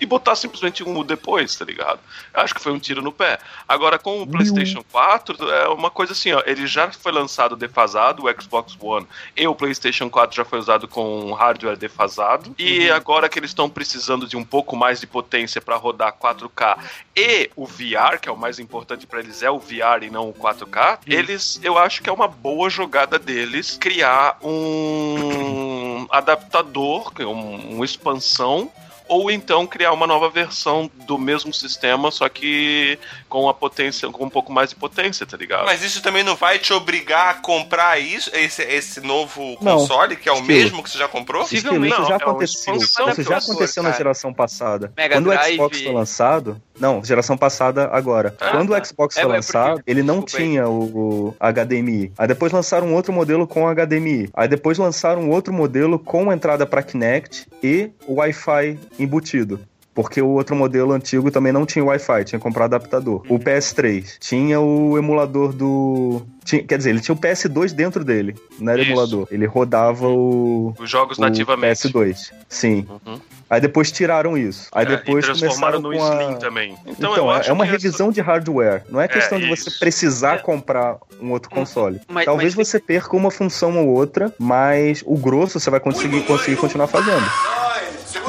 e 0.00 0.06
botar 0.06 0.34
simplesmente 0.34 0.82
um 0.82 1.02
depois, 1.02 1.54
tá 1.54 1.64
ligado? 1.64 2.00
Eu 2.34 2.40
acho 2.40 2.54
que 2.54 2.60
foi 2.60 2.72
um 2.72 2.78
tiro 2.78 3.02
no 3.02 3.12
pé. 3.12 3.38
Agora, 3.66 3.98
com 3.98 4.22
o 4.22 4.26
PlayStation 4.26 4.84
4, 4.90 5.50
é 5.50 5.68
uma 5.68 5.90
coisa 5.90 6.12
assim, 6.12 6.32
ó, 6.32 6.42
ele 6.46 6.66
já 6.66 6.90
foi 6.90 7.12
lançado 7.12 7.56
defasado, 7.56 8.24
o 8.24 8.42
Xbox 8.42 8.76
One 8.80 9.06
e 9.36 9.46
o 9.46 9.54
PlayStation 9.54 10.10
4 10.10 10.36
já 10.36 10.44
foi 10.44 10.58
usado 10.58 10.88
com 10.88 11.32
hardware 11.32 11.76
defasado, 11.76 12.54
e 12.58 12.90
agora 12.90 13.28
que 13.28 13.38
eles 13.38 13.50
estão 13.50 13.68
precisando 13.68 14.26
de 14.26 14.36
um 14.36 14.44
pouco 14.44 14.76
mais 14.76 15.00
de 15.00 15.06
potência 15.06 15.60
para 15.60 15.76
rodar 15.76 16.16
4K 16.18 16.78
e 17.16 17.50
o 17.56 17.66
VR, 17.66 18.18
que 18.20 18.28
é 18.28 18.32
o 18.32 18.36
mais 18.36 18.58
importante 18.58 19.06
para 19.06 19.20
eles, 19.20 19.42
é 19.42 19.50
o 19.50 19.58
VR 19.58 20.02
e 20.02 20.10
não 20.10 20.28
o 20.28 20.34
4K, 20.34 21.00
eles, 21.06 21.60
eu 21.62 21.78
acho 21.78 22.02
que 22.02 22.08
é 22.08 22.12
uma 22.12 22.28
boa 22.28 22.70
jogada 22.70 23.18
deles 23.18 23.76
criar 23.78 24.38
um 24.42 26.06
adaptador, 26.10 27.12
é 27.18 27.26
um, 27.26 27.74
uma 27.74 27.84
expansão 27.84 28.70
ou 29.08 29.30
então 29.30 29.66
criar 29.66 29.92
uma 29.92 30.06
nova 30.06 30.28
versão 30.30 30.90
do 31.06 31.18
mesmo 31.18 31.52
sistema, 31.52 32.10
só 32.10 32.28
que 32.28 32.98
com 33.28 33.48
a 33.48 33.54
potência, 33.54 34.08
com 34.10 34.24
um 34.24 34.30
pouco 34.30 34.52
mais 34.52 34.70
de 34.70 34.76
potência, 34.76 35.24
tá 35.26 35.36
ligado? 35.36 35.64
Mas 35.66 35.82
isso 35.82 36.02
também 36.02 36.22
não 36.22 36.36
vai 36.36 36.58
te 36.58 36.72
obrigar 36.72 37.30
a 37.30 37.34
comprar 37.34 37.98
isso, 38.00 38.30
esse, 38.34 38.62
esse 38.62 39.00
novo 39.00 39.56
Não. 39.60 39.78
console, 39.78 40.16
que 40.16 40.28
é 40.28 40.32
o 40.32 40.36
Sim. 40.36 40.42
mesmo 40.42 40.82
que 40.82 40.90
você 40.90 40.98
já 40.98 41.08
comprou? 41.08 41.42
Possivelmente. 41.42 41.92
Isso 41.92 42.00
Não, 42.02 42.08
já 42.08 42.14
é 42.14 42.16
aconteceu. 42.16 42.74
expansão 42.74 43.08
Isso 43.10 43.22
já 43.22 43.38
aconteceu 43.38 43.82
na 43.82 43.88
cara. 43.90 43.98
geração 43.98 44.32
passada. 44.34 44.92
Mega 44.96 45.16
Quando 45.16 45.30
Drive- 45.30 45.50
o 45.50 45.54
Xbox 45.54 45.80
foi 45.82 45.92
lançado. 45.92 46.62
Não, 46.78 47.04
geração 47.04 47.36
passada 47.36 47.88
agora. 47.92 48.36
Ah, 48.40 48.50
Quando 48.52 48.70
tá. 48.72 48.80
o 48.80 48.84
Xbox 48.86 49.16
É, 49.16 49.22
foi 49.22 49.24
porque- 49.30 49.36
lançado, 49.36 49.82
ele 49.86 50.02
não 50.02 50.20
desculpa 50.20 50.38
tinha 50.46 50.68
o, 50.68 51.28
o 51.30 51.36
HDMI. 51.40 52.12
Aí 52.16 52.28
depois 52.28 52.52
lançaram 52.52 52.86
um 52.88 52.94
outro 52.94 53.12
modelo 53.12 53.46
com 53.46 53.66
HDMI. 53.68 54.30
Aí 54.32 54.46
depois 54.46 54.78
lançaram 54.78 55.22
um 55.22 55.30
outro 55.30 55.52
modelo 55.52 55.98
com 55.98 56.32
entrada 56.32 56.64
para 56.66 56.82
Kinect 56.82 57.46
e 57.62 57.90
o 58.06 58.14
Wi-Fi 58.14 58.78
embutido. 58.98 59.60
Porque 59.94 60.22
o 60.22 60.28
outro 60.28 60.54
modelo 60.54 60.92
antigo 60.92 61.28
também 61.28 61.52
não 61.52 61.66
tinha 61.66 61.84
Wi-Fi, 61.84 62.24
tinha 62.24 62.38
que 62.38 62.42
comprar 62.42 62.66
adaptador. 62.66 63.24
O 63.28 63.36
PS3 63.36 64.16
tinha 64.20 64.60
o 64.60 64.96
emulador 64.96 65.52
do. 65.52 66.22
tinha- 66.44 66.62
quer 66.62 66.78
dizer, 66.78 66.90
ele 66.90 67.00
tinha 67.00 67.12
o 67.16 67.18
PS2 67.18 67.72
dentro 67.72 68.04
dele, 68.04 68.36
não 68.60 68.72
era 68.72 68.80
Isso. 68.80 68.92
emulador. 68.92 69.26
Ele 69.28 69.44
rodava 69.46 70.06
o, 70.06 70.72
Os 70.78 70.88
jogos 70.88 71.18
o 71.18 71.20
nativamente. 71.20 71.88
PS2. 71.88 72.30
Sim. 72.48 72.86
Uhum. 73.04 73.18
Aí 73.50 73.60
depois 73.60 73.90
tiraram 73.90 74.38
isso. 74.38 74.68
Aí 74.70 74.84
É, 74.86 74.88
depois 74.90 75.24
transformaram 75.24 75.82
começaram 75.82 76.06
no 76.06 76.14
com 76.14 76.20
a... 76.20 76.22
Slim 76.24 76.38
também. 76.38 76.76
Então, 76.86 77.12
Então, 77.12 77.34
é- 77.36 77.48
é 77.48 77.52
uma 77.52 77.64
revisão 77.64 78.12
de 78.12 78.20
hardware. 78.20 78.84
Não 78.90 79.00
é 79.00 79.08
questão 79.08 79.36
de 79.40 79.48
você 79.48 79.68
isso. 79.68 79.80
precisar 79.80 80.42
comprar 80.42 80.96
um 81.20 81.32
outro 81.32 81.50
console. 81.50 81.98
Mas- 82.06 82.24
Talvez 82.26 82.54
mas- 82.54 82.68
você 82.68 82.78
perca 82.78 83.16
uma 83.16 83.32
função 83.32 83.76
ou 83.78 83.88
outra, 83.88 84.32
mas 84.38 85.02
o 85.04 85.16
grosso 85.16 85.58
você 85.58 85.70
vai 85.70 85.80
conseguir, 85.80 86.22
conseguir 86.22 86.56
continuar 86.56 86.86
fazendo. 86.86 87.24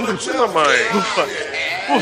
Essa... 0.08 0.34
mamãe. 0.34 0.78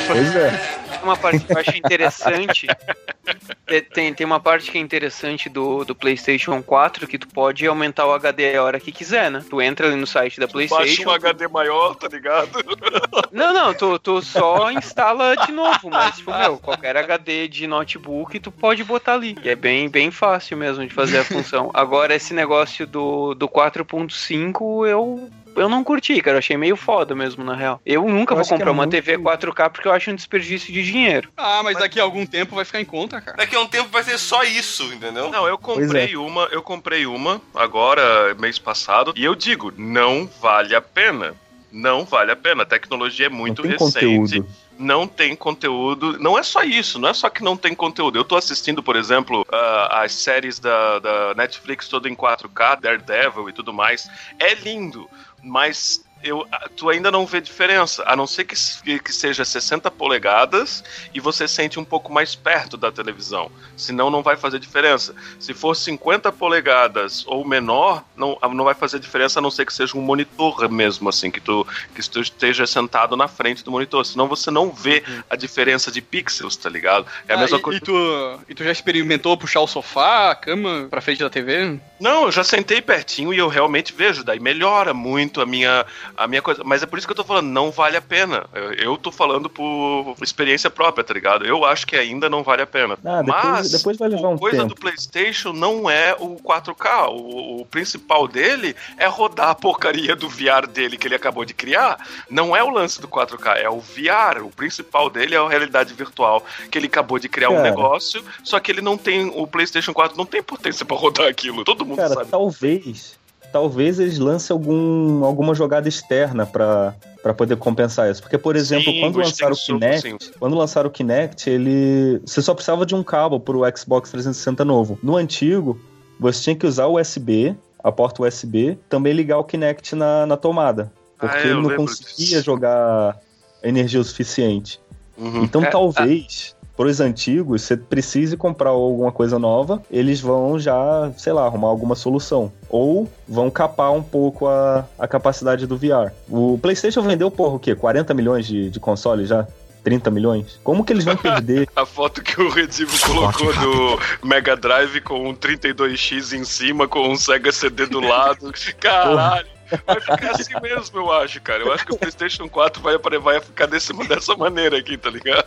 Pois 0.07 0.35
é. 0.35 0.77
Uma 1.03 1.15
parte 1.15 1.39
que 1.39 1.53
eu 1.53 1.57
acho 1.57 1.77
interessante. 1.77 2.67
é, 3.67 3.81
Tem, 3.81 4.13
tem 4.13 4.25
uma 4.25 4.39
parte 4.39 4.71
que 4.71 4.77
é 4.77 4.81
interessante 4.81 5.47
do, 5.47 5.85
do 5.85 5.95
PlayStation 5.95 6.61
4 6.61 7.07
que 7.07 7.17
tu 7.17 7.27
pode 7.27 7.65
aumentar 7.65 8.05
o 8.05 8.13
HD 8.13 8.55
a 8.55 8.63
hora 8.63 8.79
que 8.79 8.91
quiser, 8.91 9.31
né? 9.31 9.43
Tu 9.49 9.61
entra 9.61 9.87
ali 9.87 9.95
no 9.95 10.07
site 10.07 10.39
da 10.39 10.47
Baixa 10.47 10.75
PlayStation. 10.75 11.09
um 11.09 11.13
HD 11.13 11.47
maior, 11.47 11.95
tá 11.95 12.07
ligado? 12.07 12.49
Não, 13.31 13.53
não, 13.53 13.73
tu, 13.73 13.99
tu 13.99 14.21
só 14.21 14.71
instala 14.71 15.35
de 15.45 15.51
novo, 15.51 15.89
mas, 15.89 16.17
tipo, 16.17 16.31
meu, 16.35 16.57
qualquer 16.57 16.97
HD 16.97 17.47
de 17.47 17.67
notebook 17.67 18.39
tu 18.39 18.51
pode 18.51 18.83
botar 18.83 19.13
ali. 19.13 19.37
E 19.43 19.49
é 19.49 19.55
bem, 19.55 19.89
bem 19.89 20.09
fácil 20.09 20.57
mesmo 20.57 20.85
de 20.85 20.93
fazer 20.93 21.19
a 21.19 21.23
função. 21.23 21.69
Agora, 21.73 22.15
esse 22.15 22.33
negócio 22.33 22.87
do, 22.87 23.35
do 23.35 23.47
4.5, 23.47 24.87
eu. 24.87 25.29
Eu 25.57 25.67
não 25.69 25.83
curti, 25.83 26.21
cara. 26.21 26.35
Eu 26.35 26.39
achei 26.39 26.55
meio 26.57 26.75
foda 26.75 27.15
mesmo, 27.15 27.43
na 27.43 27.55
real. 27.55 27.81
Eu 27.85 28.03
nunca 28.07 28.33
Eu 28.33 28.37
vou 28.37 28.45
é 28.45 28.49
comprar 28.49 28.71
uma 28.71 28.83
muito- 28.83 28.91
TV 28.91 29.17
4K 29.17 29.69
porque 29.69 29.87
eu 29.87 29.91
acho 29.91 30.11
um 30.11 30.15
desperdício 30.15 30.71
de 30.73 30.83
dinheiro. 30.83 31.29
Ah, 31.35 31.61
mas 31.63 31.77
daqui 31.77 31.99
a 31.99 32.03
algum 32.03 32.25
tempo 32.25 32.55
vai 32.55 32.63
ficar 32.65 32.79
em 32.79 32.85
conta, 32.85 33.19
cara. 33.19 33.37
Daqui 33.37 33.55
a 33.55 33.59
um 33.59 33.67
tempo 33.67 33.89
vai 33.89 34.03
ser 34.03 34.17
só 34.17 34.43
isso, 34.43 34.83
entendeu? 34.93 35.29
Não, 35.29 35.47
eu 35.47 35.57
comprei 35.57 36.15
uma, 36.15 36.43
eu 36.51 36.61
comprei 36.61 37.05
uma 37.05 37.41
agora, 37.55 38.33
mês 38.35 38.57
passado, 38.59 39.13
e 39.15 39.23
eu 39.25 39.35
digo, 39.35 39.73
não 39.77 40.29
vale 40.41 40.75
a 40.75 40.81
pena. 40.81 41.35
Não 41.71 42.05
vale 42.05 42.31
a 42.31 42.35
pena. 42.35 42.63
A 42.63 42.65
tecnologia 42.65 43.25
é 43.25 43.29
muito 43.29 43.61
não 43.61 43.69
tem 43.69 43.77
recente. 43.85 44.05
conteúdo. 44.39 44.47
não 44.79 45.05
tem 45.07 45.35
conteúdo. 45.35 46.17
Não 46.19 46.37
é 46.39 46.43
só 46.43 46.63
isso, 46.63 46.97
não 46.97 47.09
é 47.09 47.13
só 47.13 47.29
que 47.29 47.43
não 47.43 47.57
tem 47.57 47.75
conteúdo. 47.75 48.17
Eu 48.17 48.23
tô 48.23 48.35
assistindo, 48.37 48.81
por 48.81 48.95
exemplo, 48.95 49.45
ah, 49.51 50.01
as 50.03 50.13
séries 50.13 50.59
da, 50.59 50.99
da 50.99 51.33
Netflix 51.35 51.87
toda 51.89 52.07
em 52.07 52.15
4K, 52.15 52.79
Daredevil 52.79 53.49
e 53.49 53.53
tudo 53.53 53.73
mais. 53.73 54.09
É 54.39 54.53
lindo, 54.55 55.09
mas. 55.43 56.06
Eu, 56.23 56.45
tu 56.75 56.89
ainda 56.89 57.11
não 57.11 57.25
vê 57.25 57.39
diferença, 57.39 58.03
a 58.05 58.15
não 58.15 58.25
ser 58.27 58.43
que, 58.45 58.55
que 58.99 59.13
seja 59.13 59.45
60 59.45 59.89
polegadas 59.91 60.83
e 61.13 61.19
você 61.19 61.47
sente 61.47 61.79
um 61.79 61.85
pouco 61.85 62.11
mais 62.11 62.35
perto 62.35 62.75
da 62.75 62.91
televisão. 62.91 63.51
Senão 63.75 64.09
não 64.09 64.23
vai 64.23 64.35
fazer 64.35 64.59
diferença. 64.59 65.15
Se 65.39 65.53
for 65.53 65.75
50 65.75 66.31
polegadas 66.31 67.23
ou 67.27 67.45
menor, 67.45 68.03
não, 68.15 68.37
não 68.53 68.65
vai 68.65 68.73
fazer 68.73 68.99
diferença 68.99 69.39
a 69.39 69.41
não 69.41 69.51
ser 69.51 69.65
que 69.65 69.73
seja 69.73 69.97
um 69.97 70.01
monitor 70.01 70.69
mesmo, 70.69 71.07
assim, 71.09 71.29
que 71.29 71.39
tu, 71.39 71.65
que 71.93 72.09
tu 72.09 72.19
esteja 72.19 72.65
sentado 72.65 73.15
na 73.15 73.27
frente 73.27 73.63
do 73.63 73.71
monitor. 73.71 74.05
Senão 74.05 74.27
você 74.27 74.49
não 74.51 74.71
vê 74.71 75.03
a 75.29 75.35
diferença 75.35 75.91
de 75.91 76.01
pixels, 76.01 76.55
tá 76.55 76.69
ligado? 76.69 77.05
É 77.27 77.33
a 77.33 77.37
Ah, 77.37 77.39
mesma 77.39 77.57
e, 77.57 77.61
coisa. 77.61 77.77
e 77.77 77.81
tu, 77.81 78.39
e 78.49 78.55
tu 78.55 78.63
já 78.63 78.71
experimentou 78.71 79.37
puxar 79.37 79.61
o 79.61 79.67
sofá, 79.67 80.31
a 80.31 80.35
cama 80.35 80.87
pra 80.89 81.01
frente 81.01 81.19
da 81.19 81.29
TV? 81.29 81.79
Não, 81.99 82.23
eu 82.25 82.31
já 82.31 82.43
sentei 82.43 82.81
pertinho 82.81 83.33
e 83.33 83.37
eu 83.37 83.47
realmente 83.47 83.93
vejo. 83.93 84.23
Daí 84.23 84.39
melhora 84.39 84.93
muito 84.93 85.41
a 85.41 85.45
minha, 85.45 85.85
A 86.15 86.27
minha 86.27 86.41
coisa, 86.41 86.63
mas 86.63 86.83
é 86.83 86.85
por 86.85 86.97
isso 86.97 87.07
que 87.07 87.11
eu 87.11 87.15
tô 87.15 87.23
falando, 87.23 87.47
não 87.47 87.71
vale 87.71 87.97
a 87.97 88.01
pena. 88.01 88.45
Eu, 88.53 88.73
eu 88.73 88.97
tô 88.97 89.11
falando 89.11 89.49
por 89.49 90.15
experiência 90.21 90.69
própria, 90.69 91.03
tá 91.03 91.13
ligado? 91.13 91.45
Eu 91.45 91.65
acho 91.65 91.85
que 91.85 91.95
ainda 91.95 92.29
não 92.29 92.43
vale 92.43 92.61
a 92.61 92.67
pena. 92.67 92.97
Ah, 93.03 93.21
depois, 93.21 93.43
mas 93.43 93.71
depois 93.71 93.97
vai 93.97 94.09
levar 94.09 94.29
um 94.29 94.35
a 94.35 94.39
coisa 94.39 94.57
tempo. 94.57 94.69
do 94.69 94.75
PlayStation 94.75 95.53
não 95.53 95.89
é 95.89 96.15
o 96.19 96.35
4K. 96.37 97.09
O, 97.09 97.61
o 97.61 97.65
principal 97.65 98.27
dele 98.27 98.75
é 98.97 99.07
rodar 99.07 99.49
a 99.49 99.55
porcaria 99.55 100.15
do 100.15 100.29
VR 100.29 100.67
dele 100.67 100.97
que 100.97 101.07
ele 101.07 101.15
acabou 101.15 101.45
de 101.45 101.53
criar. 101.53 101.97
Não 102.29 102.55
é 102.55 102.63
o 102.63 102.69
lance 102.69 103.01
do 103.01 103.07
4K, 103.07 103.57
é 103.57 103.69
o 103.69 103.79
VR. 103.79 104.43
O 104.43 104.49
principal 104.49 105.09
dele 105.09 105.35
é 105.35 105.37
a 105.37 105.47
realidade 105.47 105.93
virtual 105.93 106.43
que 106.69 106.77
ele 106.77 106.87
acabou 106.87 107.19
de 107.19 107.29
criar 107.29 107.49
um 107.49 107.55
Cara. 107.55 107.69
negócio, 107.69 108.23
só 108.43 108.59
que 108.59 108.71
ele 108.71 108.81
não 108.81 108.97
tem 108.97 109.25
o 109.25 109.47
PlayStation 109.47 109.93
4 109.93 110.17
não 110.17 110.25
tem 110.25 110.41
potência 110.41 110.85
pra 110.85 110.95
rodar 110.95 111.27
aquilo. 111.27 111.63
Todo 111.63 111.85
mundo 111.85 111.97
Cara, 111.97 112.13
sabe. 112.13 112.29
talvez. 112.29 113.17
Talvez 113.51 113.99
eles 113.99 114.19
lancem 114.19 114.53
algum, 114.53 115.23
alguma 115.23 115.55
jogada 115.55 115.87
externa 115.87 116.45
pra, 116.45 116.93
pra 117.23 117.33
poder 117.33 117.55
compensar 117.57 118.09
isso. 118.11 118.21
Porque, 118.21 118.37
por 118.37 118.55
exemplo, 118.55 118.91
Sim, 118.91 118.99
quando 118.99 119.15
o 119.15 119.19
lançaram 119.19 119.53
o 119.53 119.57
Kinect, 119.57 120.01
sim. 120.25 120.31
quando 120.39 120.55
lançaram 120.57 120.89
o 120.89 120.91
Kinect, 120.91 121.49
ele. 121.49 122.21
Você 122.25 122.41
só 122.41 122.53
precisava 122.53 122.85
de 122.85 122.93
um 122.93 123.03
cabo 123.03 123.39
pro 123.39 123.61
Xbox 123.75 124.11
360 124.11 124.65
novo. 124.65 124.99
No 125.01 125.15
antigo, 125.15 125.79
você 126.19 126.41
tinha 126.43 126.55
que 126.55 126.67
usar 126.67 126.87
o 126.87 126.99
USB, 126.99 127.55
a 127.83 127.91
porta 127.91 128.21
USB, 128.23 128.77
também 128.89 129.13
ligar 129.13 129.37
o 129.37 129.43
Kinect 129.43 129.95
na, 129.95 130.25
na 130.25 130.35
tomada. 130.35 130.91
Porque 131.17 131.37
Ah, 131.37 131.41
é, 131.41 131.47
ele 131.51 131.61
não 131.61 131.75
conseguia 131.75 132.25
disso. 132.27 132.41
jogar 132.43 133.17
energia 133.63 133.99
o 133.99 134.03
suficiente. 134.03 134.79
Uhum. 135.17 135.43
Então 135.43 135.63
É, 135.63 135.69
talvez, 135.69 136.55
para 136.77 136.87
os 136.87 137.01
antigos, 137.01 137.63
você 137.63 137.75
precise 137.75 138.37
comprar 138.37 138.69
alguma 138.69 139.11
coisa 139.11 139.39
nova, 139.39 139.81
eles 139.89 140.21
vão 140.21 140.59
já, 140.59 141.11
sei 141.17 141.33
lá, 141.33 141.43
arrumar 141.45 141.69
alguma 141.69 141.95
solução. 141.95 142.53
Ou 142.69 143.11
vão 143.27 143.49
capar 143.49 143.91
um 143.91 144.03
pouco 144.03 144.47
a, 144.47 144.85
a 144.99 145.07
capacidade 145.07 145.65
do 145.65 145.75
VR. 145.75 146.11
O 146.29 146.59
PlayStation 146.61 147.01
vendeu, 147.01 147.31
porra, 147.31 147.55
o 147.55 147.59
quê? 147.59 147.73
40 147.73 148.13
milhões 148.13 148.45
de, 148.45 148.69
de 148.69 148.79
consoles 148.79 149.27
já? 149.27 149.47
30 149.83 150.11
milhões? 150.11 150.59
Como 150.63 150.83
que 150.83 150.93
eles 150.93 151.05
vão 151.05 151.17
perder? 151.17 151.67
A 151.75 151.85
foto 151.85 152.21
que 152.21 152.39
o 152.39 152.49
Redivo 152.49 152.95
colocou 153.05 153.53
do 153.53 154.27
Mega 154.27 154.55
Drive 154.55 155.01
com 155.01 155.29
um 155.29 155.33
32X 155.33 156.37
em 156.37 156.43
cima, 156.43 156.87
com 156.87 157.09
um 157.09 157.15
Sega 157.15 157.51
CD 157.51 157.85
do 157.87 158.01
lado. 158.01 158.51
Caralho. 158.79 159.56
Vai 159.85 159.99
ficar 159.99 160.31
assim 160.31 160.53
mesmo, 160.61 160.99
eu 160.99 161.11
acho, 161.11 161.41
cara. 161.41 161.63
Eu 161.63 161.71
acho 161.73 161.85
que 161.85 161.93
o 161.93 161.97
PlayStation 161.97 162.47
4 162.47 162.81
vai, 162.81 162.97
vai 163.19 163.41
ficar 163.41 163.65
desse, 163.65 163.93
dessa 164.07 164.35
maneira 164.35 164.77
aqui, 164.77 164.97
tá 164.97 165.09
ligado? 165.09 165.45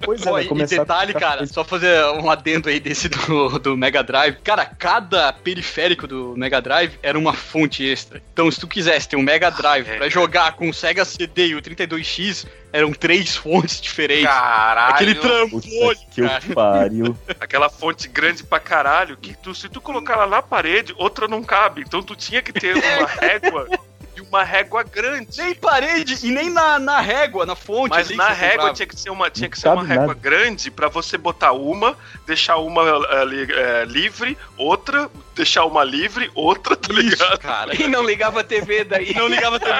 Pois 0.00 0.24
é, 0.24 0.30
Pô, 0.30 0.38
e 0.56 0.66
detalhe, 0.66 1.12
ficar- 1.12 1.20
cara, 1.20 1.46
só 1.46 1.64
fazer 1.64 2.04
um 2.20 2.30
adendo 2.30 2.68
aí 2.68 2.80
desse 2.80 3.08
do, 3.08 3.58
do 3.58 3.76
Mega 3.76 4.02
Drive. 4.02 4.36
Cara, 4.42 4.64
cada 4.64 5.32
periférico 5.32 6.06
do 6.06 6.34
Mega 6.36 6.60
Drive 6.60 6.98
era 7.02 7.18
uma 7.18 7.32
fonte 7.32 7.84
extra. 7.84 8.22
Então, 8.32 8.50
se 8.50 8.60
tu 8.60 8.66
quisesse 8.66 9.08
ter 9.08 9.16
um 9.16 9.22
Mega 9.22 9.50
Drive 9.50 9.88
é. 9.88 9.96
pra 9.96 10.08
jogar 10.08 10.52
com 10.52 10.68
o 10.68 10.74
Sega 10.74 11.04
CD 11.04 11.48
e 11.48 11.54
o 11.54 11.62
32X, 11.62 12.46
eram 12.72 12.92
três 12.92 13.36
fontes 13.36 13.80
diferentes. 13.80 14.26
Caralho. 14.26 14.94
Aquele 14.94 15.14
Puta 15.14 15.28
trambolho, 15.28 15.98
que 16.10 16.22
cara. 16.22 16.42
pariu. 16.54 17.18
Aquela 17.40 17.68
fonte 17.70 18.08
grande 18.08 18.42
pra 18.44 18.60
caralho, 18.60 19.16
que 19.16 19.34
tu, 19.36 19.54
se 19.54 19.68
tu 19.68 19.80
colocar 19.80 20.14
ela 20.14 20.26
na 20.26 20.42
parede, 20.42 20.94
outra 20.96 21.26
não 21.26 21.42
cabe. 21.42 21.82
Então 21.82 22.02
tu 22.02 22.14
tinha 22.14 22.42
que 22.42 22.52
ter 22.52 22.76
uma 22.76 23.08
régua 23.42 23.68
e 24.16 24.20
uma 24.20 24.42
régua 24.42 24.82
grande. 24.82 25.38
Nem 25.40 25.54
parede 25.54 26.18
e 26.26 26.30
nem 26.30 26.50
na, 26.50 26.78
na 26.78 27.00
régua, 27.00 27.46
na 27.46 27.54
fonte. 27.54 27.90
Mas 27.90 28.08
ali 28.08 28.16
na 28.16 28.28
régua 28.30 28.50
comprava. 28.56 28.74
tinha 28.74 28.86
que 28.86 29.00
ser 29.00 29.10
uma, 29.10 29.30
tinha 29.30 29.48
que 29.48 29.58
ser 29.58 29.68
uma 29.68 29.84
régua 29.84 30.06
nada. 30.08 30.18
grande 30.20 30.70
pra 30.70 30.88
você 30.88 31.16
botar 31.16 31.52
uma, 31.52 31.96
deixar 32.26 32.56
uma 32.56 32.82
eh, 32.82 33.24
li- 33.24 33.52
eh, 33.52 33.84
livre, 33.86 34.36
outra, 34.56 35.08
deixar 35.36 35.64
uma 35.66 35.84
livre, 35.84 36.30
outra, 36.34 36.74
tá 36.76 36.92
Isso, 36.92 37.00
ligado? 37.02 37.38
cara. 37.38 37.74
E 37.80 37.86
não 37.86 38.02
ligava 38.04 38.40
a 38.40 38.44
TV 38.44 38.82
daí. 38.84 39.10
E 39.10 39.14
não 39.14 39.28
ligava 39.28 39.56
a 39.56 39.60
TV. 39.60 39.74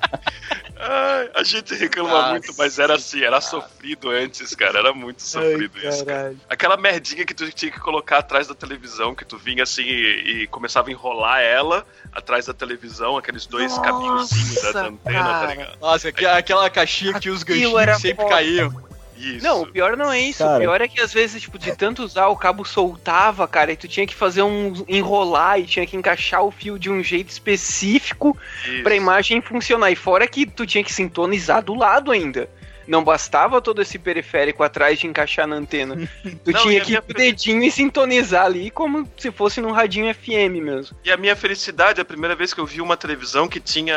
a 1.35 1.43
gente 1.43 1.75
reclama 1.75 2.11
Nossa, 2.11 2.31
muito, 2.31 2.55
mas 2.57 2.79
era 2.79 2.95
assim, 2.95 3.23
era 3.23 3.41
sofrido 3.41 4.11
antes, 4.11 4.55
cara. 4.55 4.79
Era 4.79 4.93
muito 4.93 5.23
sofrido 5.23 5.79
isso, 5.79 6.05
cara. 6.05 6.35
Aquela 6.49 6.77
merdinha 6.77 7.25
que 7.25 7.35
tu 7.35 7.51
tinha 7.53 7.71
que 7.71 7.81
colocar 7.81 8.19
atrás 8.19 8.47
da 8.47 8.55
televisão, 8.55 9.15
que 9.15 9.25
tu 9.25 9.37
vinha 9.39 9.63
assim 9.63 9.83
e, 9.83 10.43
e 10.43 10.47
começava 10.47 10.89
a 10.89 10.93
enrolar 10.93 11.41
ela 11.41 11.87
atrás 12.13 12.47
da 12.47 12.55
televisão, 12.55 13.17
aqueles 13.17 13.47
dois 13.47 13.71
Nossa, 13.77 13.83
caminhozinhos 13.83 14.73
da, 14.73 14.87
antena, 14.87 14.99
tá 14.99 15.13
cara. 15.13 15.47
ligado? 15.55 15.79
Nossa, 15.81 16.09
aquela 16.09 16.71
caixinha 16.71 17.19
que 17.19 17.31
os 17.31 17.43
ganchinhos 17.43 18.01
sempre 18.01 18.23
foda. 18.25 18.29
caíam. 18.37 18.90
Isso. 19.21 19.45
Não, 19.45 19.63
o 19.63 19.67
pior 19.67 19.97
não 19.97 20.11
é 20.11 20.19
isso. 20.19 20.39
Cara. 20.39 20.57
O 20.57 20.61
pior 20.61 20.81
é 20.81 20.89
que 20.89 21.01
às 21.01 21.13
vezes, 21.13 21.43
tipo, 21.43 21.59
de 21.59 21.77
tanto 21.77 22.03
usar, 22.03 22.29
o 22.29 22.37
cabo 22.37 22.65
soltava, 22.65 23.47
cara, 23.47 23.73
e 23.73 23.77
tu 23.77 23.87
tinha 23.87 24.07
que 24.07 24.15
fazer 24.15 24.43
um 24.43 24.73
enrolar 24.89 25.61
e 25.61 25.67
tinha 25.67 25.87
que 25.87 25.97
encaixar 25.97 26.43
o 26.43 26.51
fio 26.51 26.79
de 26.79 26.91
um 26.91 27.03
jeito 27.03 27.29
específico 27.29 28.37
Isso. 28.65 28.83
pra 28.83 28.95
imagem 28.95 29.41
funcionar. 29.43 29.91
E 29.91 29.97
fora 29.97 30.27
que 30.27 30.47
tu 30.47 30.67
tinha 30.67 30.83
que 30.83 30.93
sintonizar 30.93 31.63
do 31.63 31.75
lado 31.75 32.11
ainda. 32.11 32.49
Não 32.91 33.05
bastava 33.05 33.61
todo 33.61 33.81
esse 33.81 34.01
periférico 34.01 34.65
atrás 34.65 34.99
de 34.99 35.07
encaixar 35.07 35.47
na 35.47 35.55
antena. 35.55 35.95
Tu 36.45 36.51
Não, 36.51 36.61
e 36.61 36.63
tinha 36.63 36.81
que 36.81 36.93
ir 36.93 37.01
minha 37.01 37.05
o 37.09 37.15
dedinho 37.15 37.63
e 37.63 37.71
sintonizar 37.71 38.47
ali 38.47 38.71
como 38.71 39.09
se 39.17 39.31
fosse 39.31 39.61
num 39.61 39.71
radinho 39.71 40.13
FM 40.13 40.61
mesmo. 40.61 40.97
E 41.05 41.13
a 41.13 41.17
minha 41.17 41.37
felicidade, 41.37 42.01
a 42.01 42.05
primeira 42.05 42.35
vez 42.35 42.53
que 42.53 42.61
eu 42.61 42.67
vi 42.67 42.81
uma 42.81 42.97
televisão 42.97 43.47
que 43.47 43.61
tinha 43.61 43.97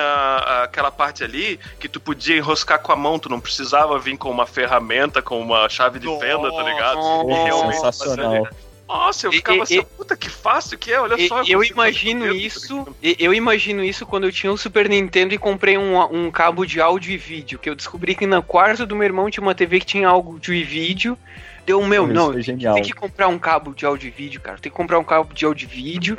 aquela 0.64 0.92
parte 0.92 1.24
ali 1.24 1.60
que 1.80 1.90
tu 1.90 2.00
podia 2.00 2.38
enroscar 2.38 2.80
com 2.80 2.92
a 2.92 2.96
mão, 2.96 3.18
tu 3.18 3.30
não 3.30 3.40
precisava 3.40 3.98
vir 3.98 4.16
com 4.16 4.30
uma 4.30 4.46
ferramenta, 4.46 5.22
com 5.22 5.42
uma 5.42 5.68
chave 5.70 5.98
de 5.98 6.08
fenda, 6.20 6.52
tá 6.52 6.64
ligado? 6.64 6.96
Nossa, 6.98 7.32
E 7.32 7.44
realmente 7.46 7.76
sensacional. 7.76 8.48
Nossa, 8.94 9.28
eu 9.28 9.32
ficava 9.32 9.58
e- 9.58 9.62
assim, 9.62 9.80
e- 9.80 9.84
puta 9.86 10.16
que 10.16 10.30
fácil 10.30 10.78
que 10.78 10.92
é, 10.92 11.00
olha 11.00 11.16
E- 11.20 11.28
só. 11.28 11.40
eu 11.40 11.60
consigo 11.60 11.64
imagino 11.74 12.28
isso. 12.32 12.88
e- 13.02 13.16
Eu 13.20 13.34
imagino 13.34 13.84
isso 13.84 14.06
quando 14.06 14.26
eu 14.26 14.32
tinha 14.32 14.52
um 14.52 14.58
Super 14.58 14.88
Nintendo 14.88 15.34
e 15.34 15.38
comprei 15.38 15.78
um, 15.78 16.00
um 16.14 16.30
cabo 16.32 16.66
de 16.66 16.80
áudio 16.80 17.12
e 17.12 17.18
vídeo. 17.18 17.58
Que 17.58 17.70
eu 17.70 17.76
descobri 17.76 18.14
que 18.16 18.28
no 18.28 18.42
quarto 18.44 18.86
do 18.86 18.96
meu 18.96 19.06
irmão 19.06 19.30
tinha 19.30 19.42
uma 19.42 19.56
TV 19.56 19.80
que 19.80 19.86
tinha 19.86 20.08
áudio 20.08 20.54
e 20.54 20.64
vídeo. 20.64 21.18
Deu, 21.66 21.82
meu, 21.88 22.04
Isso 22.04 22.14
não, 22.14 22.42
genial. 22.42 22.74
tem 22.76 22.84
que 22.84 22.92
comprar 22.92 23.30
um 23.30 23.40
cabo 23.40 23.74
de 23.74 23.86
áudio 23.86 24.08
e 24.10 24.12
vídeo, 24.12 24.42
cara. 24.42 24.58
Tem 24.60 24.70
que 24.70 24.76
comprar 24.78 25.00
um 25.00 25.04
cabo 25.04 25.34
de 25.34 25.46
áudio 25.46 25.66
e 25.66 25.74
vídeo. 25.74 26.18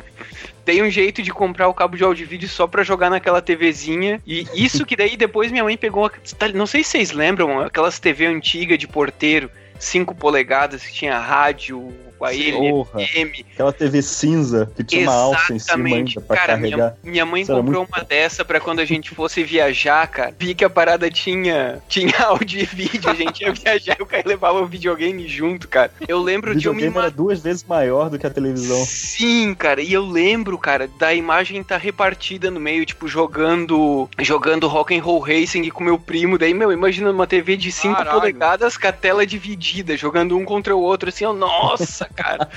Tem 0.64 0.82
um 0.82 0.88
jeito 0.88 1.22
de 1.22 1.30
comprar 1.30 1.68
o 1.68 1.74
cabo 1.74 1.98
de 1.98 2.02
áudio 2.02 2.22
e 2.24 2.26
vídeo 2.26 2.48
só 2.48 2.66
pra 2.66 2.82
jogar 2.82 3.10
naquela 3.10 3.42
TVzinha. 3.42 4.22
E 4.26 4.46
isso 4.54 4.86
que 4.86 4.96
daí 4.96 5.16
depois 5.18 5.52
minha 5.52 5.62
mãe 5.62 5.76
pegou. 5.76 6.10
Não 6.54 6.66
sei 6.66 6.82
se 6.82 6.90
vocês 6.92 7.12
lembram, 7.12 7.60
aquelas 7.60 7.98
TV 7.98 8.24
antiga 8.24 8.78
de 8.78 8.88
porteiro, 8.88 9.50
5 9.78 10.14
polegadas, 10.14 10.82
que 10.86 10.94
tinha 10.94 11.18
rádio, 11.18 11.92
Porra, 12.32 13.00
FM. 13.00 13.40
aquela 13.52 13.72
TV 13.72 14.02
cinza 14.02 14.70
que 14.76 14.84
tinha 14.84 15.02
uma 15.08 15.14
alça 15.14 15.52
em 15.54 15.58
cima 15.58 15.88
ainda 15.88 16.20
pra 16.20 16.36
cara, 16.36 16.54
carregar. 16.54 16.76
minha, 17.02 17.12
minha 17.12 17.26
mãe 17.26 17.42
Isso 17.42 17.52
comprou 17.54 17.86
uma 17.90 18.04
dessa 18.04 18.44
pra 18.44 18.60
quando 18.60 18.80
a 18.80 18.84
gente 18.84 19.14
fosse 19.14 19.42
viajar, 19.42 20.06
cara. 20.08 20.34
Vi 20.38 20.54
que 20.54 20.64
a 20.64 20.70
parada 20.70 21.10
tinha, 21.10 21.82
tinha 21.88 22.12
áudio 22.26 22.60
e 22.62 22.64
vídeo, 22.66 23.08
a 23.10 23.14
gente 23.14 23.42
ia 23.42 23.52
viajar 23.52 23.96
e 23.98 24.02
o 24.02 24.06
cara 24.06 24.22
levava 24.26 24.60
o 24.60 24.66
videogame 24.66 25.26
junto, 25.28 25.68
cara. 25.68 25.90
Eu 26.06 26.18
O 26.18 26.22
lembro 26.22 26.54
de 26.54 26.66
eu 26.66 26.72
me 26.72 26.80
videogame 26.82 27.06
era 27.06 27.14
duas 27.14 27.40
vezes 27.42 27.64
maior 27.64 28.08
do 28.10 28.18
que 28.18 28.26
a 28.26 28.30
televisão. 28.30 28.84
Sim, 28.84 29.54
cara, 29.54 29.80
e 29.80 29.92
eu 29.92 30.04
lembro, 30.04 30.56
cara, 30.58 30.88
da 30.98 31.12
imagem 31.14 31.62
tá 31.62 31.76
repartida 31.76 32.50
no 32.50 32.60
meio, 32.60 32.84
tipo, 32.86 33.06
jogando 33.08 34.08
jogando 34.20 34.66
Rock 34.68 34.96
and 34.96 35.02
Roll 35.02 35.20
Racing 35.20 35.68
com 35.70 35.82
meu 35.84 35.98
primo, 35.98 36.38
daí, 36.38 36.54
meu, 36.54 36.72
imagina 36.72 37.10
uma 37.10 37.26
TV 37.26 37.56
de 37.56 37.70
5 37.72 37.94
Caralho. 37.96 38.18
polegadas 38.20 38.76
com 38.76 38.86
a 38.86 38.92
tela 38.92 39.26
dividida, 39.26 39.96
jogando 39.96 40.36
um 40.36 40.44
contra 40.44 40.74
o 40.74 40.80
outro, 40.80 41.08
assim, 41.08 41.24
ó, 41.24 41.32
nossa, 41.32 42.08
cara. 42.14 42.48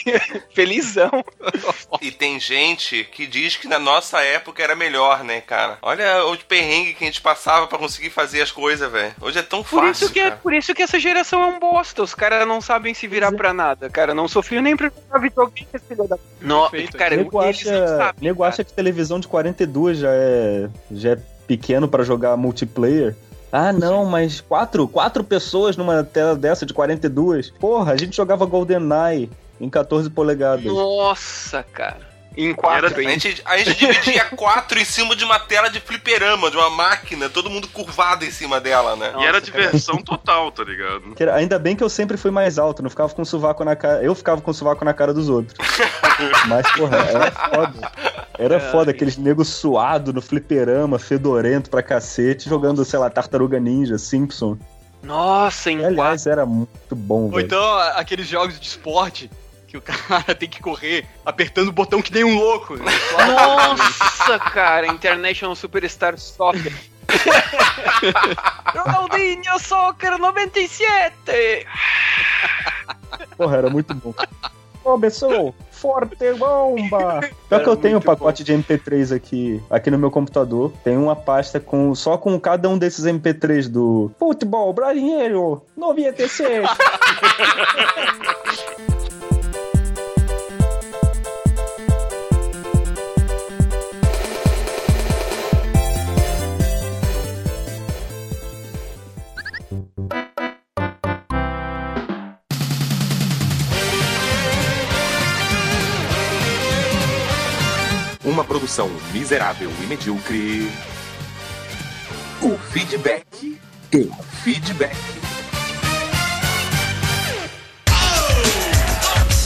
Felizão. 0.52 1.24
E 2.00 2.10
tem 2.10 2.38
gente 2.38 3.04
que 3.04 3.26
diz 3.26 3.56
que 3.56 3.68
na 3.68 3.78
nossa 3.78 4.20
época 4.20 4.62
era 4.62 4.74
melhor, 4.74 5.24
né, 5.24 5.40
cara? 5.40 5.78
Olha 5.82 6.24
o 6.26 6.36
perrengue 6.38 6.94
que 6.94 7.04
a 7.04 7.06
gente 7.06 7.20
passava 7.20 7.66
pra 7.66 7.78
conseguir 7.78 8.10
fazer 8.10 8.42
as 8.42 8.50
coisas, 8.50 8.90
velho. 8.90 9.14
Hoje 9.20 9.38
é 9.38 9.42
tão 9.42 9.62
Por 9.62 9.80
fácil, 9.80 10.04
isso, 10.04 10.12
que 10.12 10.20
é, 10.20 10.30
por 10.30 10.52
isso 10.52 10.74
que 10.74 10.82
essa 10.82 10.98
geração 10.98 11.42
é 11.42 11.46
um 11.46 11.58
bosta. 11.58 12.02
Os 12.02 12.14
caras 12.14 12.46
não 12.46 12.60
sabem 12.60 12.94
se 12.94 13.06
virar 13.06 13.32
pra 13.32 13.52
nada, 13.52 13.88
cara. 13.88 14.14
Não 14.14 14.28
sofriam 14.28 14.62
nem 14.62 14.76
pra 14.76 14.90
jogar 14.90 15.18
videogame, 15.18 15.68
esse 15.72 15.84
filho 15.86 16.06
da. 16.08 16.18
No, 16.40 16.70
Perfeito. 16.70 16.96
cara, 16.96 17.16
nego 17.16 17.42
eles 17.42 17.64
não 17.64 17.72
acha, 17.74 17.96
sabem. 17.96 18.14
nego 18.20 18.38
cara. 18.40 18.48
acha 18.50 18.64
que 18.64 18.72
televisão 18.72 19.20
de 19.20 19.28
42 19.28 19.98
já 19.98 20.10
é, 20.12 20.68
já 20.90 21.10
é 21.12 21.18
pequeno 21.46 21.88
pra 21.88 22.02
jogar 22.04 22.36
multiplayer. 22.36 23.14
Ah, 23.56 23.72
não, 23.72 24.04
mas 24.04 24.40
quatro, 24.40 24.88
quatro 24.88 25.22
pessoas 25.22 25.76
numa 25.76 26.02
tela 26.02 26.34
dessa 26.34 26.66
de 26.66 26.74
42? 26.74 27.50
Porra, 27.50 27.92
a 27.92 27.96
gente 27.96 28.16
jogava 28.16 28.44
GoldenEye 28.44 29.30
em 29.60 29.70
14 29.70 30.10
polegadas. 30.10 30.64
Nossa, 30.64 31.62
cara. 31.62 32.13
Em 32.36 32.52
quatro, 32.52 32.98
A 32.98 33.02
hein? 33.02 33.18
gente, 33.18 33.40
a 33.44 33.56
gente 33.58 33.74
dividia 33.78 34.24
quatro 34.36 34.78
em 34.78 34.84
cima 34.84 35.14
de 35.14 35.24
uma 35.24 35.38
tela 35.38 35.68
de 35.70 35.78
fliperama, 35.80 36.50
de 36.50 36.56
uma 36.56 36.68
máquina, 36.70 37.30
todo 37.30 37.48
mundo 37.48 37.68
curvado 37.68 38.24
em 38.24 38.30
cima 38.30 38.60
dela, 38.60 38.96
né? 38.96 39.12
E 39.18 39.24
era 39.24 39.38
Nossa, 39.38 39.52
cara. 39.52 39.64
diversão 39.66 39.98
total, 39.98 40.50
tá 40.50 40.64
ligado? 40.64 41.14
Que 41.14 41.22
era- 41.22 41.34
Ainda 41.36 41.58
bem 41.58 41.76
que 41.76 41.84
eu 41.84 41.88
sempre 41.88 42.16
fui 42.16 42.30
mais 42.32 42.58
alto, 42.58 42.82
não 42.82 42.90
ficava 42.90 43.12
com 43.14 43.22
o 43.22 43.26
sovaco 43.26 43.64
na 43.64 43.76
cara. 43.76 44.02
Eu 44.02 44.14
ficava 44.14 44.40
com 44.40 44.50
o 44.50 44.54
sovaco 44.54 44.84
na 44.84 44.92
cara 44.92 45.14
dos 45.14 45.28
outros. 45.28 45.56
Mas, 46.48 46.70
porra, 46.72 46.96
era 46.98 47.30
foda. 47.30 47.92
Era 48.36 48.60
foda, 48.60 48.90
aqueles 48.90 49.16
negros 49.16 49.48
suado 49.48 50.12
no 50.12 50.20
fliperama, 50.20 50.98
fedorento 50.98 51.70
pra 51.70 51.82
cacete, 51.82 52.48
jogando, 52.48 52.84
sei 52.84 52.98
lá, 52.98 53.08
Tartaruga 53.08 53.60
Ninja, 53.60 53.96
Simpson. 53.96 54.58
Nossa, 55.02 55.70
em 55.70 55.78
quatro. 55.78 56.00
aliás, 56.00 56.26
era 56.26 56.44
muito 56.46 56.96
bom, 56.96 57.24
Ou 57.24 57.30
velho. 57.32 57.44
então 57.46 57.62
a- 57.62 57.90
aqueles 57.98 58.26
jogos 58.26 58.58
de 58.58 58.66
esporte, 58.66 59.30
que 59.74 59.78
o 59.78 59.82
cara 59.82 60.34
tem 60.38 60.48
que 60.48 60.62
correr 60.62 61.04
apertando 61.24 61.68
o 61.68 61.72
botão 61.72 62.00
que 62.00 62.12
nem 62.12 62.24
um 62.24 62.38
louco. 62.38 62.76
né? 62.76 62.84
Nossa, 63.26 64.38
cara, 64.38 64.86
International 64.86 65.56
Superstar 65.56 66.16
Soccer. 66.18 66.72
Ronaldinho 68.72 69.58
Soccer 69.58 70.16
97! 70.18 71.66
Porra, 73.36 73.56
era 73.56 73.70
muito 73.70 73.94
bom. 73.94 74.14
Começou! 74.82 75.54
Forte 75.70 76.32
bomba! 76.34 77.20
Pior 77.48 77.62
que 77.62 77.68
eu 77.68 77.76
tenho 77.76 77.98
um 77.98 78.00
pacote 78.00 78.44
de 78.44 78.52
MP3 78.54 79.14
aqui, 79.14 79.62
aqui 79.68 79.90
no 79.90 79.98
meu 79.98 80.10
computador. 80.10 80.72
Tem 80.82 80.96
uma 80.96 81.16
pasta 81.16 81.58
com 81.58 81.94
só 81.94 82.16
com 82.16 82.38
cada 82.38 82.68
um 82.68 82.78
desses 82.78 83.04
MP3 83.04 83.68
do 83.68 84.10
Futebol 84.18 84.72
Brasileiro 84.72 85.62
96. 85.76 86.68
Uma 108.34 108.42
produção 108.42 108.90
miserável 109.12 109.70
e 109.80 109.86
medíocre. 109.86 110.68
O 112.42 112.58
feedback 112.72 113.60
do 113.92 114.12
feedback. 114.42 114.96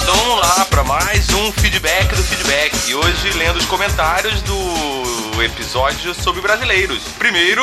Então 0.01 0.16
vamos 0.16 0.41
lá 0.41 0.64
para 0.64 0.82
mais 0.84 1.28
um 1.34 1.53
feedback 1.53 2.14
do 2.14 2.22
feedback. 2.22 2.89
E 2.89 2.95
hoje 2.95 3.30
lendo 3.36 3.57
os 3.59 3.66
comentários 3.66 4.41
do 4.41 5.43
episódio 5.43 6.14
sobre 6.14 6.41
brasileiros. 6.41 7.03
Primeiro, 7.18 7.62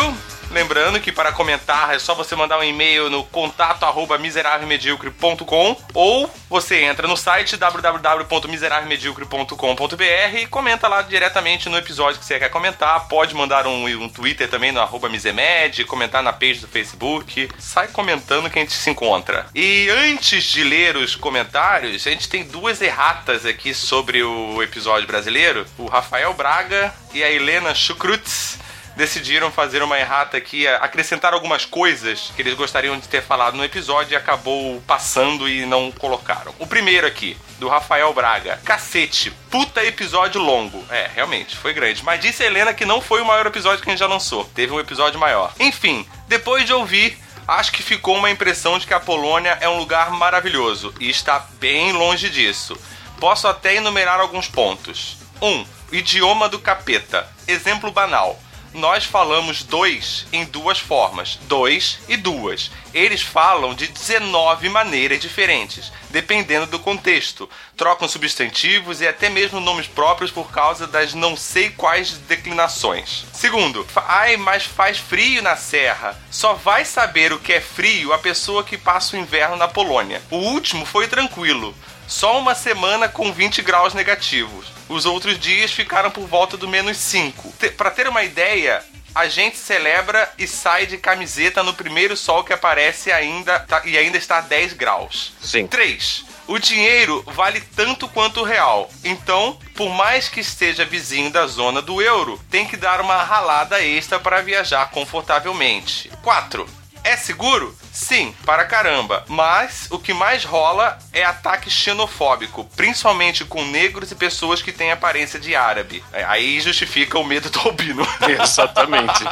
lembrando 0.56 1.00
que 1.02 1.12
para 1.12 1.34
comentar 1.34 1.94
é 1.94 2.00
só 2.00 2.16
você 2.16 2.34
mandar 2.34 2.58
um 2.58 2.64
e-mail 2.64 3.10
no 3.10 3.26
contato 3.26 3.84
arroba 3.84 4.18
miserávelmedíocre.com 4.18 5.76
ou 5.94 6.32
você 6.50 6.84
entra 6.84 7.10
no 7.10 7.18
site 7.18 7.58
www.miserávelmedíocre.com.br 7.58 10.38
e 10.40 10.48
comenta 10.48 10.88
lá 10.88 11.02
diretamente 11.02 11.68
no 11.68 11.78
episódio 11.78 12.20
que 12.20 12.26
você 12.26 12.40
quer 12.40 12.48
comentar. 12.48 13.10
Pode 13.10 13.36
mandar 13.36 13.68
um, 13.68 13.86
um 14.02 14.08
Twitter 14.08 14.50
também 14.50 14.72
no 14.72 14.80
arroba 14.80 15.10
misemed, 15.10 15.84
comentar 15.84 16.24
na 16.24 16.32
page 16.32 16.62
do 16.62 16.70
Facebook. 16.70 17.50
Sai 17.60 17.90
comentando 17.90 18.50
que 18.50 18.58
a 18.58 18.62
gente 18.62 18.72
se 18.72 18.90
encontra. 18.90 19.48
E 19.54 19.90
antes 19.90 20.46
de 20.46 20.64
ler 20.64 20.96
os 20.96 21.18
comentários, 21.18 22.08
a 22.08 22.10
gente 22.10 22.30
tem 22.30 22.46
duas 22.46 22.82
erratas 22.82 23.46
aqui 23.46 23.74
sobre 23.74 24.24
o 24.24 24.64
episódio 24.64 25.06
brasileiro. 25.06 25.66
O 25.78 25.88
Rafael 25.88 26.34
Braga 26.34 26.96
e 27.14 27.22
a 27.22 27.30
Helena 27.30 27.76
Chukrutz 27.76 28.64
decidiram 28.96 29.52
fazer 29.52 29.84
uma 29.84 30.00
errata 30.00 30.38
aqui, 30.38 30.68
acrescentar 30.68 31.34
algumas 31.34 31.66
coisas 31.66 32.32
que 32.36 32.42
eles 32.42 32.54
gostariam 32.54 32.98
de 32.98 33.08
ter 33.08 33.22
falado 33.22 33.58
no 33.58 33.64
episódio 33.64 34.14
e 34.14 34.16
acabou 34.16 34.82
passando 34.88 35.48
e 35.50 35.66
não 35.66 35.92
colocaram. 35.92 36.54
O 36.60 36.68
primeiro 36.68 37.06
aqui, 37.06 37.38
do 37.60 37.68
Rafael 37.68 38.14
Braga. 38.14 38.60
Cacete, 38.64 39.32
puta 39.50 39.84
episódio 39.84 40.42
longo. 40.42 40.84
É, 40.90 41.10
realmente, 41.14 41.56
foi 41.58 41.74
grande. 41.74 42.04
Mas 42.04 42.22
disse 42.22 42.44
a 42.44 42.46
Helena 42.46 42.74
que 42.74 42.86
não 42.86 43.02
foi 43.02 43.22
o 43.22 43.26
maior 43.26 43.46
episódio 43.46 43.84
que 43.84 43.90
a 43.90 43.92
gente 43.92 44.00
já 44.00 44.08
lançou. 44.08 44.46
Teve 44.46 44.74
um 44.74 44.80
episódio 44.80 45.20
maior. 45.20 45.54
Enfim, 45.60 46.08
depois 46.28 46.66
de 46.66 46.74
ouvir 46.74 47.18
Acho 47.48 47.72
que 47.72 47.84
ficou 47.84 48.18
uma 48.18 48.32
impressão 48.32 48.80
de 48.80 48.88
que 48.88 48.94
a 48.94 49.00
Polônia 49.00 49.56
é 49.62 49.70
um 49.70 49.78
lugar 49.78 50.10
maravilhoso 50.10 50.92
e 51.00 51.12
está 51.12 51.46
bem 51.60 51.92
longe 51.92 52.28
disso. 52.28 52.76
Posso 53.20 53.48
até 53.48 53.76
enumerar 53.76 54.20
alguns 54.20 54.48
pontos. 54.48 55.18
1. 55.40 55.48
Um, 55.48 55.66
idioma 55.92 56.50
do 56.50 56.58
capeta. 56.58 57.28
Exemplo 57.48 57.92
banal. 57.92 58.40
Nós 58.76 59.06
falamos 59.06 59.64
dois 59.64 60.28
em 60.34 60.44
duas 60.44 60.78
formas, 60.78 61.40
dois 61.44 61.98
e 62.10 62.18
duas. 62.18 62.70
Eles 62.94 63.22
falam 63.22 63.74
de 63.74 63.88
19 63.88 64.68
maneiras 64.68 65.22
diferentes, 65.22 65.94
dependendo 66.10 66.66
do 66.66 66.78
contexto. 66.78 67.50
Trocam 67.78 68.06
substantivos 68.06 69.00
e 69.00 69.08
até 69.08 69.30
mesmo 69.30 69.62
nomes 69.62 69.88
próprios 69.88 70.30
por 70.30 70.52
causa 70.52 70.86
das 70.86 71.14
não 71.14 71.38
sei 71.38 71.70
quais 71.70 72.18
declinações. 72.28 73.26
Segundo, 73.32 73.88
ai, 73.96 74.36
mas 74.36 74.66
faz 74.66 74.98
frio 74.98 75.42
na 75.42 75.56
serra. 75.56 76.22
Só 76.30 76.54
vai 76.54 76.84
saber 76.84 77.32
o 77.32 77.40
que 77.40 77.54
é 77.54 77.62
frio 77.62 78.12
a 78.12 78.18
pessoa 78.18 78.62
que 78.62 78.78
passa 78.78 79.16
o 79.16 79.20
inverno 79.20 79.56
na 79.56 79.70
Polônia. 79.70 80.22
O 80.30 80.36
último 80.36 80.86
foi 80.86 81.08
tranquilo. 81.08 81.74
Só 82.08 82.38
uma 82.38 82.54
semana 82.56 83.08
com 83.10 83.32
20 83.32 83.62
graus 83.62 83.94
negativos. 83.94 84.68
Os 84.88 85.06
outros 85.06 85.40
dias 85.40 85.72
ficaram 85.72 86.12
por 86.12 86.28
volta 86.28 86.56
do 86.56 86.68
menos 86.68 86.98
5. 86.98 87.54
Te, 87.60 87.70
Para 87.72 87.90
ter 87.92 88.08
uma 88.08 88.24
ideia, 88.24 88.84
a 89.14 89.28
gente 89.28 89.58
celebra 89.58 90.32
e 90.38 90.46
sai 90.48 90.86
de 90.86 90.98
camiseta 90.98 91.64
no 91.64 91.74
primeiro 91.74 92.16
sol 92.16 92.44
que 92.44 92.54
aparece 92.54 93.12
ainda 93.12 93.60
tá- 93.60 93.82
e 93.86 93.98
ainda 93.98 94.18
está 94.18 94.38
a 94.38 94.42
10 94.42 94.74
graus. 94.74 95.34
Sim. 95.42 95.66
3. 95.68 96.26
O 96.48 96.60
dinheiro 96.60 97.24
vale 97.34 97.60
tanto 97.76 98.08
quanto 98.08 98.42
o 98.42 98.44
real. 98.44 98.88
Então, 99.04 99.58
por 99.74 99.90
mais 99.90 100.30
que 100.30 100.40
esteja 100.42 100.86
vizinho 100.86 101.32
da 101.32 101.48
zona 101.48 101.82
do 101.82 102.00
euro, 102.00 102.40
tem 102.52 102.68
que 102.68 102.78
dar 102.78 103.02
uma 103.02 103.24
ralada 103.24 103.82
extra 103.84 104.20
para 104.20 104.42
viajar 104.44 104.92
confortavelmente. 104.92 106.12
4. 106.22 106.70
É 107.04 107.18
seguro? 107.18 107.76
Sim, 107.96 108.36
para 108.46 108.66
caramba. 108.66 109.24
Mas 109.28 109.88
o 109.90 109.98
que 109.98 110.14
mais 110.14 110.44
rola 110.44 111.00
é 111.14 111.24
ataque 111.24 111.70
xenofóbico, 111.70 112.66
principalmente 112.76 113.46
com 113.46 113.64
negros 113.64 114.12
e 114.12 114.16
pessoas 114.16 114.62
que 114.62 114.74
têm 114.74 114.92
aparência 114.92 115.40
de 115.40 115.56
árabe. 115.56 116.04
É, 116.12 116.26
Aí 116.26 116.60
justifica 116.60 117.18
o 117.18 117.24
medo 117.24 117.50
do 117.50 117.60
albino. 117.60 118.06
Exatamente. 118.28 119.24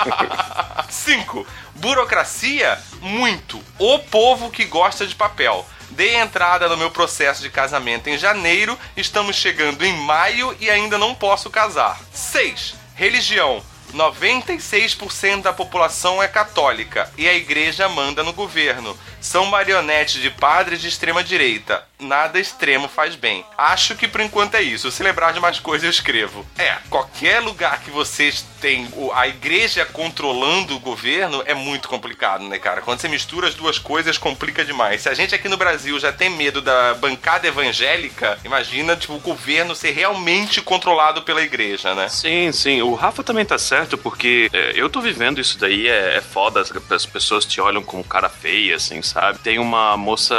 5. 0.89 1.45
Burocracia? 1.75 2.79
Muito. 3.01 3.61
O 3.77 3.99
povo 3.99 4.49
que 4.49 4.63
gosta 4.63 5.05
de 5.05 5.13
papel. 5.13 5.65
Dei 5.89 6.15
entrada 6.15 6.69
no 6.69 6.77
meu 6.77 6.89
processo 6.89 7.41
de 7.41 7.49
casamento 7.49 8.07
em 8.07 8.17
janeiro, 8.17 8.79
estamos 8.95 9.35
chegando 9.35 9.83
em 9.83 9.93
maio 9.93 10.55
e 10.59 10.69
ainda 10.69 10.97
não 10.97 11.13
posso 11.13 11.49
casar. 11.49 11.99
6. 12.13 12.75
Religião. 12.95 13.61
96% 13.93 15.41
da 15.41 15.53
população 15.53 16.21
é 16.21 16.27
católica 16.27 17.09
e 17.17 17.27
a 17.27 17.33
igreja 17.33 17.87
manda 17.87 18.23
no 18.23 18.33
governo. 18.33 18.97
São 19.21 19.45
marionetes 19.45 20.21
de 20.21 20.29
padres 20.29 20.81
de 20.81 20.87
extrema 20.87 21.23
direita. 21.23 21.85
Nada 22.03 22.39
extremo 22.39 22.87
faz 22.87 23.15
bem. 23.15 23.45
Acho 23.57 23.95
que 23.95 24.07
por 24.07 24.21
enquanto 24.21 24.55
é 24.55 24.61
isso. 24.61 24.91
Se 24.91 25.01
lembrar 25.01 25.31
de 25.31 25.39
mais 25.39 25.59
coisas, 25.59 25.83
eu 25.83 25.89
escrevo. 25.89 26.45
É, 26.57 26.77
qualquer 26.89 27.39
lugar 27.39 27.81
que 27.81 27.89
vocês 27.89 28.45
têm 28.59 28.87
a 29.13 29.27
igreja 29.27 29.85
controlando 29.85 30.75
o 30.75 30.79
governo 30.79 31.43
é 31.45 31.53
muito 31.53 31.87
complicado, 31.87 32.43
né, 32.45 32.59
cara? 32.59 32.81
Quando 32.81 32.99
você 32.99 33.07
mistura 33.07 33.47
as 33.47 33.55
duas 33.55 33.77
coisas, 33.77 34.17
complica 34.17 34.63
demais. 34.63 35.01
Se 35.01 35.09
a 35.09 35.13
gente 35.13 35.33
aqui 35.33 35.49
no 35.49 35.57
Brasil 35.57 35.99
já 35.99 36.11
tem 36.11 36.29
medo 36.29 36.61
da 36.61 36.93
bancada 36.93 37.47
evangélica, 37.47 38.37
imagina, 38.43 38.95
tipo, 38.95 39.13
o 39.13 39.19
governo 39.19 39.75
ser 39.75 39.91
realmente 39.91 40.61
controlado 40.61 41.23
pela 41.23 41.41
igreja, 41.41 41.93
né? 41.95 42.07
Sim, 42.09 42.51
sim. 42.51 42.81
O 42.81 42.93
Rafa 42.93 43.23
também 43.23 43.45
tá 43.45 43.57
certo, 43.57 43.97
porque 43.97 44.49
é, 44.53 44.73
eu 44.75 44.89
tô 44.89 45.01
vivendo 45.01 45.41
isso 45.41 45.57
daí, 45.57 45.87
é, 45.87 46.17
é 46.17 46.21
foda. 46.21 46.61
As 46.61 47.05
pessoas 47.05 47.45
te 47.45 47.59
olham 47.59 47.83
como 47.83 48.03
cara 48.03 48.29
feia, 48.29 48.75
assim, 48.75 49.01
sabe? 49.01 49.39
Tem 49.39 49.59
uma 49.59 49.97
moça 49.97 50.35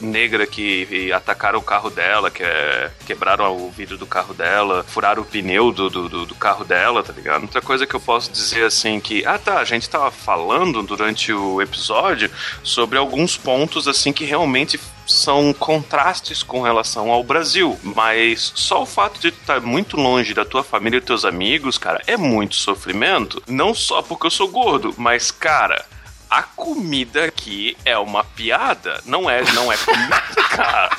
negra 0.00 0.46
que 0.46 0.69
atacaram 1.14 1.58
o 1.58 1.62
carro 1.62 1.90
dela, 1.90 2.30
que 2.30 2.42
é, 2.42 2.90
quebraram 3.06 3.56
o 3.56 3.70
vidro 3.70 3.96
do 3.98 4.06
carro 4.06 4.34
dela, 4.34 4.84
furaram 4.86 5.22
o 5.22 5.24
pneu 5.24 5.70
do, 5.72 5.88
do, 5.90 6.08
do- 6.26 6.34
carro 6.34 6.64
dela, 6.64 7.02
tá 7.02 7.12
ligado? 7.12 7.42
Outra 7.42 7.60
coisa 7.60 7.86
que 7.86 7.94
eu 7.94 8.00
posso 8.00 8.30
dizer, 8.32 8.64
assim, 8.64 8.98
que... 8.98 9.24
Ah, 9.26 9.38
tá, 9.38 9.58
a 9.58 9.64
gente 9.64 9.88
tava 9.90 10.10
falando 10.10 10.82
durante 10.82 11.32
o 11.32 11.60
episódio 11.60 12.30
sobre 12.62 12.96
alguns 12.96 13.36
pontos, 13.36 13.86
assim, 13.86 14.10
que 14.12 14.24
realmente 14.24 14.80
são 15.06 15.52
contrastes 15.52 16.42
com 16.42 16.62
relação 16.62 17.10
ao 17.10 17.22
Brasil, 17.22 17.78
mas 17.82 18.52
só 18.54 18.82
o 18.82 18.86
fato 18.86 19.20
de 19.20 19.28
estar 19.28 19.60
muito 19.60 19.96
longe 19.96 20.32
da 20.32 20.44
tua 20.44 20.62
família 20.62 20.98
e 20.98 21.00
teus 21.00 21.24
amigos, 21.24 21.76
cara, 21.76 22.00
é 22.06 22.16
muito 22.16 22.54
sofrimento. 22.54 23.42
Não 23.46 23.74
só 23.74 24.00
porque 24.02 24.26
eu 24.26 24.30
sou 24.30 24.48
gordo, 24.48 24.94
mas 24.96 25.30
cara, 25.30 25.84
a 26.30 26.42
comida 26.42 27.24
aqui 27.24 27.76
é 27.84 27.98
uma 27.98 28.22
piada. 28.22 29.00
Não 29.04 29.28
é, 29.28 29.42
não 29.52 29.72
é 29.72 29.76
comida, 29.76 30.20
cara. 30.50 30.90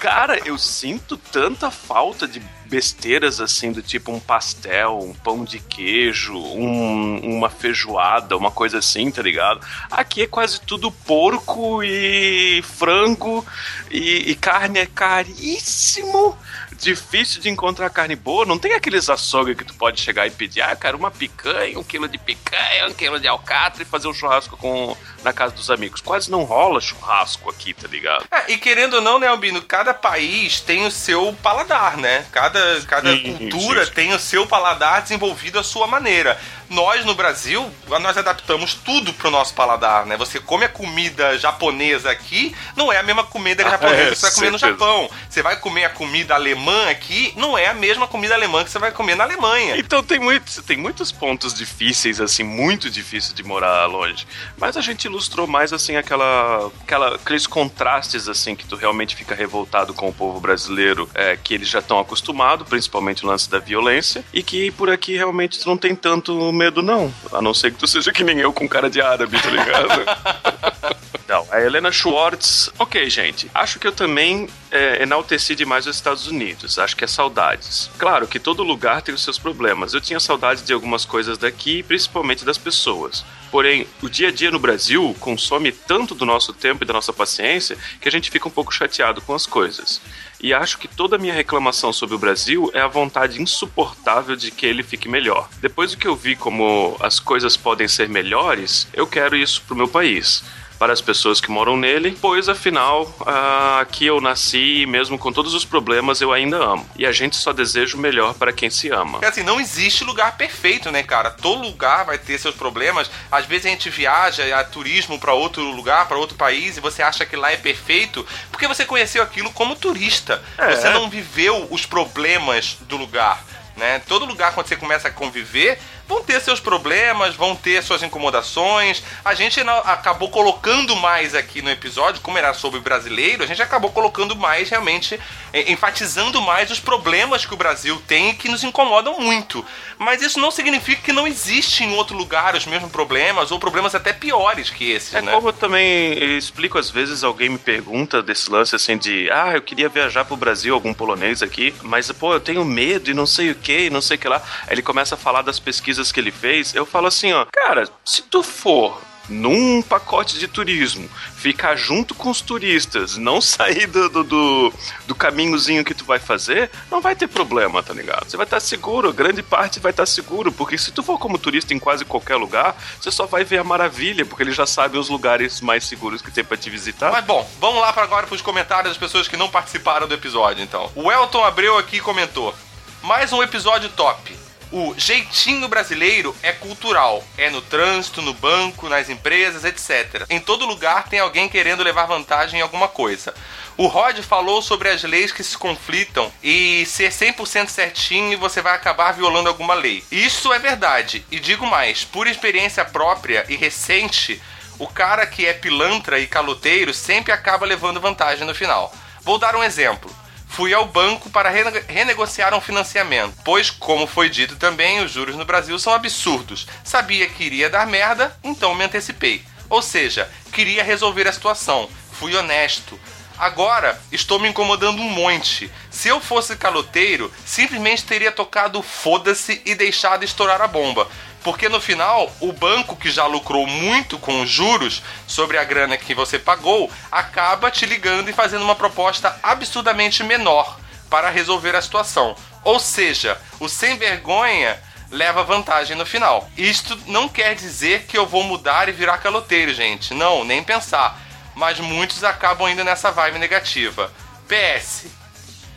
Cara, 0.00 0.38
eu 0.46 0.56
sinto 0.58 1.16
tanta 1.16 1.70
falta 1.70 2.28
de 2.28 2.40
besteiras 2.66 3.40
assim 3.40 3.72
do 3.72 3.80
tipo 3.82 4.12
um 4.12 4.18
pastel, 4.20 4.98
um 5.00 5.12
pão 5.14 5.44
de 5.44 5.58
queijo, 5.58 6.36
um- 6.36 7.18
uma 7.36 7.48
feijoada, 7.48 8.36
uma 8.36 8.50
coisa 8.50 8.78
assim, 8.78 9.10
tá 9.10 9.22
ligado? 9.22 9.60
Aqui 9.90 10.22
é 10.22 10.26
quase 10.26 10.60
tudo 10.60 10.90
porco 10.90 11.82
e 11.82 12.62
frango 12.62 13.44
e, 13.90 14.30
e 14.30 14.34
carne 14.34 14.80
é 14.80 14.86
caríssimo. 14.86 16.36
Difícil 16.76 17.40
de 17.40 17.48
encontrar 17.48 17.90
carne 17.90 18.16
boa. 18.16 18.44
Não 18.44 18.58
tem 18.58 18.74
aqueles 18.74 19.08
açougue 19.08 19.54
que 19.54 19.64
tu 19.64 19.74
pode 19.74 20.00
chegar 20.00 20.26
e 20.26 20.30
pedir, 20.30 20.62
ah, 20.62 20.74
cara, 20.76 20.96
uma 20.96 21.10
picanha, 21.10 21.78
um 21.78 21.82
quilo 21.82 22.08
de 22.08 22.18
picanha, 22.18 22.86
um 22.88 22.94
quilo 22.94 23.18
de 23.18 23.26
alcatra 23.28 23.82
e 23.82 23.86
fazer 23.86 24.08
um 24.08 24.14
churrasco 24.14 24.56
com 24.56 24.96
na 25.24 25.32
casa 25.32 25.54
dos 25.54 25.70
amigos. 25.70 26.00
Quase 26.00 26.30
não 26.30 26.44
rola 26.44 26.80
churrasco 26.80 27.50
aqui, 27.50 27.74
tá 27.74 27.88
ligado? 27.88 28.24
É, 28.30 28.52
e 28.52 28.56
querendo 28.58 28.94
ou 28.94 29.02
não, 29.02 29.18
né, 29.18 29.26
Albino, 29.26 29.60
cada 29.60 29.92
país 29.92 30.60
tem 30.60 30.86
o 30.86 30.90
seu 30.90 31.36
paladar, 31.42 31.96
né? 31.96 32.24
Cada, 32.30 32.80
cada 32.82 33.12
Sim, 33.12 33.36
cultura 33.36 33.86
tem 33.86 34.12
o 34.12 34.18
seu 34.18 34.46
paladar 34.46 35.02
desenvolvido 35.02 35.58
à 35.58 35.64
sua 35.64 35.86
maneira. 35.86 36.38
Nós, 36.68 37.04
no 37.04 37.14
Brasil, 37.14 37.70
nós 37.88 38.16
adaptamos 38.16 38.74
tudo 38.74 39.12
pro 39.12 39.30
nosso 39.30 39.54
paladar, 39.54 40.06
né? 40.06 40.16
Você 40.16 40.40
come 40.40 40.64
a 40.64 40.68
comida 40.68 41.38
japonesa 41.38 42.10
aqui, 42.10 42.54
não 42.76 42.92
é 42.92 42.98
a 42.98 43.02
mesma 43.02 43.24
comida 43.24 43.66
Ah, 43.66 43.70
japonesa 43.70 44.02
é, 44.02 44.10
que 44.10 44.16
você 44.16 44.26
vai 44.26 44.34
comer 44.34 44.50
no. 44.50 44.58
Japão. 44.58 45.10
Você 45.28 45.42
vai 45.42 45.56
comer 45.56 45.84
a 45.84 45.90
comida 45.90 46.34
alemã 46.34 46.90
aqui, 46.90 47.32
não 47.36 47.56
é 47.56 47.68
a 47.68 47.74
mesma 47.74 48.06
comida 48.06 48.34
alemã 48.34 48.64
que 48.64 48.70
você 48.70 48.78
vai 48.78 48.90
comer 48.90 49.14
na 49.14 49.24
Alemanha. 49.24 49.76
Então 49.76 50.02
tem, 50.02 50.18
muito, 50.18 50.62
tem 50.62 50.76
muitos 50.76 51.12
pontos 51.12 51.54
difíceis, 51.54 52.20
assim, 52.20 52.42
muito 52.42 52.90
difíceis 52.90 53.34
de 53.34 53.42
morar 53.42 53.86
longe. 53.86 54.26
Mas 54.56 54.76
a 54.76 54.80
gente 54.80 55.04
ilustrou 55.04 55.46
mais, 55.46 55.72
assim, 55.72 55.96
aquela, 55.96 56.70
aquela, 56.82 57.14
aqueles 57.16 57.46
contrastes, 57.46 58.28
assim, 58.28 58.54
que 58.54 58.66
tu 58.66 58.76
realmente 58.76 59.14
fica 59.14 59.34
revoltado 59.34 59.94
com 59.94 60.08
o 60.08 60.12
povo 60.12 60.40
brasileiro, 60.40 61.08
é, 61.14 61.36
que 61.36 61.54
eles 61.54 61.68
já 61.68 61.78
estão 61.78 61.98
acostumados, 61.98 62.68
principalmente 62.68 63.24
o 63.24 63.28
lance 63.28 63.48
da 63.48 63.58
violência, 63.58 64.24
e 64.32 64.42
que 64.42 64.70
por 64.72 64.90
aqui 64.90 65.16
realmente 65.16 65.58
tu 65.58 65.68
não 65.68 65.76
tem 65.76 65.94
tanto 65.94 66.52
medo, 66.56 66.82
não. 66.82 67.12
A 67.32 67.40
não 67.40 67.54
ser 67.54 67.72
que 67.72 67.78
tu 67.78 67.86
seja 67.86 68.12
que 68.12 68.24
nem 68.24 68.40
eu 68.40 68.52
com 68.52 68.68
cara 68.68 68.90
de 68.90 69.00
árabe, 69.00 69.40
tá 69.40 69.50
ligado? 69.50 69.88
Não, 71.28 71.44
a 71.50 71.60
Helena 71.60 71.90
Schwartz. 71.90 72.70
Ok, 72.78 73.10
gente. 73.10 73.50
Acho 73.52 73.80
que 73.80 73.86
eu 73.86 73.92
também 73.92 74.48
é, 74.70 75.02
enalteci 75.02 75.56
demais 75.56 75.86
os 75.86 75.96
Estados 75.96 76.28
Unidos. 76.28 76.78
Acho 76.78 76.96
que 76.96 77.02
é 77.02 77.06
saudades. 77.06 77.90
Claro 77.98 78.28
que 78.28 78.38
todo 78.38 78.62
lugar 78.62 79.02
tem 79.02 79.12
os 79.14 79.24
seus 79.24 79.38
problemas. 79.38 79.92
Eu 79.92 80.00
tinha 80.00 80.20
saudades 80.20 80.62
de 80.62 80.72
algumas 80.72 81.04
coisas 81.04 81.36
daqui, 81.36 81.82
principalmente 81.82 82.44
das 82.44 82.58
pessoas. 82.58 83.24
Porém, 83.50 83.86
o 84.02 84.08
dia 84.08 84.28
a 84.28 84.32
dia 84.32 84.50
no 84.50 84.58
Brasil 84.58 85.14
consome 85.20 85.72
tanto 85.72 86.14
do 86.14 86.26
nosso 86.26 86.52
tempo 86.52 86.82
e 86.82 86.86
da 86.86 86.92
nossa 86.92 87.12
paciência 87.12 87.76
que 88.00 88.08
a 88.08 88.12
gente 88.12 88.30
fica 88.30 88.48
um 88.48 88.50
pouco 88.50 88.74
chateado 88.74 89.20
com 89.20 89.34
as 89.34 89.46
coisas. 89.46 90.00
E 90.40 90.52
acho 90.52 90.78
que 90.78 90.88
toda 90.88 91.16
a 91.16 91.18
minha 91.18 91.32
reclamação 91.32 91.92
sobre 91.92 92.14
o 92.14 92.18
Brasil 92.18 92.70
é 92.74 92.80
a 92.80 92.88
vontade 92.88 93.40
insuportável 93.40 94.36
de 94.36 94.50
que 94.50 94.66
ele 94.66 94.82
fique 94.82 95.08
melhor. 95.08 95.48
Depois 95.60 95.92
do 95.92 95.96
que 95.96 96.06
eu 96.06 96.16
vi 96.16 96.36
como 96.36 96.96
as 97.00 97.18
coisas 97.18 97.56
podem 97.56 97.88
ser 97.88 98.08
melhores, 98.08 98.86
eu 98.92 99.06
quero 99.06 99.36
isso 99.36 99.62
pro 99.66 99.76
meu 99.76 99.88
país 99.88 100.42
para 100.78 100.92
as 100.92 101.00
pessoas 101.00 101.40
que 101.40 101.50
moram 101.50 101.76
nele, 101.76 102.16
pois 102.20 102.48
afinal 102.48 103.12
ah, 103.26 103.80
aqui 103.80 104.06
eu 104.06 104.20
nasci 104.20 104.82
e 104.82 104.86
mesmo 104.86 105.18
com 105.18 105.32
todos 105.32 105.54
os 105.54 105.64
problemas 105.64 106.20
eu 106.20 106.32
ainda 106.32 106.56
amo. 106.56 106.88
E 106.96 107.06
a 107.06 107.12
gente 107.12 107.36
só 107.36 107.52
deseja 107.52 107.96
o 107.96 108.00
melhor 108.00 108.34
para 108.34 108.52
quem 108.52 108.70
se 108.70 108.90
ama. 108.90 109.12
Porque 109.12 109.26
assim, 109.26 109.42
não 109.42 109.60
existe 109.60 110.04
lugar 110.04 110.36
perfeito, 110.36 110.90
né, 110.90 111.02
cara? 111.02 111.30
Todo 111.30 111.62
lugar 111.62 112.04
vai 112.04 112.18
ter 112.18 112.38
seus 112.38 112.54
problemas. 112.54 113.10
Às 113.30 113.46
vezes 113.46 113.66
a 113.66 113.70
gente 113.70 113.90
viaja 113.90 114.58
a 114.58 114.64
turismo 114.64 115.18
pra 115.18 115.32
outro 115.32 115.62
lugar, 115.70 116.06
pra 116.06 116.18
outro 116.18 116.36
país, 116.36 116.76
e 116.76 116.80
você 116.80 117.02
acha 117.02 117.24
que 117.24 117.36
lá 117.36 117.52
é 117.52 117.56
perfeito 117.56 118.26
porque 118.50 118.68
você 118.68 118.84
conheceu 118.84 119.22
aquilo 119.22 119.50
como 119.52 119.76
turista. 119.76 120.42
É. 120.58 120.74
Você 120.74 120.90
não 120.90 121.08
viveu 121.08 121.66
os 121.70 121.86
problemas 121.86 122.76
do 122.82 122.96
lugar. 122.96 123.44
Né? 123.76 124.00
Todo 124.08 124.24
lugar, 124.24 124.54
quando 124.54 124.68
você 124.68 124.76
começa 124.76 125.08
a 125.08 125.10
conviver, 125.10 125.78
vão 126.08 126.22
ter 126.22 126.40
seus 126.40 126.60
problemas, 126.60 127.34
vão 127.34 127.54
ter 127.56 127.82
suas 127.82 128.02
incomodações. 128.02 129.02
A 129.24 129.34
gente 129.34 129.60
acabou 129.60 130.28
colocando 130.30 130.94
mais 130.96 131.34
aqui 131.34 131.62
no 131.62 131.70
episódio, 131.70 132.20
como 132.20 132.38
era 132.38 132.54
sobre 132.54 132.80
brasileiro, 132.80 133.42
a 133.42 133.46
gente 133.46 133.62
acabou 133.62 133.90
colocando 133.90 134.36
mais 134.36 134.68
realmente, 134.70 135.18
eh, 135.52 135.70
enfatizando 135.72 136.40
mais 136.40 136.70
os 136.70 136.78
problemas 136.80 137.44
que 137.44 137.54
o 137.54 137.56
Brasil 137.56 138.00
tem 138.06 138.30
e 138.30 138.34
que 138.34 138.48
nos 138.48 138.62
incomodam 138.62 139.18
muito. 139.20 139.64
Mas 139.98 140.22
isso 140.22 140.38
não 140.38 140.50
significa 140.50 141.02
que 141.02 141.12
não 141.12 141.26
existe 141.26 141.82
em 141.84 141.94
outro 141.94 142.16
lugar 142.16 142.54
os 142.54 142.66
mesmos 142.66 142.90
problemas, 142.90 143.50
ou 143.50 143.58
problemas 143.58 143.94
até 143.94 144.12
piores 144.12 144.70
que 144.70 144.90
esses, 144.90 145.14
É 145.14 145.20
né? 145.20 145.32
como 145.32 145.48
eu 145.48 145.52
também 145.52 146.36
explico 146.36 146.78
às 146.78 146.90
vezes, 146.90 147.24
alguém 147.24 147.48
me 147.48 147.58
pergunta 147.58 148.22
desse 148.22 148.50
lance 148.50 148.76
assim 148.76 148.96
de 148.96 149.28
ah, 149.30 149.52
eu 149.54 149.62
queria 149.62 149.88
viajar 149.88 150.24
pro 150.24 150.36
Brasil, 150.36 150.74
algum 150.74 150.94
polonês 150.94 151.42
aqui, 151.42 151.74
mas 151.82 152.10
pô, 152.12 152.32
eu 152.34 152.40
tenho 152.40 152.64
medo 152.64 153.10
e 153.10 153.14
não 153.14 153.26
sei 153.26 153.50
o 153.50 153.54
que, 153.54 153.86
e 153.86 153.90
não 153.90 154.00
sei 154.00 154.16
o 154.16 154.20
que 154.20 154.28
lá. 154.28 154.42
Aí 154.66 154.74
ele 154.74 154.82
começa 154.82 155.14
a 155.14 155.18
falar 155.18 155.42
das 155.42 155.58
pesquisas 155.58 155.95
que 156.12 156.20
ele 156.20 156.30
fez, 156.30 156.74
eu 156.74 156.86
falo 156.86 157.06
assim, 157.06 157.32
ó, 157.32 157.46
cara, 157.52 157.88
se 158.04 158.22
tu 158.22 158.42
for 158.42 159.00
num 159.28 159.82
pacote 159.82 160.38
de 160.38 160.46
turismo, 160.46 161.08
ficar 161.36 161.76
junto 161.76 162.14
com 162.14 162.30
os 162.30 162.40
turistas, 162.40 163.16
não 163.16 163.40
sair 163.40 163.86
do, 163.86 164.08
do, 164.08 164.24
do, 164.24 164.72
do 165.06 165.14
caminhozinho 165.14 165.84
que 165.84 165.94
tu 165.94 166.04
vai 166.04 166.18
fazer, 166.18 166.70
não 166.90 167.00
vai 167.00 167.14
ter 167.16 167.26
problema, 167.26 167.82
tá 167.82 167.92
ligado? 167.92 168.28
Você 168.28 168.36
vai 168.36 168.46
estar 168.46 168.60
seguro, 168.60 169.12
grande 169.12 169.42
parte 169.42 169.80
vai 169.80 169.90
estar 169.90 170.06
seguro, 170.06 170.52
porque 170.52 170.78
se 170.78 170.92
tu 170.92 171.02
for 171.02 171.18
como 171.18 171.38
turista 171.38 171.74
em 171.74 171.78
quase 171.78 172.04
qualquer 172.04 172.36
lugar, 172.36 172.76
você 173.00 173.10
só 173.10 173.26
vai 173.26 173.44
ver 173.44 173.58
a 173.58 173.64
maravilha, 173.64 174.24
porque 174.24 174.42
ele 174.42 174.52
já 174.52 174.66
sabe 174.66 174.98
os 174.98 175.08
lugares 175.08 175.60
mais 175.60 175.84
seguros 175.84 176.22
que 176.22 176.30
tem 176.30 176.44
pra 176.44 176.56
te 176.56 176.70
visitar. 176.70 177.10
Mas 177.10 177.24
bom, 177.24 177.48
vamos 177.60 177.80
lá 177.80 177.92
para 177.92 178.04
agora 178.04 178.26
para 178.26 178.36
os 178.36 178.42
comentários 178.42 178.90
das 178.90 178.98
pessoas 178.98 179.28
que 179.28 179.36
não 179.36 179.48
participaram 179.48 180.06
do 180.06 180.14
episódio, 180.14 180.62
então. 180.62 180.90
O 180.94 181.10
Elton 181.10 181.44
Abreu 181.44 181.76
aqui 181.78 182.00
comentou: 182.00 182.54
mais 183.02 183.32
um 183.32 183.42
episódio 183.42 183.88
top. 183.90 184.45
O 184.72 184.94
jeitinho 184.96 185.68
brasileiro 185.68 186.34
é 186.42 186.52
cultural. 186.52 187.22
É 187.38 187.48
no 187.50 187.62
trânsito, 187.62 188.20
no 188.20 188.34
banco, 188.34 188.88
nas 188.88 189.08
empresas, 189.08 189.64
etc. 189.64 190.26
Em 190.28 190.40
todo 190.40 190.66
lugar 190.66 191.08
tem 191.08 191.20
alguém 191.20 191.48
querendo 191.48 191.82
levar 191.82 192.06
vantagem 192.06 192.58
em 192.58 192.62
alguma 192.62 192.88
coisa. 192.88 193.34
O 193.76 193.86
Rod 193.86 194.18
falou 194.20 194.60
sobre 194.62 194.88
as 194.88 195.02
leis 195.02 195.30
que 195.30 195.44
se 195.44 195.56
conflitam 195.56 196.32
e 196.42 196.84
ser 196.86 197.10
100% 197.10 197.68
certinho 197.68 198.38
você 198.38 198.60
vai 198.60 198.74
acabar 198.74 199.12
violando 199.12 199.48
alguma 199.48 199.74
lei. 199.74 200.02
Isso 200.10 200.52
é 200.52 200.58
verdade. 200.58 201.24
E 201.30 201.38
digo 201.38 201.66
mais, 201.66 202.04
por 202.04 202.26
experiência 202.26 202.84
própria 202.84 203.44
e 203.48 203.54
recente, 203.54 204.40
o 204.78 204.86
cara 204.86 205.26
que 205.26 205.46
é 205.46 205.52
pilantra 205.52 206.18
e 206.18 206.26
caloteiro 206.26 206.92
sempre 206.92 207.32
acaba 207.32 207.66
levando 207.66 208.00
vantagem 208.00 208.46
no 208.46 208.54
final. 208.54 208.92
Vou 209.22 209.38
dar 209.38 209.54
um 209.54 209.62
exemplo. 209.62 210.14
Fui 210.56 210.72
ao 210.72 210.86
banco 210.86 211.28
para 211.28 211.50
rene- 211.50 211.84
renegociar 211.86 212.54
um 212.54 212.62
financiamento, 212.62 213.34
pois, 213.44 213.68
como 213.68 214.06
foi 214.06 214.30
dito 214.30 214.56
também, 214.56 215.04
os 215.04 215.12
juros 215.12 215.36
no 215.36 215.44
Brasil 215.44 215.78
são 215.78 215.92
absurdos. 215.92 216.66
Sabia 216.82 217.28
que 217.28 217.44
iria 217.44 217.68
dar 217.68 217.86
merda, 217.86 218.34
então 218.42 218.74
me 218.74 218.82
antecipei. 218.82 219.44
Ou 219.68 219.82
seja, 219.82 220.30
queria 220.54 220.82
resolver 220.82 221.28
a 221.28 221.32
situação. 221.32 221.90
Fui 222.10 222.34
honesto. 222.34 222.98
Agora 223.36 224.00
estou 224.10 224.38
me 224.40 224.48
incomodando 224.48 225.02
um 225.02 225.10
monte. 225.10 225.70
Se 225.90 226.08
eu 226.08 226.22
fosse 226.22 226.56
caloteiro, 226.56 227.30
simplesmente 227.44 228.04
teria 228.04 228.32
tocado 228.32 228.80
foda-se 228.82 229.60
e 229.66 229.74
deixado 229.74 230.24
estourar 230.24 230.62
a 230.62 230.66
bomba. 230.66 231.06
Porque 231.46 231.68
no 231.68 231.80
final, 231.80 232.28
o 232.40 232.52
banco 232.52 232.96
que 232.96 233.08
já 233.08 233.24
lucrou 233.24 233.68
muito 233.68 234.18
com 234.18 234.42
os 234.42 234.50
juros 234.50 235.00
sobre 235.28 235.56
a 235.56 235.62
grana 235.62 235.96
que 235.96 236.12
você 236.12 236.40
pagou, 236.40 236.90
acaba 237.08 237.70
te 237.70 237.86
ligando 237.86 238.28
e 238.28 238.32
fazendo 238.32 238.64
uma 238.64 238.74
proposta 238.74 239.38
absurdamente 239.44 240.24
menor 240.24 240.76
para 241.08 241.30
resolver 241.30 241.76
a 241.76 241.80
situação. 241.80 242.34
Ou 242.64 242.80
seja, 242.80 243.40
o 243.60 243.68
sem 243.68 243.96
vergonha 243.96 244.76
leva 245.08 245.44
vantagem 245.44 245.96
no 245.96 246.04
final. 246.04 246.50
Isto 246.56 246.98
não 247.06 247.28
quer 247.28 247.54
dizer 247.54 248.06
que 248.06 248.18
eu 248.18 248.26
vou 248.26 248.42
mudar 248.42 248.88
e 248.88 248.92
virar 248.92 249.18
caloteiro, 249.18 249.72
gente. 249.72 250.12
Não, 250.14 250.42
nem 250.42 250.64
pensar. 250.64 251.16
Mas 251.54 251.78
muitos 251.78 252.24
acabam 252.24 252.68
indo 252.68 252.82
nessa 252.82 253.12
vibe 253.12 253.38
negativa. 253.38 254.10
PS. 254.48 255.06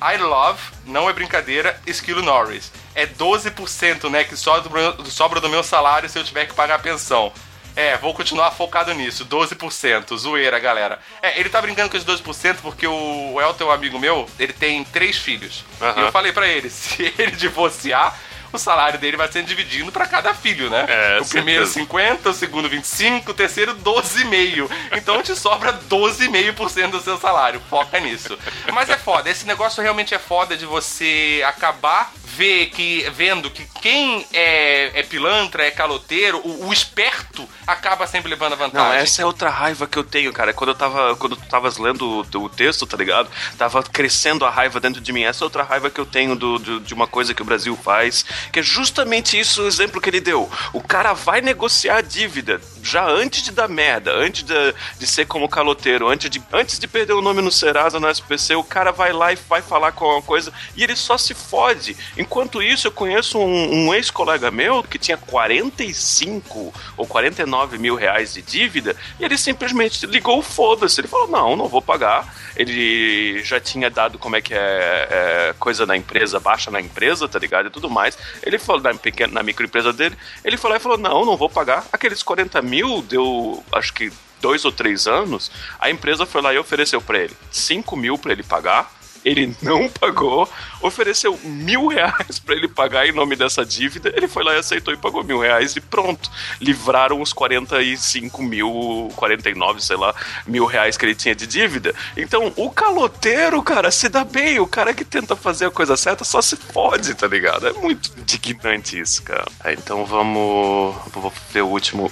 I 0.01 0.17
love, 0.17 0.61
não 0.85 1.07
é 1.07 1.13
brincadeira, 1.13 1.79
Esquilo 1.85 2.23
Norris. 2.23 2.71
É 2.95 3.05
12%, 3.05 4.09
né, 4.09 4.23
que 4.23 4.35
sobra, 4.35 4.95
sobra 5.05 5.39
do 5.39 5.49
meu 5.49 5.63
salário 5.63 6.09
se 6.09 6.17
eu 6.17 6.23
tiver 6.23 6.45
que 6.45 6.53
pagar 6.53 6.75
a 6.75 6.79
pensão. 6.79 7.31
É, 7.75 7.95
vou 7.97 8.13
continuar 8.13 8.51
focado 8.51 8.93
nisso, 8.93 9.25
12%. 9.25 10.17
Zoeira, 10.17 10.59
galera. 10.59 10.99
É, 11.21 11.39
ele 11.39 11.49
tá 11.49 11.61
brincando 11.61 11.89
com 11.89 11.95
esses 11.95 12.07
12% 12.07 12.57
porque 12.61 12.85
o 12.85 13.39
Elton, 13.39 13.65
um 13.65 13.71
amigo 13.71 13.97
meu, 13.99 14.27
ele 14.37 14.51
tem 14.51 14.83
três 14.83 15.17
filhos. 15.17 15.63
Aham. 15.79 16.01
E 16.01 16.05
eu 16.05 16.11
falei 16.11 16.33
pra 16.33 16.47
ele, 16.47 16.69
se 16.71 17.13
ele 17.17 17.31
divorciar, 17.31 18.19
o 18.51 18.57
salário 18.57 18.99
dele 18.99 19.17
vai 19.17 19.31
sendo 19.31 19.45
dividido 19.47 19.91
pra 19.91 20.05
cada 20.07 20.34
filho, 20.34 20.69
né? 20.69 20.85
É, 20.88 21.19
o 21.21 21.26
primeiro 21.26 21.65
certeza. 21.65 21.85
50, 21.85 22.30
o 22.30 22.34
segundo 22.34 22.69
25, 22.69 23.31
o 23.31 23.34
terceiro 23.34 23.76
12,5. 23.76 24.69
Então 24.93 25.21
te 25.21 25.35
sobra 25.35 25.73
12,5% 25.73 26.89
do 26.91 27.01
seu 27.01 27.17
salário. 27.17 27.61
Foca 27.69 27.99
nisso. 27.99 28.38
Mas 28.73 28.89
é 28.89 28.97
foda, 28.97 29.30
esse 29.30 29.45
negócio 29.45 29.81
realmente 29.81 30.13
é 30.13 30.19
foda 30.19 30.55
de 30.57 30.65
você 30.65 31.43
acabar 31.45 32.11
ver 32.23 32.67
que, 32.67 33.09
vendo 33.15 33.49
que 33.49 33.65
quem 33.81 34.26
é, 34.31 34.91
é 34.99 35.03
pilantra, 35.03 35.63
é 35.65 35.71
caloteiro, 35.71 36.39
o, 36.43 36.67
o 36.67 36.73
esperto 36.73 37.47
acaba 37.67 38.07
sempre 38.07 38.30
levando 38.30 38.53
a 38.53 38.55
vantagem. 38.55 38.88
Não, 38.89 38.95
essa 38.95 39.21
é 39.21 39.26
outra 39.26 39.49
raiva 39.49 39.85
que 39.88 39.97
eu 39.97 40.03
tenho, 40.03 40.31
cara. 40.31 40.53
Quando 40.53 40.69
eu 40.69 40.76
tava. 40.76 41.15
Quando 41.17 41.35
tu 41.35 41.45
tavas 41.47 41.77
lendo 41.77 42.26
o, 42.34 42.38
o 42.43 42.49
texto, 42.49 42.85
tá 42.85 42.95
ligado? 42.95 43.30
Tava 43.57 43.84
crescendo 43.84 44.45
a 44.45 44.49
raiva 44.49 44.80
dentro 44.80 45.01
de 45.01 45.11
mim. 45.11 45.23
Essa 45.23 45.43
é 45.43 45.45
outra 45.45 45.63
raiva 45.63 45.89
que 45.89 45.99
eu 45.99 46.05
tenho 46.05 46.35
do, 46.35 46.57
do- 46.59 46.80
de 46.80 46.93
uma 46.93 47.07
coisa 47.07 47.34
que 47.34 47.41
o 47.41 47.45
Brasil 47.45 47.76
faz. 47.76 48.26
Que 48.51 48.59
é 48.59 48.63
justamente 48.63 49.39
isso 49.39 49.63
o 49.63 49.67
exemplo 49.67 50.01
que 50.01 50.09
ele 50.09 50.19
deu. 50.19 50.49
O 50.73 50.81
cara 50.81 51.13
vai 51.13 51.41
negociar 51.41 51.97
a 51.97 52.01
dívida. 52.01 52.61
já 52.81 53.07
antes 53.07 53.43
de 53.43 53.51
dar 53.51 53.67
merda, 53.67 54.13
antes 54.13 54.43
de, 54.43 54.53
de 54.97 55.07
ser 55.07 55.25
como 55.25 55.49
caloteiro, 55.49 56.07
antes 56.07 56.29
de, 56.29 56.41
antes 56.51 56.79
de 56.79 56.87
perder 56.87 57.13
o 57.13 57.21
nome 57.21 57.41
no 57.41 57.51
Serasa, 57.51 57.99
no 57.99 58.09
SPC, 58.09 58.55
o 58.55 58.63
cara 58.63 58.91
vai 58.91 59.11
lá 59.11 59.33
e 59.33 59.37
vai 59.47 59.61
falar 59.61 59.91
com 59.91 60.05
uma 60.05 60.21
coisa 60.21 60.51
e 60.75 60.83
ele 60.83 60.95
só 60.95 61.17
se 61.17 61.33
fode. 61.33 61.95
Enquanto 62.17 62.63
isso, 62.63 62.87
eu 62.87 62.91
conheço 62.91 63.37
um, 63.37 63.87
um 63.87 63.93
ex-colega 63.93 64.49
meu 64.49 64.83
que 64.83 64.97
tinha 64.97 65.17
45 65.17 66.73
ou 66.97 67.05
49 67.05 67.77
mil 67.77 67.95
reais 67.95 68.33
de 68.33 68.41
dívida 68.41 68.95
e 69.19 69.25
ele 69.25 69.37
simplesmente 69.37 70.05
ligou 70.05 70.39
o 70.39 70.43
foda-se. 70.43 70.99
Ele 70.99 71.07
falou: 71.07 71.27
Não, 71.27 71.55
não 71.55 71.67
vou 71.67 71.81
pagar. 71.81 72.33
Ele 72.55 73.41
já 73.43 73.59
tinha 73.59 73.89
dado 73.89 74.17
como 74.17 74.35
é 74.35 74.41
que 74.41 74.53
é, 74.53 74.57
é 74.59 75.55
coisa 75.57 75.85
na 75.85 75.95
empresa, 75.95 76.39
baixa 76.39 76.69
na 76.69 76.81
empresa, 76.81 77.27
tá 77.27 77.39
ligado? 77.39 77.67
E 77.67 77.69
tudo 77.69 77.89
mais. 77.89 78.17
Ele 78.43 78.57
falou 78.57 78.81
na, 78.81 78.93
pequena, 78.93 79.34
na 79.34 79.43
microempresa 79.43 79.93
dele, 79.93 80.18
ele 80.43 80.57
falou 80.57 80.77
e 80.77 80.80
falou: 80.80 80.97
Não, 80.97 81.26
não 81.26 81.38
vou 81.38 81.49
pagar. 81.49 81.85
Aqueles 81.91 82.23
40 82.23 82.61
mil 82.61 83.01
deu, 83.01 83.64
acho 83.72 83.93
que 83.93 84.11
dois 84.41 84.64
ou 84.65 84.72
três 84.72 85.07
anos, 85.07 85.51
a 85.80 85.89
empresa 85.89 86.26
foi 86.26 86.41
lá 86.41 86.53
e 86.53 86.57
ofereceu 86.57 87.01
para 87.01 87.19
ele 87.19 87.35
5 87.51 87.95
mil 87.97 88.18
para 88.18 88.31
ele 88.31 88.43
pagar 88.43 88.89
ele 89.23 89.56
não 89.61 89.89
pagou, 89.89 90.49
ofereceu 90.81 91.39
mil 91.43 91.88
reais 91.88 92.39
para 92.39 92.56
ele 92.56 92.68
pagar 92.68 93.07
em 93.07 93.11
nome 93.11 93.35
dessa 93.35 93.65
dívida, 93.65 94.11
ele 94.15 94.27
foi 94.27 94.43
lá 94.43 94.53
e 94.53 94.60
aceitou 94.60 94.93
e 94.93 94.97
pagou 94.97 95.23
mil 95.23 95.39
reais 95.39 95.76
e 95.76 95.81
pronto. 95.81 96.30
Livraram 96.60 97.22
os 97.22 97.34
45 97.34 98.41
mil, 98.41 99.11
49, 99.15 99.81
sei 99.81 99.97
lá, 99.97 100.14
mil 100.45 100.65
reais 100.65 100.97
que 100.97 101.06
ele 101.06 101.15
tinha 101.15 101.35
de 101.35 101.47
dívida. 101.47 101.93
Então, 102.15 102.51
o 102.56 102.69
caloteiro, 102.69 103.61
cara, 103.64 103.91
se 103.91 104.10
dá 104.10 104.23
bem. 104.23 104.60
O 104.60 104.68
cara 104.68 104.93
que 104.93 105.06
tenta 105.06 105.35
fazer 105.35 105.65
a 105.65 105.72
coisa 105.72 105.95
certa 105.97 106.23
só 106.23 106.41
se 106.41 106.56
fode, 106.56 107.14
tá 107.14 107.27
ligado? 107.27 107.68
É 107.68 107.73
muito 107.73 108.11
indignante 108.18 108.99
isso, 108.99 109.23
cara. 109.23 109.45
Então 109.65 110.06
vamos. 110.06 110.95
Vou 111.11 111.34
ver 111.51 111.61
o 111.61 111.68
último 111.68 112.11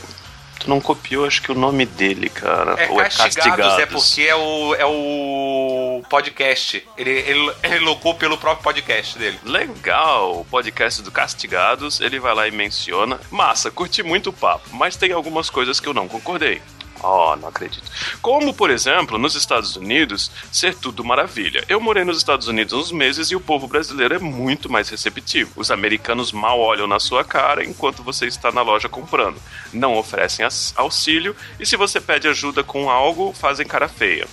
Tu 0.59 0.69
não 0.69 0.81
copiou, 0.81 1.25
acho 1.25 1.41
que 1.41 1.51
o 1.51 1.55
nome 1.55 1.85
dele, 1.85 2.29
cara. 2.29 2.73
É 2.73 2.89
Ou 2.89 2.97
Castigados, 2.97 3.38
é 3.38 3.41
Castigados, 3.41 3.79
é 3.79 3.85
porque 3.85 4.21
é 4.23 4.35
o, 4.35 4.75
é 4.75 4.85
o 4.85 6.03
podcast. 6.09 6.88
Ele, 6.97 7.11
ele, 7.11 7.53
ele 7.63 7.79
locou 7.79 8.15
pelo 8.15 8.38
próprio 8.38 8.63
podcast 8.63 9.17
dele. 9.17 9.39
Legal, 9.43 10.41
o 10.41 10.45
podcast 10.45 11.01
do 11.01 11.11
Castigados, 11.11 12.01
ele 12.01 12.19
vai 12.19 12.34
lá 12.34 12.47
e 12.47 12.51
menciona. 12.51 13.19
Massa, 13.29 13.69
curti 13.71 14.03
muito 14.03 14.29
o 14.29 14.34
papo, 14.34 14.69
mas 14.73 14.95
tem 14.95 15.11
algumas 15.11 15.49
coisas 15.49 15.79
que 15.79 15.88
eu 15.88 15.93
não 15.93 16.07
concordei. 16.07 16.61
Oh, 17.03 17.36
não 17.36 17.49
acredito. 17.49 17.84
Como, 18.22 18.53
por 18.53 18.69
exemplo, 18.69 19.18
nos 19.18 19.36
Estados 19.36 19.76
Unidos, 19.76 20.32
ser 20.52 20.76
tudo 20.76 21.03
maravilha. 21.03 21.64
Eu 21.69 21.80
morei 21.80 22.03
nos 22.03 22.18
Estados 22.18 22.48
Unidos 22.48 22.74
uns 22.74 22.91
meses 22.91 23.30
e 23.30 23.36
o 23.36 23.40
povo 23.40 23.68
brasileiro 23.68 24.15
é 24.15 24.19
muito 24.19 24.69
mais 24.69 24.90
receptivo. 24.90 25.52
Os 25.56 25.69
americanos 25.69 26.32
mal 26.32 26.60
olham 26.60 26.88
na 26.88 26.99
sua 26.99 27.24
cara 27.24 27.64
enquanto 27.64 28.03
você 28.03 28.26
está 28.26 28.52
na 28.52 28.61
loja 28.61 28.90
comprando. 28.90 29.41
Não 29.72 29.95
oferecem 29.98 30.45
auxílio 30.76 31.36
e 31.60 31.65
se 31.65 31.76
você 31.76 32.02
pede 32.02 32.28
ajuda 32.28 32.64
com 32.64 32.90
algo, 32.90 33.34
fazem 33.34 33.68
cara 33.68 33.88
feia. 33.88 34.28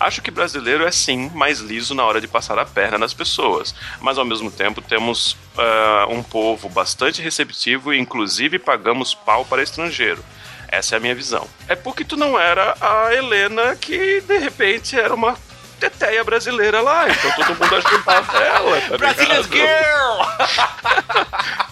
Acho 0.00 0.22
que 0.22 0.30
brasileiro 0.30 0.86
é 0.86 0.90
sim 0.90 1.30
mais 1.34 1.60
liso 1.60 1.94
na 1.94 2.02
hora 2.04 2.22
de 2.22 2.26
passar 2.26 2.58
a 2.58 2.64
perna 2.64 2.96
nas 2.96 3.12
pessoas, 3.12 3.74
mas 4.00 4.16
ao 4.16 4.24
mesmo 4.24 4.50
tempo 4.50 4.80
temos 4.80 5.32
uh, 5.32 6.10
um 6.10 6.22
povo 6.22 6.70
bastante 6.70 7.20
receptivo 7.20 7.92
e 7.92 7.98
inclusive 7.98 8.58
pagamos 8.58 9.14
pau 9.14 9.44
para 9.44 9.62
estrangeiro. 9.62 10.24
Essa 10.70 10.94
é 10.94 10.98
a 10.98 11.00
minha 11.00 11.14
visão. 11.14 11.48
É 11.66 11.74
porque 11.74 12.04
tu 12.04 12.16
não 12.16 12.38
era 12.38 12.74
a 12.80 13.12
Helena 13.12 13.74
que 13.74 14.20
de 14.20 14.38
repente 14.38 14.98
era 14.98 15.12
uma 15.12 15.36
teteia 15.80 16.22
brasileira 16.22 16.80
lá, 16.80 17.08
então 17.08 17.30
todo 17.32 17.58
mundo 17.58 17.74
ajudava 17.76 18.38
ela. 18.44 18.80
Tá 18.82 18.98
Brazilian 18.98 19.42
Girl! 19.44 20.20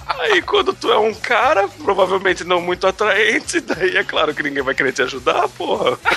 Aí 0.21 0.43
quando 0.43 0.73
tu 0.73 0.91
é 0.91 0.99
um 0.99 1.15
cara, 1.15 1.69
provavelmente 1.69 2.43
não 2.43 2.61
muito 2.61 2.87
atraente, 2.87 3.61
daí 3.61 3.97
é 3.97 4.03
claro 4.03 4.35
que 4.35 4.43
ninguém 4.43 4.65
vai 4.65 4.75
querer 4.75 4.93
te 4.93 5.03
ajudar, 5.03 5.49
porra. 5.51 5.97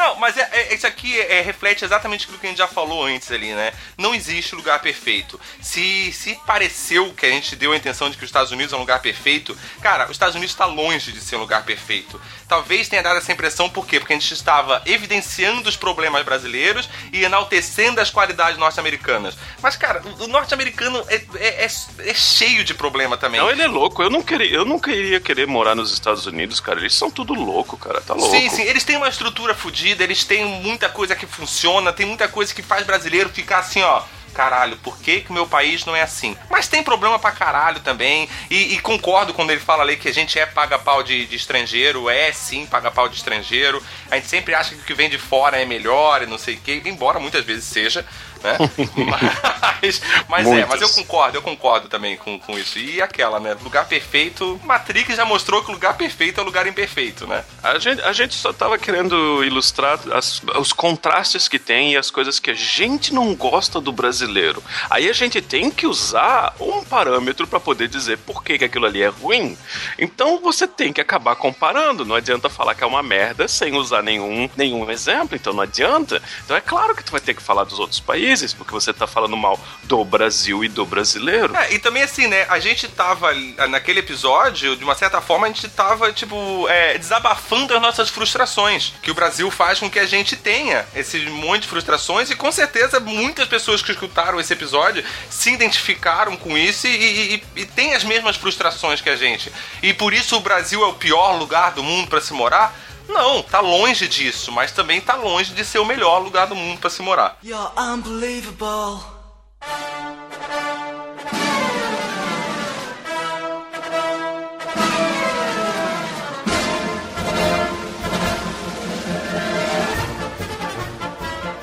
Não, 0.00 0.16
mas 0.16 0.34
é, 0.38 0.48
é, 0.50 0.74
isso 0.74 0.86
aqui 0.86 1.20
é, 1.20 1.42
reflete 1.42 1.84
exatamente 1.84 2.24
aquilo 2.24 2.38
que 2.38 2.46
a 2.46 2.48
gente 2.48 2.58
já 2.58 2.66
falou 2.66 3.04
antes 3.04 3.30
ali, 3.30 3.52
né? 3.52 3.70
Não 3.98 4.14
existe 4.14 4.54
lugar 4.54 4.80
perfeito. 4.80 5.38
Se, 5.60 6.10
se 6.10 6.40
pareceu 6.46 7.12
que 7.12 7.26
a 7.26 7.28
gente 7.28 7.54
deu 7.54 7.72
a 7.72 7.76
intenção 7.76 8.08
de 8.08 8.16
que 8.16 8.24
os 8.24 8.28
Estados 8.30 8.50
Unidos 8.50 8.72
é 8.72 8.76
um 8.76 8.80
lugar 8.80 9.02
perfeito, 9.02 9.54
cara, 9.82 10.06
os 10.06 10.12
Estados 10.12 10.34
Unidos 10.34 10.54
está 10.54 10.64
longe 10.64 11.12
de 11.12 11.20
ser 11.20 11.36
um 11.36 11.40
lugar 11.40 11.66
perfeito. 11.66 12.18
Talvez 12.48 12.88
tenha 12.88 13.02
dado 13.02 13.18
essa 13.18 13.30
impressão, 13.30 13.68
por 13.68 13.86
quê? 13.86 14.00
Porque 14.00 14.14
a 14.14 14.16
gente 14.16 14.32
estava 14.32 14.82
evidenciando 14.86 15.68
os 15.68 15.76
problemas 15.76 16.24
brasileiros 16.24 16.88
e 17.12 17.22
enaltecendo 17.22 18.00
as 18.00 18.10
qualidades 18.10 18.58
norte-americanas. 18.58 19.36
Mas, 19.62 19.76
cara, 19.76 20.02
o 20.18 20.26
norte-americano 20.26 21.04
é, 21.08 21.16
é, 21.34 21.64
é, 21.64 21.66
é, 21.66 22.14
cheio 22.14 22.64
de 22.64 22.72
problema 22.72 23.16
também. 23.18 23.38
Não, 23.38 23.50
ele 23.50 23.62
é 23.62 23.68
louco. 23.68 24.02
Eu 24.02 24.08
não, 24.08 24.22
queria, 24.22 24.50
eu 24.50 24.64
não 24.64 24.78
queria 24.78 25.20
querer 25.20 25.46
morar 25.46 25.74
nos 25.74 25.92
Estados 25.92 26.26
Unidos, 26.26 26.58
cara. 26.58 26.80
Eles 26.80 26.94
são 26.94 27.10
tudo 27.10 27.34
louco, 27.34 27.76
cara. 27.76 28.00
Tá 28.00 28.14
louco. 28.14 28.34
Sim, 28.34 28.48
sim. 28.48 28.62
Eles 28.62 28.82
têm 28.82 28.96
uma 28.96 29.08
estrutura 29.08 29.54
fodida, 29.54 29.89
eles 29.98 30.24
têm 30.24 30.44
muita 30.44 30.88
coisa 30.88 31.16
que 31.16 31.26
funciona, 31.26 31.92
tem 31.92 32.06
muita 32.06 32.28
coisa 32.28 32.54
que 32.54 32.62
faz 32.62 32.84
brasileiro 32.86 33.30
ficar 33.30 33.58
assim, 33.58 33.82
ó 33.82 34.02
caralho, 34.30 34.76
por 34.78 34.98
que 34.98 35.20
que 35.20 35.32
meu 35.32 35.46
país 35.46 35.84
não 35.84 35.94
é 35.94 36.02
assim? 36.02 36.36
Mas 36.48 36.68
tem 36.68 36.82
problema 36.82 37.18
pra 37.18 37.32
caralho 37.32 37.80
também, 37.80 38.28
e, 38.50 38.74
e 38.74 38.78
concordo 38.78 39.34
quando 39.34 39.50
ele 39.50 39.60
fala 39.60 39.82
ali 39.82 39.96
que 39.96 40.08
a 40.08 40.14
gente 40.14 40.38
é 40.38 40.46
paga-pau 40.46 41.02
de, 41.02 41.26
de, 41.26 41.36
estrangeiro, 41.36 42.08
é 42.08 42.32
sim 42.32 42.66
paga-pau 42.66 43.08
de 43.08 43.16
estrangeiro, 43.16 43.82
a 44.10 44.16
gente 44.16 44.28
sempre 44.28 44.54
acha 44.54 44.74
que 44.74 44.80
o 44.80 44.84
que 44.84 44.94
vem 44.94 45.10
de 45.10 45.18
fora 45.18 45.60
é 45.60 45.64
melhor 45.64 46.22
e 46.22 46.26
não 46.26 46.38
sei 46.38 46.54
o 46.54 46.60
que, 46.60 46.82
embora 46.86 47.18
muitas 47.18 47.44
vezes 47.44 47.64
seja, 47.64 48.06
né? 48.42 48.56
mas, 49.82 50.02
mas 50.28 50.46
é, 50.46 50.66
mas 50.66 50.80
eu 50.80 50.88
concordo, 50.88 51.38
eu 51.38 51.42
concordo 51.42 51.88
também 51.88 52.16
com, 52.16 52.38
com 52.38 52.58
isso. 52.58 52.78
E 52.78 53.00
aquela, 53.00 53.38
né? 53.38 53.56
Lugar 53.62 53.86
perfeito. 53.86 54.60
Matrix 54.64 55.16
já 55.16 55.24
mostrou 55.24 55.62
que 55.62 55.70
o 55.70 55.74
lugar 55.74 55.96
perfeito 55.96 56.40
é 56.40 56.42
o 56.42 56.46
lugar 56.46 56.66
imperfeito, 56.66 57.26
né? 57.26 57.44
A 57.62 57.78
gente, 57.78 58.00
a 58.02 58.12
gente 58.12 58.34
só 58.34 58.52
tava 58.52 58.78
querendo 58.78 59.44
ilustrar 59.44 59.98
as, 60.12 60.42
os 60.58 60.72
contrastes 60.72 61.48
que 61.48 61.58
tem 61.58 61.92
e 61.92 61.96
as 61.96 62.10
coisas 62.10 62.38
que 62.38 62.50
a 62.50 62.54
gente 62.54 63.12
não 63.12 63.34
gosta 63.34 63.80
do 63.80 63.92
brasileiro. 63.92 64.62
Aí 64.88 65.08
a 65.08 65.12
gente 65.12 65.40
tem 65.40 65.70
que 65.70 65.86
usar 65.86 66.54
um 66.58 66.82
parâmetro 66.82 67.46
para 67.46 67.60
poder 67.60 67.88
dizer 67.88 68.18
por 68.18 68.42
que, 68.42 68.58
que 68.58 68.64
aquilo 68.64 68.86
ali 68.86 69.02
é 69.02 69.08
ruim. 69.08 69.56
Então 69.98 70.40
você 70.40 70.66
tem 70.66 70.92
que 70.92 71.00
acabar 71.00 71.36
comparando. 71.36 72.04
Não 72.04 72.16
adianta 72.16 72.48
falar 72.48 72.74
que 72.74 72.84
é 72.84 72.86
uma 72.86 73.02
merda 73.02 73.46
sem 73.48 73.74
usar 73.74 74.02
nenhum, 74.02 74.48
nenhum 74.56 74.90
exemplo. 74.90 75.36
Então 75.36 75.52
não 75.52 75.62
adianta. 75.62 76.22
Então 76.44 76.56
é 76.56 76.60
claro 76.60 76.94
que 76.94 77.04
tu 77.04 77.12
vai 77.12 77.20
ter 77.20 77.34
que 77.34 77.42
falar 77.42 77.64
dos 77.64 77.78
outros 77.78 78.00
países 78.00 78.29
países, 78.30 78.54
porque 78.54 78.72
você 78.72 78.92
tá 78.92 79.06
falando 79.06 79.36
mal 79.36 79.58
do 79.84 80.04
Brasil 80.04 80.64
e 80.64 80.68
do 80.68 80.86
brasileiro. 80.86 81.54
É, 81.56 81.74
e 81.74 81.78
também 81.78 82.02
assim, 82.02 82.28
né? 82.28 82.46
A 82.48 82.60
gente 82.60 82.86
tava 82.86 83.32
naquele 83.68 83.98
episódio, 83.98 84.76
de 84.76 84.84
uma 84.84 84.94
certa 84.94 85.20
forma, 85.20 85.46
a 85.46 85.50
gente 85.50 85.68
tava, 85.68 86.12
tipo, 86.12 86.68
é, 86.68 86.96
desabafando 86.96 87.74
as 87.74 87.82
nossas 87.82 88.08
frustrações. 88.08 88.92
Que 89.02 89.10
o 89.10 89.14
Brasil 89.14 89.50
faz 89.50 89.80
com 89.80 89.90
que 89.90 89.98
a 89.98 90.06
gente 90.06 90.36
tenha 90.36 90.86
esse 90.94 91.18
monte 91.26 91.62
de 91.62 91.68
frustrações, 91.68 92.30
e 92.30 92.36
com 92.36 92.52
certeza 92.52 93.00
muitas 93.00 93.48
pessoas 93.48 93.82
que 93.82 93.90
escutaram 93.90 94.38
esse 94.38 94.52
episódio 94.52 95.04
se 95.28 95.50
identificaram 95.50 96.36
com 96.36 96.56
isso 96.56 96.86
e, 96.86 97.34
e, 97.34 97.42
e 97.56 97.66
têm 97.66 97.94
as 97.94 98.04
mesmas 98.04 98.36
frustrações 98.36 99.00
que 99.00 99.10
a 99.10 99.16
gente. 99.16 99.52
E 99.82 99.92
por 99.92 100.14
isso 100.14 100.36
o 100.36 100.40
Brasil 100.40 100.84
é 100.84 100.86
o 100.86 100.94
pior 100.94 101.36
lugar 101.36 101.72
do 101.72 101.82
mundo 101.82 102.08
para 102.08 102.20
se 102.20 102.32
morar. 102.32 102.78
Não, 103.12 103.42
tá 103.42 103.60
longe 103.60 104.06
disso, 104.06 104.52
mas 104.52 104.70
também 104.72 105.00
tá 105.00 105.16
longe 105.16 105.52
de 105.52 105.64
ser 105.64 105.78
o 105.78 105.84
melhor 105.84 106.18
lugar 106.20 106.46
do 106.46 106.54
mundo 106.54 106.80
para 106.80 106.88
se 106.88 107.02
morar. 107.02 107.36
You're 107.42 107.72
unbelievable. 107.76 109.00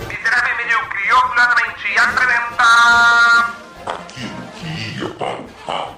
Miserável 0.07 0.57
medíocre, 0.57 1.13
orgulhosamente 1.13 1.97
apresenta... 1.97 2.67
Aquilo 3.85 4.51
que 4.57 4.67
ia 4.99 5.09
para 5.15 5.39
o 5.39 5.47
ralo. 5.65 5.95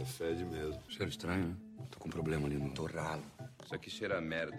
É 0.00 0.04
fede 0.04 0.44
mesmo. 0.44 0.80
Cheiro 0.88 1.08
estranho, 1.08 1.44
né? 1.46 1.54
Tô 1.90 1.98
com 2.00 2.08
um 2.08 2.10
problema 2.10 2.46
ali 2.46 2.56
no 2.56 2.70
torralo. 2.70 3.22
Isso 3.64 3.74
aqui 3.74 3.90
cheira 3.90 4.18
a 4.18 4.20
merda. 4.20 4.56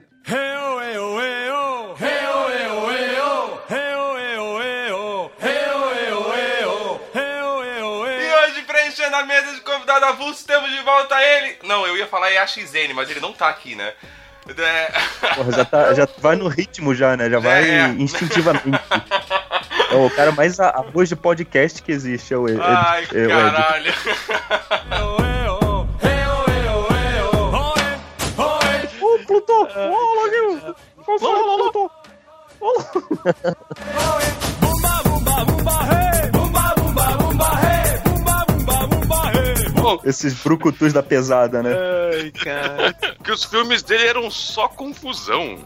E 8.21 8.33
hoje, 8.33 8.61
preenchendo 8.63 9.15
a 9.15 9.25
mesa 9.25 9.53
de 9.53 9.61
convidado 9.61 10.05
avulso, 10.05 10.45
temos 10.45 10.69
de 10.69 10.81
volta 10.83 11.21
ele. 11.21 11.57
Não, 11.63 11.85
eu 11.85 11.97
ia 11.97 12.07
falar 12.07 12.31
EAXN, 12.31 12.93
mas 12.93 13.09
ele 13.09 13.19
não 13.19 13.33
tá 13.33 13.49
aqui, 13.49 13.75
né? 13.75 13.93
É... 14.57 14.91
Porra, 15.35 15.51
já, 15.51 15.65
tá, 15.65 15.93
já 15.93 16.07
vai 16.17 16.35
no 16.35 16.47
ritmo 16.47 16.95
já, 16.95 17.15
né? 17.15 17.29
Já 17.29 17.39
vai 17.39 17.69
é. 17.69 17.87
instintivamente. 17.97 18.81
É 19.91 19.95
o 19.95 20.09
cara 20.09 20.31
mais 20.31 20.59
arroz 20.59 21.09
de 21.09 21.15
podcast 21.15 21.81
que 21.83 21.91
existe, 21.91 22.33
é 22.33 22.37
o 22.37 22.47
Ed. 22.47 22.59
Ai, 22.61 23.07
é, 23.13 23.27
caralho. 23.27 23.93
Plutô! 29.31 29.63
Ô, 29.63 30.13
Loginho! 30.15 30.75
Plutô! 31.05 31.91
bom. 39.81 39.99
Esses 40.03 40.33
brucutus 40.33 40.93
da 40.93 41.01
pesada, 41.01 41.63
né? 41.63 41.71
Ai, 42.13 42.31
cara. 42.31 42.93
Que 43.23 43.31
os 43.31 43.43
filmes 43.45 43.81
dele 43.83 44.07
eram 44.07 44.29
só 44.29 44.67
confusão. 44.67 45.59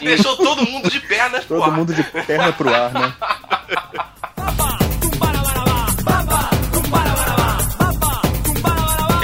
Deixou 0.00 0.36
todo 0.36 0.62
mundo 0.64 0.90
de 0.90 1.00
pernas 1.00 1.44
pro 1.44 1.58
Todo 1.58 1.70
ar. 1.70 1.76
mundo 1.76 1.94
de 1.94 2.02
perna 2.02 2.52
pro 2.52 2.72
ar, 2.74 2.92
né? 2.92 3.14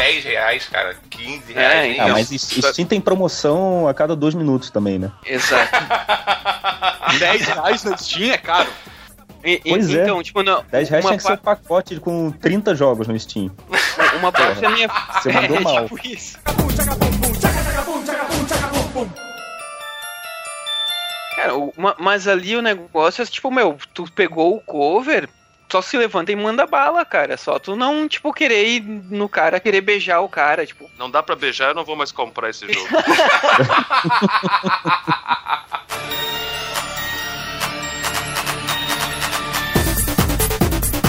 10 0.06 0.24
reais, 0.24 0.68
cara. 0.68 0.96
15 1.10 1.52
É, 1.52 1.54
reais. 1.58 1.88
nem 1.90 2.00
Ah, 2.00 2.08
eu. 2.08 2.12
mas 2.14 2.28
Steam 2.28 2.86
tem 2.86 3.00
promoção 3.00 3.88
a 3.88 3.94
cada 3.94 4.14
dois 4.14 4.34
minutos 4.34 4.70
também, 4.70 4.98
né? 4.98 5.10
Exato. 5.24 5.72
10 7.18 7.42
reais 7.48 7.82
na 7.84 7.96
Steam 7.96 8.32
é 8.32 8.38
caro. 8.38 8.68
E- 9.44 9.60
e- 9.64 9.70
Pois 9.70 9.94
é. 9.94 10.02
então, 10.02 10.22
tipo, 10.22 10.42
não, 10.42 10.64
10 10.70 10.88
reais 10.88 11.04
uma, 11.04 11.10
tinha 11.10 11.18
que 11.18 11.24
ser 11.24 11.32
um 11.32 11.36
pacote 11.36 12.00
com 12.00 12.30
30 12.30 12.74
jogos 12.74 13.06
no 13.08 13.18
Steam. 13.18 13.50
uma 14.18 14.30
parte 14.32 14.60
da 14.60 14.70
minha. 14.70 14.88
Você 14.88 15.32
mandou 15.32 15.56
é, 15.58 15.60
mal. 15.60 15.82
tipo 15.88 16.06
isso. 16.08 16.38
Cara, 21.36 21.54
o- 21.56 21.72
ma- 21.76 21.96
mas 21.98 22.26
ali 22.26 22.56
o 22.56 22.62
negócio 22.62 23.22
é 23.22 23.26
tipo, 23.26 23.50
meu, 23.50 23.76
tu 23.92 24.10
pegou 24.12 24.56
o 24.56 24.60
cover, 24.60 25.28
só 25.70 25.82
se 25.82 25.96
levanta 25.96 26.30
e 26.32 26.36
manda 26.36 26.66
bala, 26.66 27.04
cara. 27.04 27.36
Só 27.36 27.58
tu 27.58 27.74
não, 27.76 28.08
tipo, 28.08 28.32
querer 28.32 28.66
ir 28.66 28.80
no 28.82 29.28
cara, 29.28 29.60
querer 29.60 29.80
beijar 29.80 30.20
o 30.20 30.28
cara, 30.28 30.64
tipo. 30.64 30.88
Não 30.98 31.10
dá 31.10 31.22
pra 31.22 31.36
beijar, 31.36 31.70
eu 31.70 31.74
não 31.74 31.84
vou 31.84 31.96
mais 31.96 32.12
comprar 32.12 32.50
esse 32.50 32.72
jogo. 32.72 32.88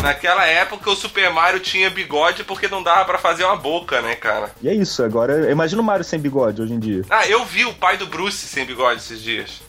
Naquela 0.01 0.45
época 0.45 0.89
o 0.89 0.95
Super 0.95 1.29
Mario 1.31 1.59
tinha 1.59 1.89
bigode 1.89 2.45
porque 2.45 2.69
não 2.69 2.81
dava 2.81 3.03
pra 3.03 3.17
fazer 3.17 3.43
uma 3.43 3.57
boca, 3.57 4.01
né, 4.01 4.15
cara? 4.15 4.51
E 4.61 4.69
é 4.69 4.73
isso, 4.73 5.03
agora 5.03 5.51
imagina 5.51 5.81
o 5.81 5.85
Mario 5.85 6.05
sem 6.05 6.17
bigode 6.17 6.61
hoje 6.61 6.73
em 6.73 6.79
dia. 6.79 7.03
Ah, 7.09 7.27
eu 7.27 7.43
vi 7.43 7.65
o 7.65 7.73
pai 7.73 7.97
do 7.97 8.07
Bruce 8.07 8.47
sem 8.47 8.63
bigode 8.65 9.01
esses 9.01 9.21
dias. 9.21 9.61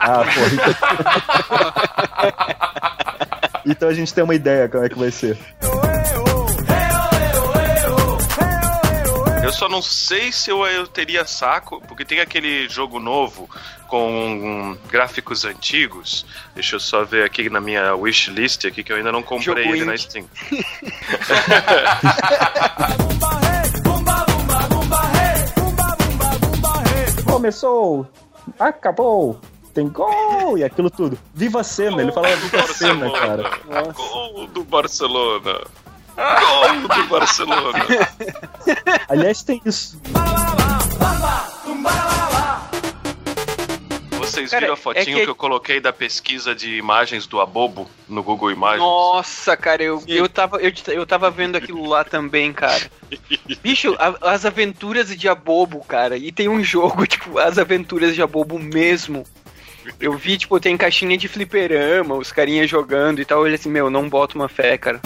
Ah, 0.00 0.24
porra. 0.24 0.32
Então... 3.64 3.88
a 3.88 3.94
gente 3.94 4.12
tem 4.12 4.24
uma 4.24 4.34
ideia 4.34 4.68
como 4.68 4.84
é 4.84 4.88
que 4.88 4.98
vai 4.98 5.10
ser. 5.10 5.38
Eu 9.42 9.52
só 9.52 9.68
não 9.68 9.82
sei 9.82 10.30
se 10.30 10.50
eu, 10.50 10.64
eu 10.64 10.86
teria 10.86 11.26
saco, 11.26 11.82
porque 11.88 12.04
tem 12.04 12.20
aquele 12.20 12.68
jogo 12.68 13.00
novo 13.00 13.50
com 13.88 14.08
um, 14.08 14.78
gráficos 14.88 15.44
antigos. 15.44 16.24
Deixa 16.54 16.76
eu 16.76 16.80
só 16.80 17.04
ver 17.04 17.24
aqui 17.24 17.50
na 17.50 17.60
minha 17.60 17.96
wishlist 17.96 18.64
aqui 18.64 18.84
que 18.84 18.92
eu 18.92 18.96
ainda 18.96 19.10
não 19.10 19.22
comprei 19.22 19.64
Jogo 19.64 19.76
ele 19.76 19.84
na. 19.84 19.98
Steam. 19.98 20.26
Começou! 27.26 28.06
Acabou! 28.58 29.40
Tem 29.74 29.88
gol! 29.88 30.58
E 30.58 30.64
aquilo 30.64 30.90
tudo. 30.90 31.18
Viva 31.34 31.60
a 31.60 31.64
cena! 31.64 32.02
Ele 32.02 32.12
falava 32.12 32.36
viva 32.36 32.58
a 32.62 32.66
cena, 32.66 33.10
cara. 33.10 33.50
Gol 33.94 34.46
do 34.48 34.64
Barcelona. 34.64 35.60
Gol 36.14 36.88
do 36.96 37.08
Barcelona. 37.08 37.78
Aliás, 39.08 39.42
tem 39.42 39.60
isso. 39.64 39.98
Vocês 44.18 44.50
Cara, 44.50 44.60
viram 44.62 44.74
a 44.74 44.78
é 44.78 44.80
fotinho 44.80 45.16
que- 45.18 45.24
que... 45.24 45.30
eu 45.30 45.34
coloquei 45.34 45.80
da 45.80 45.92
pesquisa 45.92 46.54
de 46.54 46.76
imagens 46.78 47.26
do 47.26 47.40
Abobo 47.40 47.88
no 48.08 48.22
Google 48.22 48.50
Imagens? 48.50 48.80
Nossa, 48.80 49.56
cara, 49.56 49.82
eu, 49.82 50.02
eu, 50.06 50.28
tava, 50.28 50.56
eu, 50.58 50.72
eu 50.88 51.04
tava 51.06 51.30
vendo 51.30 51.56
aquilo 51.56 51.86
lá 51.86 52.02
também, 52.04 52.52
cara. 52.52 52.90
Bicho, 53.62 53.94
a- 53.98 54.30
as 54.32 54.46
aventuras 54.46 55.14
de 55.14 55.28
Abobo, 55.28 55.80
cara. 55.84 56.16
E 56.16 56.30
tem 56.32 56.48
um 56.48 56.62
jogo, 56.62 57.04
tipo, 57.08 57.38
as 57.38 57.58
aventuras 57.58 58.14
de 58.14 58.22
Abobo 58.22 58.58
mesmo. 58.58 59.24
Eu 60.00 60.12
vi, 60.16 60.36
tipo, 60.38 60.58
tem 60.60 60.76
caixinha 60.76 61.16
de 61.16 61.28
fliperama, 61.28 62.14
os 62.14 62.30
carinhas 62.32 62.68
jogando 62.70 63.20
e 63.20 63.24
tal. 63.24 63.38
Eu 63.38 63.44
olhei 63.44 63.54
assim, 63.56 63.70
meu, 63.70 63.90
não 63.90 64.08
boto 64.08 64.36
uma 64.38 64.48
fé, 64.48 64.76
cara. 64.78 65.00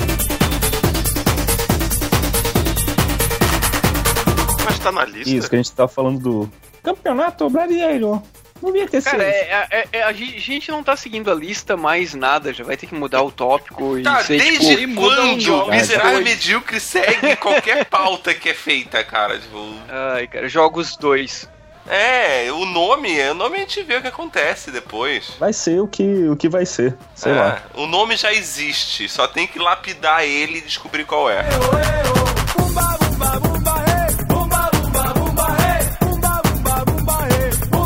Mas 4.65 4.79
tá 4.79 4.93
na 4.93 5.05
lista. 5.05 5.31
Isso, 5.31 5.49
que 5.49 5.55
a 5.55 5.59
gente 5.59 5.73
tava 5.73 5.89
falando 5.89 6.19
do 6.21 6.53
Campeonato 6.83 7.49
Brasileiro. 7.49 8.23
Não 8.63 8.73
via 8.73 8.89
ter 8.89 9.03
Cara, 9.03 9.19
sido. 9.19 9.29
é, 9.29 9.67
é- 9.71 9.89
é- 9.99 10.03
a 10.03 10.13
gen- 10.15 10.39
gente 10.39 10.71
não 10.71 10.83
tá 10.83 10.97
seguindo 10.97 11.31
a 11.31 11.35
lista 11.35 11.77
mais 11.77 12.15
nada, 12.15 12.55
já 12.55 12.65
vai 12.65 12.75
ter 12.75 12.87
que 12.87 12.95
mudar 12.95 13.21
o 13.23 13.31
tópico 13.31 13.99
e 13.99 14.03
Tá, 14.03 14.25
ser, 14.25 14.39
desde 14.39 14.77
tipo, 14.77 14.93
um 14.93 14.95
quando 14.95 15.41
jogo, 15.41 15.71
Miserável 15.71 16.13
dois. 16.13 16.25
Medíocre 16.25 16.81
segue 16.81 17.37
qualquer 17.37 17.85
pauta 17.85 18.33
que 18.33 18.49
é 18.49 18.55
feita, 18.55 19.05
cara? 19.05 19.39
Tipo, 19.39 19.59
Ai, 19.91 20.27
cara, 20.27 20.49
jogos 20.49 20.97
2. 20.97 21.47
É, 21.89 22.51
o 22.53 22.65
nome, 22.65 23.21
o 23.31 23.35
nome 23.35 23.57
a 23.57 23.61
gente 23.61 23.83
vê 23.83 23.97
o 23.97 24.03
que 24.03 24.09
acontece 24.09 24.71
depois. 24.71 25.33
Vai 25.39 25.53
ser 25.53 25.81
o 25.81 25.87
que, 25.89 26.29
o 26.29 26.37
que 26.37 26.49
vai 26.49 26.67
ser. 26.67 26.97
Sei 27.15 27.33
É, 27.33 27.35
lá. 27.35 27.63
O 27.75 27.87
nome 27.87 28.17
já 28.17 28.33
existe, 28.33 29.09
só 29.09 29.27
tem 29.27 29.47
que 29.47 29.59
lapidar 29.59 30.25
ele 30.25 30.59
e 30.59 30.63
descobrir 30.63 31.05
qual 31.05 31.31
é. 31.31 31.45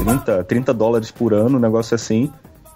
30, 0.05 0.45
30 0.45 0.75
dólares 0.75 1.11
por 1.11 1.33
ano, 1.33 1.57
um 1.59 1.61
negócio 1.61 1.95
assim. 1.95 2.33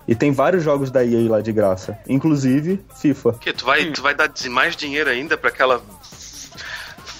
E 0.07 0.15
tem 0.15 0.31
vários 0.33 0.63
jogos 0.63 0.91
da 0.91 1.05
EA 1.05 1.31
lá 1.31 1.41
de 1.41 1.51
graça. 1.53 1.99
Inclusive 2.07 2.85
FIFA. 3.01 3.33
Que 3.41 3.53
tu 3.53 3.65
vai, 3.65 3.87
tu 3.87 4.03
vai 4.03 4.15
dar 4.15 4.31
mais 4.51 4.77
dinheiro 4.77 5.09
ainda 5.09 5.37
pra 5.37 5.49
aquela 5.49 5.81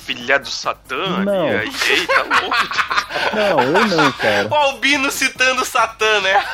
filha 0.05 0.39
do 0.39 0.49
Satã? 0.49 1.25
Não. 1.25 1.49
E 1.49 1.57
aí, 1.57 2.07
tá 2.07 2.23
louco. 2.23 2.57
Não, 3.35 3.63
eu 3.63 3.87
não, 3.87 4.13
cara. 4.13 4.49
O 4.49 4.55
Albino 4.55 5.11
citando 5.11 5.65
Satã, 5.65 6.21
né? 6.21 6.45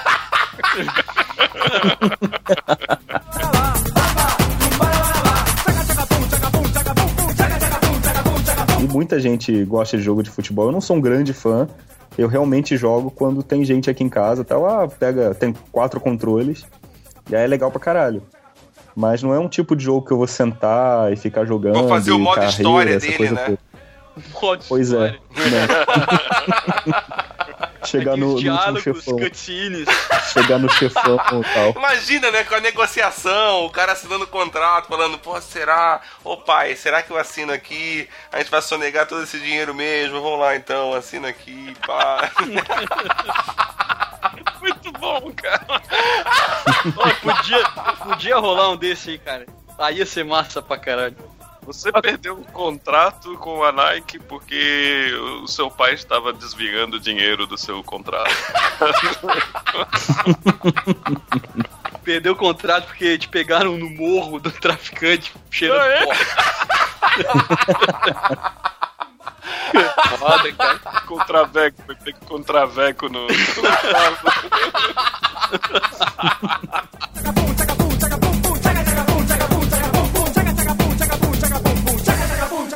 E 8.78 8.84
muita 8.84 9.18
gente 9.18 9.64
gosta 9.64 9.96
de 9.96 10.02
jogo 10.02 10.22
de 10.22 10.30
futebol. 10.30 10.66
Eu 10.66 10.72
não 10.72 10.80
sou 10.80 10.96
um 10.96 11.00
grande 11.00 11.32
fã. 11.32 11.68
Eu 12.16 12.28
realmente 12.28 12.76
jogo 12.76 13.10
quando 13.10 13.42
tem 13.42 13.64
gente 13.64 13.90
aqui 13.90 14.04
em 14.04 14.08
casa. 14.08 14.44
Tá 14.44 14.56
lá, 14.56 14.86
pega, 14.86 15.34
tem 15.34 15.52
quatro 15.72 15.98
controles. 15.98 16.64
E 17.28 17.34
aí 17.34 17.44
é 17.44 17.46
legal 17.46 17.70
pra 17.70 17.80
caralho. 17.80 18.22
Mas 19.00 19.22
não 19.22 19.32
é 19.32 19.38
um 19.38 19.48
tipo 19.48 19.74
de 19.74 19.82
jogo 19.82 20.06
que 20.06 20.12
eu 20.12 20.18
vou 20.18 20.26
sentar 20.26 21.10
e 21.10 21.16
ficar 21.16 21.46
jogando. 21.46 21.72
Vou 21.72 21.88
fazer 21.88 22.12
o 22.12 22.18
modo 22.18 22.34
carreira, 22.34 22.54
história 22.54 22.98
dele, 23.00 23.16
coisa 23.16 23.34
né? 23.34 23.58
Pode 24.38 24.64
Pois 24.68 24.92
é. 24.92 24.98
né? 24.98 25.18
Chegar 27.82 28.14
no, 28.14 28.26
no 28.26 28.32
último 28.34 28.52
diálogos, 28.52 28.82
chefão. 28.82 29.16
cutscenes. 29.16 29.88
Chegar 30.34 30.58
no 30.58 30.68
chefão 30.68 31.16
e 31.16 31.44
tal. 31.54 31.70
Imagina, 31.74 32.30
né, 32.30 32.44
com 32.44 32.54
a 32.54 32.60
negociação, 32.60 33.64
o 33.64 33.70
cara 33.70 33.92
assinando 33.92 34.24
o 34.24 34.28
contrato, 34.28 34.86
falando, 34.86 35.18
pô, 35.18 35.40
será? 35.40 36.02
Ô 36.22 36.36
pai, 36.36 36.76
será 36.76 37.02
que 37.02 37.10
eu 37.10 37.16
assino 37.16 37.54
aqui? 37.54 38.06
A 38.30 38.36
gente 38.36 38.50
vai 38.50 38.60
sonegar 38.60 39.06
todo 39.06 39.22
esse 39.22 39.40
dinheiro 39.40 39.74
mesmo? 39.74 40.20
Vamos 40.20 40.40
lá 40.40 40.54
então, 40.54 40.92
assina 40.92 41.28
aqui, 41.28 41.74
pá. 41.86 42.30
Bom, 45.00 45.32
cara. 45.32 45.66
Podia, 47.20 47.68
podia 48.04 48.36
rolar 48.36 48.70
um 48.70 48.76
desse 48.76 49.10
aí, 49.10 49.18
cara. 49.18 49.44
Aí 49.78 49.98
ia 49.98 50.06
ser 50.06 50.24
massa 50.24 50.62
pra 50.62 50.76
caralho. 50.76 51.16
Você 51.62 51.92
perdeu 51.92 52.38
um 52.38 52.42
contrato 52.42 53.36
com 53.38 53.62
a 53.62 53.70
Nike 53.70 54.18
porque 54.18 55.12
o 55.42 55.46
seu 55.46 55.70
pai 55.70 55.94
estava 55.94 56.32
desviando 56.32 56.96
o 56.96 57.00
dinheiro 57.00 57.46
do 57.46 57.56
seu 57.56 57.80
contrato. 57.82 58.30
Perdeu 62.02 62.32
o 62.32 62.36
contrato 62.36 62.86
porque 62.86 63.18
te 63.18 63.28
pegaram 63.28 63.76
no 63.76 63.90
morro 63.90 64.40
do 64.40 64.50
traficante 64.50 65.34
cheirando 65.50 65.82
é? 65.82 66.06
pó. 66.06 66.12
Foda, 70.18 70.52
cara. 70.52 70.78
Contraveco, 71.06 71.82
vai 71.86 71.96
ter 71.96 72.14
contraveco 72.26 73.08
no. 73.08 73.26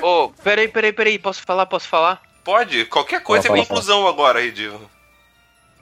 Ô, 0.03 0.29
peraí, 0.43 0.69
peraí, 0.69 0.93
peraí, 0.93 1.19
posso 1.19 1.43
falar, 1.43 1.67
posso 1.67 1.89
falar? 1.89 2.21
Pode, 2.45 2.85
qualquer 2.85 3.23
coisa 3.23 3.49
Fala, 3.49 3.59
é 3.59 3.65
conclusão 3.65 4.07
agora, 4.07 4.41
Redivo. 4.41 4.91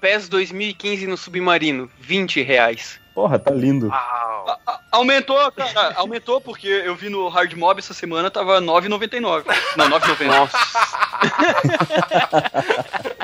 PES 0.00 0.28
2015 0.28 1.06
no 1.08 1.16
Submarino, 1.16 1.90
20 1.98 2.40
reais. 2.42 3.01
Porra, 3.14 3.38
tá 3.38 3.50
lindo. 3.50 3.90
A- 3.92 4.58
a- 4.66 4.80
Aumentou, 4.92 5.50
cara. 5.52 5.92
Aumentou 5.96 6.40
porque 6.40 6.66
eu 6.66 6.94
vi 6.94 7.08
no 7.10 7.28
Hard 7.28 7.52
Mob 7.54 7.78
essa 7.78 7.92
semana, 7.94 8.30
tava 8.30 8.60
9,99. 8.60 9.44
Não, 9.76 9.88
9,99. 9.88 10.26
Nossa. 10.26 10.58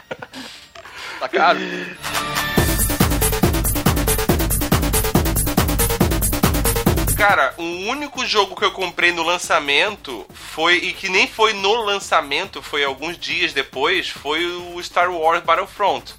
Tá 1.20 1.28
caro. 1.28 1.59
Cara, 7.16 7.52
o 7.59 7.62
único 7.90 8.24
jogo 8.24 8.55
que 8.55 8.65
eu 8.65 8.70
comprei 8.70 9.10
no 9.10 9.24
lançamento 9.24 10.24
foi, 10.32 10.77
e 10.77 10.93
que 10.93 11.09
nem 11.09 11.27
foi 11.27 11.52
no 11.52 11.82
lançamento, 11.82 12.62
foi 12.62 12.85
alguns 12.85 13.19
dias 13.19 13.52
depois, 13.52 14.09
foi 14.09 14.47
o 14.47 14.81
Star 14.82 15.10
Wars 15.10 15.43
Battlefront. 15.43 16.15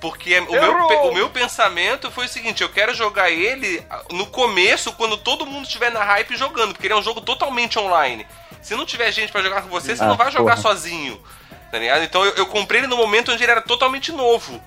Porque 0.00 0.38
o 0.38 0.52
meu, 0.52 0.72
o 1.10 1.14
meu 1.14 1.30
pensamento 1.30 2.10
foi 2.10 2.26
o 2.26 2.28
seguinte: 2.28 2.62
eu 2.62 2.68
quero 2.68 2.94
jogar 2.94 3.30
ele 3.30 3.82
no 4.12 4.26
começo, 4.26 4.92
quando 4.92 5.16
todo 5.16 5.44
mundo 5.46 5.64
estiver 5.64 5.90
na 5.90 6.04
hype 6.04 6.36
jogando, 6.36 6.72
porque 6.72 6.86
ele 6.86 6.94
é 6.94 6.96
um 6.96 7.02
jogo 7.02 7.20
totalmente 7.20 7.78
online. 7.78 8.26
Se 8.62 8.74
não 8.76 8.86
tiver 8.86 9.10
gente 9.12 9.32
pra 9.32 9.42
jogar 9.42 9.62
com 9.62 9.68
você, 9.68 9.96
você 9.96 10.02
Ah, 10.04 10.06
não 10.06 10.16
vai 10.16 10.30
jogar 10.30 10.56
porra. 10.56 10.62
sozinho. 10.62 11.20
Tá 11.70 11.78
ligado? 11.78 12.02
Então 12.02 12.24
eu, 12.24 12.32
eu 12.34 12.46
comprei 12.46 12.80
ele 12.80 12.86
no 12.86 12.96
momento 12.96 13.32
onde 13.32 13.42
ele 13.42 13.52
era 13.52 13.60
totalmente 13.60 14.10
novo. 14.12 14.62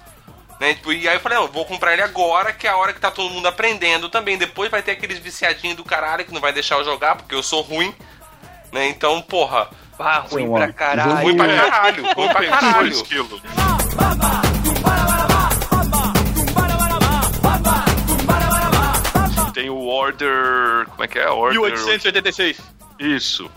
Né? 0.60 0.76
Tipo, 0.76 0.94
e 0.94 1.10
aí 1.10 1.16
eu 1.16 1.20
falei, 1.20 1.40
não, 1.40 1.48
vou 1.48 1.66
comprar 1.66 1.94
ele 1.94 2.04
agora, 2.04 2.54
que 2.54 2.68
é 2.68 2.70
a 2.70 2.78
hora 2.78 2.94
que 2.94 3.00
tá 3.00 3.10
todo 3.10 3.32
mundo 3.32 3.48
aprendendo 3.48 4.10
também. 4.10 4.38
Depois 4.38 4.70
vai 4.70 4.84
ter 4.84 4.92
aqueles 4.92 5.18
viciadinhos 5.18 5.76
do 5.76 5.84
caralho 5.84 6.24
que 6.24 6.32
não 6.34 6.40
vai 6.40 6.54
deixar 6.54 6.76
eu 6.76 6.84
jogar, 6.86 7.16
porque 7.16 7.34
eu 7.34 7.42
sou 7.42 7.62
ruim. 7.62 7.96
Né? 8.72 8.88
Então, 8.88 9.22
porra, 9.24 9.70
Ah, 10.04 10.26
ruim 10.30 10.52
pra 10.52 10.74
caralho. 10.74 11.24
ruim 11.24 11.38
pra 11.38 11.48
caralho, 11.48 12.04
ruim 12.16 12.28
pra 12.30 12.48
caralho. 12.48 12.88
esquilo. 12.90 13.42
Tem 19.54 19.70
o 19.70 19.86
Order. 19.86 20.88
Como 20.90 21.04
é 21.04 21.08
que 21.08 21.20
é? 21.20 21.30
Order. 21.30 21.60
1886. 21.60 22.60
Isso. 23.00 23.50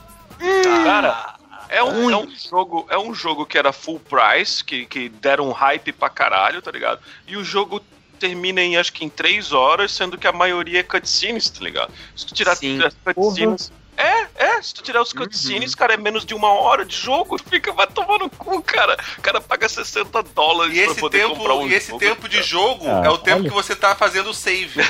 Cara, 0.84 1.36
é 1.68 1.82
um, 1.82 2.10
é 2.10 2.16
um 2.16 2.30
jogo, 2.30 2.86
é 2.90 2.98
um 2.98 3.14
jogo 3.14 3.46
que 3.46 3.56
era 3.56 3.72
full 3.72 4.00
price, 4.00 4.62
que, 4.62 4.84
que 4.86 5.08
deram 5.08 5.48
um 5.48 5.52
hype 5.52 5.92
pra 5.92 6.10
caralho, 6.10 6.60
tá 6.60 6.70
ligado? 6.70 7.00
E 7.26 7.36
o 7.36 7.44
jogo 7.44 7.82
termina 8.18 8.60
em 8.60 8.76
acho 8.76 8.92
que 8.92 9.04
em 9.04 9.08
3 9.08 9.52
horas, 9.52 9.92
sendo 9.92 10.16
que 10.18 10.26
a 10.26 10.32
maioria 10.32 10.80
é 10.80 10.82
cutscenes, 10.82 11.48
tá 11.48 11.64
ligado? 11.64 11.92
Se 12.14 12.26
tu 12.26 12.34
tirar 12.34 12.56
Sim. 12.56 12.82
as 12.82 12.94
cutscenes. 13.14 13.72
É, 13.96 14.26
é, 14.34 14.62
se 14.62 14.74
tu 14.74 14.82
tirar 14.82 15.00
os 15.02 15.12
cutscenes, 15.12 15.74
cara, 15.74 15.94
é 15.94 15.96
menos 15.96 16.24
de 16.24 16.34
uma 16.34 16.48
hora 16.48 16.84
de 16.84 16.96
jogo, 16.96 17.36
fica, 17.48 17.72
vai 17.72 17.86
tomar 17.86 18.18
no 18.18 18.28
cu, 18.28 18.60
cara. 18.62 18.96
O 19.18 19.22
cara 19.22 19.40
paga 19.40 19.68
60 19.68 20.22
dólares 20.34 20.76
E 20.76 20.82
pra 20.82 20.90
esse 20.92 21.00
poder 21.00 21.18
tempo, 21.22 21.36
comprar 21.36 21.54
um 21.54 21.68
e 21.68 21.74
esse 21.74 21.88
jogo, 21.88 22.00
tempo 22.00 22.28
de 22.28 22.42
jogo 22.42 22.84
Ah, 22.88 23.02
é 23.04 23.10
o 23.10 23.18
tempo 23.18 23.40
olha. 23.40 23.48
que 23.48 23.54
você 23.54 23.76
tá 23.76 23.94
fazendo 23.94 24.30
o 24.30 24.34
save. 24.34 24.80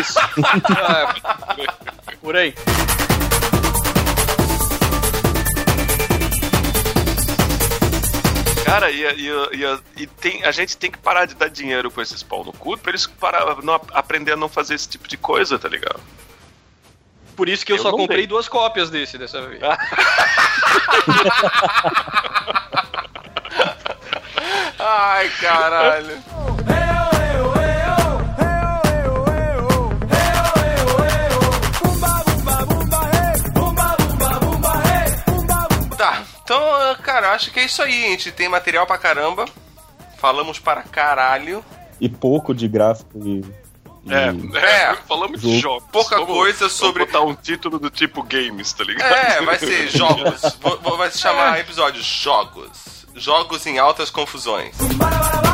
Isso. 0.00 0.18
É, 2.02 2.16
por 2.16 2.36
aí. 2.36 2.54
Cara, 8.64 8.90
e, 8.90 9.02
e, 9.02 9.28
e, 9.28 10.02
e 10.02 10.06
tem, 10.06 10.44
a 10.44 10.50
gente 10.50 10.76
tem 10.76 10.90
que 10.90 10.98
parar 10.98 11.26
de 11.26 11.34
dar 11.34 11.48
dinheiro 11.48 11.90
com 11.90 12.00
esses 12.00 12.22
pau 12.22 12.42
no 12.44 12.52
cu 12.52 12.78
pra 12.78 12.90
eles 12.92 13.06
parar, 13.06 13.62
não, 13.62 13.74
aprender 13.92 14.32
a 14.32 14.36
não 14.36 14.48
fazer 14.48 14.74
esse 14.74 14.88
tipo 14.88 15.06
de 15.08 15.16
coisa, 15.16 15.58
tá 15.58 15.68
ligado? 15.68 16.00
Por 17.42 17.48
isso 17.48 17.66
que 17.66 17.72
eu, 17.72 17.76
Eu 17.76 17.82
só 17.82 17.90
comprei 17.90 18.24
duas 18.24 18.48
cópias 18.48 18.88
desse 18.88 19.18
dessa 19.18 19.44
vez. 19.44 19.60
Ai, 24.78 25.28
caralho. 25.40 26.22
Tá, 35.98 36.22
então, 36.44 36.96
cara, 37.02 37.32
acho 37.32 37.50
que 37.50 37.58
é 37.58 37.64
isso 37.64 37.82
aí. 37.82 38.04
A 38.04 38.10
gente 38.10 38.30
tem 38.30 38.48
material 38.48 38.86
pra 38.86 38.96
caramba. 38.98 39.46
Falamos 40.16 40.60
para 40.60 40.84
caralho. 40.84 41.64
E 42.00 42.08
pouco 42.08 42.54
de 42.54 42.68
gráfico 42.68 43.18
e. 43.18 43.61
e- 44.06 44.12
É, 44.12 44.58
É. 44.60 44.82
é, 44.92 44.96
falamos 45.08 45.40
de 45.40 45.58
Jogo. 45.58 45.80
jogos. 45.80 45.88
Pouca 45.92 46.16
Vamos- 46.18 46.34
coisa 46.34 46.68
sobre- 46.68 47.04
Vamos 47.04 47.12
botar 47.12 47.24
um 47.24 47.34
título 47.34 47.78
do 47.78 47.90
tipo 47.90 48.22
games, 48.22 48.72
tá 48.72 48.84
ligado? 48.84 49.12
É, 49.12 49.40
vai 49.42 49.58
ser 49.58 49.88
jogos. 49.96 50.40
Vou- 50.60 50.78
vou- 50.80 50.96
vai 50.96 51.10
se 51.10 51.18
chamar 51.18 51.58
episódio 51.60 52.02
Jogos. 52.02 53.06
Jogos 53.14 53.66
em 53.66 53.78
altas 53.78 54.10
confusões. 54.10 54.74
É, 54.80 55.48
eu 55.48 55.51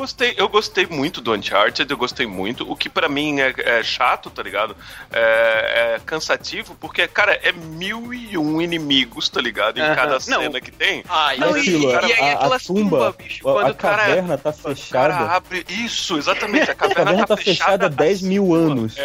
gostei, 0.00 0.34
eu 0.36 0.48
gostei 0.48 0.86
muito 0.86 1.20
do 1.20 1.32
Uncharted, 1.34 1.90
eu 1.90 1.96
gostei 1.96 2.26
muito. 2.26 2.70
O 2.70 2.74
que 2.74 2.88
pra 2.88 3.08
mim 3.08 3.40
é, 3.40 3.54
é 3.58 3.82
chato, 3.82 4.30
tá 4.30 4.42
ligado? 4.42 4.74
É, 5.12 5.94
é 5.96 6.00
cansativo, 6.04 6.74
porque, 6.80 7.06
cara, 7.06 7.38
é 7.42 7.52
mil 7.52 8.12
e 8.14 8.36
um 8.38 8.60
inimigos, 8.62 9.28
tá 9.28 9.40
ligado? 9.40 9.78
Em 9.78 9.82
Aham. 9.82 9.94
cada 9.94 10.12
Não. 10.12 10.20
cena 10.20 10.60
que 10.60 10.70
tem. 10.70 11.04
Ah, 11.08 11.32
Não, 11.38 11.56
e- 11.56 11.60
aquilo, 11.60 11.90
e 11.90 12.12
aí 12.12 12.12
a, 12.20 12.24
a 12.24 12.32
aquelas 12.34 12.64
tumba, 12.64 12.80
tumba, 12.98 13.12
bicho, 13.18 13.48
a- 13.48 13.52
quando 13.52 13.66
a 13.66 13.70
o 13.70 13.74
cara- 13.74 13.96
caverna 13.98 14.38
tá 14.38 14.50
O 14.50 14.52
cara 14.54 14.74
fechada. 14.74 15.16
abre. 15.32 15.66
Isso, 15.68 16.16
exatamente. 16.18 16.70
A 16.70 16.72
A 16.72 16.74
caverna, 16.74 17.04
caverna 17.04 17.26
tá 17.26 17.36
fechada 17.36 17.86
há 17.86 17.88
10 17.88 18.22
mil 18.22 18.54
anos. 18.54 18.96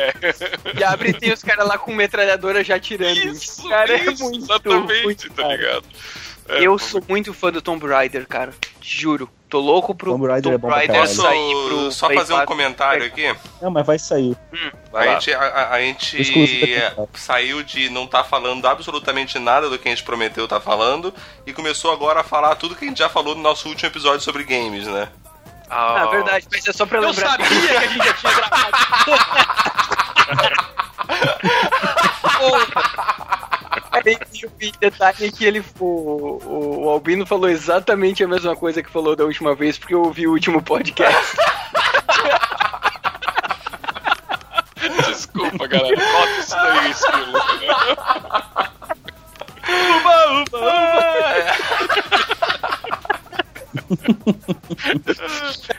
E 0.78 0.84
abre 0.84 1.10
e 1.10 1.14
tem 1.14 1.32
os 1.34 1.44
caras 1.44 1.68
lá 1.68 1.78
com 1.78 1.94
metralhadora 1.94 2.64
já 2.64 2.80
tirando. 2.80 3.18
Isso, 3.18 3.68
cara, 3.68 3.92
é 3.98 4.06
isso, 4.12 4.24
muito, 4.24 4.44
exatamente, 4.46 5.04
muito 5.04 5.30
tá 5.32 5.44
cara. 5.44 5.56
ligado? 5.56 5.86
É, 6.48 6.62
Eu 6.66 6.78
sou 6.78 7.04
muito 7.10 7.34
fã 7.34 7.52
do 7.52 7.62
Tomb 7.62 7.86
Raider, 7.88 8.28
cara. 8.28 8.54
Juro. 8.80 9.30
Tô 9.56 9.61
louco 9.61 9.95
pro 9.95 10.11
Tomb 10.11 10.27
Raider 10.27 10.52
é 10.52 10.57
bom 10.57 10.68
pra 10.68 10.80
Raider. 10.80 10.99
Posso 10.99 11.22
sair 11.22 11.53
pro 11.69 11.90
só 11.90 12.07
Play 12.07 12.18
fazer 12.19 12.34
um 12.34 12.38
4. 12.40 12.48
comentário 12.53 13.06
aqui? 13.06 13.34
Não, 13.61 13.72
mas 13.72 13.86
vai 13.86 13.98
sair. 13.98 14.36
Vai 14.91 15.07
a 15.07 15.14
gente, 15.14 15.34
a, 15.34 15.69
a- 15.72 15.80
gente 15.80 16.76
da 16.94 17.07
saiu 17.14 17.64
de 17.64 17.90
não 17.90 18.03
estar 18.03 18.26
falando 18.26 18.68
absolutamente 18.68 19.40
nada 19.40 19.69
do 19.69 19.80
que 19.80 19.88
a 19.88 19.91
gente 19.91 20.03
prometeu 20.03 20.44
estar 20.44 20.60
falando 20.60 21.14
e 21.48 21.53
começou 21.53 21.90
agora 21.94 22.19
a 22.19 22.23
falar 22.26 22.53
tudo 22.56 22.76
que 22.76 22.84
a 22.84 22.88
gente 22.90 22.98
já 22.99 23.07
falou 23.07 23.34
no 23.34 23.41
nosso 23.41 23.69
último 23.69 23.88
episódio 23.88 24.19
sobre 24.19 24.44
games, 24.44 24.88
né? 24.88 25.07
Ah, 25.69 26.06
verdade, 26.07 26.45
mas 26.52 26.68
é 26.68 26.73
só 26.73 26.86
pra 26.86 26.98
Eu 26.99 27.07
lembrar. 27.07 27.30
sabia 27.30 27.48
que 27.48 27.77
a 27.77 27.88
gente 27.88 28.06
já 28.06 28.14
tinha 28.14 28.34
gravado. 28.34 28.76
E 34.34 34.46
o 34.46 34.52
detalhe 34.80 35.28
é 35.28 35.32
que 35.32 35.46
ele, 35.46 35.64
o, 35.80 35.86
o, 35.86 36.86
o 36.86 36.90
Albino 36.90 37.26
falou 37.26 37.50
exatamente 37.50 38.24
a 38.24 38.28
mesma 38.28 38.56
coisa 38.56 38.84
que 38.84 38.90
falou 38.90 39.16
da 39.16 39.24
última 39.24 39.56
vez, 39.56 39.78
porque 39.78 39.94
eu 39.94 40.04
ouvi 40.04 40.28
o 40.28 40.32
último 40.32 40.62
podcast. 40.62 41.38
Desculpa, 45.08 45.68
galera. 45.68 45.96
Corta 45.96 46.40
isso 46.40 46.56
daí, 46.56 46.92
esquilo. 46.92 47.34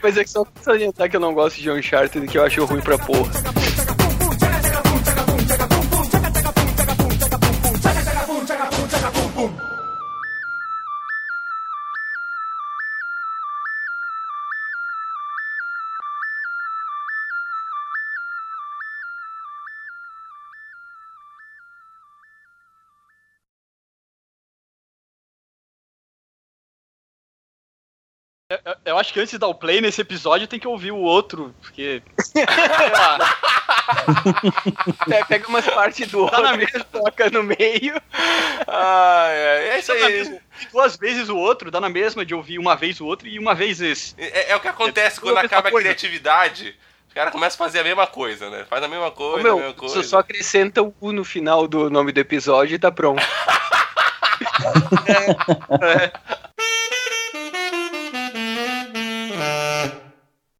Mas 0.02 0.16
é 0.16 0.24
que 0.24 0.30
só 0.30 0.44
pra 0.44 0.62
salientar 0.62 1.10
que 1.10 1.16
eu 1.16 1.20
não 1.20 1.34
gosto 1.34 1.60
de 1.60 1.70
Uncharted, 1.70 2.26
que 2.28 2.38
eu 2.38 2.44
acho 2.44 2.64
ruim 2.64 2.80
pra 2.80 2.98
porra. 2.98 3.30
Eu, 9.36 9.50
eu 28.96 29.00
acho 29.00 29.12
que 29.12 29.20
antes 29.20 29.30
de 29.32 29.38
dar 29.38 29.48
o 29.48 29.54
play 29.54 29.80
nesse 29.80 30.00
episódio 30.00 30.46
tem 30.48 30.58
que 30.58 30.66
ouvir 30.66 30.92
o 30.92 30.96
outro, 30.98 31.54
porque. 31.60 32.02
sei 32.18 32.44
lá, 32.44 33.18
É, 35.10 35.24
pega 35.24 35.48
umas 35.48 35.66
partes 35.66 36.08
do 36.10 36.28
Tá 36.28 36.40
na 36.40 36.52
outro, 36.52 36.84
toca 36.84 37.30
no 37.30 37.42
meio. 37.42 37.94
Ai, 38.66 38.66
ai, 38.66 39.68
é 39.70 39.78
isso 39.78 39.94
na 39.94 40.06
aí. 40.06 40.12
mesma- 40.18 40.38
duas 40.72 40.96
vezes 40.96 41.28
o 41.28 41.36
outro, 41.36 41.70
dá 41.70 41.80
na 41.80 41.88
mesma 41.88 42.24
de 42.24 42.34
ouvir 42.34 42.58
uma 42.58 42.74
vez 42.74 43.00
o 43.00 43.06
outro 43.06 43.28
e 43.28 43.38
uma 43.38 43.54
vez 43.54 43.80
esse. 43.80 44.14
É, 44.18 44.50
é 44.52 44.56
o 44.56 44.60
que 44.60 44.68
acontece 44.68 45.18
É 45.18 45.20
quando 45.20 45.38
a 45.38 45.42
mesma 45.42 45.46
acaba 45.56 45.68
a 45.68 45.70
coisa. 45.70 45.88
criatividade. 45.88 46.74
Os 47.08 47.14
caras 47.14 47.32
começam 47.32 47.64
a 47.64 47.68
fazer 47.68 47.80
a 47.80 47.84
mesma 47.84 48.06
coisa, 48.06 48.50
né? 48.50 48.64
Faz 48.68 48.82
a 48.82 48.88
mesma 48.88 49.06
Ô, 49.08 49.12
coisa, 49.12 49.40
a 49.40 49.42
meu, 49.42 49.56
mesma 49.58 49.72
você 49.72 49.78
coisa. 49.94 50.02
só 50.02 50.18
acrescenta 50.18 50.82
o 50.82 50.94
U 51.00 51.12
no 51.12 51.24
final 51.24 51.66
do 51.68 51.88
nome 51.90 52.12
do 52.12 52.18
episódio 52.20 52.74
e 52.74 52.78
tá 52.78 52.90
pronto. 52.90 53.22